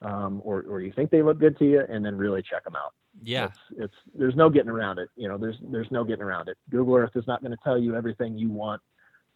um, 0.00 0.40
or 0.44 0.64
or 0.68 0.80
you 0.80 0.92
think 0.92 1.10
they 1.10 1.22
look 1.22 1.38
good 1.38 1.58
to 1.58 1.64
you, 1.64 1.82
and 1.88 2.04
then 2.04 2.16
really 2.16 2.42
check 2.42 2.64
them 2.64 2.76
out. 2.76 2.94
Yeah, 3.22 3.46
it's, 3.46 3.58
it's 3.76 3.94
there's 4.14 4.36
no 4.36 4.48
getting 4.48 4.70
around 4.70 4.98
it. 4.98 5.08
You 5.16 5.28
know, 5.28 5.36
there's 5.36 5.56
there's 5.70 5.90
no 5.90 6.04
getting 6.04 6.22
around 6.22 6.48
it. 6.48 6.56
Google 6.70 6.94
Earth 6.94 7.16
is 7.16 7.26
not 7.26 7.42
going 7.42 7.52
to 7.52 7.58
tell 7.64 7.78
you 7.78 7.96
everything 7.96 8.38
you 8.38 8.48
want 8.48 8.80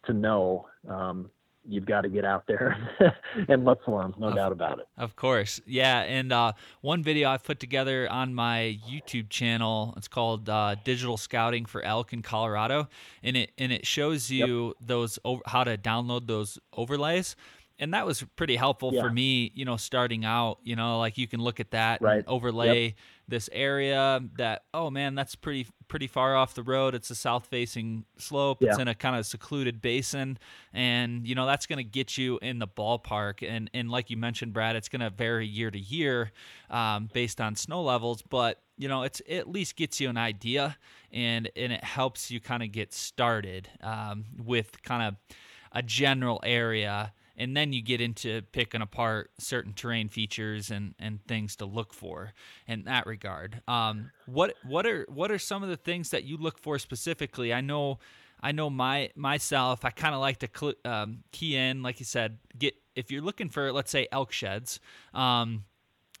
to 0.05 0.13
know. 0.13 0.67
Um, 0.87 1.29
you've 1.67 1.85
got 1.85 2.01
to 2.01 2.09
get 2.09 2.25
out 2.25 2.45
there 2.47 2.77
and 3.47 3.65
look 3.65 3.83
for 3.83 4.01
them, 4.01 4.13
no 4.17 4.27
of, 4.27 4.35
doubt 4.35 4.51
about 4.51 4.79
it. 4.79 4.87
Of 4.97 5.15
course, 5.15 5.61
yeah. 5.65 6.01
And 6.01 6.31
uh, 6.31 6.53
one 6.81 7.03
video 7.03 7.29
I've 7.29 7.43
put 7.43 7.59
together 7.59 8.09
on 8.09 8.33
my 8.33 8.79
YouTube 8.89 9.29
channel, 9.29 9.93
it's 9.97 10.07
called 10.07 10.49
uh, 10.49 10.75
"Digital 10.83 11.17
Scouting 11.17 11.65
for 11.65 11.81
Elk 11.83 12.13
in 12.13 12.21
Colorado," 12.21 12.87
and 13.21 13.37
it 13.37 13.51
and 13.57 13.71
it 13.71 13.85
shows 13.85 14.29
you 14.29 14.67
yep. 14.67 14.75
those 14.81 15.19
how 15.45 15.63
to 15.63 15.77
download 15.77 16.27
those 16.27 16.59
overlays 16.75 17.35
and 17.83 17.93
that 17.93 18.05
was 18.05 18.23
pretty 18.37 18.55
helpful 18.55 18.93
yeah. 18.93 19.01
for 19.01 19.11
me 19.11 19.51
you 19.53 19.65
know 19.65 19.75
starting 19.75 20.23
out 20.23 20.57
you 20.63 20.75
know 20.75 20.99
like 20.99 21.17
you 21.17 21.27
can 21.27 21.41
look 21.41 21.59
at 21.59 21.71
that 21.71 22.01
right. 22.01 22.23
overlay 22.27 22.85
yep. 22.85 22.93
this 23.27 23.49
area 23.51 24.21
that 24.37 24.63
oh 24.73 24.89
man 24.89 25.15
that's 25.15 25.35
pretty 25.35 25.67
pretty 25.89 26.07
far 26.07 26.33
off 26.35 26.55
the 26.55 26.63
road 26.63 26.95
it's 26.95 27.09
a 27.09 27.15
south 27.15 27.45
facing 27.47 28.05
slope 28.17 28.59
yeah. 28.61 28.69
it's 28.69 28.79
in 28.79 28.87
a 28.87 28.95
kind 28.95 29.17
of 29.17 29.25
secluded 29.25 29.81
basin 29.81 30.37
and 30.73 31.27
you 31.27 31.35
know 31.35 31.45
that's 31.45 31.65
going 31.65 31.77
to 31.77 31.83
get 31.83 32.17
you 32.17 32.39
in 32.41 32.57
the 32.57 32.67
ballpark 32.67 33.47
and 33.47 33.69
and 33.73 33.91
like 33.91 34.09
you 34.09 34.15
mentioned 34.15 34.53
brad 34.53 34.77
it's 34.77 34.87
going 34.89 35.01
to 35.01 35.09
vary 35.09 35.45
year 35.45 35.69
to 35.69 35.79
year 35.79 36.31
um, 36.69 37.09
based 37.13 37.41
on 37.41 37.53
snow 37.53 37.83
levels 37.83 38.21
but 38.21 38.61
you 38.77 38.87
know 38.87 39.03
it's 39.03 39.19
it 39.25 39.39
at 39.39 39.49
least 39.49 39.75
gets 39.75 39.99
you 39.99 40.09
an 40.09 40.17
idea 40.17 40.77
and 41.11 41.49
and 41.57 41.73
it 41.73 41.83
helps 41.83 42.31
you 42.31 42.39
kind 42.39 42.63
of 42.63 42.71
get 42.71 42.93
started 42.93 43.67
um, 43.81 44.23
with 44.43 44.81
kind 44.83 45.03
of 45.03 45.37
a 45.73 45.83
general 45.83 46.39
area 46.43 47.11
and 47.35 47.55
then 47.57 47.73
you 47.73 47.81
get 47.81 48.01
into 48.01 48.41
picking 48.51 48.81
apart 48.81 49.31
certain 49.39 49.73
terrain 49.73 50.09
features 50.09 50.69
and, 50.69 50.93
and 50.99 51.25
things 51.27 51.55
to 51.57 51.65
look 51.65 51.93
for 51.93 52.33
in 52.67 52.83
that 52.83 53.05
regard. 53.05 53.61
Um, 53.67 54.11
what 54.25 54.55
what 54.67 54.85
are 54.85 55.05
what 55.09 55.31
are 55.31 55.39
some 55.39 55.63
of 55.63 55.69
the 55.69 55.77
things 55.77 56.09
that 56.11 56.23
you 56.23 56.37
look 56.37 56.59
for 56.59 56.77
specifically? 56.79 57.53
I 57.53 57.61
know 57.61 57.99
I 58.41 58.51
know 58.51 58.69
my 58.69 59.09
myself. 59.15 59.85
I 59.85 59.89
kind 59.89 60.13
of 60.13 60.21
like 60.21 60.39
to 60.39 60.49
cl- 60.53 60.73
um, 60.85 61.23
key 61.31 61.55
in, 61.55 61.81
like 61.81 61.99
you 61.99 62.05
said, 62.05 62.37
get 62.57 62.75
if 62.95 63.11
you're 63.11 63.21
looking 63.21 63.49
for 63.49 63.71
let's 63.71 63.91
say 63.91 64.07
elk 64.11 64.31
sheds. 64.31 64.79
Um, 65.13 65.65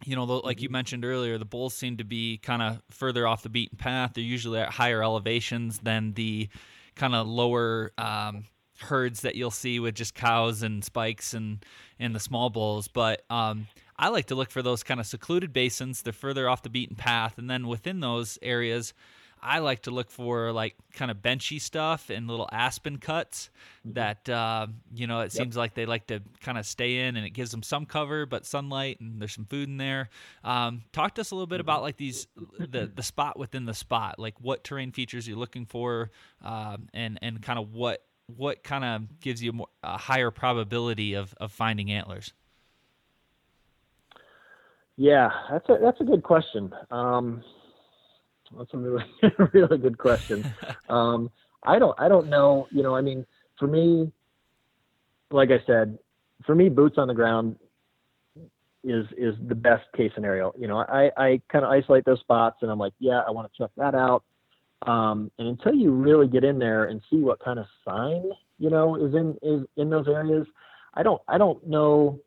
you 0.05 0.15
know, 0.15 0.25
like 0.25 0.61
you 0.61 0.67
mm-hmm. 0.67 0.73
mentioned 0.73 1.05
earlier, 1.05 1.37
the 1.37 1.45
bulls 1.45 1.73
seem 1.73 1.97
to 1.97 2.03
be 2.03 2.37
kind 2.37 2.61
of 2.61 2.81
further 2.89 3.27
off 3.27 3.43
the 3.43 3.49
beaten 3.49 3.77
path. 3.77 4.11
They're 4.15 4.23
usually 4.23 4.59
at 4.59 4.69
higher 4.69 5.03
elevations 5.03 5.79
than 5.79 6.13
the 6.13 6.49
kind 6.95 7.15
of 7.15 7.27
lower 7.27 7.91
um, 7.97 8.45
herds 8.79 9.21
that 9.21 9.35
you'll 9.35 9.51
see 9.51 9.79
with 9.79 9.95
just 9.95 10.15
cows 10.15 10.63
and 10.63 10.83
spikes 10.83 11.33
and 11.33 11.63
and 11.99 12.15
the 12.15 12.19
small 12.19 12.49
bulls. 12.49 12.87
But 12.87 13.23
um, 13.29 13.67
I 13.97 14.09
like 14.09 14.25
to 14.27 14.35
look 14.35 14.51
for 14.51 14.61
those 14.61 14.83
kind 14.83 14.99
of 14.99 15.05
secluded 15.05 15.53
basins. 15.53 16.01
They're 16.01 16.13
further 16.13 16.49
off 16.49 16.63
the 16.63 16.69
beaten 16.69 16.95
path, 16.95 17.37
and 17.37 17.49
then 17.49 17.67
within 17.67 17.99
those 17.99 18.37
areas, 18.41 18.93
I 19.43 19.59
like 19.59 19.81
to 19.83 19.91
look 19.91 20.09
for 20.09 20.51
like 20.53 20.75
kind 20.93 21.11
of 21.11 21.17
benchy 21.17 21.59
stuff 21.59 22.09
and 22.09 22.27
little 22.27 22.47
aspen 22.51 22.97
cuts 22.97 23.49
mm-hmm. 23.85 23.93
that 23.93 24.29
uh, 24.29 24.67
you 24.95 25.05
know 25.05 25.19
it 25.19 25.25
yep. 25.25 25.31
seems 25.31 25.57
like 25.57 25.73
they 25.73 25.85
like 25.85 26.07
to 26.07 26.21
kind 26.39 26.57
of 26.57 26.65
stay 26.65 26.99
in 26.99 27.17
and 27.17 27.25
it 27.25 27.31
gives 27.31 27.51
them 27.51 27.61
some 27.61 27.85
cover 27.85 28.25
but 28.25 28.45
sunlight 28.45 29.01
and 29.01 29.21
there's 29.21 29.33
some 29.33 29.45
food 29.45 29.67
in 29.67 29.77
there. 29.77 30.09
Um, 30.43 30.83
talk 30.93 31.15
to 31.15 31.21
us 31.21 31.31
a 31.31 31.35
little 31.35 31.47
bit 31.47 31.59
about 31.59 31.81
like 31.81 31.97
these 31.97 32.27
the 32.57 32.89
the 32.93 33.03
spot 33.03 33.37
within 33.37 33.65
the 33.65 33.73
spot, 33.73 34.17
like 34.17 34.39
what 34.39 34.63
terrain 34.63 34.93
features 34.93 35.27
you're 35.27 35.37
looking 35.37 35.65
for, 35.65 36.11
uh, 36.43 36.77
and 36.93 37.19
and 37.21 37.41
kind 37.41 37.59
of 37.59 37.73
what 37.73 38.03
what 38.27 38.63
kind 38.63 38.83
of 38.83 39.19
gives 39.19 39.43
you 39.43 39.53
more, 39.53 39.67
a 39.83 39.97
higher 39.97 40.31
probability 40.31 41.13
of 41.13 41.33
of 41.39 41.51
finding 41.51 41.91
antlers. 41.91 42.33
Yeah, 44.95 45.29
that's 45.51 45.67
a 45.69 45.77
that's 45.81 46.01
a 46.01 46.03
good 46.03 46.23
question. 46.23 46.73
Um, 46.91 47.43
that's 48.57 48.73
a 48.73 48.77
really 48.77 49.05
really 49.53 49.77
good 49.77 49.97
question. 49.97 50.45
Um, 50.89 51.31
I 51.65 51.79
don't 51.79 51.99
I 51.99 52.07
don't 52.07 52.27
know. 52.29 52.67
You 52.69 52.83
know, 52.83 52.95
I 52.95 53.01
mean, 53.01 53.25
for 53.57 53.67
me, 53.67 54.11
like 55.31 55.49
I 55.49 55.65
said, 55.65 55.97
for 56.45 56.53
me, 56.53 56.69
boots 56.69 56.97
on 56.97 57.07
the 57.07 57.13
ground 57.13 57.55
is 58.83 59.05
is 59.17 59.33
the 59.47 59.55
best 59.55 59.83
case 59.95 60.11
scenario. 60.13 60.53
You 60.57 60.67
know, 60.67 60.77
I 60.77 61.09
I 61.17 61.41
kind 61.51 61.65
of 61.65 61.71
isolate 61.71 62.05
those 62.05 62.19
spots, 62.19 62.57
and 62.61 62.69
I'm 62.69 62.77
like, 62.77 62.93
yeah, 62.99 63.21
I 63.25 63.31
want 63.31 63.51
to 63.51 63.57
check 63.57 63.71
that 63.77 63.95
out. 63.95 64.23
Um, 64.85 65.31
and 65.37 65.47
until 65.47 65.73
you 65.73 65.91
really 65.91 66.27
get 66.27 66.43
in 66.43 66.59
there 66.59 66.85
and 66.85 67.01
see 67.09 67.17
what 67.17 67.39
kind 67.39 67.59
of 67.59 67.65
sign 67.87 68.23
you 68.59 68.69
know 68.69 68.95
is 68.95 69.13
in 69.13 69.37
is 69.41 69.65
in 69.77 69.89
those 69.89 70.07
areas, 70.07 70.45
I 70.93 71.03
don't 71.03 71.21
I 71.27 71.37
don't 71.37 71.65
know. 71.67 72.19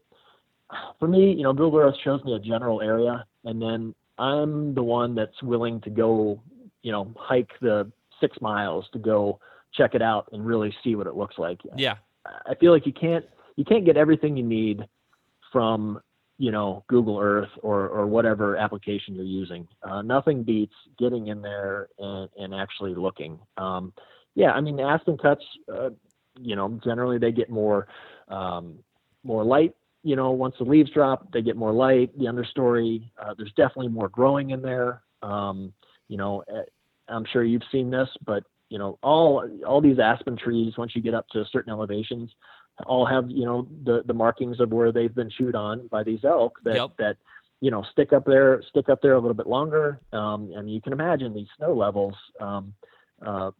For 0.98 1.06
me, 1.06 1.32
you 1.32 1.44
know, 1.44 1.52
Google 1.52 1.78
Earth 1.78 1.94
shows 2.02 2.24
me 2.24 2.34
a 2.34 2.40
general 2.40 2.82
area, 2.82 3.24
and 3.44 3.62
then 3.62 3.94
I'm 4.18 4.74
the 4.74 4.82
one 4.82 5.14
that's 5.14 5.40
willing 5.42 5.80
to 5.82 5.90
go, 5.90 6.42
you 6.82 6.90
know, 6.90 7.12
hike 7.16 7.52
the 7.60 7.90
six 8.20 8.40
miles 8.40 8.86
to 8.92 8.98
go 8.98 9.38
check 9.74 9.94
it 9.94 10.02
out 10.02 10.28
and 10.32 10.44
really 10.44 10.74
see 10.82 10.94
what 10.94 11.06
it 11.06 11.14
looks 11.14 11.38
like. 11.38 11.60
Yeah. 11.76 11.96
I 12.46 12.54
feel 12.56 12.72
like 12.72 12.86
you 12.86 12.92
can't 12.92 13.24
you 13.56 13.64
can't 13.64 13.84
get 13.84 13.96
everything 13.96 14.36
you 14.36 14.42
need 14.42 14.84
from 15.52 16.00
you 16.38 16.50
know 16.50 16.84
Google 16.88 17.18
Earth 17.18 17.50
or 17.62 17.88
or 17.88 18.06
whatever 18.06 18.56
application 18.56 19.14
you're 19.14 19.24
using. 19.24 19.66
Uh, 19.82 20.02
nothing 20.02 20.42
beats 20.42 20.74
getting 20.98 21.28
in 21.28 21.42
there 21.42 21.88
and, 21.98 22.28
and 22.38 22.54
actually 22.54 22.94
looking. 22.94 23.38
Um, 23.56 23.92
yeah, 24.34 24.52
I 24.52 24.60
mean 24.60 24.78
aspen 24.80 25.16
cuts, 25.16 25.44
uh, 25.72 25.90
you 26.38 26.56
know, 26.56 26.78
generally 26.84 27.18
they 27.18 27.32
get 27.32 27.50
more 27.50 27.86
um, 28.28 28.78
more 29.24 29.44
light 29.44 29.74
you 30.06 30.14
know, 30.14 30.30
once 30.30 30.54
the 30.56 30.64
leaves 30.64 30.92
drop, 30.92 31.32
they 31.32 31.42
get 31.42 31.56
more 31.56 31.72
light. 31.72 32.16
The 32.16 32.26
understory, 32.26 33.10
uh, 33.20 33.34
there's 33.36 33.52
definitely 33.56 33.88
more 33.88 34.08
growing 34.08 34.50
in 34.50 34.62
there. 34.62 35.02
Um, 35.20 35.72
you 36.06 36.16
know, 36.16 36.44
eh, 36.48 36.62
I'm 37.08 37.24
sure 37.32 37.42
you've 37.42 37.64
seen 37.72 37.90
this, 37.90 38.08
but 38.24 38.44
you 38.68 38.78
know, 38.78 39.00
all 39.02 39.48
all 39.66 39.80
these 39.80 39.98
aspen 39.98 40.36
trees, 40.36 40.74
once 40.78 40.94
you 40.94 41.02
get 41.02 41.14
up 41.14 41.26
to 41.30 41.44
certain 41.50 41.72
elevations, 41.72 42.30
all 42.84 43.06
have 43.06 43.30
you 43.30 43.44
know 43.44 43.66
the 43.84 44.02
the 44.06 44.14
markings 44.14 44.60
of 44.60 44.70
where 44.70 44.92
they've 44.92 45.14
been 45.14 45.30
chewed 45.30 45.54
on 45.54 45.86
by 45.88 46.02
these 46.02 46.24
elk 46.24 46.58
that 46.64 46.76
yep. 46.76 46.90
that 46.98 47.16
you 47.60 47.70
know 47.70 47.82
stick 47.90 48.12
up 48.12 48.24
there 48.26 48.62
stick 48.68 48.88
up 48.88 49.00
there 49.00 49.14
a 49.14 49.20
little 49.20 49.34
bit 49.34 49.46
longer. 49.46 50.00
Um, 50.12 50.52
and 50.54 50.70
you 50.70 50.80
can 50.80 50.92
imagine 50.92 51.34
these 51.34 51.48
snow 51.56 51.74
levels. 51.74 52.14
Um, 52.40 52.74
uh, 53.24 53.50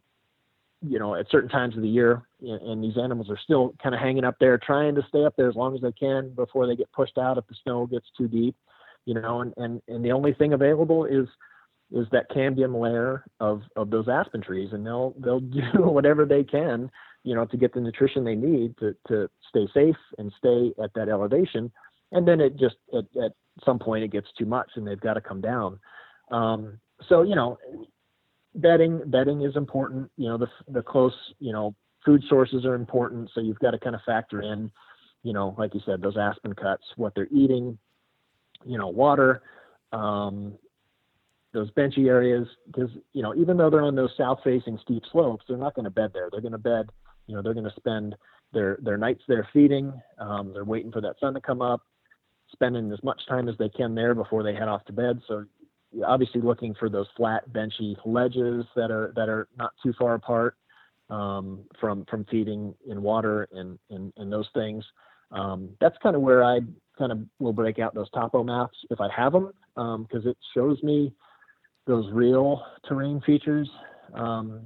you 0.87 0.99
know, 0.99 1.15
at 1.15 1.29
certain 1.31 1.49
times 1.49 1.75
of 1.75 1.81
the 1.81 1.87
year, 1.87 2.21
and 2.39 2.83
these 2.83 2.97
animals 2.97 3.31
are 3.31 3.39
still 3.43 3.73
kind 3.81 3.95
of 3.95 4.01
hanging 4.01 4.23
up 4.23 4.35
there, 4.39 4.59
trying 4.59 4.93
to 4.93 5.05
stay 5.09 5.25
up 5.25 5.35
there 5.35 5.49
as 5.49 5.55
long 5.55 5.73
as 5.73 5.81
they 5.81 5.91
can 5.91 6.29
before 6.35 6.67
they 6.67 6.75
get 6.75 6.91
pushed 6.91 7.17
out 7.17 7.39
if 7.39 7.47
the 7.47 7.55
snow 7.63 7.87
gets 7.87 8.05
too 8.15 8.27
deep. 8.27 8.55
You 9.05 9.15
know, 9.15 9.41
and 9.41 9.53
and 9.57 9.81
and 9.87 10.05
the 10.05 10.11
only 10.11 10.33
thing 10.33 10.53
available 10.53 11.05
is 11.05 11.27
is 11.91 12.07
that 12.11 12.29
cambium 12.31 12.79
layer 12.79 13.23
of 13.39 13.61
of 13.75 13.89
those 13.89 14.07
aspen 14.07 14.41
trees, 14.41 14.69
and 14.71 14.85
they'll 14.85 15.13
they'll 15.19 15.39
do 15.39 15.61
whatever 15.75 16.25
they 16.25 16.43
can, 16.43 16.89
you 17.23 17.35
know, 17.35 17.45
to 17.45 17.57
get 17.57 17.73
the 17.73 17.81
nutrition 17.81 18.23
they 18.23 18.35
need 18.35 18.77
to 18.77 18.95
to 19.07 19.29
stay 19.49 19.67
safe 19.73 19.97
and 20.17 20.31
stay 20.37 20.73
at 20.83 20.93
that 20.95 21.09
elevation. 21.09 21.71
And 22.11 22.27
then 22.27 22.39
it 22.39 22.57
just 22.57 22.75
at, 22.93 23.05
at 23.21 23.31
some 23.65 23.79
point 23.79 24.03
it 24.03 24.11
gets 24.11 24.27
too 24.37 24.45
much, 24.45 24.69
and 24.75 24.87
they've 24.87 24.99
got 24.99 25.15
to 25.15 25.21
come 25.21 25.41
down. 25.41 25.79
Um, 26.31 26.79
so 27.07 27.21
you 27.23 27.35
know, 27.35 27.57
bedding 28.57 29.01
bedding 29.05 29.41
is 29.43 29.55
important 29.55 30.09
you 30.17 30.27
know 30.27 30.37
the 30.37 30.47
the 30.69 30.81
close 30.81 31.13
you 31.39 31.51
know 31.51 31.75
food 32.05 32.23
sources 32.27 32.65
are 32.65 32.75
important 32.75 33.29
so 33.33 33.41
you've 33.41 33.59
got 33.59 33.71
to 33.71 33.79
kind 33.79 33.95
of 33.95 34.01
factor 34.05 34.41
in 34.41 34.71
you 35.23 35.31
know 35.33 35.55
like 35.57 35.73
you 35.73 35.81
said 35.85 36.01
those 36.01 36.17
aspen 36.17 36.53
cuts 36.53 36.83
what 36.95 37.13
they're 37.15 37.27
eating 37.31 37.77
you 38.65 38.77
know 38.77 38.87
water 38.87 39.41
um, 39.93 40.53
those 41.57 41.71
benchy 41.71 42.07
areas 42.07 42.47
because 42.67 42.91
you 43.13 43.23
know 43.23 43.33
even 43.35 43.57
though 43.57 43.69
they're 43.69 43.81
on 43.81 43.95
those 43.95 44.11
south 44.15 44.39
facing 44.43 44.77
steep 44.83 45.01
slopes 45.11 45.43
they're 45.47 45.57
not 45.57 45.73
going 45.73 45.85
to 45.85 45.91
bed 45.91 46.11
there. 46.13 46.29
They're 46.31 46.41
going 46.41 46.51
to 46.51 46.57
bed 46.57 46.87
you 47.25 47.35
know 47.35 47.41
they're 47.41 47.55
going 47.55 47.65
to 47.65 47.73
spend 47.75 48.15
their 48.53 48.77
their 48.81 48.97
nights 48.97 49.23
there 49.27 49.47
feeding. 49.51 49.91
Um, 50.19 50.53
they're 50.53 50.65
waiting 50.65 50.91
for 50.91 51.01
that 51.01 51.15
sun 51.19 51.33
to 51.33 51.41
come 51.41 51.61
up 51.61 51.81
spending 52.51 52.91
as 52.91 53.03
much 53.03 53.21
time 53.27 53.49
as 53.49 53.55
they 53.57 53.69
can 53.69 53.95
there 53.95 54.13
before 54.13 54.43
they 54.43 54.53
head 54.53 54.67
off 54.67 54.85
to 54.85 54.93
bed. 54.93 55.19
So 55.27 55.45
obviously 56.05 56.41
looking 56.41 56.75
for 56.75 56.89
those 56.89 57.07
flat 57.17 57.51
benchy 57.51 57.97
ledges 58.05 58.65
that 58.75 58.91
are 58.91 59.11
that 59.15 59.29
are 59.29 59.47
not 59.57 59.71
too 59.81 59.93
far 59.97 60.13
apart 60.13 60.55
um, 61.09 61.61
from 61.79 62.05
from 62.05 62.25
feeding 62.29 62.73
in 62.87 63.01
water 63.01 63.47
and 63.51 63.79
and, 63.89 64.13
and 64.17 64.31
those 64.31 64.47
things. 64.53 64.83
Um, 65.31 65.69
that's 65.81 65.97
kind 66.01 66.15
of 66.15 66.21
where 66.21 66.43
I 66.43 66.59
kind 66.97 67.11
of 67.11 67.19
will 67.39 67.53
break 67.53 67.79
out 67.79 67.93
those 67.93 68.09
topo 68.11 68.43
maps 68.43 68.77
if 68.89 69.01
I 69.01 69.09
have 69.15 69.33
them 69.33 69.51
because 69.75 70.25
um, 70.25 70.29
it 70.29 70.37
shows 70.53 70.81
me 70.83 71.13
those 71.87 72.11
real 72.11 72.63
terrain 72.87 73.21
features 73.25 73.69
um, 74.13 74.61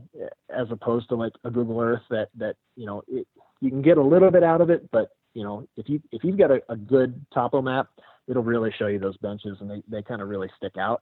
as 0.49 0.67
opposed 0.71 1.09
to 1.09 1.15
like 1.15 1.33
a 1.43 1.51
Google 1.51 1.79
Earth 1.79 2.01
that 2.09 2.29
that 2.37 2.55
you 2.75 2.85
know 2.85 3.03
it, 3.07 3.27
you 3.61 3.69
can 3.69 3.81
get 3.81 3.97
a 3.97 4.03
little 4.03 4.31
bit 4.31 4.43
out 4.43 4.61
of 4.61 4.69
it, 4.69 4.89
but 4.91 5.09
you 5.33 5.43
know 5.43 5.67
if 5.77 5.87
you 5.87 6.01
if 6.11 6.23
you've 6.23 6.37
got 6.37 6.51
a, 6.51 6.61
a 6.69 6.75
good 6.75 7.23
topo 7.33 7.61
map, 7.61 7.87
it'll 8.27 8.43
really 8.43 8.73
show 8.77 8.87
you 8.87 8.99
those 8.99 9.17
benches 9.17 9.57
and 9.59 9.69
they, 9.69 9.83
they 9.87 10.01
kind 10.01 10.21
of 10.21 10.29
really 10.29 10.49
stick 10.57 10.77
out. 10.77 11.01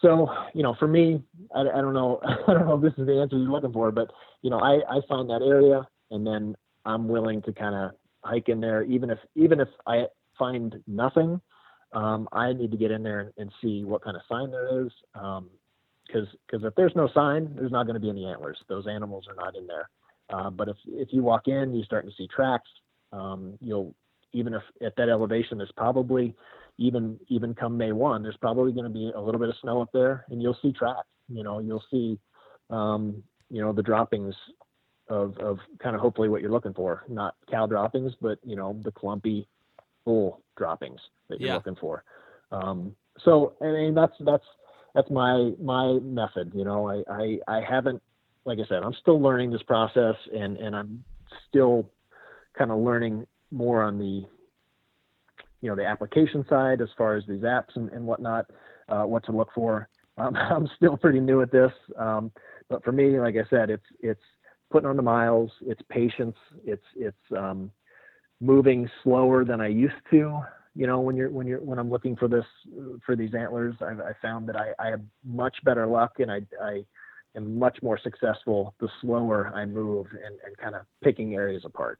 So, 0.00 0.28
you 0.54 0.62
know, 0.62 0.74
for 0.78 0.88
me, 0.88 1.22
I, 1.54 1.60
I 1.60 1.80
don't 1.80 1.94
know, 1.94 2.20
I 2.48 2.54
don't 2.54 2.66
know 2.66 2.74
if 2.74 2.82
this 2.82 2.98
is 2.98 3.06
the 3.06 3.20
answer 3.20 3.36
you're 3.36 3.50
looking 3.50 3.72
for, 3.72 3.90
but 3.92 4.10
you 4.42 4.50
know, 4.50 4.58
I, 4.58 4.80
I 4.88 5.00
find 5.08 5.28
that 5.30 5.42
area 5.42 5.86
and 6.10 6.26
then 6.26 6.56
I'm 6.84 7.08
willing 7.08 7.42
to 7.42 7.52
kind 7.52 7.74
of 7.74 7.92
hike 8.24 8.48
in 8.48 8.60
there, 8.60 8.82
even 8.84 9.10
if, 9.10 9.18
even 9.34 9.60
if 9.60 9.68
I 9.86 10.06
find 10.38 10.82
nothing, 10.86 11.40
um, 11.92 12.28
I 12.32 12.52
need 12.52 12.70
to 12.70 12.76
get 12.76 12.90
in 12.90 13.02
there 13.02 13.20
and, 13.20 13.32
and, 13.36 13.52
see 13.60 13.84
what 13.84 14.02
kind 14.02 14.16
of 14.16 14.22
sign 14.28 14.50
there 14.50 14.84
is. 14.84 14.90
Um, 15.14 15.50
cause, 16.10 16.26
cause 16.50 16.60
if 16.64 16.74
there's 16.74 16.96
no 16.96 17.08
sign, 17.14 17.54
there's 17.54 17.72
not 17.72 17.84
going 17.84 17.94
to 17.94 18.00
be 18.00 18.08
any 18.08 18.24
antlers. 18.24 18.58
Those 18.68 18.86
animals 18.86 19.26
are 19.28 19.34
not 19.34 19.56
in 19.56 19.66
there. 19.66 19.90
Uh, 20.30 20.50
but 20.50 20.68
if, 20.68 20.76
if 20.86 21.08
you 21.12 21.22
walk 21.22 21.48
in, 21.48 21.74
you 21.74 21.84
start 21.84 22.06
to 22.06 22.12
see 22.16 22.26
tracks. 22.34 22.70
Um, 23.12 23.58
you'll, 23.60 23.94
even 24.32 24.54
if 24.54 24.62
at 24.84 24.96
that 24.96 25.08
elevation, 25.10 25.58
there's 25.58 25.72
probably 25.76 26.34
even 26.78 27.18
even 27.28 27.54
come 27.54 27.76
May 27.76 27.92
one, 27.92 28.22
there's 28.22 28.36
probably 28.38 28.72
going 28.72 28.84
to 28.84 28.90
be 28.90 29.12
a 29.14 29.20
little 29.20 29.38
bit 29.38 29.50
of 29.50 29.54
snow 29.60 29.82
up 29.82 29.90
there, 29.92 30.24
and 30.30 30.40
you'll 30.42 30.56
see 30.62 30.72
tracks. 30.72 31.08
You 31.28 31.44
know, 31.44 31.58
you'll 31.58 31.84
see, 31.90 32.18
um, 32.70 33.22
you 33.50 33.60
know, 33.60 33.72
the 33.72 33.82
droppings 33.82 34.34
of 35.08 35.36
of 35.38 35.58
kind 35.82 35.94
of 35.94 36.00
hopefully 36.00 36.28
what 36.28 36.40
you're 36.40 36.50
looking 36.50 36.72
for, 36.72 37.04
not 37.08 37.34
cow 37.50 37.66
droppings, 37.66 38.12
but 38.20 38.38
you 38.44 38.56
know, 38.56 38.78
the 38.82 38.92
clumpy 38.92 39.46
bull 40.04 40.42
droppings 40.56 41.00
that 41.28 41.40
you're 41.40 41.48
yeah. 41.48 41.54
looking 41.56 41.76
for. 41.76 42.04
Um, 42.50 42.94
so 43.24 43.54
I 43.60 43.66
mean, 43.66 43.94
that's 43.94 44.14
that's 44.20 44.44
that's 44.94 45.10
my 45.10 45.52
my 45.60 45.98
method. 46.02 46.52
You 46.54 46.64
know, 46.64 46.88
I, 46.88 47.02
I 47.10 47.38
I 47.48 47.60
haven't, 47.60 48.02
like 48.44 48.58
I 48.58 48.66
said, 48.68 48.82
I'm 48.82 48.94
still 49.00 49.20
learning 49.20 49.50
this 49.50 49.62
process, 49.62 50.16
and 50.34 50.56
and 50.58 50.74
I'm 50.76 51.04
still 51.48 51.90
kind 52.56 52.70
of 52.70 52.78
learning 52.78 53.26
more 53.50 53.82
on 53.82 53.98
the 53.98 54.26
you 55.60 55.68
know 55.68 55.76
the 55.76 55.86
application 55.86 56.44
side 56.48 56.80
as 56.80 56.88
far 56.98 57.16
as 57.16 57.24
these 57.26 57.42
apps 57.42 57.76
and, 57.76 57.90
and 57.90 58.04
whatnot, 58.04 58.46
uh, 58.88 59.02
what 59.02 59.24
to 59.24 59.32
look 59.32 59.48
for. 59.54 59.88
Um, 60.18 60.36
I'm 60.36 60.68
still 60.76 60.96
pretty 60.96 61.20
new 61.20 61.40
at 61.42 61.52
this, 61.52 61.72
um, 61.98 62.30
but 62.68 62.84
for 62.84 62.92
me, 62.92 63.18
like 63.18 63.36
I 63.36 63.48
said, 63.48 63.70
it's 63.70 63.86
it's 64.00 64.20
putting 64.70 64.88
on 64.88 64.96
the 64.96 65.02
miles, 65.02 65.50
it's 65.62 65.82
patience, 65.88 66.36
it's 66.64 66.84
it's 66.96 67.16
um, 67.36 67.70
moving 68.42 68.90
slower 69.02 69.44
than 69.44 69.60
I 69.60 69.68
used 69.68 69.94
to. 70.10 70.40
You 70.74 70.86
know, 70.86 71.00
when 71.00 71.16
you're 71.16 71.30
when 71.30 71.46
you're 71.46 71.60
when 71.60 71.78
I'm 71.78 71.90
looking 71.90 72.16
for 72.16 72.28
this 72.28 72.44
for 73.06 73.14
these 73.14 73.34
antlers, 73.34 73.76
I've, 73.80 74.00
I 74.00 74.12
found 74.20 74.48
that 74.48 74.56
I, 74.56 74.72
I 74.78 74.88
have 74.88 75.00
much 75.24 75.56
better 75.64 75.86
luck 75.86 76.18
and 76.18 76.30
I 76.30 76.40
I 76.60 76.84
am 77.36 77.58
much 77.58 77.78
more 77.82 77.98
successful 78.02 78.74
the 78.80 78.88
slower 79.00 79.52
I 79.54 79.64
move 79.64 80.06
and, 80.12 80.38
and 80.44 80.56
kind 80.58 80.74
of 80.74 80.82
picking 81.02 81.34
areas 81.34 81.62
apart. 81.64 81.98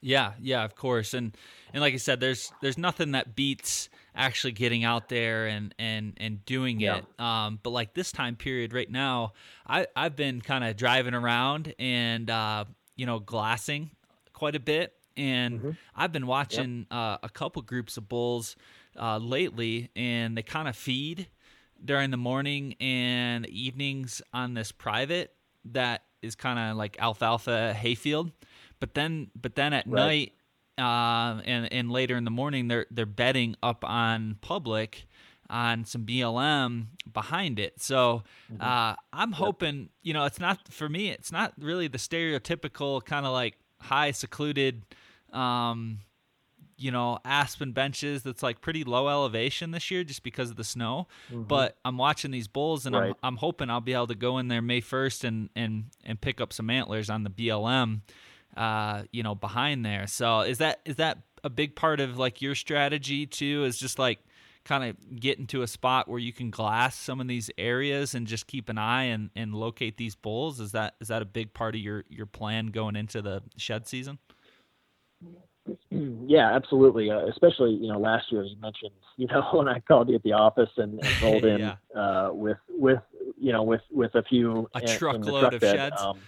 Yeah, 0.00 0.32
yeah, 0.40 0.64
of 0.64 0.74
course. 0.74 1.12
And 1.14 1.36
and 1.72 1.80
like 1.80 1.94
I 1.94 1.98
said, 1.98 2.20
there's 2.20 2.52
there's 2.62 2.78
nothing 2.78 3.12
that 3.12 3.34
beats 3.34 3.88
actually 4.14 4.52
getting 4.52 4.84
out 4.84 5.08
there 5.08 5.46
and 5.46 5.74
and 5.78 6.14
and 6.18 6.44
doing 6.46 6.80
yeah. 6.80 6.98
it. 6.98 7.20
Um, 7.20 7.58
but 7.62 7.70
like 7.70 7.94
this 7.94 8.12
time 8.12 8.36
period 8.36 8.72
right 8.72 8.90
now, 8.90 9.32
I 9.66 9.86
I've 9.96 10.14
been 10.14 10.40
kind 10.40 10.62
of 10.62 10.76
driving 10.76 11.14
around 11.14 11.74
and 11.78 12.30
uh, 12.30 12.64
you 12.96 13.06
know 13.06 13.18
glassing 13.18 13.90
quite 14.32 14.54
a 14.54 14.60
bit, 14.60 14.92
and 15.16 15.58
mm-hmm. 15.58 15.70
I've 15.94 16.12
been 16.12 16.26
watching 16.26 16.86
yep. 16.90 16.98
uh, 16.98 17.18
a 17.22 17.28
couple 17.28 17.62
groups 17.62 17.96
of 17.96 18.08
bulls 18.08 18.56
uh, 18.98 19.18
lately, 19.18 19.90
and 19.96 20.36
they 20.36 20.42
kind 20.42 20.68
of 20.68 20.76
feed 20.76 21.28
during 21.84 22.10
the 22.10 22.16
morning 22.16 22.74
and 22.80 23.46
evenings 23.48 24.22
on 24.32 24.54
this 24.54 24.72
private 24.72 25.34
that 25.66 26.04
is 26.22 26.34
kind 26.34 26.58
of 26.58 26.76
like 26.76 26.96
alfalfa 26.98 27.74
hayfield. 27.74 28.30
But 28.80 28.94
then, 28.94 29.30
but 29.40 29.54
then 29.54 29.72
at 29.72 29.86
right. 29.86 30.06
night 30.06 30.32
uh, 30.78 31.40
and 31.44 31.72
and 31.72 31.90
later 31.90 32.16
in 32.16 32.24
the 32.24 32.30
morning, 32.30 32.68
they're 32.68 32.86
they're 32.90 33.06
bedding 33.06 33.56
up 33.62 33.84
on 33.84 34.36
public 34.40 35.06
on 35.50 35.84
some 35.84 36.04
BLM 36.04 36.86
behind 37.12 37.58
it. 37.58 37.80
So 37.80 38.22
mm-hmm. 38.52 38.62
uh, 38.62 38.94
I'm 39.12 39.32
hoping, 39.32 39.90
you 40.02 40.12
know, 40.14 40.24
it's 40.24 40.40
not 40.40 40.72
for 40.72 40.88
me. 40.88 41.10
It's 41.10 41.30
not 41.30 41.52
really 41.58 41.86
the 41.86 41.98
stereotypical 41.98 43.04
kind 43.04 43.26
of 43.26 43.32
like 43.32 43.56
high 43.78 44.10
secluded, 44.10 44.84
um, 45.34 46.00
you 46.76 46.90
know, 46.90 47.18
aspen 47.24 47.72
benches 47.72 48.22
that's 48.22 48.42
like 48.42 48.60
pretty 48.60 48.84
low 48.84 49.08
elevation 49.08 49.70
this 49.70 49.90
year 49.90 50.04
just 50.04 50.22
because 50.22 50.50
of 50.50 50.56
the 50.56 50.64
snow. 50.64 51.06
Mm-hmm. 51.30 51.44
But 51.44 51.76
I'm 51.84 51.98
watching 51.98 52.30
these 52.30 52.48
bulls 52.48 52.86
and 52.86 52.94
right. 52.94 53.10
I'm 53.10 53.14
I'm 53.22 53.36
hoping 53.36 53.70
I'll 53.70 53.80
be 53.80 53.94
able 53.94 54.08
to 54.08 54.14
go 54.14 54.38
in 54.38 54.48
there 54.48 54.62
May 54.62 54.80
1st 54.80 55.24
and 55.24 55.50
and 55.54 55.84
and 56.04 56.20
pick 56.20 56.40
up 56.40 56.52
some 56.52 56.70
antlers 56.70 57.10
on 57.10 57.24
the 57.24 57.30
BLM, 57.30 58.00
uh, 58.56 59.02
you 59.12 59.22
know, 59.22 59.34
behind 59.34 59.84
there. 59.84 60.06
So 60.06 60.40
is 60.40 60.58
that 60.58 60.80
is 60.84 60.96
that 60.96 61.18
a 61.42 61.50
big 61.50 61.76
part 61.76 62.00
of 62.00 62.18
like 62.18 62.42
your 62.42 62.54
strategy 62.54 63.26
too? 63.26 63.64
Is 63.64 63.78
just 63.78 63.98
like 63.98 64.18
kind 64.64 64.84
of 64.84 65.20
get 65.20 65.38
into 65.38 65.62
a 65.62 65.66
spot 65.66 66.08
where 66.08 66.18
you 66.18 66.32
can 66.32 66.50
glass 66.50 66.96
some 66.96 67.20
of 67.20 67.28
these 67.28 67.50
areas 67.58 68.14
and 68.14 68.26
just 68.26 68.46
keep 68.46 68.70
an 68.70 68.78
eye 68.78 69.04
and, 69.04 69.28
and 69.36 69.54
locate 69.54 69.98
these 69.98 70.14
bulls? 70.14 70.58
Is 70.58 70.72
that 70.72 70.94
is 71.00 71.08
that 71.08 71.22
a 71.22 71.26
big 71.26 71.54
part 71.54 71.74
of 71.74 71.80
your 71.80 72.04
your 72.08 72.26
plan 72.26 72.68
going 72.68 72.96
into 72.96 73.22
the 73.22 73.42
shed 73.56 73.86
season? 73.86 74.18
Yeah, 76.26 76.54
absolutely. 76.54 77.10
Uh, 77.10 77.26
especially 77.26 77.72
you 77.72 77.88
know 77.88 77.98
last 77.98 78.32
year 78.32 78.42
you 78.42 78.56
mentioned 78.60 78.92
you 79.16 79.26
know 79.26 79.42
when 79.52 79.68
I 79.68 79.80
called 79.80 80.08
you 80.08 80.16
at 80.16 80.22
the 80.22 80.32
office 80.32 80.70
and, 80.76 81.04
and 81.04 81.22
rolled 81.22 81.44
in 81.54 81.60
yeah. 81.60 81.74
uh, 81.94 82.30
with 82.32 82.58
with 82.68 83.00
you 83.38 83.52
know 83.52 83.62
with 83.62 83.82
with 83.90 84.14
a 84.14 84.22
few 84.22 84.68
a 84.74 84.80
truckload 84.80 85.40
truck 85.40 85.52
of 85.54 85.60
bed. 85.60 85.76
sheds. 85.76 86.02
Um, 86.02 86.18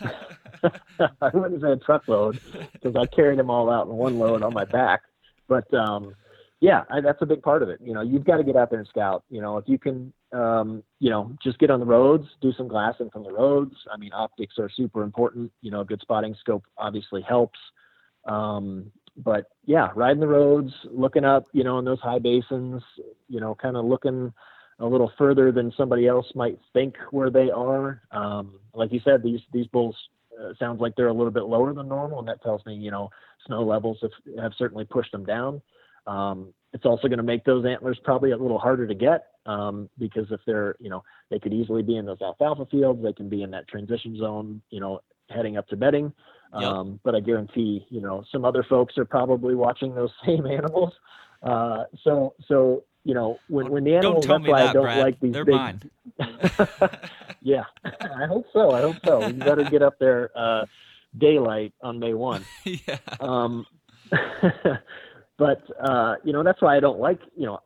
I 1.20 1.30
wouldn't 1.32 1.62
say 1.62 1.72
a 1.72 1.76
truckload 1.76 2.40
because 2.72 2.96
I 2.96 3.06
carried 3.14 3.38
them 3.38 3.50
all 3.50 3.70
out 3.70 3.86
in 3.86 3.92
one 3.92 4.18
load 4.18 4.42
on 4.42 4.52
my 4.52 4.64
back, 4.64 5.02
but 5.48 5.72
um, 5.72 6.14
yeah, 6.60 6.84
I, 6.90 7.00
that's 7.00 7.22
a 7.22 7.26
big 7.26 7.42
part 7.42 7.62
of 7.62 7.70
it. 7.70 7.80
You 7.82 7.94
know, 7.94 8.02
you've 8.02 8.24
got 8.24 8.36
to 8.36 8.44
get 8.44 8.56
out 8.56 8.70
there 8.70 8.78
and 8.78 8.88
scout. 8.88 9.24
You 9.30 9.40
know, 9.40 9.56
if 9.56 9.64
you 9.66 9.78
can, 9.78 10.12
um, 10.32 10.82
you 10.98 11.08
know, 11.08 11.32
just 11.42 11.58
get 11.58 11.70
on 11.70 11.80
the 11.80 11.86
roads, 11.86 12.26
do 12.42 12.52
some 12.52 12.68
glassing 12.68 13.10
from 13.10 13.24
the 13.24 13.32
roads. 13.32 13.74
I 13.92 13.96
mean, 13.96 14.12
optics 14.12 14.56
are 14.58 14.68
super 14.68 15.02
important. 15.02 15.50
You 15.62 15.70
know, 15.70 15.80
a 15.80 15.84
good 15.84 16.00
spotting 16.02 16.36
scope 16.40 16.64
obviously 16.76 17.22
helps. 17.22 17.58
Um, 18.24 18.90
but 19.16 19.46
yeah, 19.66 19.88
riding 19.94 20.20
the 20.20 20.28
roads, 20.28 20.72
looking 20.90 21.24
up, 21.24 21.46
you 21.52 21.64
know, 21.64 21.78
in 21.78 21.84
those 21.84 22.00
high 22.00 22.18
basins, 22.18 22.82
you 23.28 23.40
know, 23.40 23.54
kind 23.54 23.76
of 23.76 23.84
looking 23.84 24.32
a 24.78 24.86
little 24.86 25.12
further 25.18 25.52
than 25.52 25.72
somebody 25.76 26.06
else 26.06 26.26
might 26.34 26.58
think 26.72 26.96
where 27.10 27.30
they 27.30 27.50
are. 27.50 28.02
Um, 28.12 28.58
like 28.74 28.92
you 28.92 29.00
said, 29.04 29.22
these 29.22 29.40
these 29.52 29.66
bulls 29.66 29.96
uh, 30.40 30.54
sounds 30.58 30.80
like 30.80 30.94
they're 30.96 31.08
a 31.08 31.14
little 31.14 31.30
bit 31.30 31.44
lower 31.44 31.74
than 31.74 31.88
normal, 31.88 32.18
and 32.18 32.28
that 32.28 32.42
tells 32.42 32.64
me, 32.64 32.74
you 32.74 32.90
know, 32.90 33.10
snow 33.46 33.62
levels 33.62 33.98
have, 34.02 34.10
have 34.42 34.52
certainly 34.56 34.84
pushed 34.84 35.12
them 35.12 35.24
down. 35.24 35.60
Um, 36.06 36.52
it's 36.72 36.86
also 36.86 37.08
going 37.08 37.18
to 37.18 37.24
make 37.24 37.44
those 37.44 37.66
antlers 37.66 37.98
probably 38.04 38.30
a 38.30 38.36
little 38.36 38.58
harder 38.58 38.86
to 38.86 38.94
get 38.94 39.26
um, 39.46 39.88
because 39.98 40.26
if 40.30 40.40
they're, 40.46 40.76
you 40.78 40.88
know, 40.88 41.02
they 41.30 41.38
could 41.38 41.52
easily 41.52 41.82
be 41.82 41.96
in 41.96 42.06
those 42.06 42.22
alfalfa 42.22 42.66
fields, 42.66 43.02
they 43.02 43.12
can 43.12 43.28
be 43.28 43.42
in 43.42 43.50
that 43.50 43.68
transition 43.68 44.16
zone, 44.16 44.62
you 44.70 44.80
know, 44.80 45.00
heading 45.28 45.56
up 45.56 45.66
to 45.68 45.76
bedding. 45.76 46.12
Yep. 46.52 46.62
Um, 46.62 47.00
but 47.04 47.14
I 47.14 47.20
guarantee, 47.20 47.86
you 47.90 48.00
know, 48.00 48.24
some 48.32 48.44
other 48.44 48.64
folks 48.64 48.98
are 48.98 49.04
probably 49.04 49.54
watching 49.54 49.94
those 49.94 50.10
same 50.26 50.46
animals. 50.46 50.92
Uh, 51.42 51.84
so, 52.02 52.34
so 52.48 52.84
you 53.04 53.14
know, 53.14 53.38
when 53.48 53.70
when 53.70 53.84
the 53.84 53.94
animals, 53.96 54.26
that's 54.26 54.46
why 54.46 54.60
that, 54.60 54.70
I 54.70 54.72
don't 54.72 54.82
Brad. 54.82 54.98
like 54.98 55.20
these 55.20 55.32
They're 55.32 55.44
big. 55.44 55.54
mine. 55.54 55.80
yeah, 57.40 57.64
I 57.84 58.26
hope 58.26 58.46
so. 58.52 58.72
I 58.72 58.80
hope 58.82 58.96
so. 59.04 59.26
You 59.26 59.32
better 59.34 59.64
get 59.64 59.82
up 59.82 59.98
there 59.98 60.30
uh, 60.36 60.66
daylight 61.16 61.72
on 61.80 61.98
May 61.98 62.12
one. 62.12 62.44
yeah. 62.64 62.98
Um, 63.20 63.66
but 65.38 65.62
uh, 65.80 66.16
you 66.24 66.32
know 66.32 66.42
that's 66.42 66.60
why 66.60 66.76
I 66.76 66.80
don't 66.80 67.00
like 67.00 67.20
you 67.36 67.46
know 67.46 67.60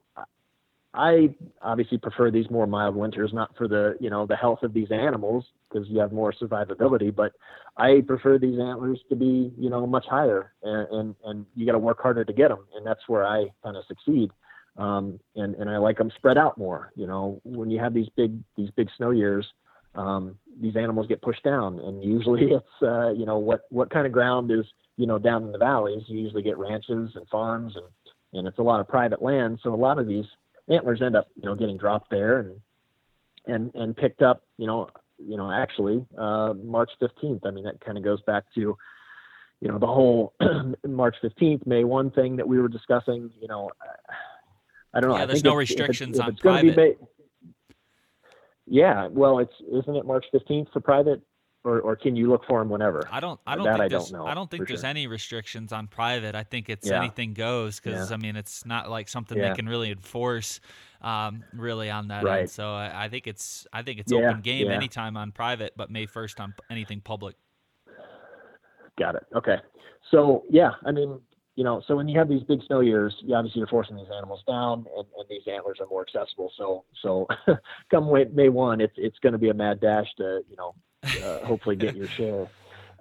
I 0.95 1.35
obviously 1.61 1.99
prefer 1.99 2.31
these 2.31 2.49
more 2.51 2.67
mild 2.67 2.95
winters, 2.95 3.33
not 3.33 3.57
for 3.57 3.69
the 3.69 3.97
you 4.01 4.11
know 4.11 4.27
the 4.27 4.37
health 4.37 4.63
of 4.63 4.73
these 4.73 4.91
animals 4.91 5.45
because 5.69 5.89
you 5.89 5.99
have 5.99 6.13
more 6.13 6.33
survivability, 6.33 7.15
but 7.15 7.33
I 7.77 8.03
prefer 8.07 8.39
these 8.39 8.59
antlers 8.59 9.01
to 9.09 9.17
be 9.17 9.53
you 9.59 9.71
know 9.71 9.87
much 9.87 10.07
higher, 10.09 10.53
and 10.63 10.89
and, 10.91 11.15
and 11.25 11.47
you 11.55 11.67
got 11.67 11.73
to 11.73 11.79
work 11.79 12.01
harder 12.01 12.25
to 12.25 12.33
get 12.33 12.49
them, 12.49 12.67
and 12.77 12.87
that's 12.87 13.09
where 13.09 13.27
I 13.27 13.47
kind 13.63 13.77
of 13.77 13.85
succeed. 13.87 14.31
Um, 14.77 15.21
and 15.37 15.55
and 15.57 15.69
I 15.69 15.79
like 15.79 15.99
them 15.99 16.13
spread 16.17 16.39
out 16.39 16.57
more. 16.57 16.93
You 16.97 17.07
know, 17.07 17.41
when 17.45 17.71
you 17.71 17.81
have 17.81 17.93
these 17.93 18.09
big 18.17 18.39
these 18.57 18.71
big 18.71 18.89
snow 18.97 19.11
years, 19.11 19.47
um, 19.95 20.39
these 20.61 20.77
animals 20.77 21.09
get 21.09 21.23
pushed 21.23 21.43
down, 21.43 21.81
and 21.81 22.03
usually 22.03 22.45
it's 22.53 22.83
uh, 22.83 23.11
you 23.11 23.27
know 23.27 23.39
what 23.39 23.63
what 23.71 23.91
kind 23.91 24.07
of 24.07 24.13
ground 24.13 24.51
is 24.51 24.65
you 24.97 25.07
know, 25.07 25.19
down 25.19 25.45
in 25.45 25.53
the 25.53 25.59
valleys, 25.59 26.03
you 26.07 26.21
usually 26.21 26.43
get 26.43 26.59
ranches 26.59 27.11
and 27.15 27.29
farms 27.31 27.75
and, 27.77 27.87
and 28.33 28.49
it's 28.49 28.59
a 28.59 28.63
lot 28.63 28.81
of 28.81 28.89
private 28.89 29.23
land. 29.23 29.59
So 29.63 29.73
a 29.73 29.77
lot 29.77 29.99
of 29.99 30.07
these 30.07 30.25
antlers 30.69 31.03
end 31.03 31.17
up, 31.17 31.29
you 31.37 31.45
know, 31.45 31.55
getting 31.55 31.77
dropped 31.77 32.11
there 32.11 32.41
and, 32.41 32.61
and, 33.47 33.75
and 33.75 33.97
picked 33.97 34.23
up, 34.23 34.43
you 34.57 34.67
know, 34.67 34.89
you 35.19 35.37
know, 35.37 35.51
actually, 35.51 36.05
uh, 36.19 36.55
March 36.63 36.91
15th. 37.01 37.47
I 37.47 37.51
mean, 37.51 37.65
that 37.65 37.81
kind 37.81 37.97
of 37.97 38.05
goes 38.05 38.21
back 38.23 38.45
to, 38.55 38.77
you 39.61 39.69
know, 39.69 39.79
the 39.79 39.87
whole 39.87 40.35
March 40.87 41.17
15th, 41.23 41.67
May 41.67 41.85
1 41.85 42.11
thing 42.11 42.37
that 42.37 42.49
we 42.49 42.59
were 42.59 42.69
discussing, 42.69 43.31
you 43.41 43.49
know, 43.49 43.71
I 44.93 45.01
don't 45.01 45.11
know. 45.11 45.19
Yeah, 45.19 45.27
there's 45.27 45.45
no 45.45 45.55
restrictions 45.55 46.19
on 46.21 46.37
private. 46.37 46.77
May, 46.77 46.95
yeah, 48.67 49.09
well, 49.09 49.41
it's 49.41 49.53
isn't 49.71 49.97
it 49.97 50.07
March 50.07 50.25
15th 50.33 50.73
for 50.73 50.81
private? 50.81 51.21
Or, 51.65 51.81
or 51.81 51.97
can 51.97 52.15
you 52.15 52.29
look 52.29 52.45
for 52.47 52.61
them 52.61 52.69
whenever? 52.69 53.09
I 53.11 53.21
don't. 53.21 53.41
I 53.47 53.57
don't. 53.57 53.65
That 53.65 53.79
think 53.79 53.85
I 53.85 53.89
don't 53.89 54.13
know. 54.13 54.27
I 54.27 54.35
don't 54.35 54.51
think 54.51 54.69
there's 54.69 54.81
sure. 54.81 54.91
any 54.91 55.07
restrictions 55.07 55.73
on 55.73 55.87
private. 55.87 56.35
I 56.35 56.43
think 56.43 56.69
it's 56.69 56.89
yeah. 56.89 56.99
anything 56.99 57.33
goes 57.33 57.81
because 57.81 58.11
yeah. 58.11 58.15
I 58.15 58.19
mean 58.19 58.37
it's 58.37 58.67
not 58.67 58.91
like 58.91 59.09
something 59.09 59.37
yeah. 59.37 59.49
they 59.49 59.55
can 59.55 59.67
really 59.67 59.91
enforce, 59.91 60.61
um, 61.01 61.43
really 61.55 61.91
on 61.91 62.09
that 62.09 62.23
right. 62.23 62.41
end. 62.41 62.51
So 62.51 62.75
I, 62.75 63.05
I, 63.05 63.09
think 63.09 63.27
it's 63.27 63.67
I 63.73 63.83
think 63.83 63.99
it's 63.99 64.13
open 64.13 64.43
game 64.43 64.71
anytime 64.71 65.17
on 65.17 65.33
private, 65.33 65.73
but 65.77 65.91
May 65.91 66.07
first 66.07 66.39
on 66.39 66.55
anything 66.71 67.01
public. 67.01 67.35
Got 68.99 69.17
it. 69.17 69.25
Okay. 69.35 69.57
So 70.11 70.45
yeah, 70.51 70.73
I 70.85 70.93
mean, 70.93 71.19
you 71.57 71.65
know, 71.65 71.83
so 71.87 71.97
when 71.97 72.09
you 72.09 72.19
have 72.19 72.29
these 72.29 72.43
big 72.43 72.61
snow 72.67 72.81
years, 72.81 73.15
you 73.21 73.35
obviously 73.35 73.61
you're 73.61 73.69
forcing 73.69 73.97
these 73.97 74.09
animals 74.15 74.43
down, 74.47 74.85
and, 74.97 75.07
and 75.17 75.29
these 75.31 75.43
antlers 75.51 75.79
are 75.81 75.87
more 75.87 76.03
accessible. 76.03 76.53
So 76.59 76.85
so 77.01 77.27
come 77.91 78.13
May 78.35 78.51
one, 78.51 78.83
it's 78.83 78.95
it's 78.99 79.19
going 79.21 79.33
to 79.33 79.39
be 79.39 79.49
a 79.49 79.55
mad 79.55 79.81
dash 79.81 80.09
to 80.19 80.43
you 80.51 80.57
know 80.57 80.75
uh, 81.23 81.45
hopefully 81.45 81.77
get 81.77 81.97
your 81.97 82.09
share. 82.09 82.49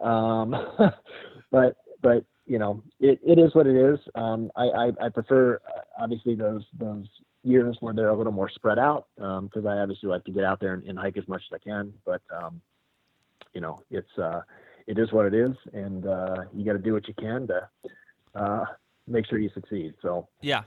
Um, 0.02 0.56
but 1.52 1.78
but 2.02 2.26
you 2.46 2.60
know 2.60 2.84
it, 3.00 3.20
it 3.26 3.40
is 3.40 3.54
what 3.56 3.68
it 3.68 3.76
is. 3.76 4.00
Um, 4.16 4.52
I, 4.56 4.64
I, 4.64 4.92
I 5.02 5.10
prefer 5.10 5.56
uh, 5.56 5.82
obviously 6.00 6.36
those 6.36 6.64
those 6.78 7.06
years 7.44 7.78
where 7.82 7.94
they're 7.94 8.10
a 8.10 8.18
little 8.18 8.32
more 8.32 8.50
spread 8.50 8.80
out 8.80 9.08
because 9.16 9.66
um, 9.66 9.68
I 9.68 9.80
obviously 9.80 10.10
like 10.10 10.24
to 10.26 10.32
get 10.32 10.44
out 10.44 10.60
there 10.60 10.74
and, 10.74 10.84
and, 10.86 10.98
hike 10.98 11.18
as 11.18 11.28
much 11.28 11.42
as 11.52 11.60
I 11.62 11.64
can. 11.64 11.94
But 12.06 12.22
um, 12.34 12.62
you 13.54 13.62
know 13.62 13.82
it's 13.90 14.18
uh, 14.18 14.42
it 14.88 14.98
is 14.98 15.12
what 15.12 15.26
it 15.26 15.34
is, 15.34 15.56
and 15.74 16.06
uh, 16.06 16.44
you 16.54 16.66
got 16.66 16.74
to 16.74 16.80
do 16.80 16.94
what 16.94 17.08
you 17.08 17.14
can 17.14 17.48
to 17.48 17.70
uh, 18.36 18.66
make 19.08 19.28
sure 19.28 19.40
you 19.40 19.50
succeed. 19.54 19.94
So 20.02 20.28
yeah, 20.42 20.64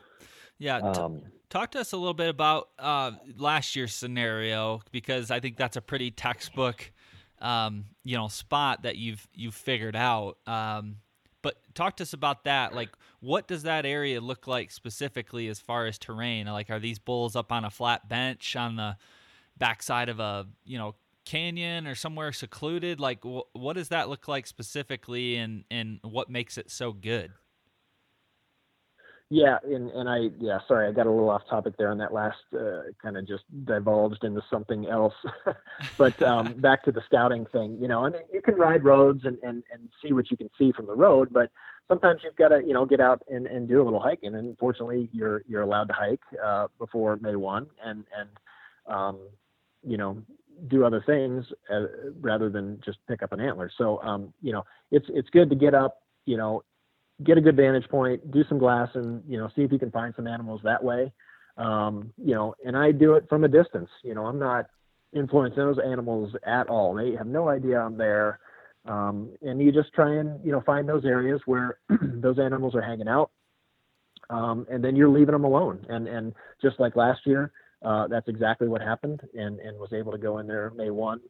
yeah. 0.59 0.78
Um, 0.78 1.22
talk 1.49 1.72
to 1.72 1.80
us 1.80 1.93
a 1.93 1.97
little 1.97 2.14
bit 2.14 2.28
about 2.28 2.68
uh, 2.78 3.12
last 3.37 3.76
year's 3.76 3.95
scenario 3.95 4.80
because 4.93 5.30
I 5.30 5.41
think 5.41 5.57
that's 5.57 5.76
a 5.76 5.82
pretty 5.82 6.11
textbook 6.11 6.93
um, 7.41 7.87
you 8.05 8.16
know 8.16 8.28
spot 8.28 8.82
that 8.82 8.97
you've 8.97 9.26
you've 9.34 9.55
figured 9.55 9.97
out. 9.97 10.39
Um, 10.47 10.97
but 11.43 11.57
talk 11.74 11.97
to 11.99 12.03
us 12.03 12.12
about 12.12 12.45
that. 12.45 12.74
Like, 12.74 12.91
what 13.20 13.47
does 13.47 13.62
that 13.62 13.87
area 13.87 14.20
look 14.20 14.47
like 14.47 14.72
specifically 14.72 15.47
as 15.49 15.61
far 15.61 15.87
as 15.87 15.97
terrain? 15.99 16.47
Like, 16.47 16.70
are 16.70 16.80
these 16.80 16.99
bulls 16.99 17.37
up 17.37 17.53
on 17.53 17.64
a 17.64 17.70
flat 17.70 18.09
bench 18.09 18.57
on 18.57 18.76
the 18.76 18.97
backside 19.57 20.09
of 20.09 20.18
a 20.18 20.47
you 20.64 20.78
know 20.78 20.95
canyon 21.24 21.87
or 21.87 21.95
somewhere 21.95 22.32
secluded? 22.32 22.99
Like, 23.01 23.22
wh- 23.22 23.55
what 23.55 23.74
does 23.74 23.89
that 23.89 24.09
look 24.09 24.28
like 24.28 24.47
specifically, 24.47 25.37
and 25.37 25.64
and 25.70 26.01
what 26.03 26.28
makes 26.30 26.59
it 26.59 26.70
so 26.70 26.93
good? 26.93 27.32
Yeah, 29.29 29.59
and 29.64 29.91
and 29.91 30.09
I 30.09 30.31
yeah, 30.39 30.59
sorry, 30.68 30.87
I 30.87 30.93
got 30.93 31.07
a 31.07 31.11
little 31.11 31.31
off 31.31 31.43
topic 31.51 31.74
there 31.77 31.91
on 31.91 31.99
that 31.99 32.12
last 32.12 32.37
uh, 32.55 32.83
kind 33.03 33.16
of 33.16 33.27
just 33.27 33.43
divulged 33.64 34.22
into 34.22 34.41
something 34.49 34.87
else. 34.87 35.14
but 35.99 36.20
um, 36.22 36.53
back 36.61 36.85
to 36.85 36.93
the 36.93 37.03
scouting 37.07 37.45
thing, 37.47 37.77
you 37.81 37.89
know, 37.89 38.07
I 38.07 38.11
mean, 38.11 38.22
you 38.33 38.41
can 38.41 38.55
ride 38.55 38.85
roads 38.85 39.24
and, 39.24 39.37
and 39.43 39.64
and 39.72 39.89
see 40.01 40.12
what 40.12 40.31
you 40.31 40.37
can 40.37 40.49
see 40.57 40.70
from 40.70 40.87
the 40.87 40.95
road, 40.95 41.31
but 41.33 41.51
sometimes 41.89 42.20
you've 42.22 42.37
got 42.37 42.49
to 42.49 42.62
you 42.64 42.72
know 42.72 42.87
get 42.87 43.01
out 43.01 43.20
and, 43.29 43.49
and 43.49 43.66
do 43.66 43.83
a 43.83 43.85
little 43.85 44.01
hiking. 44.01 44.37
And 44.37 44.57
fortunately, 44.59 45.09
you're 45.12 45.43
you're 45.49 45.62
allowed 45.62 45.89
to 45.89 45.95
hike 45.95 46.22
uh, 46.45 46.68
before 46.79 47.16
May 47.16 47.35
one, 47.35 47.66
and 47.85 48.05
and 48.16 48.29
um, 48.87 49.18
you 49.85 49.97
know 49.97 50.22
do 50.68 50.85
other 50.85 51.03
things 51.05 51.45
uh, 51.68 51.87
rather 52.20 52.49
than 52.49 52.81
just 52.85 52.99
pick 53.09 53.24
up 53.24 53.33
an 53.33 53.41
antler. 53.41 53.72
So 53.77 54.01
um, 54.03 54.33
you 54.41 54.53
know, 54.53 54.64
it's 54.93 55.07
it's 55.09 55.31
good 55.31 55.51
to 55.51 55.57
get 55.57 55.74
up, 55.74 56.03
you 56.27 56.37
know, 56.37 56.62
get 57.25 57.39
a 57.39 57.41
good 57.41 57.57
vantage 57.57 57.89
point, 57.89 58.31
do 58.31 58.45
some 58.49 58.59
glass, 58.59 58.89
and 58.95 59.23
you 59.29 59.39
know, 59.39 59.49
see 59.57 59.62
if 59.62 59.73
you 59.73 59.79
can 59.79 59.91
find 59.91 60.14
some 60.14 60.27
animals 60.27 60.61
that 60.64 60.83
way. 60.83 61.12
Um, 61.57 62.12
you 62.23 62.35
know, 62.35 62.55
and 62.64 62.77
I 62.77 62.93
do 62.93 63.14
it 63.14 63.27
from 63.29 63.45
a 63.45 63.49
distance. 63.49 63.89
You 64.03 64.14
know, 64.14 64.27
I'm 64.27 64.39
not 64.39 64.67
influencing 65.14 65.57
those 65.57 65.79
animals 65.79 66.35
at 66.45 66.69
all. 66.69 66.95
They 66.95 67.12
have 67.17 67.27
no 67.27 67.49
idea 67.49 67.81
I'm 67.81 67.97
there. 67.97 68.41
Um, 68.87 69.31
and 69.43 69.61
you 69.61 69.73
just 69.73 69.93
try 69.95 70.17
and 70.17 70.45
you 70.45 70.53
know 70.53 70.62
find 70.64 70.89
those 70.89 71.05
areas 71.05 71.41
where 71.47 71.79
those 72.03 72.39
animals 72.39 72.75
are 72.75 72.83
hanging 72.83 73.09
out, 73.09 73.31
um, 74.31 74.67
and 74.71 74.85
then 74.85 74.95
you're 74.95 75.09
leaving 75.09 75.33
them 75.33 75.45
alone. 75.45 75.85
And 75.89 76.07
and 76.07 76.35
just 76.62 76.79
like 76.79 76.95
last 76.95 77.21
year, 77.25 77.51
uh, 77.85 78.07
that's 78.09 78.29
exactly 78.29 78.69
what 78.69 78.81
happened. 78.81 79.23
And 79.35 79.59
and 79.61 79.79
was 79.79 79.93
able 79.93 80.12
to 80.12 80.19
go 80.19 80.39
in 80.39 80.47
there 80.47 80.71
May 80.77 80.91
one, 80.91 81.21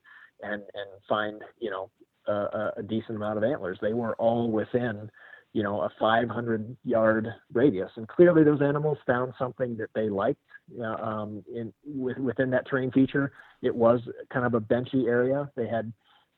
and 0.43 0.55
and 0.55 0.91
find 1.09 1.41
you 1.59 1.71
know 1.71 1.91
a, 2.27 2.73
a 2.79 2.83
decent 2.83 3.17
amount 3.17 3.39
of 3.39 3.45
antlers. 3.45 3.79
They 3.81 3.95
were 3.95 4.15
all 4.17 4.51
within 4.51 5.11
you 5.57 5.63
know 5.63 5.81
a 5.81 5.91
500 5.99 6.77
yard 6.85 7.29
radius, 7.51 7.91
and 7.97 8.07
clearly 8.07 8.45
those 8.45 8.61
animals 8.61 8.99
found 9.07 9.33
something 9.39 9.75
that 9.79 9.89
they 9.95 10.11
liked. 10.11 10.39
Um, 11.01 11.43
in 11.55 11.73
with, 11.87 12.19
within 12.19 12.51
that 12.51 12.69
terrain 12.69 12.91
feature, 12.91 13.33
it 13.63 13.75
was 13.75 14.01
kind 14.31 14.45
of 14.45 14.53
a 14.53 14.61
benchy 14.61 15.07
area. 15.07 15.51
They 15.57 15.67
had 15.67 15.95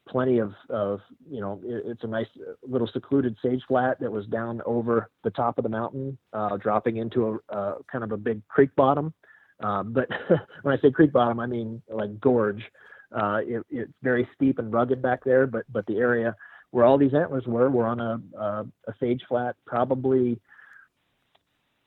plenty 0.06 0.38
of, 0.38 0.52
of 0.70 1.00
you 1.28 1.40
know, 1.40 1.60
it, 1.64 1.82
it's 1.84 2.04
a 2.04 2.06
nice 2.06 2.28
little 2.62 2.88
secluded 2.92 3.36
sage 3.42 3.62
flat 3.66 3.98
that 3.98 4.12
was 4.12 4.24
down 4.26 4.62
over 4.66 5.10
the 5.24 5.30
top 5.30 5.58
of 5.58 5.64
the 5.64 5.68
mountain, 5.68 6.16
uh, 6.32 6.56
dropping 6.58 6.98
into 6.98 7.40
a, 7.48 7.72
kind 7.90 8.04
of 8.04 8.12
a 8.12 8.16
big 8.16 8.46
creek 8.46 8.70
bottom. 8.76 9.12
Uh, 9.60 9.82
but 9.82 10.08
when 10.62 10.78
I 10.78 10.80
say 10.80 10.92
creek 10.92 11.12
bottom, 11.12 11.40
I 11.40 11.46
mean 11.46 11.82
like 11.90 12.20
gorge. 12.20 12.62
Uh, 13.10 13.40
it, 13.42 13.66
it's 13.68 13.92
very 14.00 14.28
steep 14.36 14.60
and 14.60 14.72
rugged 14.72 15.02
back 15.02 15.24
there, 15.24 15.48
but 15.48 15.64
but 15.72 15.86
the 15.86 15.96
area 15.96 16.36
where 16.70 16.84
all 16.84 16.98
these 16.98 17.14
antlers 17.14 17.46
were 17.46 17.70
were 17.70 17.86
on 17.86 18.00
a, 18.00 18.20
a, 18.38 18.66
a 18.88 18.94
sage 19.00 19.22
flat, 19.28 19.56
probably 19.66 20.38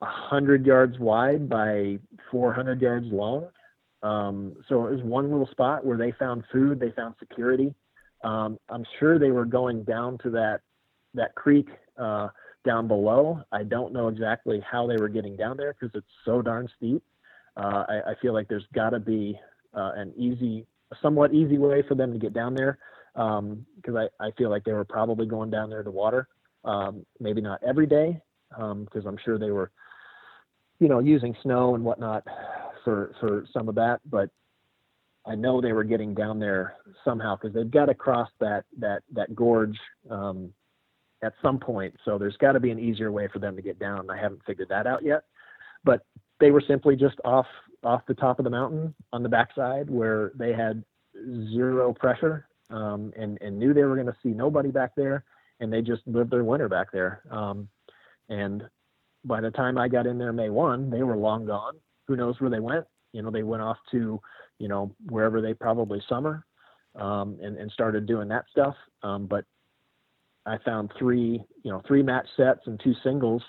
a 0.01 0.05
hundred 0.05 0.65
yards 0.65 0.97
wide 0.97 1.47
by 1.47 1.99
400 2.31 2.81
yards 2.81 3.05
long. 3.11 3.47
Um, 4.01 4.55
so 4.67 4.87
it 4.87 4.91
was 4.91 5.03
one 5.03 5.29
little 5.29 5.47
spot 5.47 5.85
where 5.85 5.97
they 5.97 6.11
found 6.11 6.43
food, 6.51 6.79
they 6.79 6.89
found 6.91 7.13
security, 7.19 7.75
um, 8.23 8.59
I'm 8.69 8.85
sure 8.99 9.17
they 9.17 9.31
were 9.31 9.45
going 9.45 9.83
down 9.83 10.17
to 10.19 10.29
that 10.31 10.61
that 11.13 11.35
creek 11.35 11.67
uh, 11.97 12.29
down 12.65 12.87
below. 12.87 13.41
I 13.51 13.63
don't 13.63 13.93
know 13.93 14.07
exactly 14.07 14.63
how 14.69 14.87
they 14.87 14.97
were 14.97 15.09
getting 15.09 15.35
down 15.35 15.57
there 15.57 15.73
because 15.73 15.93
it's 15.95 16.07
so 16.23 16.41
darn 16.41 16.69
steep. 16.77 17.03
Uh, 17.57 17.83
I, 17.89 18.11
I, 18.11 18.13
feel 18.21 18.33
like 18.33 18.47
there's 18.47 18.65
got 18.73 18.91
to 18.91 18.99
be 18.99 19.37
uh, 19.75 19.91
an 19.95 20.13
easy, 20.15 20.65
somewhat 21.01 21.33
easy 21.33 21.57
way 21.57 21.83
for 21.85 21.95
them 21.95 22.13
to 22.13 22.19
get 22.19 22.33
down 22.33 22.55
there 22.55 22.77
because 23.13 23.39
um, 23.39 23.97
I, 23.97 24.07
I 24.19 24.31
feel 24.31 24.49
like 24.49 24.63
they 24.63 24.73
were 24.73 24.85
probably 24.85 25.25
going 25.25 25.49
down 25.49 25.69
there 25.69 25.83
to 25.83 25.91
water. 25.91 26.27
Um, 26.63 27.05
maybe 27.19 27.41
not 27.41 27.61
every 27.63 27.87
day 27.87 28.21
because 28.49 29.05
um, 29.05 29.07
I'm 29.07 29.17
sure 29.23 29.39
they 29.39 29.51
were, 29.51 29.71
you 30.79 30.87
know, 30.87 30.99
using 30.99 31.35
snow 31.41 31.75
and 31.75 31.83
whatnot 31.83 32.23
for 32.83 33.13
for 33.19 33.45
some 33.51 33.67
of 33.67 33.75
that. 33.75 33.99
But 34.09 34.29
I 35.25 35.35
know 35.35 35.61
they 35.61 35.73
were 35.73 35.83
getting 35.83 36.13
down 36.13 36.39
there 36.39 36.75
somehow 37.03 37.35
because 37.35 37.53
they've 37.53 37.69
got 37.69 37.85
to 37.85 37.93
cross 37.93 38.29
that 38.39 38.65
that 38.79 39.03
that 39.13 39.35
gorge 39.35 39.77
um, 40.09 40.53
at 41.23 41.33
some 41.41 41.59
point. 41.59 41.95
So 42.05 42.17
there's 42.17 42.37
got 42.37 42.53
to 42.53 42.59
be 42.59 42.71
an 42.71 42.79
easier 42.79 43.11
way 43.11 43.27
for 43.31 43.39
them 43.39 43.55
to 43.55 43.61
get 43.61 43.79
down. 43.79 44.09
I 44.09 44.17
haven't 44.17 44.41
figured 44.45 44.69
that 44.69 44.87
out 44.87 45.03
yet, 45.03 45.23
but 45.83 46.05
they 46.39 46.51
were 46.51 46.63
simply 46.67 46.95
just 46.95 47.15
off 47.25 47.47
off 47.83 48.01
the 48.07 48.13
top 48.13 48.39
of 48.39 48.43
the 48.43 48.51
mountain 48.51 48.93
on 49.11 49.23
the 49.23 49.29
backside 49.29 49.89
where 49.89 50.31
they 50.35 50.53
had 50.53 50.83
zero 51.51 51.93
pressure 51.93 52.47
um, 52.71 53.13
and 53.17 53.37
and 53.41 53.57
knew 53.57 53.73
they 53.73 53.83
were 53.83 53.95
going 53.95 54.07
to 54.07 54.17
see 54.23 54.29
nobody 54.29 54.71
back 54.71 54.91
there, 54.95 55.23
and 55.59 55.71
they 55.71 55.81
just 55.81 56.01
lived 56.07 56.31
their 56.31 56.43
winter 56.43 56.69
back 56.69 56.91
there. 56.91 57.21
Um, 57.29 57.67
and 58.29 58.63
by 59.25 59.41
the 59.41 59.51
time 59.51 59.77
I 59.77 59.87
got 59.87 60.07
in 60.07 60.17
there 60.17 60.33
May 60.33 60.49
one, 60.49 60.89
they 60.89 61.03
were 61.03 61.17
long 61.17 61.45
gone. 61.45 61.75
Who 62.07 62.15
knows 62.15 62.39
where 62.39 62.49
they 62.49 62.59
went? 62.59 62.85
You 63.13 63.21
know, 63.21 63.29
they 63.29 63.43
went 63.43 63.61
off 63.61 63.77
to 63.91 64.19
you 64.61 64.67
know, 64.67 64.95
wherever 65.09 65.41
they 65.41 65.55
probably 65.55 66.01
summer, 66.07 66.45
um, 66.95 67.39
and, 67.41 67.57
and 67.57 67.71
started 67.71 68.05
doing 68.05 68.27
that 68.27 68.45
stuff. 68.51 68.75
Um, 69.01 69.25
but 69.25 69.43
I 70.45 70.59
found 70.63 70.91
three, 70.99 71.43
you 71.63 71.71
know, 71.71 71.81
three 71.87 72.03
match 72.03 72.27
sets 72.37 72.61
and 72.67 72.79
two 72.83 72.93
singles 73.03 73.41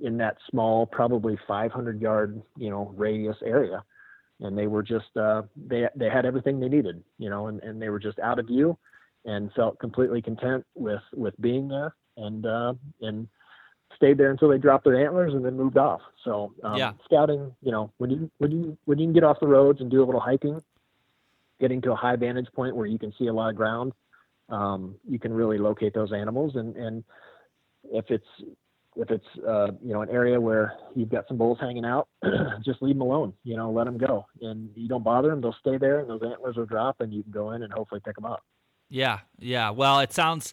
in 0.00 0.16
that 0.18 0.36
small, 0.50 0.84
probably 0.84 1.38
500 1.46 2.00
yard, 2.00 2.42
you 2.56 2.70
know, 2.70 2.92
radius 2.96 3.36
area. 3.44 3.84
And 4.40 4.56
they 4.56 4.66
were 4.66 4.82
just, 4.82 5.16
uh, 5.16 5.42
they, 5.56 5.88
they 5.96 6.08
had 6.08 6.24
everything 6.24 6.60
they 6.60 6.68
needed, 6.68 7.02
you 7.18 7.28
know, 7.28 7.48
and, 7.48 7.60
and 7.62 7.82
they 7.82 7.88
were 7.88 7.98
just 7.98 8.18
out 8.20 8.38
of 8.38 8.46
view 8.46 8.78
and 9.24 9.52
felt 9.54 9.78
completely 9.80 10.22
content 10.22 10.64
with, 10.74 11.02
with 11.14 11.34
being 11.40 11.68
there. 11.68 11.94
And, 12.16 12.46
uh, 12.46 12.74
and 13.00 13.28
stayed 13.96 14.18
there 14.18 14.30
until 14.30 14.48
they 14.48 14.58
dropped 14.58 14.84
their 14.84 15.04
antlers 15.04 15.34
and 15.34 15.44
then 15.44 15.56
moved 15.56 15.76
off. 15.76 16.00
So 16.24 16.54
um, 16.62 16.76
yeah. 16.76 16.92
scouting, 17.04 17.54
you 17.62 17.72
know, 17.72 17.92
when 17.98 18.10
you 18.10 18.30
when 18.38 18.50
you 18.50 18.78
when 18.84 18.98
you 18.98 19.06
can 19.06 19.12
get 19.12 19.24
off 19.24 19.40
the 19.40 19.46
roads 19.46 19.80
and 19.80 19.90
do 19.90 20.02
a 20.02 20.06
little 20.06 20.20
hiking, 20.20 20.62
getting 21.60 21.80
to 21.82 21.92
a 21.92 21.96
high 21.96 22.16
vantage 22.16 22.48
point 22.54 22.76
where 22.76 22.86
you 22.86 22.98
can 22.98 23.12
see 23.18 23.26
a 23.26 23.32
lot 23.32 23.50
of 23.50 23.56
ground, 23.56 23.92
um, 24.48 24.94
you 25.08 25.18
can 25.18 25.32
really 25.32 25.58
locate 25.58 25.94
those 25.94 26.12
animals. 26.12 26.56
And 26.56 26.76
and 26.76 27.04
if 27.84 28.10
it's 28.10 28.26
if 28.98 29.10
it's 29.10 29.26
uh, 29.46 29.68
you 29.82 29.92
know 29.92 30.02
an 30.02 30.10
area 30.10 30.40
where 30.40 30.74
you've 30.94 31.08
got 31.08 31.26
some 31.28 31.38
bulls 31.38 31.58
hanging 31.60 31.84
out, 31.84 32.08
just 32.64 32.82
leave 32.82 32.96
them 32.96 33.02
alone. 33.02 33.32
You 33.44 33.56
know, 33.56 33.70
let 33.70 33.84
them 33.84 33.96
go, 33.96 34.26
and 34.42 34.70
you 34.74 34.88
don't 34.88 35.04
bother 35.04 35.30
them. 35.30 35.40
They'll 35.40 35.56
stay 35.60 35.78
there, 35.78 36.00
and 36.00 36.10
those 36.10 36.22
antlers 36.22 36.56
will 36.56 36.66
drop, 36.66 36.96
and 37.00 37.12
you 37.12 37.22
can 37.22 37.32
go 37.32 37.52
in 37.52 37.62
and 37.62 37.72
hopefully 37.72 38.00
pick 38.04 38.16
them 38.16 38.24
up. 38.24 38.42
Yeah, 38.90 39.20
yeah. 39.38 39.70
Well, 39.70 40.00
it 40.00 40.12
sounds 40.12 40.52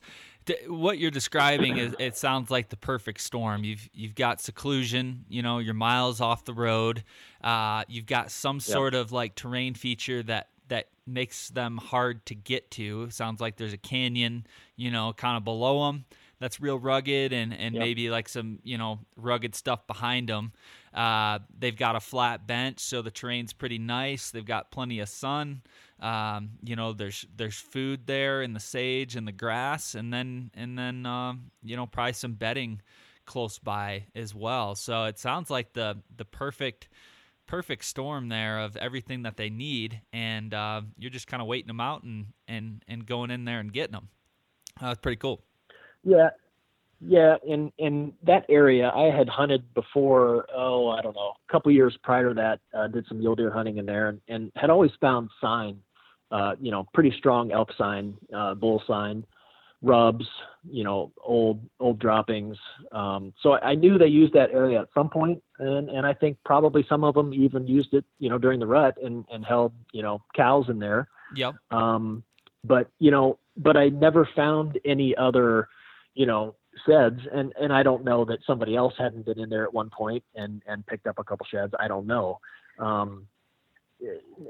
what 0.68 1.00
you're 1.00 1.12
describing 1.12 1.78
is 1.78 1.96
it 1.98 2.16
sounds 2.16 2.52
like 2.52 2.70
the 2.70 2.78
perfect 2.78 3.22
storm. 3.22 3.64
You've 3.64 3.90
you've 3.94 4.16
got 4.16 4.40
seclusion, 4.40 5.26
you 5.28 5.42
know, 5.42 5.58
you're 5.60 5.74
miles 5.74 6.22
off 6.22 6.46
the 6.46 6.54
road. 6.54 7.04
Uh, 7.44 7.84
you've 7.88 8.06
got 8.06 8.32
some 8.32 8.60
sort 8.60 8.94
yep. 8.94 9.02
of 9.02 9.12
like 9.12 9.36
terrain 9.36 9.74
feature 9.74 10.22
that 10.24 10.50
that 10.68 10.90
makes 11.08 11.50
them 11.50 11.78
hard 11.78 12.26
to 12.28 12.36
get 12.36 12.70
to. 12.72 13.10
Sounds 13.10 13.42
like 13.42 13.58
there's 13.58 13.74
a 13.74 13.78
canyon, 13.78 14.46
you 14.76 14.92
know, 14.92 15.14
kind 15.14 15.38
of 15.38 15.44
below 15.44 15.88
them 15.88 16.06
that's 16.40 16.60
real 16.60 16.78
rugged 16.78 17.34
and 17.34 17.54
and 17.54 17.76
yep. 17.76 17.82
maybe 17.82 18.10
like 18.10 18.30
some 18.30 18.60
you 18.64 18.78
know 18.78 19.00
rugged 19.16 19.56
stuff 19.56 19.86
behind 19.88 20.30
them. 20.30 20.52
Uh, 20.94 21.40
they've 21.58 21.78
got 21.78 21.96
a 21.96 22.00
flat 22.00 22.48
bench, 22.48 22.80
so 22.80 23.02
the 23.02 23.12
terrain's 23.12 23.54
pretty 23.54 23.78
nice. 23.78 24.32
They've 24.32 24.46
got 24.46 24.72
plenty 24.72 25.00
of 25.00 25.10
sun. 25.10 25.62
Um, 26.00 26.52
you 26.64 26.76
know, 26.76 26.94
there's 26.94 27.26
there's 27.36 27.58
food 27.58 28.06
there 28.06 28.42
in 28.42 28.54
the 28.54 28.60
sage 28.60 29.16
and 29.16 29.28
the 29.28 29.32
grass, 29.32 29.96
and 29.96 30.14
then 30.14 30.52
and 30.54 30.78
then 30.78 31.06
um, 31.06 31.52
you 31.64 31.76
know 31.76 31.86
probably 31.86 32.14
some 32.14 32.34
bedding 32.34 32.82
close 33.26 33.60
by 33.60 34.06
as 34.16 34.36
well. 34.36 34.76
So 34.76 35.06
it 35.06 35.20
sounds 35.20 35.50
like 35.50 35.74
the 35.74 35.98
the 36.16 36.26
perfect 36.26 36.90
perfect 37.48 37.86
storm 37.86 38.30
there 38.30 38.60
of 38.60 38.76
everything 38.78 39.24
that 39.24 39.38
they 39.38 39.50
need, 39.50 40.02
and 40.14 40.54
uh, 40.54 40.82
you're 40.98 41.12
just 41.12 41.28
kind 41.28 41.42
of 41.42 41.48
waiting 41.48 41.68
them 41.68 41.82
out 41.82 42.04
and 42.04 42.28
and 42.48 42.84
and 42.88 43.06
going 43.06 43.32
in 43.32 43.46
there 43.46 43.60
and 43.60 43.72
getting 43.72 43.94
them. 43.94 44.10
Uh, 44.80 44.88
that's 44.88 45.00
pretty 45.00 45.18
cool. 45.18 45.42
Yeah, 46.06 46.30
yeah. 47.02 47.36
In 47.46 47.74
in 47.78 48.14
that 48.24 48.46
area, 48.48 48.92
I 48.96 49.16
had 49.16 49.28
hunted 49.28 49.74
before. 49.74 50.46
Oh, 50.56 50.88
I 50.90 51.02
don't 51.02 51.16
know, 51.16 51.34
a 51.48 51.52
couple 51.52 51.72
years 51.72 51.98
prior 52.04 52.30
to 52.30 52.36
that, 52.36 52.60
uh, 52.78 52.88
did 52.88 53.06
some 53.08 53.20
mule 53.20 53.36
deer 53.36 53.52
hunting 53.52 53.78
in 53.78 53.86
there, 53.86 54.08
and, 54.08 54.22
and 54.30 54.52
had 54.56 54.70
always 54.70 54.92
found 55.02 55.30
sign 55.42 55.82
uh, 56.32 56.56
you 56.60 56.72
know, 56.72 56.88
pretty 56.94 57.14
strong 57.18 57.52
elk 57.52 57.70
sign, 57.78 58.16
uh, 58.36 58.54
bull 58.54 58.82
sign, 58.88 59.26
rubs, 59.82 60.26
you 60.70 60.84
know, 60.84 61.12
old 61.24 61.62
old 61.80 62.00
droppings. 62.00 62.58
Um, 62.92 63.34
so 63.42 63.54
I, 63.54 63.72
I 63.72 63.76
knew 63.76 63.98
they 63.98 64.08
used 64.08 64.34
that 64.34 64.52
area 64.52 64.82
at 64.82 64.90
some 64.94 65.10
point, 65.10 65.42
and 65.60 65.90
and 65.90 66.06
I 66.06 66.14
think 66.14 66.38
probably 66.44 66.86
some 66.90 67.04
of 67.04 67.14
them 67.14 67.34
even 67.34 67.68
used 67.68 67.94
it, 67.94 68.06
you 68.20 68.30
know, 68.30 68.38
during 68.38 68.60
the 68.60 68.68
rut 68.68 68.98
and 69.02 69.26
and 69.32 69.46
held 69.46 69.72
you 69.92 70.02
know 70.02 70.22
cows 70.36 70.66
in 70.70 70.80
there. 70.80 71.08
Yep. 71.36 71.56
Um, 71.72 72.24
but 72.64 72.90
you 73.00 73.12
know, 73.12 73.38
but 73.58 73.78
I 73.78 73.90
never 73.90 74.28
found 74.36 74.80
any 74.84 75.16
other, 75.16 75.70
you 76.16 76.26
know, 76.26 76.56
sheds, 76.88 77.20
and 77.32 77.54
and 77.60 77.72
I 77.72 77.84
don't 77.84 78.04
know 78.04 78.26
that 78.26 78.40
somebody 78.48 78.76
else 78.76 78.94
hadn't 78.98 79.26
been 79.26 79.40
in 79.40 79.50
there 79.50 79.64
at 79.64 79.74
one 79.74 79.90
point 79.90 80.24
and 80.34 80.62
and 80.66 80.86
picked 80.86 81.08
up 81.08 81.20
a 81.20 81.24
couple 81.24 81.46
sheds. 81.50 81.74
I 81.80 81.88
don't 81.88 82.08
know. 82.08 82.40
Um, 82.80 83.28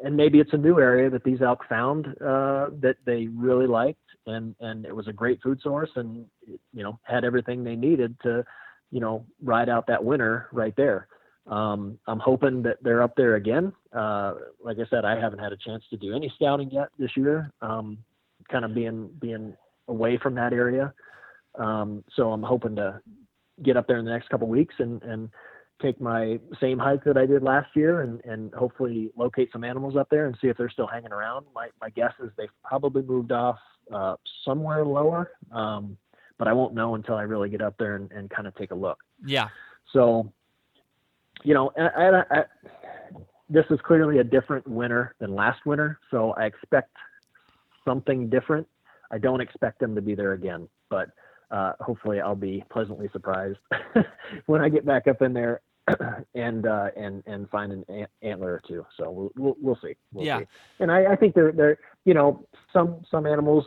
and 0.03 0.15
maybe 0.15 0.39
it's 0.39 0.53
a 0.53 0.57
new 0.57 0.79
area 0.79 1.09
that 1.09 1.23
these 1.23 1.41
elk 1.41 1.63
found 1.69 2.07
uh, 2.21 2.67
that 2.81 2.95
they 3.05 3.27
really 3.27 3.67
liked, 3.67 3.99
and 4.25 4.55
and 4.59 4.85
it 4.85 4.95
was 4.95 5.07
a 5.07 5.13
great 5.13 5.41
food 5.41 5.59
source, 5.61 5.89
and 5.95 6.25
you 6.47 6.83
know 6.83 6.99
had 7.03 7.23
everything 7.23 7.63
they 7.63 7.75
needed 7.75 8.15
to, 8.23 8.45
you 8.91 8.99
know, 8.99 9.25
ride 9.43 9.69
out 9.69 9.87
that 9.87 10.03
winter 10.03 10.47
right 10.51 10.75
there. 10.75 11.07
Um, 11.47 11.99
I'm 12.07 12.19
hoping 12.19 12.63
that 12.63 12.77
they're 12.81 13.03
up 13.03 13.15
there 13.15 13.35
again. 13.35 13.71
Uh, 13.93 14.33
like 14.63 14.77
I 14.79 14.85
said, 14.89 15.05
I 15.05 15.19
haven't 15.19 15.39
had 15.39 15.53
a 15.53 15.57
chance 15.57 15.83
to 15.91 15.97
do 15.97 16.15
any 16.15 16.31
scouting 16.35 16.71
yet 16.71 16.89
this 16.97 17.15
year. 17.15 17.51
Um, 17.61 17.99
kind 18.51 18.65
of 18.65 18.73
being 18.73 19.09
being 19.19 19.55
away 19.87 20.17
from 20.17 20.35
that 20.35 20.53
area, 20.53 20.93
um, 21.57 22.03
so 22.15 22.31
I'm 22.31 22.43
hoping 22.43 22.75
to 22.77 22.99
get 23.63 23.77
up 23.77 23.87
there 23.87 23.97
in 23.97 24.05
the 24.05 24.11
next 24.11 24.29
couple 24.29 24.47
weeks 24.47 24.75
and 24.79 25.01
and 25.03 25.29
take 25.81 25.99
my 25.99 26.39
same 26.61 26.79
hike 26.79 27.03
that 27.03 27.17
I 27.17 27.25
did 27.25 27.43
last 27.43 27.75
year 27.75 28.01
and, 28.01 28.23
and 28.23 28.53
hopefully 28.53 29.11
locate 29.15 29.51
some 29.51 29.63
animals 29.63 29.95
up 29.97 30.09
there 30.09 30.25
and 30.25 30.37
see 30.41 30.47
if 30.47 30.57
they're 30.57 30.69
still 30.69 30.87
hanging 30.87 31.11
around. 31.11 31.45
My, 31.53 31.67
my 31.81 31.89
guess 31.89 32.13
is 32.23 32.29
they've 32.37 32.47
probably 32.63 33.01
moved 33.01 33.31
off 33.31 33.57
uh, 33.93 34.15
somewhere 34.45 34.85
lower, 34.85 35.31
um, 35.51 35.97
but 36.37 36.47
I 36.47 36.53
won't 36.53 36.73
know 36.73 36.95
until 36.95 37.15
I 37.15 37.23
really 37.23 37.49
get 37.49 37.61
up 37.61 37.75
there 37.77 37.95
and, 37.95 38.11
and 38.11 38.29
kind 38.29 38.47
of 38.47 38.55
take 38.55 38.71
a 38.71 38.75
look. 38.75 38.99
Yeah. 39.25 39.49
So, 39.91 40.31
you 41.43 41.53
know, 41.53 41.71
I, 41.77 41.81
I, 41.87 42.23
I, 42.31 42.43
this 43.49 43.65
is 43.69 43.79
clearly 43.85 44.19
a 44.19 44.23
different 44.23 44.67
winter 44.67 45.15
than 45.19 45.35
last 45.35 45.65
winter, 45.65 45.99
so 46.09 46.31
I 46.31 46.45
expect 46.45 46.95
something 47.83 48.29
different. 48.29 48.67
I 49.11 49.17
don't 49.17 49.41
expect 49.41 49.79
them 49.79 49.93
to 49.95 50.01
be 50.01 50.15
there 50.15 50.33
again, 50.33 50.67
but 50.89 51.09
uh, 51.51 51.73
hopefully 51.79 52.19
I'll 52.19 52.35
be 52.35 52.63
pleasantly 52.71 53.09
surprised 53.11 53.57
when 54.45 54.61
I 54.61 54.69
get 54.69 54.85
back 54.85 55.07
up 55.07 55.21
in 55.21 55.33
there 55.33 55.61
and 56.35 56.65
uh, 56.65 56.87
and 56.97 57.23
and 57.27 57.49
find 57.49 57.71
an 57.71 58.07
antler 58.21 58.53
or 58.53 58.61
two. 58.67 58.85
So 58.97 59.11
we'll 59.11 59.31
we'll, 59.35 59.55
we'll 59.61 59.79
see. 59.81 59.95
We'll 60.13 60.25
yeah. 60.25 60.39
See. 60.39 60.45
And 60.79 60.91
I, 60.91 61.13
I 61.13 61.15
think 61.15 61.35
they're 61.35 61.51
they're 61.51 61.77
you 62.05 62.13
know 62.13 62.45
some 62.73 63.05
some 63.09 63.25
animals 63.25 63.65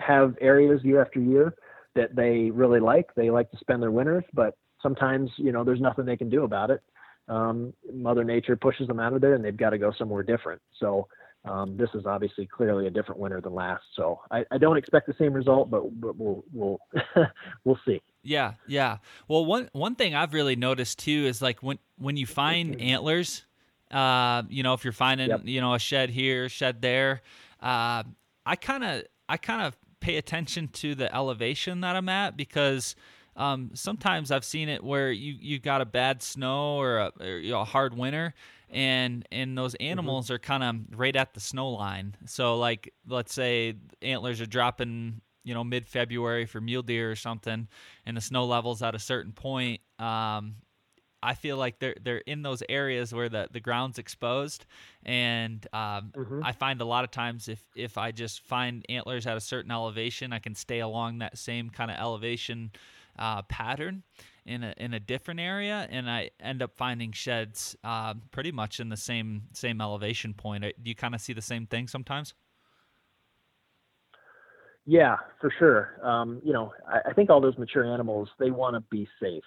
have 0.00 0.36
areas 0.40 0.80
year 0.84 1.00
after 1.00 1.20
year 1.20 1.54
that 1.94 2.14
they 2.14 2.50
really 2.50 2.80
like. 2.80 3.14
They 3.14 3.30
like 3.30 3.50
to 3.50 3.58
spend 3.58 3.82
their 3.82 3.90
winters, 3.90 4.24
but 4.34 4.56
sometimes 4.82 5.30
you 5.36 5.52
know 5.52 5.64
there's 5.64 5.80
nothing 5.80 6.04
they 6.04 6.16
can 6.16 6.28
do 6.28 6.44
about 6.44 6.70
it. 6.70 6.82
Um, 7.28 7.74
Mother 7.92 8.24
Nature 8.24 8.56
pushes 8.56 8.86
them 8.86 9.00
out 9.00 9.12
of 9.12 9.20
there, 9.20 9.34
and 9.34 9.44
they've 9.44 9.56
got 9.56 9.70
to 9.70 9.78
go 9.78 9.92
somewhere 9.98 10.22
different. 10.22 10.60
So 10.78 11.08
um, 11.48 11.76
this 11.76 11.88
is 11.94 12.06
obviously 12.06 12.46
clearly 12.46 12.86
a 12.86 12.90
different 12.90 13.20
winter 13.20 13.40
than 13.40 13.54
last. 13.54 13.84
So 13.96 14.20
I, 14.30 14.44
I 14.50 14.58
don't 14.58 14.76
expect 14.76 15.06
the 15.06 15.14
same 15.18 15.32
result, 15.32 15.70
but, 15.70 16.00
but 16.00 16.16
we'll 16.16 16.44
we'll 16.52 16.78
we'll 17.64 17.78
see. 17.86 18.00
Yeah, 18.22 18.54
yeah. 18.66 18.98
Well, 19.26 19.44
one 19.44 19.70
one 19.72 19.94
thing 19.94 20.14
I've 20.14 20.34
really 20.34 20.56
noticed 20.56 20.98
too 20.98 21.24
is 21.26 21.40
like 21.40 21.62
when 21.62 21.78
when 21.96 22.16
you 22.16 22.26
find 22.26 22.80
antlers, 22.80 23.44
uh, 23.90 24.42
you 24.48 24.62
know, 24.62 24.74
if 24.74 24.84
you're 24.84 24.92
finding 24.92 25.30
yep. 25.30 25.40
you 25.44 25.60
know 25.60 25.74
a 25.74 25.78
shed 25.78 26.10
here, 26.10 26.48
shed 26.48 26.82
there, 26.82 27.22
uh, 27.62 28.02
I 28.44 28.56
kind 28.56 28.84
of 28.84 29.04
I 29.28 29.36
kind 29.36 29.62
of 29.62 29.76
pay 30.00 30.16
attention 30.16 30.68
to 30.68 30.94
the 30.94 31.12
elevation 31.14 31.80
that 31.80 31.96
I'm 31.96 32.08
at 32.08 32.36
because 32.36 32.94
um, 33.36 33.70
sometimes 33.74 34.30
I've 34.30 34.44
seen 34.44 34.68
it 34.68 34.82
where 34.82 35.10
you 35.10 35.36
you've 35.40 35.62
got 35.62 35.80
a 35.80 35.86
bad 35.86 36.22
snow 36.22 36.76
or 36.80 36.98
a, 36.98 37.12
or, 37.20 37.38
you 37.38 37.52
know, 37.52 37.60
a 37.60 37.64
hard 37.64 37.96
winter, 37.96 38.34
and 38.70 39.26
and 39.32 39.56
those 39.56 39.74
mm-hmm. 39.74 39.90
animals 39.90 40.26
mm-hmm. 40.26 40.34
are 40.34 40.38
kind 40.38 40.62
of 40.62 40.98
right 40.98 41.16
at 41.16 41.34
the 41.34 41.40
snow 41.40 41.70
line. 41.70 42.16
So 42.26 42.58
like 42.58 42.92
let's 43.06 43.32
say 43.32 43.74
antlers 44.02 44.40
are 44.40 44.46
dropping 44.46 45.20
you 45.44 45.54
know 45.54 45.64
mid 45.64 45.86
February 45.86 46.46
for 46.46 46.60
mule 46.60 46.82
deer 46.82 47.10
or 47.10 47.16
something, 47.16 47.68
and 48.04 48.16
the 48.16 48.20
snow 48.20 48.44
levels 48.44 48.82
at 48.82 48.94
a 48.94 48.98
certain 48.98 49.32
point. 49.32 49.80
Um, 49.98 50.56
I 51.22 51.34
feel 51.34 51.56
like 51.56 51.78
they're 51.80 51.96
they're 52.00 52.18
in 52.18 52.42
those 52.42 52.62
areas 52.68 53.12
where 53.12 53.28
the, 53.28 53.48
the 53.50 53.60
ground's 53.60 53.98
exposed, 53.98 54.66
and 55.04 55.66
um, 55.72 56.12
mm-hmm. 56.14 56.44
I 56.44 56.52
find 56.52 56.80
a 56.80 56.84
lot 56.84 57.04
of 57.04 57.10
times 57.10 57.48
if 57.48 57.62
if 57.74 57.98
I 57.98 58.12
just 58.12 58.42
find 58.42 58.84
antlers 58.88 59.26
at 59.26 59.36
a 59.36 59.40
certain 59.40 59.70
elevation, 59.70 60.32
I 60.32 60.38
can 60.38 60.54
stay 60.54 60.80
along 60.80 61.18
that 61.18 61.36
same 61.36 61.70
kind 61.70 61.90
of 61.90 61.96
elevation 61.98 62.70
uh, 63.18 63.42
pattern 63.42 64.04
in 64.48 64.64
a 64.64 64.74
in 64.78 64.94
a 64.94 65.00
different 65.00 65.40
area, 65.40 65.86
and 65.90 66.10
I 66.10 66.30
end 66.40 66.62
up 66.62 66.72
finding 66.74 67.12
sheds 67.12 67.76
uh, 67.84 68.14
pretty 68.30 68.50
much 68.50 68.80
in 68.80 68.88
the 68.88 68.96
same 68.96 69.42
same 69.52 69.80
elevation 69.80 70.34
point. 70.34 70.64
Uh, 70.64 70.68
do 70.82 70.88
you 70.88 70.94
kind 70.94 71.14
of 71.14 71.20
see 71.20 71.34
the 71.34 71.42
same 71.42 71.66
thing 71.66 71.86
sometimes? 71.86 72.34
Yeah, 74.86 75.16
for 75.38 75.52
sure. 75.58 76.00
Um, 76.02 76.40
you 76.42 76.54
know, 76.54 76.72
I, 76.88 77.10
I, 77.10 77.12
think 77.12 77.28
all 77.28 77.42
those 77.42 77.58
mature 77.58 77.84
animals 77.84 78.30
they 78.38 78.50
want 78.50 78.74
to 78.74 78.80
be 78.90 79.06
safe. 79.20 79.44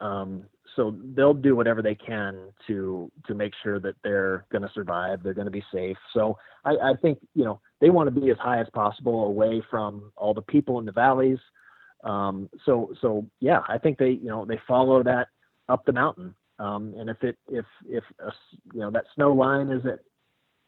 Um, 0.00 0.44
so 0.76 0.94
they'll 1.14 1.32
do 1.32 1.56
whatever 1.56 1.80
they 1.80 1.94
can 1.94 2.36
to 2.66 3.10
to 3.26 3.34
make 3.34 3.52
sure 3.62 3.80
that 3.80 3.94
they're 4.04 4.44
going 4.52 4.62
to 4.62 4.70
survive. 4.74 5.22
They're 5.22 5.32
going 5.32 5.46
to 5.46 5.50
be 5.50 5.64
safe. 5.72 5.96
So 6.12 6.36
I, 6.66 6.72
I, 6.72 6.92
think 7.00 7.18
you 7.34 7.44
know 7.44 7.60
they 7.80 7.88
want 7.88 8.14
to 8.14 8.20
be 8.20 8.30
as 8.30 8.36
high 8.38 8.60
as 8.60 8.66
possible 8.74 9.24
away 9.24 9.62
from 9.70 10.12
all 10.16 10.34
the 10.34 10.42
people 10.42 10.78
in 10.80 10.84
the 10.84 10.92
valleys. 10.92 11.38
Um, 12.04 12.48
so 12.64 12.92
so 13.00 13.26
yeah, 13.40 13.60
I 13.68 13.78
think 13.78 13.98
they 13.98 14.10
you 14.10 14.28
know 14.28 14.44
they 14.44 14.60
follow 14.68 15.02
that 15.02 15.28
up 15.68 15.84
the 15.84 15.92
mountain. 15.92 16.34
Um, 16.58 16.94
and 16.96 17.10
if 17.10 17.22
it 17.22 17.36
if 17.48 17.64
if 17.88 18.04
a, 18.20 18.30
you 18.72 18.80
know 18.80 18.90
that 18.90 19.04
snow 19.14 19.32
line 19.32 19.70
is 19.70 19.84
at 19.86 20.00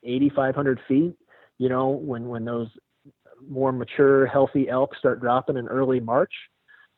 8,500 0.03 0.81
feet, 0.89 1.15
you 1.59 1.69
know 1.69 1.89
when 1.89 2.29
when 2.29 2.45
those 2.45 2.69
more 3.49 3.73
mature 3.73 4.27
healthy 4.27 4.69
elk 4.69 4.97
start 4.99 5.21
dropping 5.21 5.57
in 5.57 5.69
early 5.69 6.01
March, 6.01 6.33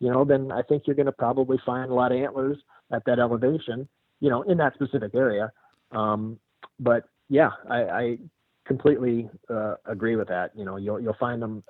you 0.01 0.11
know, 0.11 0.25
then 0.25 0.53
I 0.53 0.63
think 0.63 0.85
you're 0.87 0.97
going 0.97 1.07
to 1.07 1.13
probably 1.13 1.59
find 1.67 1.91
a 1.91 1.95
lot 1.95 2.13
of 2.13 2.19
antlers 2.19 2.59
at 2.93 3.05
that 3.07 3.19
elevation, 3.19 3.89
you 4.21 4.31
know, 4.31 4.43
in 4.43 4.57
that 4.59 4.75
specific 4.75 5.15
area. 5.15 5.53
Um, 5.93 6.39
but 6.79 7.05
yeah, 7.29 7.51
I, 7.69 7.83
I 7.83 8.19
completely 8.67 9.29
uh, 9.51 9.75
agree 9.87 10.17
with 10.17 10.29
that. 10.29 10.53
You 10.55 10.65
know, 10.65 10.77
you'll 10.77 11.01
you'll 11.01 11.17
find 11.19 11.43
them 11.43 11.65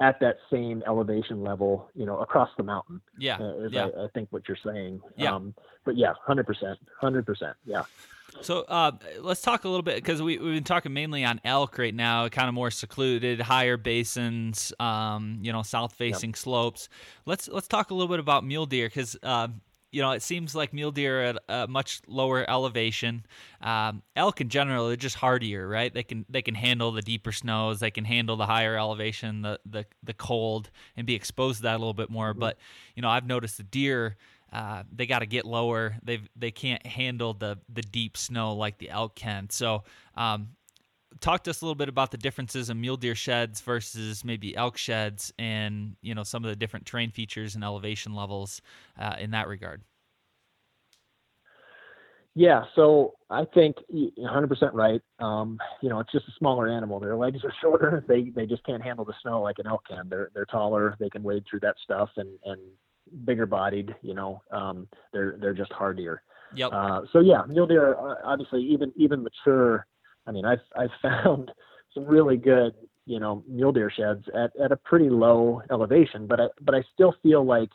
at 0.00 0.18
that 0.20 0.36
same 0.50 0.82
elevation 0.86 1.42
level, 1.42 1.90
you 1.94 2.04
know, 2.04 2.18
across 2.18 2.50
the 2.56 2.62
mountain. 2.62 3.00
Yeah, 3.18 3.36
uh, 3.36 3.68
yeah. 3.70 3.88
I, 3.96 4.04
I, 4.04 4.08
think 4.14 4.28
what 4.30 4.42
you're 4.48 4.58
saying. 4.64 5.00
Yeah. 5.16 5.34
Um, 5.34 5.54
but 5.84 5.96
yeah, 5.96 6.14
hundred 6.26 6.46
percent, 6.46 6.78
hundred 7.00 7.26
percent. 7.26 7.56
Yeah. 7.64 7.84
So 8.40 8.62
uh, 8.62 8.92
let's 9.20 9.42
talk 9.42 9.64
a 9.64 9.68
little 9.68 9.82
bit 9.82 9.96
because 9.96 10.20
we, 10.20 10.38
we've 10.38 10.54
been 10.54 10.64
talking 10.64 10.92
mainly 10.92 11.24
on 11.24 11.40
elk 11.44 11.78
right 11.78 11.94
now, 11.94 12.28
kind 12.28 12.48
of 12.48 12.54
more 12.54 12.70
secluded, 12.70 13.40
higher 13.40 13.76
basins, 13.76 14.72
um, 14.80 15.38
you 15.40 15.52
know, 15.52 15.62
south-facing 15.62 16.30
yep. 16.30 16.36
slopes. 16.36 16.88
Let's 17.26 17.48
let's 17.48 17.68
talk 17.68 17.90
a 17.90 17.94
little 17.94 18.08
bit 18.08 18.20
about 18.20 18.44
mule 18.44 18.66
deer 18.66 18.88
because 18.88 19.16
uh, 19.22 19.48
you 19.94 20.02
know 20.02 20.10
it 20.10 20.22
seems 20.22 20.54
like 20.54 20.72
mule 20.72 20.90
deer 20.90 21.22
at 21.22 21.38
a 21.48 21.68
much 21.68 22.00
lower 22.08 22.48
elevation. 22.48 23.24
Um, 23.60 24.02
elk 24.16 24.40
in 24.40 24.48
general, 24.48 24.88
they're 24.88 24.96
just 24.96 25.16
hardier, 25.16 25.68
right? 25.68 25.92
They 25.94 26.02
can 26.02 26.26
they 26.28 26.42
can 26.42 26.54
handle 26.54 26.90
the 26.92 27.02
deeper 27.02 27.32
snows, 27.32 27.80
they 27.80 27.90
can 27.90 28.04
handle 28.04 28.36
the 28.36 28.46
higher 28.46 28.76
elevation, 28.76 29.42
the 29.42 29.60
the 29.64 29.86
the 30.02 30.14
cold, 30.14 30.70
and 30.96 31.06
be 31.06 31.14
exposed 31.14 31.58
to 31.58 31.62
that 31.62 31.76
a 31.76 31.78
little 31.78 31.94
bit 31.94 32.10
more. 32.10 32.30
Mm-hmm. 32.30 32.40
But 32.40 32.58
you 32.96 33.02
know, 33.02 33.08
I've 33.08 33.26
noticed 33.26 33.56
the 33.56 33.62
deer 33.62 34.16
uh, 34.54 34.84
they 34.94 35.04
got 35.04 35.18
to 35.18 35.26
get 35.26 35.44
lower. 35.44 35.96
They 36.04 36.20
they 36.36 36.52
can't 36.52 36.86
handle 36.86 37.34
the 37.34 37.58
the 37.68 37.82
deep 37.82 38.16
snow 38.16 38.54
like 38.54 38.78
the 38.78 38.88
elk 38.88 39.16
can. 39.16 39.50
So, 39.50 39.82
um, 40.16 40.50
talk 41.20 41.44
to 41.44 41.50
us 41.50 41.62
a 41.62 41.64
little 41.64 41.74
bit 41.74 41.88
about 41.88 42.10
the 42.10 42.18
differences 42.18 42.70
in 42.70 42.80
mule 42.80 42.96
deer 42.96 43.14
sheds 43.14 43.60
versus 43.60 44.24
maybe 44.24 44.56
elk 44.56 44.76
sheds, 44.76 45.32
and 45.38 45.96
you 46.02 46.14
know 46.14 46.22
some 46.22 46.44
of 46.44 46.50
the 46.50 46.56
different 46.56 46.86
terrain 46.86 47.10
features 47.10 47.54
and 47.54 47.64
elevation 47.64 48.14
levels 48.14 48.60
uh, 48.98 49.16
in 49.18 49.30
that 49.32 49.48
regard. 49.48 49.82
Yeah, 52.36 52.64
so 52.74 53.14
I 53.30 53.44
think 53.54 53.76
100% 53.92 54.70
right. 54.72 55.00
Um, 55.20 55.56
you 55.80 55.88
know, 55.88 56.00
it's 56.00 56.10
just 56.10 56.26
a 56.26 56.32
smaller 56.36 56.68
animal. 56.68 56.98
Their 56.98 57.14
legs 57.14 57.44
are 57.44 57.52
shorter. 57.60 58.04
They 58.08 58.30
they 58.34 58.46
just 58.46 58.64
can't 58.64 58.82
handle 58.82 59.04
the 59.04 59.14
snow 59.22 59.40
like 59.42 59.58
an 59.58 59.66
elk 59.66 59.82
can. 59.88 60.08
They're 60.08 60.30
they're 60.34 60.46
taller. 60.46 60.96
They 60.98 61.10
can 61.10 61.22
wade 61.22 61.44
through 61.48 61.60
that 61.60 61.76
stuff 61.84 62.10
and 62.16 62.28
and 62.44 62.60
bigger 63.24 63.46
bodied, 63.46 63.94
you 64.02 64.14
know, 64.14 64.42
um, 64.50 64.88
they're 65.12 65.36
they're 65.40 65.54
just 65.54 65.72
hardier. 65.72 66.22
Yep. 66.54 66.70
Uh, 66.72 67.00
so 67.12 67.20
yeah, 67.20 67.42
mule 67.48 67.66
deer 67.66 67.96
obviously 68.24 68.62
even 68.62 68.92
even 68.96 69.22
mature. 69.22 69.86
I 70.26 70.32
mean, 70.32 70.44
I've 70.44 70.62
I've 70.76 70.90
found 71.02 71.50
some 71.92 72.04
really 72.04 72.36
good 72.36 72.74
you 73.06 73.20
know 73.20 73.44
mule 73.48 73.72
deer 73.72 73.90
sheds 73.90 74.24
at, 74.34 74.52
at 74.62 74.72
a 74.72 74.76
pretty 74.76 75.10
low 75.10 75.62
elevation, 75.70 76.26
but 76.26 76.40
I 76.40 76.46
but 76.60 76.74
I 76.74 76.82
still 76.94 77.14
feel 77.22 77.44
like 77.44 77.70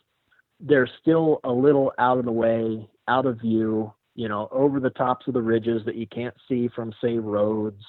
they're 0.60 0.90
still 1.02 1.40
a 1.44 1.52
little 1.52 1.94
out 1.98 2.18
of 2.18 2.26
the 2.26 2.32
way, 2.32 2.88
out 3.08 3.26
of 3.26 3.40
view, 3.40 3.94
you 4.16 4.28
know, 4.28 4.50
over 4.52 4.80
the 4.80 4.90
tops 4.90 5.28
of 5.28 5.34
the 5.34 5.42
ridges 5.42 5.82
that 5.86 5.96
you 5.96 6.08
can't 6.08 6.36
see 6.48 6.70
from 6.76 6.94
say 7.02 7.18
roads. 7.18 7.82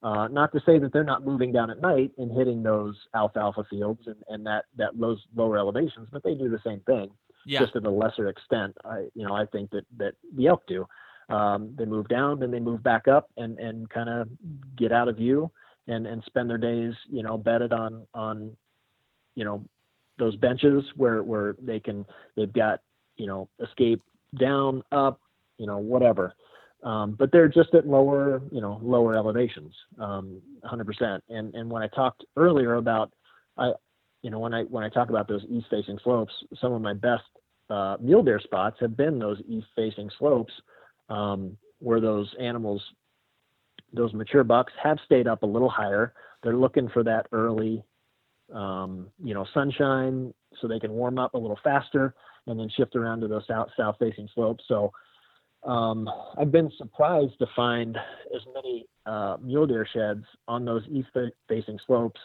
Uh, 0.00 0.28
not 0.28 0.52
to 0.52 0.60
say 0.64 0.78
that 0.78 0.92
they're 0.92 1.02
not 1.02 1.24
moving 1.24 1.50
down 1.50 1.70
at 1.70 1.80
night 1.80 2.12
and 2.18 2.30
hitting 2.30 2.62
those 2.62 2.94
alfalfa 3.16 3.64
fields 3.68 4.02
and, 4.06 4.16
and 4.28 4.46
that, 4.46 4.66
that 4.76 4.90
those 4.96 5.18
lower 5.34 5.58
elevations, 5.58 6.06
but 6.12 6.22
they 6.22 6.34
do 6.34 6.48
the 6.48 6.60
same 6.64 6.80
thing, 6.80 7.10
yeah. 7.44 7.58
just 7.58 7.74
at 7.74 7.84
a 7.84 7.90
lesser 7.90 8.28
extent. 8.28 8.76
I, 8.84 9.06
you 9.14 9.26
know, 9.26 9.34
I 9.34 9.46
think 9.46 9.70
that, 9.70 9.84
that 9.96 10.12
the 10.36 10.46
elk 10.46 10.62
do. 10.68 10.86
Um, 11.28 11.74
they 11.76 11.84
move 11.84 12.08
down, 12.08 12.40
then 12.40 12.50
they 12.50 12.60
move 12.60 12.82
back 12.82 13.06
up 13.06 13.30
and, 13.36 13.58
and 13.58 13.88
kind 13.90 14.08
of 14.08 14.28
get 14.76 14.92
out 14.92 15.08
of 15.08 15.16
view 15.16 15.50
and, 15.86 16.06
and 16.06 16.22
spend 16.24 16.48
their 16.48 16.58
days, 16.58 16.94
you 17.10 17.22
know, 17.22 17.36
bedded 17.36 17.72
on, 17.72 18.06
on, 18.14 18.56
you 19.34 19.44
know, 19.44 19.62
those 20.18 20.36
benches 20.36 20.84
where, 20.96 21.22
where 21.22 21.54
they 21.60 21.80
can, 21.80 22.06
they've 22.36 22.52
got, 22.52 22.80
you 23.16 23.26
know, 23.26 23.48
escape 23.62 24.02
down, 24.38 24.82
up, 24.90 25.20
you 25.58 25.66
know, 25.66 25.78
whatever. 25.78 26.34
Um, 26.82 27.16
but 27.18 27.32
they're 27.32 27.48
just 27.48 27.74
at 27.74 27.86
lower, 27.86 28.40
you 28.52 28.60
know, 28.60 28.78
lower 28.82 29.16
elevations, 29.16 29.74
um, 29.98 30.40
100%. 30.64 31.20
And 31.28 31.54
and 31.54 31.68
when 31.68 31.82
I 31.82 31.88
talked 31.88 32.24
earlier 32.36 32.74
about, 32.74 33.12
I, 33.56 33.72
you 34.22 34.30
know, 34.30 34.38
when 34.38 34.54
I 34.54 34.62
when 34.64 34.84
I 34.84 34.88
talk 34.88 35.10
about 35.10 35.26
those 35.26 35.42
east-facing 35.48 35.98
slopes, 36.04 36.32
some 36.60 36.72
of 36.72 36.80
my 36.80 36.94
best 36.94 37.24
uh, 37.68 37.96
mule 38.00 38.22
deer 38.22 38.40
spots 38.40 38.76
have 38.80 38.96
been 38.96 39.18
those 39.18 39.40
east-facing 39.48 40.10
slopes, 40.18 40.52
um, 41.08 41.56
where 41.78 42.00
those 42.00 42.34
animals, 42.40 42.82
those 43.92 44.12
mature 44.12 44.44
bucks, 44.44 44.72
have 44.82 44.98
stayed 45.04 45.26
up 45.26 45.42
a 45.42 45.46
little 45.46 45.68
higher. 45.68 46.12
They're 46.42 46.56
looking 46.56 46.88
for 46.88 47.02
that 47.04 47.26
early, 47.32 47.82
um, 48.52 49.08
you 49.22 49.34
know, 49.34 49.46
sunshine, 49.54 50.32
so 50.60 50.68
they 50.68 50.80
can 50.80 50.92
warm 50.92 51.18
up 51.18 51.34
a 51.34 51.38
little 51.38 51.58
faster, 51.62 52.14
and 52.46 52.58
then 52.58 52.68
shift 52.76 52.96
around 52.96 53.20
to 53.20 53.28
those 53.28 53.46
south 53.46 53.68
south-facing 53.76 54.28
slopes. 54.34 54.64
So 54.68 54.92
um, 55.64 56.08
I've 56.38 56.52
been 56.52 56.70
surprised 56.78 57.38
to 57.40 57.46
find 57.54 57.96
as 58.34 58.42
many 58.54 58.86
uh, 59.06 59.36
mule 59.42 59.66
deer 59.66 59.86
sheds 59.92 60.24
on 60.46 60.64
those 60.64 60.82
east 60.90 61.08
facing 61.48 61.78
slopes 61.86 62.20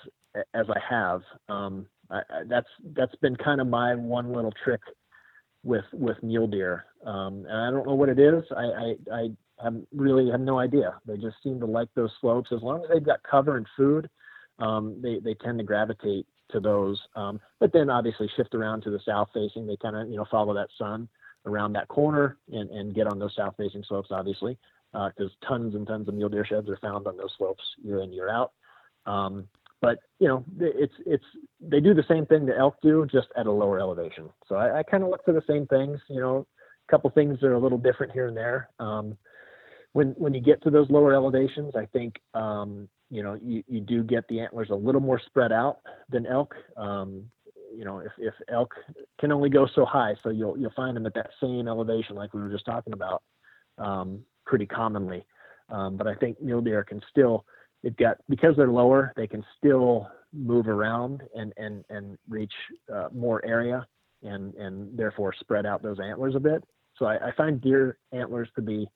as 0.53 0.65
I 0.69 0.79
have. 0.89 1.21
Um, 1.49 1.85
I, 2.09 2.17
I, 2.17 2.43
that's 2.47 2.67
that's 2.95 3.15
been 3.15 3.35
kind 3.35 3.61
of 3.61 3.67
my 3.67 3.95
one 3.95 4.33
little 4.33 4.53
trick 4.63 4.81
with 5.63 5.85
with 5.93 6.21
mule 6.23 6.47
deer, 6.47 6.85
um, 7.05 7.45
and 7.47 7.57
I 7.57 7.71
don't 7.71 7.87
know 7.87 7.95
what 7.95 8.09
it 8.09 8.19
is. 8.19 8.43
I, 8.55 8.95
I 9.11 9.29
I 9.61 9.69
really 9.95 10.29
have 10.29 10.41
no 10.41 10.59
idea. 10.59 10.95
They 11.05 11.17
just 11.17 11.37
seem 11.43 11.59
to 11.59 11.65
like 11.65 11.89
those 11.95 12.11
slopes 12.19 12.51
as 12.51 12.61
long 12.61 12.83
as 12.83 12.89
they've 12.91 13.03
got 13.03 13.23
cover 13.23 13.57
and 13.57 13.67
food. 13.77 14.09
Um, 14.59 14.99
they 15.01 15.19
they 15.19 15.33
tend 15.35 15.57
to 15.59 15.63
gravitate 15.63 16.27
to 16.51 16.59
those. 16.59 17.01
Um, 17.15 17.39
but 17.59 17.71
then 17.73 17.89
obviously 17.89 18.29
shift 18.35 18.55
around 18.55 18.81
to 18.83 18.89
the 18.89 18.99
south 19.05 19.29
facing. 19.33 19.65
They 19.65 19.77
kind 19.77 19.95
of 19.95 20.09
you 20.09 20.17
know 20.17 20.25
follow 20.29 20.53
that 20.53 20.69
sun 20.77 21.07
around 21.45 21.73
that 21.73 21.87
corner 21.87 22.37
and 22.51 22.69
and 22.69 22.95
get 22.95 23.07
on 23.07 23.19
those 23.19 23.35
south 23.35 23.55
facing 23.57 23.83
slopes 23.87 24.09
obviously 24.11 24.57
because 24.93 25.31
uh, 25.41 25.47
tons 25.47 25.75
and 25.75 25.87
tons 25.87 26.07
of 26.07 26.13
mule 26.13 26.29
deer 26.29 26.45
sheds 26.45 26.69
are 26.69 26.77
found 26.77 27.07
on 27.07 27.17
those 27.17 27.33
slopes 27.37 27.63
year 27.83 28.01
in 28.01 28.13
year 28.13 28.29
out. 28.29 28.51
Um, 29.05 29.47
but 29.83 29.99
you 30.17 30.29
know, 30.29 30.45
it's 30.61 30.93
it's 31.05 31.25
they 31.59 31.81
do 31.81 31.93
the 31.93 32.05
same 32.07 32.25
thing 32.25 32.45
the 32.45 32.57
elk 32.57 32.77
do, 32.81 33.05
just 33.11 33.27
at 33.35 33.47
a 33.47 33.51
lower 33.51 33.81
elevation. 33.81 34.29
So 34.47 34.55
I, 34.55 34.79
I 34.79 34.83
kind 34.83 35.03
of 35.03 35.09
look 35.09 35.25
for 35.25 35.33
the 35.33 35.43
same 35.45 35.67
things. 35.67 35.99
You 36.09 36.21
know, 36.21 36.47
a 36.87 36.91
couple 36.91 37.09
things 37.09 37.37
that 37.41 37.47
are 37.47 37.55
a 37.55 37.59
little 37.59 37.77
different 37.77 38.13
here 38.13 38.27
and 38.27 38.37
there. 38.37 38.69
Um, 38.79 39.17
when 39.91 40.11
when 40.17 40.33
you 40.33 40.39
get 40.39 40.63
to 40.63 40.69
those 40.69 40.89
lower 40.89 41.13
elevations, 41.13 41.73
I 41.75 41.85
think 41.87 42.15
um, 42.33 42.87
you 43.09 43.23
know 43.23 43.37
you, 43.43 43.61
you 43.67 43.81
do 43.81 44.03
get 44.03 44.25
the 44.29 44.39
antlers 44.39 44.69
a 44.69 44.75
little 44.75 45.01
more 45.01 45.19
spread 45.25 45.51
out 45.51 45.79
than 46.09 46.25
elk. 46.27 46.55
Um, 46.77 47.25
you 47.75 47.83
know, 47.83 47.97
if, 47.99 48.13
if 48.17 48.33
elk 48.47 48.73
can 49.19 49.33
only 49.33 49.49
go 49.49 49.67
so 49.75 49.83
high, 49.83 50.13
so 50.23 50.29
you'll 50.29 50.57
you'll 50.57 50.71
find 50.77 50.95
them 50.95 51.05
at 51.05 51.13
that 51.15 51.31
same 51.41 51.67
elevation 51.67 52.15
like 52.15 52.33
we 52.33 52.39
were 52.39 52.49
just 52.49 52.65
talking 52.65 52.93
about 52.93 53.21
um, 53.79 54.21
pretty 54.45 54.65
commonly. 54.65 55.25
Um, 55.67 55.97
but 55.97 56.07
I 56.07 56.15
think 56.15 56.41
mule 56.41 56.61
deer 56.61 56.85
can 56.85 57.01
still 57.09 57.43
they've 57.83 57.95
got 57.97 58.17
because 58.29 58.55
they're 58.57 58.71
lower, 58.71 59.13
they 59.15 59.27
can 59.27 59.43
still 59.57 60.07
move 60.33 60.67
around 60.67 61.21
and 61.35 61.53
and 61.57 61.83
and 61.89 62.17
reach 62.27 62.53
uh, 62.93 63.09
more 63.13 63.45
area 63.45 63.85
and 64.23 64.55
and 64.55 64.97
therefore 64.97 65.33
spread 65.39 65.65
out 65.65 65.83
those 65.83 65.99
antlers 65.99 66.35
a 66.35 66.39
bit. 66.39 66.63
So 66.97 67.05
I, 67.05 67.27
I 67.27 67.31
find 67.35 67.61
deer 67.61 67.97
antlers 68.11 68.49
to 68.55 68.61
be 68.61 68.87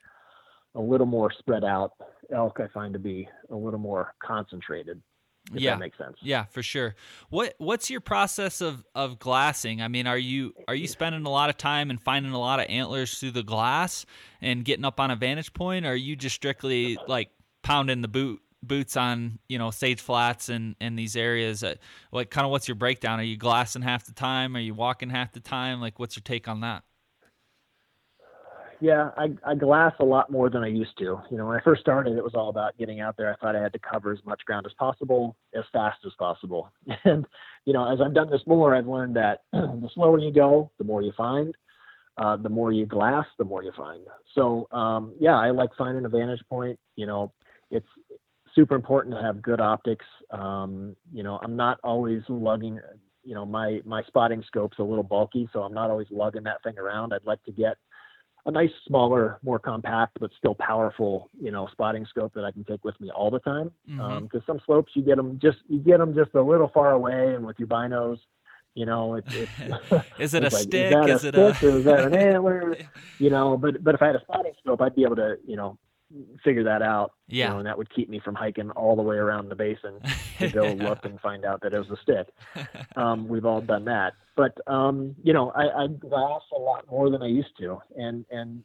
a 0.75 0.81
little 0.81 1.07
more 1.07 1.31
spread 1.39 1.63
out. 1.63 1.91
Elk 2.33 2.59
I 2.59 2.67
find 2.73 2.93
to 2.93 2.99
be 2.99 3.27
a 3.51 3.55
little 3.55 3.79
more 3.79 4.13
concentrated. 4.23 5.01
If 5.53 5.61
yeah, 5.61 5.71
that 5.71 5.79
makes 5.79 5.97
sense. 5.97 6.17
Yeah, 6.21 6.43
for 6.45 6.61
sure. 6.61 6.95
What 7.29 7.55
what's 7.57 7.89
your 7.89 8.01
process 8.01 8.59
of 8.59 8.83
of 8.93 9.17
glassing? 9.17 9.81
I 9.81 9.87
mean, 9.87 10.05
are 10.05 10.17
you 10.17 10.53
are 10.67 10.75
you 10.75 10.87
spending 10.87 11.25
a 11.25 11.29
lot 11.29 11.49
of 11.49 11.57
time 11.57 11.89
and 11.89 12.01
finding 12.01 12.33
a 12.33 12.39
lot 12.39 12.59
of 12.59 12.65
antlers 12.67 13.17
through 13.17 13.31
the 13.31 13.43
glass 13.43 14.05
and 14.41 14.65
getting 14.65 14.83
up 14.83 14.99
on 14.99 15.09
a 15.09 15.15
vantage 15.15 15.53
point, 15.53 15.85
or 15.85 15.91
are 15.91 15.95
you 15.95 16.15
just 16.15 16.35
strictly 16.35 16.97
like 17.07 17.29
pounding 17.63 18.01
the 18.01 18.09
boot 18.09 18.41
boots 18.67 18.97
on 18.97 19.39
you 19.47 19.57
know 19.57 19.71
sage 19.71 20.01
flats 20.01 20.49
and 20.49 20.75
and 20.79 20.97
these 20.97 21.15
areas. 21.15 21.63
Uh, 21.63 21.75
like 22.11 22.29
kind 22.29 22.45
of 22.45 22.51
what's 22.51 22.67
your 22.67 22.75
breakdown? 22.75 23.19
Are 23.19 23.23
you 23.23 23.37
glassing 23.37 23.81
half 23.81 24.05
the 24.05 24.13
time? 24.13 24.55
Are 24.55 24.59
you 24.59 24.73
walking 24.73 25.09
half 25.09 25.33
the 25.33 25.39
time? 25.39 25.81
Like 25.81 25.99
what's 25.99 26.15
your 26.15 26.23
take 26.23 26.47
on 26.47 26.61
that? 26.61 26.83
Yeah 28.79 29.09
I, 29.17 29.29
I 29.43 29.55
glass 29.55 29.93
a 29.99 30.05
lot 30.05 30.31
more 30.31 30.49
than 30.49 30.63
i 30.63 30.67
used 30.67 30.97
to. 30.99 31.19
You 31.31 31.37
know 31.37 31.47
when 31.47 31.57
i 31.57 31.63
first 31.63 31.81
started 31.81 32.17
it 32.17 32.23
was 32.23 32.35
all 32.35 32.49
about 32.49 32.77
getting 32.77 32.99
out 32.99 33.17
there. 33.17 33.31
I 33.31 33.35
thought 33.37 33.55
i 33.55 33.61
had 33.61 33.73
to 33.73 33.79
cover 33.79 34.11
as 34.11 34.19
much 34.25 34.41
ground 34.45 34.65
as 34.65 34.73
possible 34.73 35.35
as 35.55 35.63
fast 35.73 35.99
as 36.05 36.13
possible. 36.19 36.71
And 37.03 37.25
you 37.65 37.73
know 37.73 37.91
as 37.91 37.99
i've 38.01 38.13
done 38.13 38.29
this 38.29 38.41
more 38.45 38.75
i've 38.75 38.87
learned 38.87 39.15
that 39.15 39.41
the 39.51 39.89
slower 39.93 40.19
you 40.19 40.31
go 40.31 40.71
the 40.77 40.83
more 40.83 41.01
you 41.01 41.13
find. 41.17 41.55
Uh, 42.19 42.35
the 42.35 42.49
more 42.49 42.71
you 42.71 42.87
glass, 42.87 43.27
the 43.37 43.45
more 43.45 43.61
you 43.61 43.71
find. 43.77 44.01
So 44.33 44.67
um, 44.71 45.13
yeah, 45.19 45.37
I 45.37 45.51
like 45.51 45.69
finding 45.77 46.03
a 46.03 46.09
vantage 46.09 46.41
point. 46.49 46.79
You 46.95 47.05
know, 47.05 47.31
it's 47.69 47.85
super 48.57 48.75
important 48.75 49.13
to 49.15 49.21
have 49.21 49.41
good 49.41 49.61
optics. 49.61 50.05
Um, 50.31 50.95
you 51.13 51.21
know, 51.21 51.39
I'm 51.43 51.55
not 51.55 51.79
always 51.83 52.23
lugging, 52.27 52.79
you 53.23 53.35
know, 53.35 53.45
my, 53.45 53.81
my 53.85 54.01
spotting 54.07 54.43
scope's 54.47 54.79
a 54.79 54.83
little 54.83 55.03
bulky, 55.03 55.47
so 55.53 55.61
I'm 55.61 55.73
not 55.73 55.91
always 55.91 56.07
lugging 56.09 56.43
that 56.43 56.63
thing 56.63 56.77
around. 56.79 57.13
I'd 57.13 57.23
like 57.23 57.43
to 57.43 57.51
get 57.51 57.77
a 58.47 58.51
nice, 58.51 58.71
smaller, 58.87 59.37
more 59.43 59.59
compact, 59.59 60.17
but 60.19 60.31
still 60.37 60.55
powerful, 60.55 61.29
you 61.39 61.51
know, 61.51 61.67
spotting 61.71 62.05
scope 62.09 62.33
that 62.33 62.45
I 62.45 62.51
can 62.51 62.63
take 62.63 62.83
with 62.83 62.99
me 62.99 63.11
all 63.11 63.29
the 63.29 63.39
time. 63.39 63.71
Because 63.85 63.99
mm-hmm. 64.01 64.35
um, 64.37 64.43
some 64.47 64.59
slopes 64.65 64.93
you 64.95 65.03
get 65.03 65.17
them 65.17 65.37
just, 65.39 65.59
you 65.69 65.79
get 65.79 65.99
them 65.99 66.15
just 66.15 66.33
a 66.33 66.41
little 66.41 66.71
far 66.73 66.93
away 66.93 67.35
and 67.35 67.45
with 67.45 67.59
your 67.59 67.67
binos, 67.67 68.17
you 68.73 68.85
know, 68.85 69.15
it's, 69.15 69.33
it's 69.33 69.51
is 70.19 70.33
it 70.33 70.43
it's 70.43 70.53
a 70.53 70.57
like, 70.57 70.63
stick? 70.63 71.09
Is, 71.09 71.15
is 71.15 71.25
it 71.25 71.35
a, 71.35 71.47
or 71.47 71.77
is 71.77 71.85
that 71.85 72.05
an 72.05 72.15
antler? 72.15 72.77
You 73.19 73.29
know, 73.29 73.57
but 73.57 73.83
but 73.83 73.95
if 73.95 74.01
I 74.01 74.07
had 74.07 74.15
a 74.15 74.21
spotting 74.21 74.53
scope, 74.59 74.81
I'd 74.81 74.95
be 74.95 75.03
able 75.03 75.15
to, 75.15 75.37
you 75.45 75.55
know, 75.55 75.77
figure 76.43 76.63
that 76.63 76.81
out. 76.81 77.13
Yeah. 77.27 77.45
You 77.45 77.51
know, 77.51 77.57
and 77.59 77.67
that 77.67 77.77
would 77.77 77.93
keep 77.93 78.09
me 78.09 78.19
from 78.19 78.35
hiking 78.35 78.71
all 78.71 78.95
the 78.95 79.01
way 79.01 79.17
around 79.17 79.49
the 79.49 79.55
basin 79.55 79.99
to 80.39 80.49
go 80.49 80.71
look 80.79 81.05
and 81.05 81.19
find 81.19 81.45
out 81.45 81.61
that 81.61 81.73
it 81.73 81.79
was 81.79 81.89
a 81.89 82.01
stick. 82.01 82.27
Um, 82.95 83.27
we've 83.27 83.45
all 83.45 83.61
done 83.61 83.85
that. 83.85 84.13
But 84.35 84.57
um, 84.67 85.15
you 85.23 85.33
know, 85.33 85.51
I, 85.51 85.83
I 85.83 85.87
glass 85.87 86.41
a 86.55 86.59
lot 86.59 86.85
more 86.89 87.09
than 87.09 87.21
I 87.21 87.27
used 87.27 87.57
to. 87.59 87.81
And 87.95 88.25
and 88.31 88.63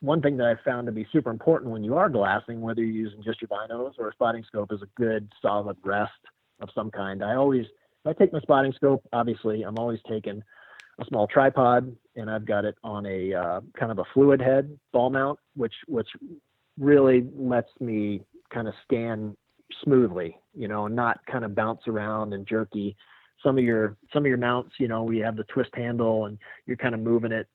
one 0.00 0.22
thing 0.22 0.36
that 0.36 0.46
I 0.46 0.54
found 0.64 0.86
to 0.86 0.92
be 0.92 1.06
super 1.12 1.30
important 1.30 1.72
when 1.72 1.82
you 1.82 1.96
are 1.96 2.08
glassing, 2.08 2.60
whether 2.60 2.82
you're 2.82 3.06
using 3.06 3.22
just 3.22 3.40
your 3.42 3.48
binos 3.48 3.94
or 3.98 4.08
a 4.08 4.12
spotting 4.12 4.44
scope, 4.44 4.72
is 4.72 4.82
a 4.82 4.88
good 4.96 5.32
solid 5.42 5.76
rest 5.84 6.12
of 6.60 6.68
some 6.74 6.90
kind. 6.90 7.24
I 7.24 7.34
always 7.34 7.64
if 7.64 8.06
I 8.06 8.12
take 8.12 8.32
my 8.32 8.40
spotting 8.40 8.72
scope, 8.74 9.02
obviously 9.12 9.62
I'm 9.62 9.78
always 9.78 10.00
taking 10.08 10.42
a 11.00 11.04
small 11.06 11.26
tripod 11.26 11.96
and 12.16 12.30
I've 12.30 12.46
got 12.46 12.64
it 12.64 12.76
on 12.82 13.06
a 13.06 13.34
uh, 13.34 13.60
kind 13.78 13.92
of 13.92 13.98
a 13.98 14.04
fluid 14.12 14.40
head 14.40 14.78
ball 14.92 15.10
mount, 15.10 15.38
which 15.56 15.74
which 15.86 16.08
really 16.78 17.26
lets 17.36 17.70
me 17.80 18.22
kind 18.52 18.68
of 18.68 18.74
scan 18.82 19.36
smoothly, 19.84 20.38
you 20.54 20.68
know, 20.68 20.86
not 20.86 21.24
kind 21.26 21.44
of 21.44 21.54
bounce 21.54 21.82
around 21.86 22.32
and 22.32 22.46
jerky. 22.46 22.96
Some 23.42 23.58
of 23.58 23.64
your 23.64 23.96
some 24.12 24.24
of 24.24 24.28
your 24.28 24.38
mounts, 24.38 24.74
you 24.78 24.88
know, 24.88 25.02
we 25.04 25.18
have 25.18 25.36
the 25.36 25.44
twist 25.44 25.70
handle 25.74 26.26
and 26.26 26.38
you're 26.66 26.76
kind 26.76 26.94
of 26.94 27.00
moving 27.00 27.32
it 27.32 27.48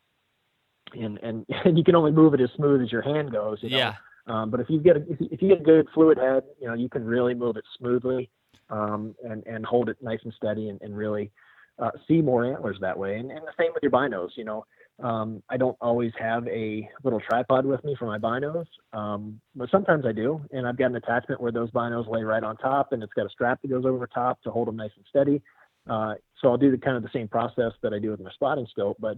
and 0.94 1.18
and, 1.20 1.46
and 1.66 1.78
you 1.78 1.84
can 1.84 1.96
only 1.96 2.12
move 2.12 2.34
it 2.34 2.42
as 2.42 2.50
smooth 2.56 2.82
as 2.82 2.92
your 2.92 3.02
hand 3.02 3.32
goes, 3.32 3.60
you 3.62 3.70
know. 3.70 3.78
Yeah. 3.78 3.96
Um, 4.26 4.50
but 4.50 4.62
if 4.62 4.70
you 4.70 4.80
get 4.80 4.98
a, 4.98 5.04
if 5.20 5.42
you 5.42 5.50
get 5.50 5.60
a 5.60 5.64
good 5.64 5.88
fluid 5.94 6.18
head, 6.18 6.44
you 6.62 6.68
know, 6.68 6.74
you 6.74 6.88
can 6.88 7.04
really 7.04 7.34
move 7.34 7.58
it 7.58 7.66
smoothly 7.78 8.30
um, 8.70 9.16
and 9.24 9.46
and 9.46 9.66
hold 9.66 9.90
it 9.90 9.98
nice 10.02 10.20
and 10.24 10.34
steady 10.34 10.70
and, 10.70 10.82
and 10.82 10.96
really 10.96 11.32
uh, 11.80 11.92
see 12.08 12.22
more 12.22 12.46
antlers 12.46 12.78
that 12.80 12.98
way. 12.98 13.18
And, 13.18 13.32
and 13.32 13.42
the 13.42 13.52
same 13.60 13.72
with 13.74 13.84
your 13.84 13.92
binos, 13.92 14.30
you 14.36 14.46
know. 14.46 14.66
Um, 15.02 15.42
I 15.50 15.58
don't 15.58 15.78
always 15.82 16.12
have 16.20 16.48
a 16.48 16.88
little 17.04 17.20
tripod 17.20 17.66
with 17.66 17.84
me 17.84 17.96
for 17.98 18.06
my 18.06 18.20
binos, 18.20 18.68
um, 18.94 19.40
but 19.56 19.70
sometimes 19.72 20.06
I 20.06 20.12
do. 20.12 20.42
And 20.52 20.68
I've 20.68 20.78
got 20.78 20.92
an 20.92 20.96
attachment 20.96 21.42
where 21.42 21.52
those 21.52 21.72
binos 21.72 22.08
lay 22.08 22.24
right 22.24 22.44
on 22.44 22.58
top, 22.58 22.94
and 22.94 23.02
it's 23.02 23.14
got 23.14 23.26
a 23.26 23.30
strap 23.30 23.62
that 23.62 23.70
goes 23.70 23.86
over 23.86 24.06
top 24.08 24.42
to 24.44 24.52
hold 24.52 24.68
them 24.68 24.76
nice 24.76 24.92
and 24.96 25.06
steady. 25.10 25.42
Uh, 25.90 26.14
so 26.40 26.50
I'll 26.50 26.58
do 26.58 26.72
the 26.72 26.78
kind 26.78 26.96
of 26.96 27.04
the 27.04 27.10
same 27.12 27.28
process 27.28 27.74
that 27.82 27.94
I 27.94 28.00
do 28.00 28.12
with 28.12 28.22
my 28.22 28.32
spotting 28.32 28.68
scope, 28.70 28.98
but 29.00 29.18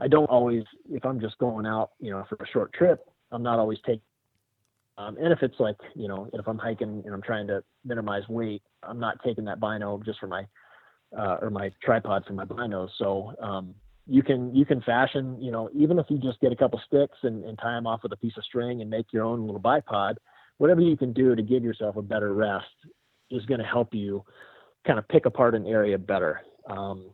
I 0.00 0.08
don't 0.08 0.26
always, 0.26 0.62
if 0.90 1.04
I'm 1.04 1.20
just 1.20 1.36
going 1.38 1.66
out, 1.66 1.90
you 2.00 2.10
know, 2.10 2.24
for 2.28 2.36
a 2.40 2.46
short 2.46 2.72
trip, 2.72 3.04
I'm 3.32 3.42
not 3.42 3.58
always 3.58 3.78
taking. 3.84 4.02
Um, 4.96 5.16
and 5.20 5.32
if 5.32 5.42
it's 5.42 5.58
like, 5.60 5.76
you 5.94 6.08
know, 6.08 6.28
if 6.32 6.46
I'm 6.48 6.58
hiking 6.58 7.02
and 7.04 7.14
I'm 7.14 7.22
trying 7.22 7.46
to 7.48 7.62
minimize 7.84 8.26
weight, 8.28 8.62
I'm 8.82 8.98
not 8.98 9.22
taking 9.24 9.44
that 9.44 9.60
bino 9.60 10.00
just 10.04 10.18
for 10.18 10.26
my, 10.26 10.44
uh, 11.16 11.38
or 11.40 11.50
my 11.50 11.70
tripod 11.82 12.24
for 12.26 12.32
my 12.32 12.44
binos. 12.44 12.88
So, 12.98 13.32
um, 13.40 13.74
you 14.08 14.22
can 14.22 14.54
you 14.54 14.64
can 14.64 14.80
fashion 14.82 15.40
you 15.40 15.52
know 15.52 15.68
even 15.74 15.98
if 15.98 16.06
you 16.08 16.18
just 16.18 16.40
get 16.40 16.50
a 16.50 16.56
couple 16.56 16.80
sticks 16.86 17.18
and, 17.22 17.44
and 17.44 17.58
tie 17.58 17.74
them 17.74 17.86
off 17.86 18.02
with 18.02 18.12
a 18.12 18.16
piece 18.16 18.36
of 18.36 18.44
string 18.44 18.80
and 18.80 18.90
make 18.90 19.12
your 19.12 19.24
own 19.24 19.44
little 19.46 19.60
bipod 19.60 20.14
whatever 20.58 20.80
you 20.80 20.96
can 20.96 21.12
do 21.12 21.34
to 21.34 21.42
give 21.42 21.64
yourself 21.64 21.96
a 21.96 22.02
better 22.02 22.34
rest 22.34 22.66
is 23.30 23.44
going 23.46 23.60
to 23.60 23.66
help 23.66 23.94
you 23.94 24.24
kind 24.86 24.98
of 24.98 25.08
pick 25.08 25.26
apart 25.26 25.54
an 25.54 25.66
area 25.66 25.98
better. 25.98 26.40
Um, 26.68 27.10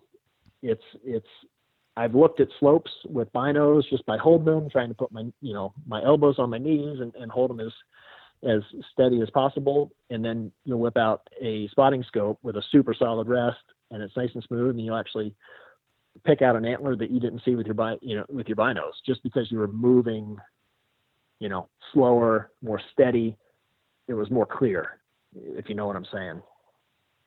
it's 0.63 0.83
it's 1.05 1.29
I've 1.97 2.15
looked 2.15 2.41
at 2.41 2.49
slopes 2.59 2.91
with 3.09 3.33
binos 3.33 3.83
just 3.89 4.05
by 4.07 4.17
holding 4.19 4.47
them, 4.47 4.69
trying 4.71 4.89
to 4.89 4.95
put 4.95 5.13
my 5.13 5.23
you 5.41 5.55
know 5.55 5.73
my 5.87 6.03
elbows 6.03 6.37
on 6.39 6.51
my 6.51 6.59
knees 6.59 7.01
and, 7.01 7.15
and 7.15 7.31
hold 7.31 7.51
them 7.51 7.61
as 7.61 7.73
as 8.49 8.61
steady 8.93 9.23
as 9.23 9.31
possible, 9.31 9.93
and 10.11 10.25
then 10.25 10.53
you'll 10.65 10.81
whip 10.81 10.97
out 10.97 11.29
a 11.41 11.69
spotting 11.69 12.05
scope 12.07 12.39
with 12.43 12.57
a 12.57 12.63
super 12.71 12.95
solid 12.95 13.29
rest, 13.29 13.57
and 13.91 14.03
it's 14.03 14.17
nice 14.17 14.31
and 14.35 14.45
smooth, 14.45 14.77
and 14.77 14.85
you'll 14.85 14.97
actually 14.97 15.35
pick 16.25 16.43
out 16.43 16.57
an 16.57 16.65
antler 16.65 16.97
that 16.97 17.11
you 17.11 17.19
didn't 17.19 17.43
see 17.45 17.55
with 17.55 17.67
your 17.67 17.75
bi- 17.75 17.99
you 18.01 18.17
know 18.17 18.25
with 18.29 18.47
your 18.47 18.57
binos 18.57 18.93
just 19.07 19.23
because 19.23 19.51
you 19.51 19.59
were 19.59 19.69
moving 19.69 20.37
you 21.41 21.49
know 21.49 21.69
slower 21.93 22.51
more 22.63 22.81
steady 22.93 23.37
it 24.09 24.15
was 24.15 24.31
more 24.31 24.47
clear 24.47 25.01
if 25.35 25.69
you 25.69 25.75
know 25.75 25.87
what 25.87 25.97
i'm 25.97 26.07
saying. 26.13 26.41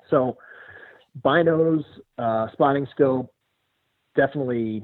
So 0.10 0.38
binos 1.24 1.84
uh, 2.18 2.48
spotting 2.54 2.88
scope 2.92 3.34
definitely 4.16 4.84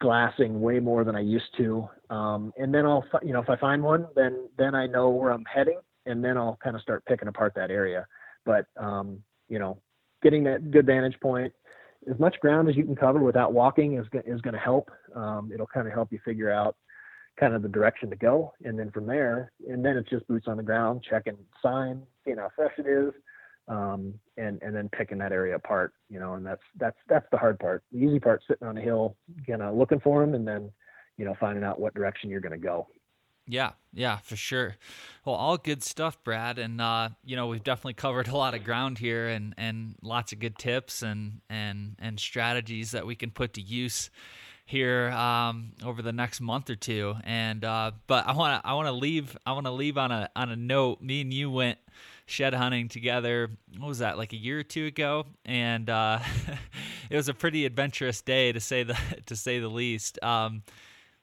glassing 0.00 0.60
way 0.60 0.80
more 0.80 1.04
than 1.04 1.14
i 1.14 1.20
used 1.20 1.56
to. 1.58 1.88
Um, 2.08 2.52
and 2.58 2.74
then 2.74 2.86
i'll 2.86 3.04
you 3.22 3.32
know 3.32 3.40
if 3.40 3.48
i 3.48 3.56
find 3.56 3.82
one 3.82 4.06
then 4.16 4.48
then 4.58 4.74
i 4.74 4.86
know 4.86 5.10
where 5.10 5.30
i'm 5.30 5.44
heading 5.44 5.78
and 6.06 6.24
then 6.24 6.36
i'll 6.36 6.58
kind 6.62 6.74
of 6.74 6.82
start 6.82 7.04
picking 7.04 7.28
apart 7.28 7.52
that 7.54 7.70
area. 7.70 8.06
But 8.44 8.66
um, 8.76 9.22
you 9.48 9.58
know 9.58 9.78
getting 10.22 10.44
that 10.44 10.70
good 10.70 10.86
vantage 10.86 11.18
point 11.20 11.52
as 12.08 12.18
much 12.18 12.38
ground 12.40 12.68
as 12.68 12.76
you 12.76 12.84
can 12.84 12.96
cover 12.96 13.20
without 13.20 13.52
walking 13.52 13.98
is 13.98 14.06
is 14.24 14.40
going 14.40 14.54
to 14.54 14.60
help. 14.60 14.90
Um, 15.14 15.50
it'll 15.52 15.66
kind 15.66 15.86
of 15.86 15.92
help 15.92 16.12
you 16.12 16.18
figure 16.24 16.50
out 16.50 16.76
kind 17.38 17.54
of 17.54 17.62
the 17.62 17.68
direction 17.68 18.10
to 18.10 18.16
go, 18.16 18.52
and 18.64 18.78
then 18.78 18.90
from 18.90 19.06
there, 19.06 19.52
and 19.68 19.84
then 19.84 19.96
it's 19.96 20.10
just 20.10 20.26
boots 20.28 20.46
on 20.48 20.56
the 20.56 20.62
ground, 20.62 21.04
checking 21.08 21.36
sign, 21.62 22.02
seeing 22.24 22.36
how 22.36 22.50
fresh 22.54 22.72
it 22.78 22.86
is, 22.86 23.12
um, 23.68 24.14
and 24.36 24.60
and 24.62 24.74
then 24.74 24.88
picking 24.96 25.18
that 25.18 25.32
area 25.32 25.56
apart. 25.56 25.92
You 26.08 26.20
know, 26.20 26.34
and 26.34 26.44
that's 26.44 26.62
that's 26.78 26.98
that's 27.08 27.26
the 27.30 27.38
hard 27.38 27.58
part. 27.58 27.82
The 27.92 27.98
easy 27.98 28.20
part, 28.20 28.42
sitting 28.48 28.66
on 28.66 28.78
a 28.78 28.82
hill, 28.82 29.16
kind 29.46 29.62
of 29.62 29.74
looking 29.74 30.00
for 30.00 30.20
them, 30.20 30.34
and 30.34 30.46
then 30.46 30.70
you 31.16 31.24
know 31.24 31.34
finding 31.38 31.64
out 31.64 31.80
what 31.80 31.94
direction 31.94 32.30
you're 32.30 32.40
going 32.40 32.58
to 32.58 32.66
go. 32.66 32.86
Yeah, 33.50 33.72
yeah, 33.92 34.18
for 34.18 34.36
sure. 34.36 34.76
Well, 35.24 35.34
all 35.34 35.58
good 35.58 35.82
stuff, 35.82 36.22
Brad, 36.22 36.60
and 36.60 36.80
uh, 36.80 37.08
you 37.24 37.34
know 37.34 37.48
we've 37.48 37.64
definitely 37.64 37.94
covered 37.94 38.28
a 38.28 38.36
lot 38.36 38.54
of 38.54 38.62
ground 38.62 38.98
here, 38.98 39.28
and 39.28 39.54
and 39.58 39.96
lots 40.02 40.32
of 40.32 40.38
good 40.38 40.56
tips 40.56 41.02
and 41.02 41.40
and 41.50 41.96
and 41.98 42.20
strategies 42.20 42.92
that 42.92 43.06
we 43.06 43.16
can 43.16 43.32
put 43.32 43.54
to 43.54 43.60
use 43.60 44.08
here 44.66 45.10
um, 45.10 45.72
over 45.84 46.00
the 46.00 46.12
next 46.12 46.40
month 46.40 46.70
or 46.70 46.76
two. 46.76 47.16
And 47.24 47.64
uh, 47.64 47.90
but 48.06 48.24
I 48.28 48.34
want 48.34 48.62
to 48.62 48.68
I 48.68 48.74
want 48.74 48.86
to 48.86 48.92
leave 48.92 49.36
I 49.44 49.50
want 49.50 49.66
to 49.66 49.72
leave 49.72 49.98
on 49.98 50.12
a 50.12 50.30
on 50.36 50.50
a 50.50 50.56
note. 50.56 51.02
Me 51.02 51.20
and 51.20 51.34
you 51.34 51.50
went 51.50 51.78
shed 52.26 52.54
hunting 52.54 52.86
together. 52.88 53.50
What 53.78 53.88
was 53.88 53.98
that 53.98 54.16
like 54.16 54.32
a 54.32 54.36
year 54.36 54.60
or 54.60 54.62
two 54.62 54.86
ago? 54.86 55.26
And 55.44 55.90
uh, 55.90 56.20
it 57.10 57.16
was 57.16 57.28
a 57.28 57.34
pretty 57.34 57.66
adventurous 57.66 58.22
day 58.22 58.52
to 58.52 58.60
say 58.60 58.84
the 58.84 58.96
to 59.26 59.34
say 59.34 59.58
the 59.58 59.68
least. 59.68 60.22
Um, 60.22 60.62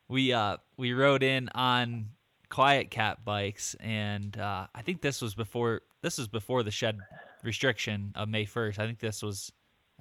we 0.10 0.34
uh, 0.34 0.58
we 0.78 0.94
rode 0.94 1.24
in 1.24 1.50
on 1.56 2.10
QuietKat 2.50 3.18
bikes, 3.26 3.76
and 3.80 4.38
uh, 4.38 4.68
I 4.74 4.82
think 4.82 5.02
this 5.02 5.22
was 5.22 5.36
before 5.36 5.82
this 6.02 6.18
was 6.18 6.28
before 6.28 6.64
the 6.64 6.72
shed 6.72 6.98
restriction 7.44 8.14
of 8.16 8.30
May 8.30 8.46
first. 8.46 8.80
I 8.80 8.86
think 8.86 9.00
this 9.00 9.22
was 9.22 9.52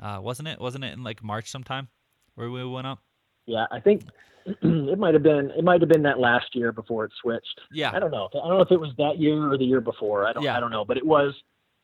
uh, 0.01 0.19
wasn't 0.21 0.49
it? 0.49 0.61
Wasn't 0.61 0.85
it 0.85 0.93
in 0.93 1.03
like 1.03 1.23
March 1.23 1.51
sometime 1.51 1.89
where 2.35 2.51
we 2.51 2.65
went 2.65 2.87
up? 2.87 3.01
Yeah, 3.47 3.67
I 3.71 3.81
think 3.81 4.03
it 4.47 4.99
might 4.99 5.15
have 5.15 5.23
been 5.23 5.51
it 5.51 5.65
might 5.65 5.81
have 5.81 5.89
been 5.89 6.03
that 6.03 6.19
last 6.19 6.55
year 6.55 6.73
before 6.73 7.05
it 7.05 7.13
switched. 7.21 7.61
Yeah, 7.73 7.91
I 7.93 7.99
don't 7.99 8.11
know. 8.11 8.29
I 8.33 8.49
don't 8.49 8.59
know 8.59 8.63
if 8.63 8.71
it 8.71 8.81
was 8.81 8.93
that 8.99 9.19
year 9.19 9.53
or 9.53 9.59
the 9.59 9.65
year 9.65 9.81
before. 9.81 10.27
I 10.27 10.33
don't. 10.33 10.43
Yeah. 10.43 10.57
I 10.57 10.61
don't 10.61 10.71
know, 10.71 10.85
but 10.85 10.97
it 10.97 11.07
was. 11.07 11.35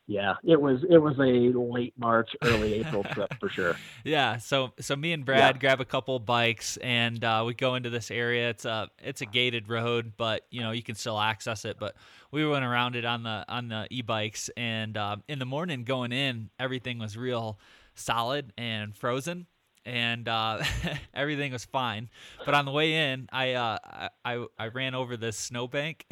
Yeah, 0.05 0.33
it 0.43 0.59
was 0.59 0.83
it 0.89 0.97
was 0.97 1.17
a 1.17 1.57
late 1.57 1.93
March, 1.97 2.35
early 2.43 2.73
April 2.75 3.03
trip 3.13 3.33
for 3.39 3.47
sure. 3.47 3.75
Yeah, 4.03 4.37
so 4.37 4.73
so 4.79 4.95
me 4.95 5.13
and 5.13 5.23
Brad 5.23 5.55
yeah. 5.55 5.59
grab 5.59 5.81
a 5.81 5.85
couple 5.85 6.19
bikes 6.19 6.75
and 6.77 7.23
uh, 7.23 7.43
we 7.45 7.53
go 7.53 7.75
into 7.75 7.89
this 7.89 8.11
area. 8.11 8.49
It's 8.49 8.65
a 8.65 8.89
it's 8.99 9.21
a 9.21 9.25
gated 9.25 9.69
road, 9.69 10.13
but 10.17 10.45
you 10.51 10.61
know 10.61 10.71
you 10.71 10.83
can 10.83 10.95
still 10.95 11.19
access 11.19 11.63
it. 11.63 11.77
But 11.79 11.95
we 12.31 12.45
went 12.45 12.65
around 12.65 12.97
it 12.97 13.05
on 13.05 13.23
the 13.23 13.45
on 13.47 13.69
the 13.69 13.87
e-bikes, 13.91 14.49
and 14.57 14.97
uh, 14.97 15.17
in 15.29 15.39
the 15.39 15.45
morning 15.45 15.85
going 15.85 16.11
in, 16.11 16.49
everything 16.59 16.99
was 16.99 17.15
real 17.15 17.57
solid 17.95 18.51
and 18.57 18.95
frozen 18.97 19.45
and 19.85 20.27
uh, 20.27 20.63
everything 21.13 21.51
was 21.51 21.65
fine. 21.65 22.09
But 22.45 22.53
on 22.53 22.65
the 22.65 22.71
way 22.71 23.11
in, 23.11 23.27
I 23.31 23.53
uh, 23.53 23.77
I, 24.23 24.45
I 24.57 24.67
ran 24.67 24.95
over 24.95 25.17
this 25.17 25.37
snowbank. 25.37 26.05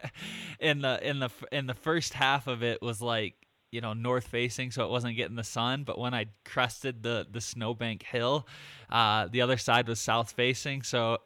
in 0.60 0.80
the 0.80 1.08
in 1.08 1.20
the 1.20 1.30
in 1.52 1.66
the 1.66 1.74
first 1.74 2.14
half 2.14 2.46
of 2.46 2.62
it 2.62 2.82
was 2.82 3.00
like 3.00 3.34
you 3.70 3.80
know 3.80 3.92
north 3.92 4.26
facing, 4.26 4.70
so 4.70 4.84
it 4.84 4.90
wasn't 4.90 5.16
getting 5.16 5.36
the 5.36 5.44
sun. 5.44 5.84
But 5.84 5.98
when 5.98 6.14
I 6.14 6.26
crested 6.44 7.02
the 7.02 7.26
the 7.30 7.40
snowbank 7.40 8.02
hill, 8.02 8.46
uh, 8.90 9.28
the 9.30 9.42
other 9.42 9.56
side 9.56 9.88
was 9.88 10.00
south 10.00 10.32
facing, 10.32 10.82
so 10.82 11.18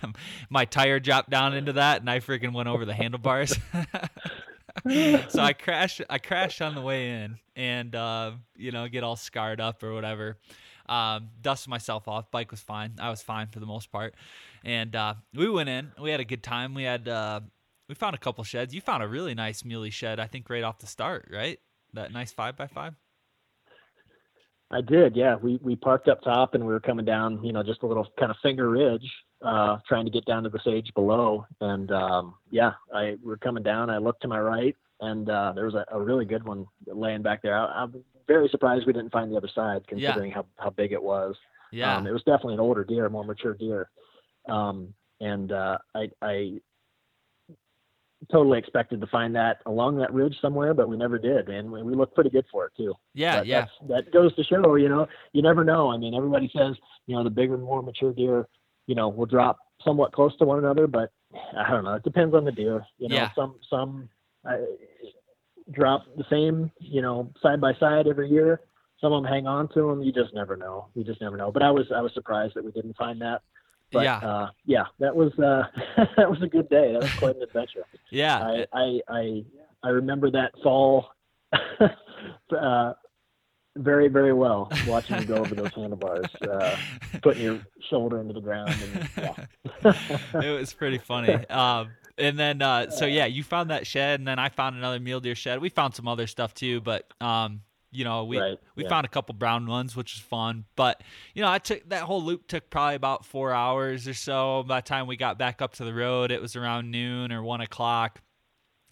my 0.50 0.64
tire 0.64 1.00
dropped 1.00 1.30
down 1.30 1.54
into 1.54 1.74
that, 1.74 2.00
and 2.00 2.10
I 2.10 2.20
freaking 2.20 2.52
went 2.52 2.68
over 2.68 2.84
the 2.84 2.94
handlebars. 2.94 3.56
so 5.28 5.40
I 5.40 5.52
crashed. 5.52 6.02
I 6.08 6.18
crashed 6.18 6.62
on 6.62 6.74
the 6.74 6.80
way 6.80 7.10
in, 7.10 7.38
and 7.56 7.94
uh, 7.94 8.32
you 8.56 8.72
know, 8.72 8.88
get 8.88 9.04
all 9.04 9.16
scarred 9.16 9.60
up 9.60 9.82
or 9.82 9.92
whatever. 9.92 10.38
Um, 10.90 11.30
dusted 11.40 11.70
myself 11.70 12.08
off. 12.08 12.32
Bike 12.32 12.50
was 12.50 12.60
fine. 12.60 12.94
I 12.98 13.10
was 13.10 13.22
fine 13.22 13.46
for 13.46 13.60
the 13.60 13.66
most 13.66 13.92
part. 13.92 14.14
And 14.64 14.96
uh, 14.96 15.14
we 15.32 15.48
went 15.48 15.68
in. 15.68 15.92
We 16.00 16.10
had 16.10 16.18
a 16.18 16.24
good 16.24 16.42
time. 16.42 16.74
We 16.74 16.82
had 16.82 17.06
uh, 17.06 17.40
we 17.88 17.94
found 17.94 18.16
a 18.16 18.18
couple 18.18 18.42
sheds. 18.42 18.74
You 18.74 18.80
found 18.80 19.02
a 19.02 19.08
really 19.08 19.34
nice 19.34 19.64
muley 19.64 19.90
shed. 19.90 20.18
I 20.18 20.26
think 20.26 20.50
right 20.50 20.64
off 20.64 20.80
the 20.80 20.88
start, 20.88 21.28
right? 21.32 21.60
That 21.92 22.12
nice 22.12 22.32
five 22.32 22.56
by 22.56 22.66
five. 22.66 22.94
I 24.72 24.80
did, 24.80 25.16
yeah. 25.16 25.36
We 25.36 25.58
we 25.62 25.74
parked 25.76 26.08
up 26.08 26.22
top 26.22 26.54
and 26.54 26.64
we 26.64 26.72
were 26.72 26.80
coming 26.80 27.04
down, 27.04 27.42
you 27.42 27.52
know, 27.52 27.62
just 27.62 27.82
a 27.82 27.86
little 27.86 28.06
kind 28.18 28.30
of 28.30 28.36
finger 28.42 28.70
ridge, 28.70 29.08
uh, 29.42 29.78
trying 29.88 30.04
to 30.04 30.10
get 30.10 30.24
down 30.26 30.44
to 30.44 30.48
the 30.48 30.60
sage 30.64 30.92
below. 30.94 31.44
And 31.60 31.90
um, 31.90 32.34
yeah, 32.50 32.72
I 32.94 33.16
we 33.24 33.32
are 33.32 33.36
coming 33.36 33.64
down. 33.64 33.90
I 33.90 33.98
looked 33.98 34.22
to 34.22 34.28
my 34.28 34.40
right, 34.40 34.76
and 35.00 35.28
uh, 35.28 35.52
there 35.54 35.64
was 35.64 35.74
a, 35.74 35.84
a 35.90 36.00
really 36.00 36.24
good 36.24 36.44
one 36.44 36.66
laying 36.86 37.22
back 37.22 37.42
there. 37.42 37.56
I, 37.56 37.82
I'm 37.82 38.04
very 38.30 38.48
surprised 38.48 38.86
we 38.86 38.92
didn't 38.92 39.10
find 39.10 39.32
the 39.32 39.36
other 39.36 39.50
side, 39.52 39.86
considering 39.88 40.30
yeah. 40.30 40.36
how, 40.36 40.46
how 40.56 40.70
big 40.70 40.92
it 40.92 41.02
was. 41.02 41.34
Yeah, 41.72 41.96
um, 41.96 42.06
it 42.06 42.12
was 42.12 42.22
definitely 42.22 42.54
an 42.54 42.60
older 42.60 42.84
deer, 42.84 43.08
more 43.08 43.24
mature 43.24 43.54
deer. 43.54 43.90
Um, 44.48 44.94
and 45.20 45.50
uh, 45.50 45.78
I, 45.94 46.10
I 46.22 46.60
totally 48.30 48.58
expected 48.58 49.00
to 49.00 49.06
find 49.08 49.34
that 49.34 49.58
along 49.66 49.98
that 49.98 50.12
ridge 50.12 50.36
somewhere, 50.40 50.74
but 50.74 50.88
we 50.88 50.96
never 50.96 51.18
did, 51.18 51.48
and 51.48 51.70
we, 51.72 51.82
we 51.82 51.94
looked 51.94 52.14
pretty 52.14 52.30
good 52.30 52.44
for 52.52 52.66
it 52.66 52.72
too. 52.76 52.94
Yeah, 53.14 53.38
but 53.38 53.46
yeah. 53.46 53.66
That 53.88 54.12
goes 54.12 54.34
to 54.36 54.44
show, 54.44 54.76
you 54.76 54.88
know, 54.88 55.06
you 55.32 55.42
never 55.42 55.64
know. 55.64 55.90
I 55.90 55.96
mean, 55.96 56.14
everybody 56.14 56.50
says, 56.56 56.76
you 57.06 57.16
know, 57.16 57.24
the 57.24 57.30
bigger, 57.30 57.58
more 57.58 57.82
mature 57.82 58.12
deer, 58.12 58.46
you 58.86 58.94
know, 58.94 59.08
will 59.08 59.26
drop 59.26 59.58
somewhat 59.84 60.12
close 60.12 60.36
to 60.38 60.44
one 60.44 60.58
another, 60.58 60.86
but 60.86 61.10
I 61.56 61.70
don't 61.70 61.84
know. 61.84 61.94
It 61.94 62.04
depends 62.04 62.34
on 62.34 62.44
the 62.44 62.52
deer. 62.52 62.84
You 62.98 63.08
know, 63.08 63.16
yeah. 63.16 63.30
some 63.34 63.56
some 63.68 64.08
uh, 64.48 64.56
drop 65.72 66.04
the 66.16 66.24
same, 66.30 66.70
you 66.78 67.02
know, 67.02 67.30
side 67.42 67.60
by 67.60 67.74
side 67.74 68.06
every 68.06 68.28
year. 68.28 68.60
Some 69.00 69.12
of 69.12 69.22
them 69.22 69.32
hang 69.32 69.46
on 69.46 69.68
to 69.68 69.88
them. 69.88 70.02
You 70.02 70.12
just 70.12 70.34
never 70.34 70.56
know. 70.56 70.88
You 70.94 71.04
just 71.04 71.20
never 71.20 71.36
know. 71.36 71.50
But 71.50 71.62
I 71.62 71.70
was 71.70 71.86
I 71.94 72.00
was 72.00 72.12
surprised 72.12 72.54
that 72.54 72.64
we 72.64 72.70
didn't 72.72 72.96
find 72.96 73.20
that. 73.22 73.42
But, 73.92 74.04
yeah, 74.04 74.18
uh, 74.18 74.50
yeah, 74.66 74.84
that 75.00 75.14
was 75.14 75.32
uh, 75.38 75.64
that 76.16 76.30
was 76.30 76.40
a 76.42 76.46
good 76.46 76.68
day. 76.68 76.92
That 76.92 77.02
was 77.02 77.14
quite 77.14 77.36
an 77.36 77.42
adventure. 77.42 77.84
yeah, 78.10 78.38
I 78.38 78.66
I 78.72 79.00
I, 79.08 79.44
I 79.82 79.88
remember 79.88 80.30
that 80.30 80.52
fall 80.62 81.08
uh, 82.56 82.92
very 83.76 84.08
very 84.08 84.32
well. 84.32 84.70
Watching 84.86 85.18
you 85.18 85.24
go 85.24 85.36
over 85.36 85.54
those 85.54 85.74
handlebars, 85.74 86.26
uh, 86.42 86.76
putting 87.22 87.42
your 87.42 87.60
shoulder 87.88 88.20
into 88.20 88.34
the 88.34 88.40
ground, 88.40 88.70
and 88.70 89.08
yeah, 89.16 89.92
it 90.40 90.58
was 90.58 90.72
pretty 90.72 90.98
funny. 90.98 91.32
Um, 91.48 91.90
and 92.18 92.38
then 92.38 92.62
uh, 92.62 92.90
so 92.90 93.06
yeah, 93.06 93.26
you 93.26 93.42
found 93.42 93.70
that 93.70 93.86
shed, 93.86 94.20
and 94.20 94.28
then 94.28 94.38
I 94.38 94.48
found 94.48 94.76
another 94.76 95.00
mule 95.00 95.20
deer 95.20 95.34
shed. 95.34 95.60
We 95.60 95.68
found 95.68 95.94
some 95.94 96.08
other 96.08 96.26
stuff 96.26 96.54
too, 96.54 96.80
but 96.80 97.12
um, 97.20 97.62
you 97.92 98.04
know, 98.04 98.24
we 98.24 98.38
right, 98.38 98.58
we 98.76 98.84
yeah. 98.84 98.88
found 98.88 99.04
a 99.04 99.08
couple 99.08 99.34
brown 99.34 99.66
ones, 99.66 99.96
which 99.96 100.14
was 100.14 100.20
fun. 100.20 100.64
But 100.76 101.02
you 101.34 101.42
know, 101.42 101.50
I 101.50 101.58
took 101.58 101.88
that 101.88 102.02
whole 102.02 102.22
loop 102.22 102.46
took 102.46 102.70
probably 102.70 102.94
about 102.94 103.24
four 103.24 103.52
hours 103.52 104.06
or 104.06 104.14
so. 104.14 104.64
By 104.66 104.80
the 104.80 104.86
time 104.86 105.06
we 105.06 105.16
got 105.16 105.38
back 105.38 105.60
up 105.60 105.74
to 105.74 105.84
the 105.84 105.94
road, 105.94 106.30
it 106.30 106.40
was 106.40 106.56
around 106.56 106.90
noon 106.90 107.32
or 107.32 107.42
one 107.42 107.60
o'clock, 107.60 108.20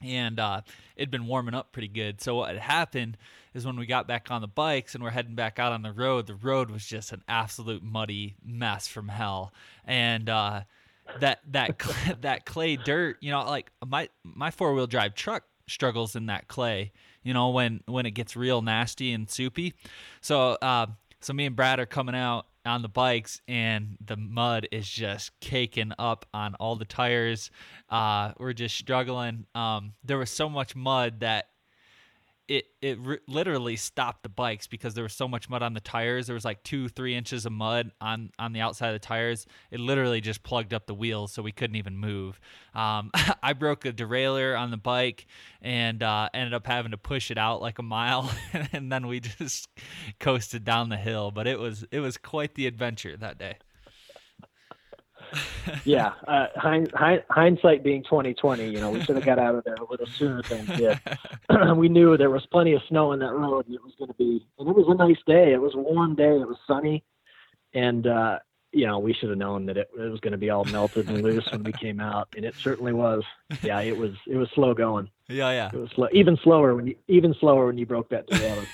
and 0.02 0.40
uh, 0.40 0.62
it'd 0.96 1.10
been 1.10 1.26
warming 1.26 1.54
up 1.54 1.72
pretty 1.72 1.88
good. 1.88 2.20
So 2.20 2.36
what 2.36 2.50
had 2.50 2.58
happened 2.58 3.16
is 3.54 3.64
when 3.64 3.76
we 3.76 3.86
got 3.86 4.08
back 4.08 4.30
on 4.30 4.40
the 4.40 4.48
bikes 4.48 4.94
and 4.94 5.02
we're 5.02 5.10
heading 5.10 5.34
back 5.34 5.58
out 5.58 5.72
on 5.72 5.82
the 5.82 5.92
road, 5.92 6.26
the 6.26 6.34
road 6.34 6.70
was 6.70 6.84
just 6.84 7.12
an 7.12 7.22
absolute 7.28 7.82
muddy 7.82 8.34
mess 8.44 8.88
from 8.88 9.08
hell, 9.08 9.52
and 9.84 10.28
uh, 10.28 10.62
that 11.20 11.40
that 11.52 11.78
that 12.20 12.46
clay 12.46 12.76
dirt, 12.76 13.18
you 13.20 13.30
know, 13.30 13.44
like 13.44 13.70
my 13.86 14.08
my 14.24 14.50
four 14.50 14.74
wheel 14.74 14.86
drive 14.86 15.14
truck 15.14 15.44
struggles 15.66 16.16
in 16.16 16.26
that 16.26 16.48
clay 16.48 16.92
you 17.28 17.34
know, 17.34 17.50
when 17.50 17.82
when 17.84 18.06
it 18.06 18.12
gets 18.12 18.36
real 18.36 18.62
nasty 18.62 19.12
and 19.12 19.28
soupy. 19.28 19.74
So 20.22 20.52
uh, 20.62 20.86
so 21.20 21.34
me 21.34 21.44
and 21.44 21.54
Brad 21.54 21.78
are 21.78 21.84
coming 21.84 22.14
out 22.14 22.46
on 22.64 22.80
the 22.80 22.88
bikes 22.88 23.42
and 23.46 23.98
the 24.04 24.16
mud 24.16 24.66
is 24.72 24.88
just 24.88 25.38
caking 25.40 25.92
up 25.98 26.24
on 26.32 26.54
all 26.54 26.76
the 26.76 26.86
tires. 26.86 27.50
Uh, 27.90 28.32
we're 28.38 28.54
just 28.54 28.76
struggling. 28.76 29.44
Um, 29.54 29.92
there 30.04 30.16
was 30.16 30.30
so 30.30 30.48
much 30.48 30.74
mud 30.74 31.20
that 31.20 31.48
it 32.48 32.64
it 32.80 32.98
literally 33.28 33.76
stopped 33.76 34.22
the 34.22 34.28
bikes 34.28 34.66
because 34.66 34.94
there 34.94 35.02
was 35.02 35.12
so 35.12 35.28
much 35.28 35.50
mud 35.50 35.62
on 35.62 35.74
the 35.74 35.80
tires. 35.80 36.26
There 36.26 36.34
was 36.34 36.44
like 36.44 36.62
two 36.62 36.88
three 36.88 37.14
inches 37.14 37.44
of 37.44 37.52
mud 37.52 37.92
on 38.00 38.30
on 38.38 38.52
the 38.52 38.60
outside 38.60 38.88
of 38.88 38.94
the 38.94 39.06
tires. 39.06 39.46
It 39.70 39.80
literally 39.80 40.22
just 40.22 40.42
plugged 40.42 40.72
up 40.72 40.86
the 40.86 40.94
wheels, 40.94 41.32
so 41.32 41.42
we 41.42 41.52
couldn't 41.52 41.76
even 41.76 41.98
move. 41.98 42.40
Um, 42.74 43.10
I 43.42 43.52
broke 43.52 43.84
a 43.84 43.92
derailleur 43.92 44.58
on 44.58 44.70
the 44.70 44.78
bike 44.78 45.26
and 45.60 46.02
uh, 46.02 46.30
ended 46.32 46.54
up 46.54 46.66
having 46.66 46.92
to 46.92 46.98
push 46.98 47.30
it 47.30 47.38
out 47.38 47.60
like 47.60 47.78
a 47.78 47.82
mile, 47.82 48.30
and 48.72 48.90
then 48.90 49.06
we 49.06 49.20
just 49.20 49.68
coasted 50.18 50.64
down 50.64 50.88
the 50.88 50.96
hill. 50.96 51.30
But 51.30 51.46
it 51.46 51.58
was 51.58 51.84
it 51.90 52.00
was 52.00 52.16
quite 52.16 52.54
the 52.54 52.66
adventure 52.66 53.16
that 53.18 53.38
day 53.38 53.58
yeah, 55.84 56.12
uh, 56.26 56.46
hind, 56.56 56.90
hind, 56.92 57.22
hindsight 57.30 57.82
being 57.82 58.02
twenty 58.02 58.34
twenty, 58.34 58.68
you 58.68 58.80
know, 58.80 58.90
we 58.90 59.02
should 59.02 59.16
have 59.16 59.24
got 59.24 59.38
out 59.38 59.54
of 59.54 59.64
there 59.64 59.74
a 59.74 59.90
little 59.90 60.06
sooner 60.06 60.42
than 60.42 60.66
we 60.66 60.76
did. 60.76 61.00
we 61.76 61.88
knew 61.88 62.16
there 62.16 62.30
was 62.30 62.46
plenty 62.46 62.72
of 62.72 62.82
snow 62.88 63.12
on 63.12 63.18
that 63.20 63.32
road, 63.32 63.66
and 63.66 63.74
it 63.74 63.82
was 63.82 63.94
going 63.98 64.08
to 64.08 64.14
be, 64.14 64.46
and 64.58 64.68
it 64.68 64.76
was 64.76 64.86
a 64.88 64.94
nice 64.94 65.22
day. 65.26 65.52
It 65.52 65.60
was 65.60 65.74
a 65.74 65.78
warm 65.78 66.14
day. 66.14 66.40
It 66.40 66.48
was 66.48 66.58
sunny, 66.66 67.04
and 67.74 68.06
uh, 68.06 68.38
you 68.72 68.86
know, 68.86 68.98
we 68.98 69.14
should 69.14 69.30
have 69.30 69.38
known 69.38 69.66
that 69.66 69.76
it, 69.76 69.90
it 69.98 70.10
was 70.10 70.20
going 70.20 70.32
to 70.32 70.38
be 70.38 70.50
all 70.50 70.64
melted 70.66 71.08
and 71.08 71.22
loose 71.22 71.50
when 71.50 71.62
we 71.62 71.72
came 71.72 72.00
out, 72.00 72.28
and 72.36 72.44
it 72.44 72.54
certainly 72.54 72.92
was. 72.92 73.24
Yeah, 73.62 73.80
it 73.80 73.96
was. 73.96 74.12
It 74.26 74.36
was 74.36 74.48
slow 74.54 74.74
going. 74.74 75.08
Yeah, 75.28 75.50
yeah. 75.50 75.70
It 75.72 75.78
was 75.78 75.90
slow, 75.90 76.08
even 76.12 76.36
slower 76.42 76.74
when 76.74 76.86
you 76.86 76.96
even 77.08 77.34
slower 77.40 77.66
when 77.66 77.78
you 77.78 77.86
broke 77.86 78.10
that 78.10 78.28
derailleur. 78.30 78.66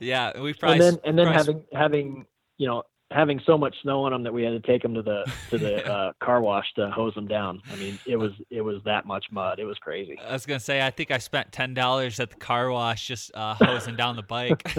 yeah, 0.00 0.40
we 0.40 0.54
probably 0.54 0.74
and 0.74 0.82
then 0.82 1.00
and 1.04 1.18
then 1.18 1.28
having 1.28 1.64
having 1.72 2.26
you 2.58 2.66
know 2.66 2.82
having 3.12 3.40
so 3.46 3.56
much 3.56 3.74
snow 3.82 4.02
on 4.04 4.12
them 4.12 4.22
that 4.24 4.32
we 4.32 4.42
had 4.42 4.50
to 4.50 4.60
take 4.60 4.82
them 4.82 4.94
to 4.94 5.02
the 5.02 5.24
to 5.50 5.58
the 5.58 5.84
uh, 5.92 6.12
car 6.22 6.40
wash 6.40 6.66
to 6.74 6.90
hose 6.90 7.14
them 7.14 7.26
down. 7.28 7.60
I 7.72 7.76
mean, 7.76 7.98
it 8.06 8.16
was 8.16 8.32
it 8.50 8.60
was 8.62 8.82
that 8.84 9.06
much 9.06 9.26
mud. 9.30 9.58
It 9.58 9.64
was 9.64 9.78
crazy. 9.78 10.18
I 10.18 10.32
was 10.32 10.46
gonna 10.46 10.60
say, 10.60 10.84
I 10.84 10.90
think 10.90 11.10
I 11.10 11.18
spent 11.18 11.52
ten 11.52 11.74
dollars 11.74 12.18
at 12.20 12.30
the 12.30 12.36
car 12.36 12.70
wash 12.70 13.06
just 13.06 13.30
uh, 13.34 13.54
hosing 13.54 13.96
down 13.96 14.16
the 14.16 14.22
bike. 14.22 14.62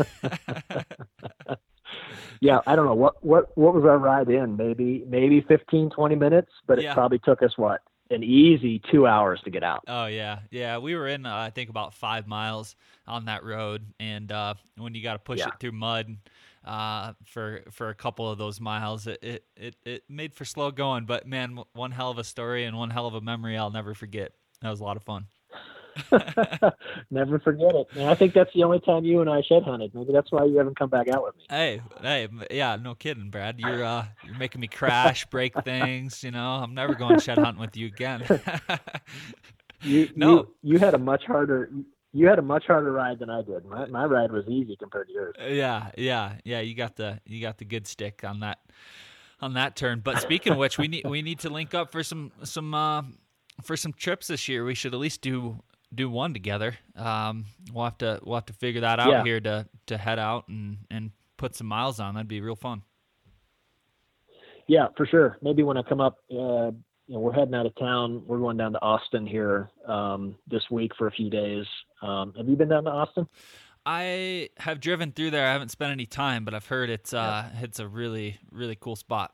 yeah, 2.42 2.60
I 2.68 2.76
don't 2.76 2.86
know 2.86 2.94
what 2.96 3.24
what 3.24 3.56
what 3.58 3.74
was 3.74 3.84
our 3.86 3.98
ride 3.98 4.30
in? 4.30 4.58
Maybe 4.58 5.04
maybe 5.08 5.42
15, 5.42 5.90
20 5.90 6.16
minutes, 6.16 6.52
but 6.68 6.82
Yeah. 6.82 6.92
it 6.92 6.94
probably 6.96 7.20
took 7.20 7.42
us 7.42 7.58
what 7.58 7.82
an 8.10 8.24
easy 8.24 8.82
two 8.92 9.06
hours 9.08 9.40
to 9.44 9.50
get 9.50 9.64
out. 9.64 9.84
Oh 9.88 10.06
yeah, 10.06 10.40
yeah. 10.52 10.78
We 10.78 10.96
were 10.96 11.08
in 11.08 11.26
uh, 11.26 11.36
I 11.36 11.50
think 11.50 11.70
about 11.70 11.94
five 11.94 12.28
miles 12.28 12.76
on 13.08 13.26
that 13.26 13.44
road, 13.44 13.86
and 14.00 14.32
uh, 14.32 14.54
when 14.78 14.94
you 14.96 15.04
got 15.04 15.14
to 15.14 15.20
push 15.20 15.40
Yeah. 15.40 15.48
it 15.48 15.54
through 15.60 15.74
mud 15.74 16.18
uh, 16.68 17.14
for 17.26 17.64
for 17.72 17.90
a 17.90 17.96
couple 17.96 18.30
of 18.30 18.38
those 18.38 18.60
miles, 18.60 19.08
it, 19.08 19.20
it 19.24 19.46
it 19.56 19.76
it 19.86 20.04
made 20.10 20.34
for 20.36 20.46
slow 20.46 20.70
going. 20.72 21.06
But 21.06 21.26
man, 21.28 21.58
one 21.74 21.92
hell 21.92 22.12
of 22.12 22.18
a 22.18 22.24
story 22.24 22.66
and 22.66 22.78
one 22.78 22.90
hell 22.90 23.08
of 23.08 23.14
a 23.14 23.22
memory 23.22 23.58
I'll 23.58 23.72
never 23.72 23.94
forget. 23.94 24.34
That 24.62 24.70
was 24.70 24.80
a 24.80 24.84
lot 24.84 24.98
of 24.98 25.04
fun. 25.04 25.28
Never 27.12 27.40
forget 27.40 27.74
it. 27.74 27.88
And 27.96 28.08
I 28.08 28.14
think 28.14 28.34
that's 28.34 28.52
the 28.54 28.64
only 28.64 28.80
time 28.80 29.04
you 29.04 29.22
and 29.22 29.30
I 29.30 29.42
shed 29.42 29.64
hunted. 29.64 29.96
Maybe 29.96 30.14
that's 30.14 30.32
why 30.32 30.46
you 30.46 30.58
haven't 30.58 30.78
come 30.78 30.90
back 30.90 31.08
out 31.10 31.24
with 31.24 31.36
me. 31.36 31.44
Hey, 31.50 31.82
hey, 32.02 32.28
yeah, 32.52 32.76
no 32.76 32.94
kidding, 32.94 33.30
Brad. 33.32 33.60
You're 33.60 33.84
uh, 33.84 34.06
you're 34.24 34.38
making 34.38 34.62
me 34.62 34.68
crash, 34.68 35.26
break 35.26 35.54
things. 35.64 36.24
You 36.24 36.32
know, 36.32 36.52
I'm 36.52 36.74
never 36.74 36.94
going 36.94 37.20
shed 37.20 37.38
hunting 37.40 37.62
with 37.62 37.76
you 37.76 37.88
again. 37.88 38.24
You 39.82 40.10
No. 40.16 40.32
you, 40.32 40.56
you 40.64 40.80
had 40.80 40.96
a 40.96 40.98
much 40.98 41.24
harder 41.26 41.70
you 42.18 42.28
had 42.28 42.40
a 42.40 42.42
much 42.42 42.66
harder 42.66 42.92
ride 42.92 43.20
than 43.20 43.30
I 43.30 43.44
did. 43.44 43.64
My 43.66 43.86
my 43.86 44.06
ride 44.06 44.32
was 44.32 44.46
easy 44.48 44.76
compared 44.76 45.08
to 45.08 45.14
yours. 45.14 45.36
yeah, 45.40 45.92
yeah, 45.98 46.34
yeah. 46.44 46.60
You 46.62 46.74
got 46.74 46.96
the 46.96 47.20
you 47.26 47.42
got 47.42 47.58
the 47.60 47.66
good 47.66 47.86
stick 47.86 48.24
on 48.24 48.40
that 48.40 48.60
on 49.40 49.54
that 49.54 49.76
turn. 49.76 50.02
But 50.04 50.20
speaking 50.22 50.54
of 50.54 50.58
which, 50.58 50.78
we 50.80 50.88
need 50.88 51.06
we 51.06 51.22
need 51.22 51.40
to 51.40 51.50
link 51.50 51.74
up 51.76 51.92
for 51.92 52.02
some 52.04 52.32
some 52.44 52.74
uh, 52.74 53.04
for 53.64 53.78
some 53.78 53.94
trips 53.94 54.28
this 54.28 54.48
year. 54.48 54.66
We 54.66 54.74
should 54.74 54.94
at 54.96 55.00
least 55.00 55.22
do 55.22 55.62
do 55.94 56.10
one 56.10 56.34
together. 56.34 56.76
Um, 56.96 57.46
we'll 57.72 57.86
have 57.86 57.98
to 58.00 58.20
we'll 58.24 58.36
have 58.36 58.48
to 58.48 58.54
figure 58.54 58.82
that 58.82 59.00
out 59.00 59.10
Yeah. 59.10 59.24
here 59.24 59.40
to 59.42 59.68
to 59.86 59.98
head 59.98 60.18
out 60.18 60.48
and 60.48 60.80
and 60.90 61.12
put 61.38 61.56
some 61.56 61.68
miles 61.68 62.00
on. 62.00 62.16
That'd 62.16 62.28
be 62.28 62.42
real 62.42 62.56
fun. 62.56 62.82
Yeah, 64.68 64.88
for 64.98 65.06
sure. 65.06 65.38
Maybe 65.42 65.64
when 65.64 65.78
I 65.78 65.82
come 65.84 66.02
up, 66.02 66.18
uh, 66.30 66.72
you 67.08 67.16
know, 67.16 67.22
we're 67.22 67.34
heading 67.34 67.56
out 67.56 67.66
of 67.66 67.76
town. 67.76 68.24
We're 68.28 68.40
going 68.40 68.58
down 68.58 68.74
to 68.74 68.82
Austin 68.82 69.26
here 69.26 69.70
um, 69.88 70.36
this 70.48 70.64
week 70.70 70.92
for 70.98 71.08
a 71.08 71.12
few 71.12 71.30
days. 71.30 71.66
Um, 72.02 72.34
have 72.38 72.48
you 72.48 72.56
been 72.56 72.70
down 72.70 72.84
to 72.84 72.92
Austin? 72.92 73.28
I 73.86 74.50
have 74.58 74.82
driven 74.82 75.14
through 75.14 75.32
there. 75.32 75.48
I 75.48 75.54
haven't 75.54 75.72
spent 75.72 75.94
any 75.94 76.06
time, 76.06 76.44
but 76.44 76.54
I've 76.54 76.66
heard 76.66 76.90
it's 76.90 77.14
uh 77.14 77.46
it's 77.62 77.80
a 77.80 77.88
really 77.88 78.38
really 78.52 78.76
cool 78.76 78.98
spot. 78.98 79.34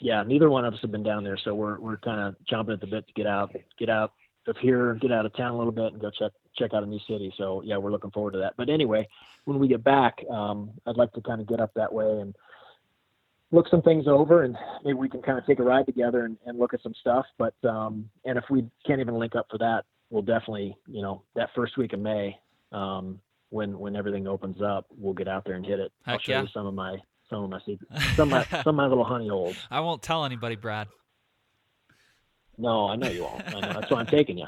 Yeah, 0.00 0.22
neither 0.22 0.48
one 0.48 0.64
of 0.64 0.72
us 0.72 0.80
have 0.82 0.92
been 0.92 1.02
down 1.02 1.24
there, 1.24 1.36
so 1.36 1.52
we're 1.52 1.80
we're 1.80 1.96
kind 1.96 2.20
of 2.20 2.36
chomping 2.50 2.74
at 2.74 2.80
the 2.80 2.86
bit 2.86 3.04
to 3.08 3.12
get 3.14 3.26
out, 3.26 3.52
get 3.76 3.90
out 3.90 4.12
of 4.46 4.56
here, 4.58 4.94
get 5.00 5.10
out 5.10 5.26
of 5.26 5.34
town 5.36 5.50
a 5.50 5.58
little 5.58 5.72
bit, 5.72 5.92
and 5.92 6.00
go 6.00 6.10
check 6.10 6.30
check 6.56 6.74
out 6.74 6.84
a 6.84 6.86
new 6.86 7.00
city. 7.08 7.34
So 7.36 7.60
yeah, 7.64 7.76
we're 7.76 7.90
looking 7.90 8.12
forward 8.12 8.34
to 8.34 8.38
that. 8.38 8.54
But 8.56 8.68
anyway, 8.70 9.08
when 9.46 9.58
we 9.58 9.66
get 9.66 9.82
back, 9.82 10.18
um, 10.30 10.70
I'd 10.86 10.96
like 10.96 11.12
to 11.14 11.20
kind 11.22 11.40
of 11.40 11.48
get 11.48 11.58
up 11.58 11.72
that 11.74 11.92
way 11.92 12.20
and 12.20 12.36
look 13.52 13.68
some 13.68 13.82
things 13.82 14.08
over, 14.08 14.42
and 14.42 14.56
maybe 14.82 14.94
we 14.94 15.08
can 15.08 15.22
kind 15.22 15.38
of 15.38 15.46
take 15.46 15.60
a 15.60 15.62
ride 15.62 15.86
together 15.86 16.24
and, 16.24 16.36
and 16.46 16.58
look 16.58 16.74
at 16.74 16.82
some 16.82 16.94
stuff. 17.00 17.24
But 17.38 17.54
um, 17.68 18.08
and 18.24 18.36
if 18.36 18.44
we 18.50 18.64
can't 18.86 19.00
even 19.00 19.14
link 19.14 19.36
up 19.36 19.46
for 19.50 19.58
that, 19.58 19.84
we'll 20.10 20.22
definitely, 20.22 20.76
you 20.88 21.02
know, 21.02 21.22
that 21.36 21.50
first 21.54 21.76
week 21.76 21.92
of 21.92 22.00
May, 22.00 22.36
um, 22.72 23.20
when 23.50 23.78
when 23.78 23.94
everything 23.94 24.26
opens 24.26 24.60
up, 24.62 24.86
we'll 24.96 25.14
get 25.14 25.28
out 25.28 25.44
there 25.44 25.54
and 25.54 25.64
hit 25.64 25.78
it. 25.78 25.92
I'll 26.06 26.18
show 26.18 26.32
yeah. 26.32 26.42
you 26.42 26.48
some 26.52 26.66
of 26.66 26.74
my 26.74 26.96
some 27.30 27.44
of 27.44 27.50
my 27.50 27.60
secrets, 27.64 28.04
some 28.16 28.32
of 28.32 28.48
my 28.50 28.62
some 28.62 28.70
of 28.70 28.74
my 28.74 28.86
little 28.86 29.04
honey 29.04 29.28
holes. 29.28 29.56
I 29.70 29.80
won't 29.80 30.02
tell 30.02 30.24
anybody, 30.24 30.56
Brad. 30.56 30.88
No, 32.58 32.86
I 32.86 32.96
know 32.96 33.08
you 33.08 33.24
won't. 33.24 33.54
I 33.54 33.60
know. 33.60 33.72
That's 33.72 33.90
why 33.90 34.00
I'm 34.00 34.06
taking 34.18 34.38
you. 34.38 34.46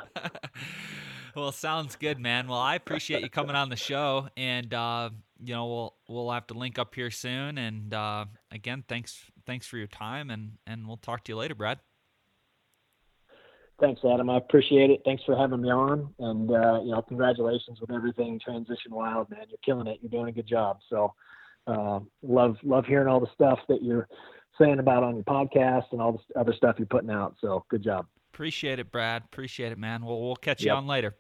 well, 1.34 1.52
sounds 1.52 1.96
good, 1.96 2.18
man. 2.18 2.48
Well, 2.48 2.58
I 2.58 2.74
appreciate 2.74 3.22
you 3.22 3.30
coming 3.30 3.56
on 3.56 3.70
the 3.70 3.76
show, 3.76 4.28
and 4.36 4.72
uh, 4.72 5.10
you 5.46 5.54
know 5.54 5.66
we'll 5.66 5.94
we'll 6.08 6.30
have 6.30 6.46
to 6.48 6.54
link 6.54 6.78
up 6.78 6.94
here 6.94 7.10
soon. 7.10 7.58
And 7.58 7.92
uh, 7.92 8.26
again, 8.50 8.84
thanks 8.88 9.30
thanks 9.46 9.66
for 9.66 9.76
your 9.76 9.86
time, 9.86 10.30
and 10.30 10.52
and 10.66 10.86
we'll 10.86 10.96
talk 10.96 11.24
to 11.24 11.32
you 11.32 11.36
later, 11.36 11.54
Brad. 11.54 11.78
Thanks, 13.80 14.00
Adam. 14.04 14.30
I 14.30 14.36
appreciate 14.36 14.90
it. 14.90 15.02
Thanks 15.04 15.24
for 15.24 15.36
having 15.36 15.60
me 15.62 15.70
on, 15.70 16.14
and 16.20 16.50
uh, 16.50 16.80
you 16.82 16.92
know, 16.92 17.02
congratulations 17.02 17.80
with 17.80 17.90
everything. 17.90 18.40
Transition 18.42 18.92
Wild, 18.92 19.28
man, 19.30 19.46
you're 19.48 19.58
killing 19.64 19.88
it. 19.88 19.98
You're 20.00 20.10
doing 20.10 20.28
a 20.28 20.32
good 20.32 20.46
job. 20.46 20.78
So, 20.88 21.12
uh, 21.66 22.00
love 22.22 22.56
love 22.62 22.86
hearing 22.86 23.08
all 23.08 23.20
the 23.20 23.30
stuff 23.34 23.58
that 23.68 23.82
you're 23.82 24.06
saying 24.60 24.78
about 24.78 25.02
on 25.02 25.16
your 25.16 25.24
podcast 25.24 25.86
and 25.90 26.00
all 26.00 26.12
the 26.12 26.40
other 26.40 26.54
stuff 26.54 26.76
you're 26.78 26.86
putting 26.86 27.10
out. 27.10 27.34
So, 27.40 27.64
good 27.68 27.82
job. 27.82 28.06
Appreciate 28.32 28.78
it, 28.78 28.92
Brad. 28.92 29.22
Appreciate 29.24 29.72
it, 29.72 29.78
man. 29.78 30.04
Well, 30.04 30.20
we'll 30.20 30.36
catch 30.36 30.62
you 30.62 30.70
on 30.70 30.86
later. 30.86 31.16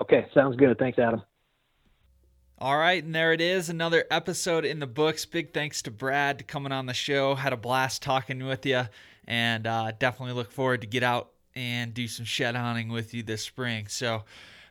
Okay, 0.00 0.26
sounds 0.34 0.56
good. 0.56 0.78
Thanks, 0.78 0.98
Adam. 0.98 1.22
All 2.58 2.78
right, 2.78 3.04
and 3.04 3.14
there 3.14 3.34
it 3.34 3.42
is, 3.42 3.68
another 3.68 4.06
episode 4.10 4.64
in 4.64 4.78
the 4.78 4.86
books. 4.86 5.26
Big 5.26 5.52
thanks 5.52 5.82
to 5.82 5.90
Brad 5.90 6.48
coming 6.48 6.72
on 6.72 6.86
the 6.86 6.94
show. 6.94 7.34
Had 7.34 7.52
a 7.52 7.56
blast 7.56 8.00
talking 8.00 8.46
with 8.46 8.64
you, 8.64 8.84
and 9.26 9.66
uh, 9.66 9.92
definitely 9.98 10.34
look 10.34 10.50
forward 10.50 10.80
to 10.80 10.86
get 10.86 11.02
out 11.02 11.32
and 11.54 11.92
do 11.92 12.08
some 12.08 12.24
shed 12.24 12.56
hunting 12.56 12.88
with 12.88 13.12
you 13.12 13.22
this 13.22 13.42
spring. 13.42 13.88
So 13.88 14.24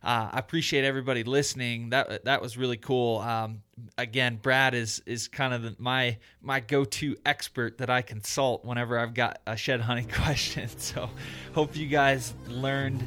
uh, 0.04 0.30
I 0.32 0.40
appreciate 0.40 0.84
everybody 0.84 1.24
listening. 1.24 1.92
That 1.92 2.26
that 2.26 2.42
was 2.42 2.58
really 2.58 2.78
cool. 2.78 3.20
Um, 3.20 3.62
again, 4.00 4.40
Brad 4.42 4.74
is 4.74 5.04
is 5.06 5.28
kind 5.28 5.54
of 5.54 5.62
the, 5.62 5.76
my 5.78 6.18
my 6.42 6.62
go 6.62 6.86
to 6.86 7.16
expert 7.24 7.78
that 7.78 7.92
I 7.92 8.02
consult 8.02 8.66
whenever 8.66 8.98
I've 8.98 9.14
got 9.14 9.44
a 9.46 9.56
shed 9.56 9.82
hunting 9.82 10.08
question. 10.12 10.70
So 10.78 11.08
hope 11.54 11.76
you 11.76 11.86
guys 11.86 12.34
learned 12.48 13.04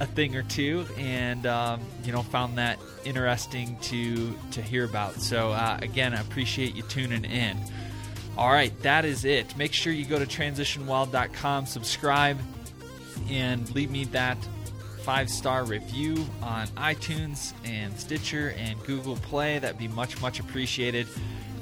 a 0.00 0.06
thing 0.06 0.34
or 0.34 0.42
two 0.42 0.86
and 0.96 1.46
um, 1.46 1.80
you 2.04 2.10
know 2.10 2.22
found 2.22 2.58
that 2.58 2.78
interesting 3.04 3.76
to 3.82 4.34
to 4.50 4.60
hear 4.62 4.84
about. 4.84 5.20
So 5.20 5.50
uh, 5.50 5.78
again 5.80 6.14
i 6.14 6.20
appreciate 6.20 6.74
you 6.74 6.82
tuning 6.84 7.24
in. 7.24 7.58
All 8.36 8.50
right 8.50 8.76
that 8.82 9.04
is 9.04 9.24
it. 9.24 9.56
Make 9.56 9.72
sure 9.72 9.92
you 9.92 10.06
go 10.06 10.18
to 10.18 10.26
transitionwild.com 10.26 11.66
subscribe 11.66 12.38
and 13.28 13.72
leave 13.74 13.90
me 13.90 14.04
that 14.06 14.38
five 15.02 15.28
star 15.28 15.64
review 15.64 16.26
on 16.42 16.66
itunes 16.68 17.52
and 17.64 17.98
stitcher 17.98 18.54
and 18.56 18.82
google 18.84 19.16
play. 19.16 19.58
That'd 19.58 19.78
be 19.78 19.88
much 19.88 20.20
much 20.22 20.40
appreciated. 20.40 21.06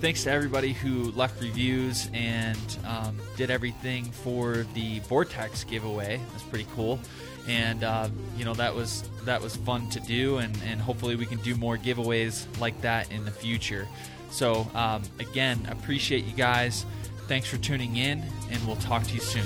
Thanks 0.01 0.23
to 0.25 0.31
everybody 0.31 0.73
who 0.73 1.11
left 1.11 1.43
reviews 1.43 2.09
and 2.15 2.79
um, 2.87 3.19
did 3.37 3.51
everything 3.51 4.05
for 4.05 4.65
the 4.75 5.01
vortex 5.01 5.65
giveaway. 5.65 6.21
That's 6.33 6.45
pretty 6.45 6.69
cool 6.77 7.01
and 7.49 7.83
uh, 7.83 8.09
you 8.37 8.45
know 8.45 8.55
that 8.55 8.75
was 8.75 9.09
that 9.25 9.43
was 9.43 9.57
fun 9.57 9.89
to 9.91 10.01
do 10.01 10.39
and, 10.39 10.57
and 10.65 10.81
hopefully 10.81 11.17
we 11.17 11.27
can 11.27 11.39
do 11.39 11.55
more 11.57 11.77
giveaways 11.77 12.47
like 12.61 12.81
that 12.83 13.11
in 13.11 13.25
the 13.25 13.31
future. 13.31 13.89
So 14.31 14.67
um, 14.75 15.03
again 15.19 15.67
appreciate 15.71 16.25
you 16.25 16.35
guys. 16.35 16.85
Thanks 17.27 17.49
for 17.49 17.57
tuning 17.57 17.97
in 17.97 18.23
and 18.51 18.67
we'll 18.67 18.77
talk 18.77 19.03
to 19.05 19.15
you 19.15 19.21
soon 19.21 19.45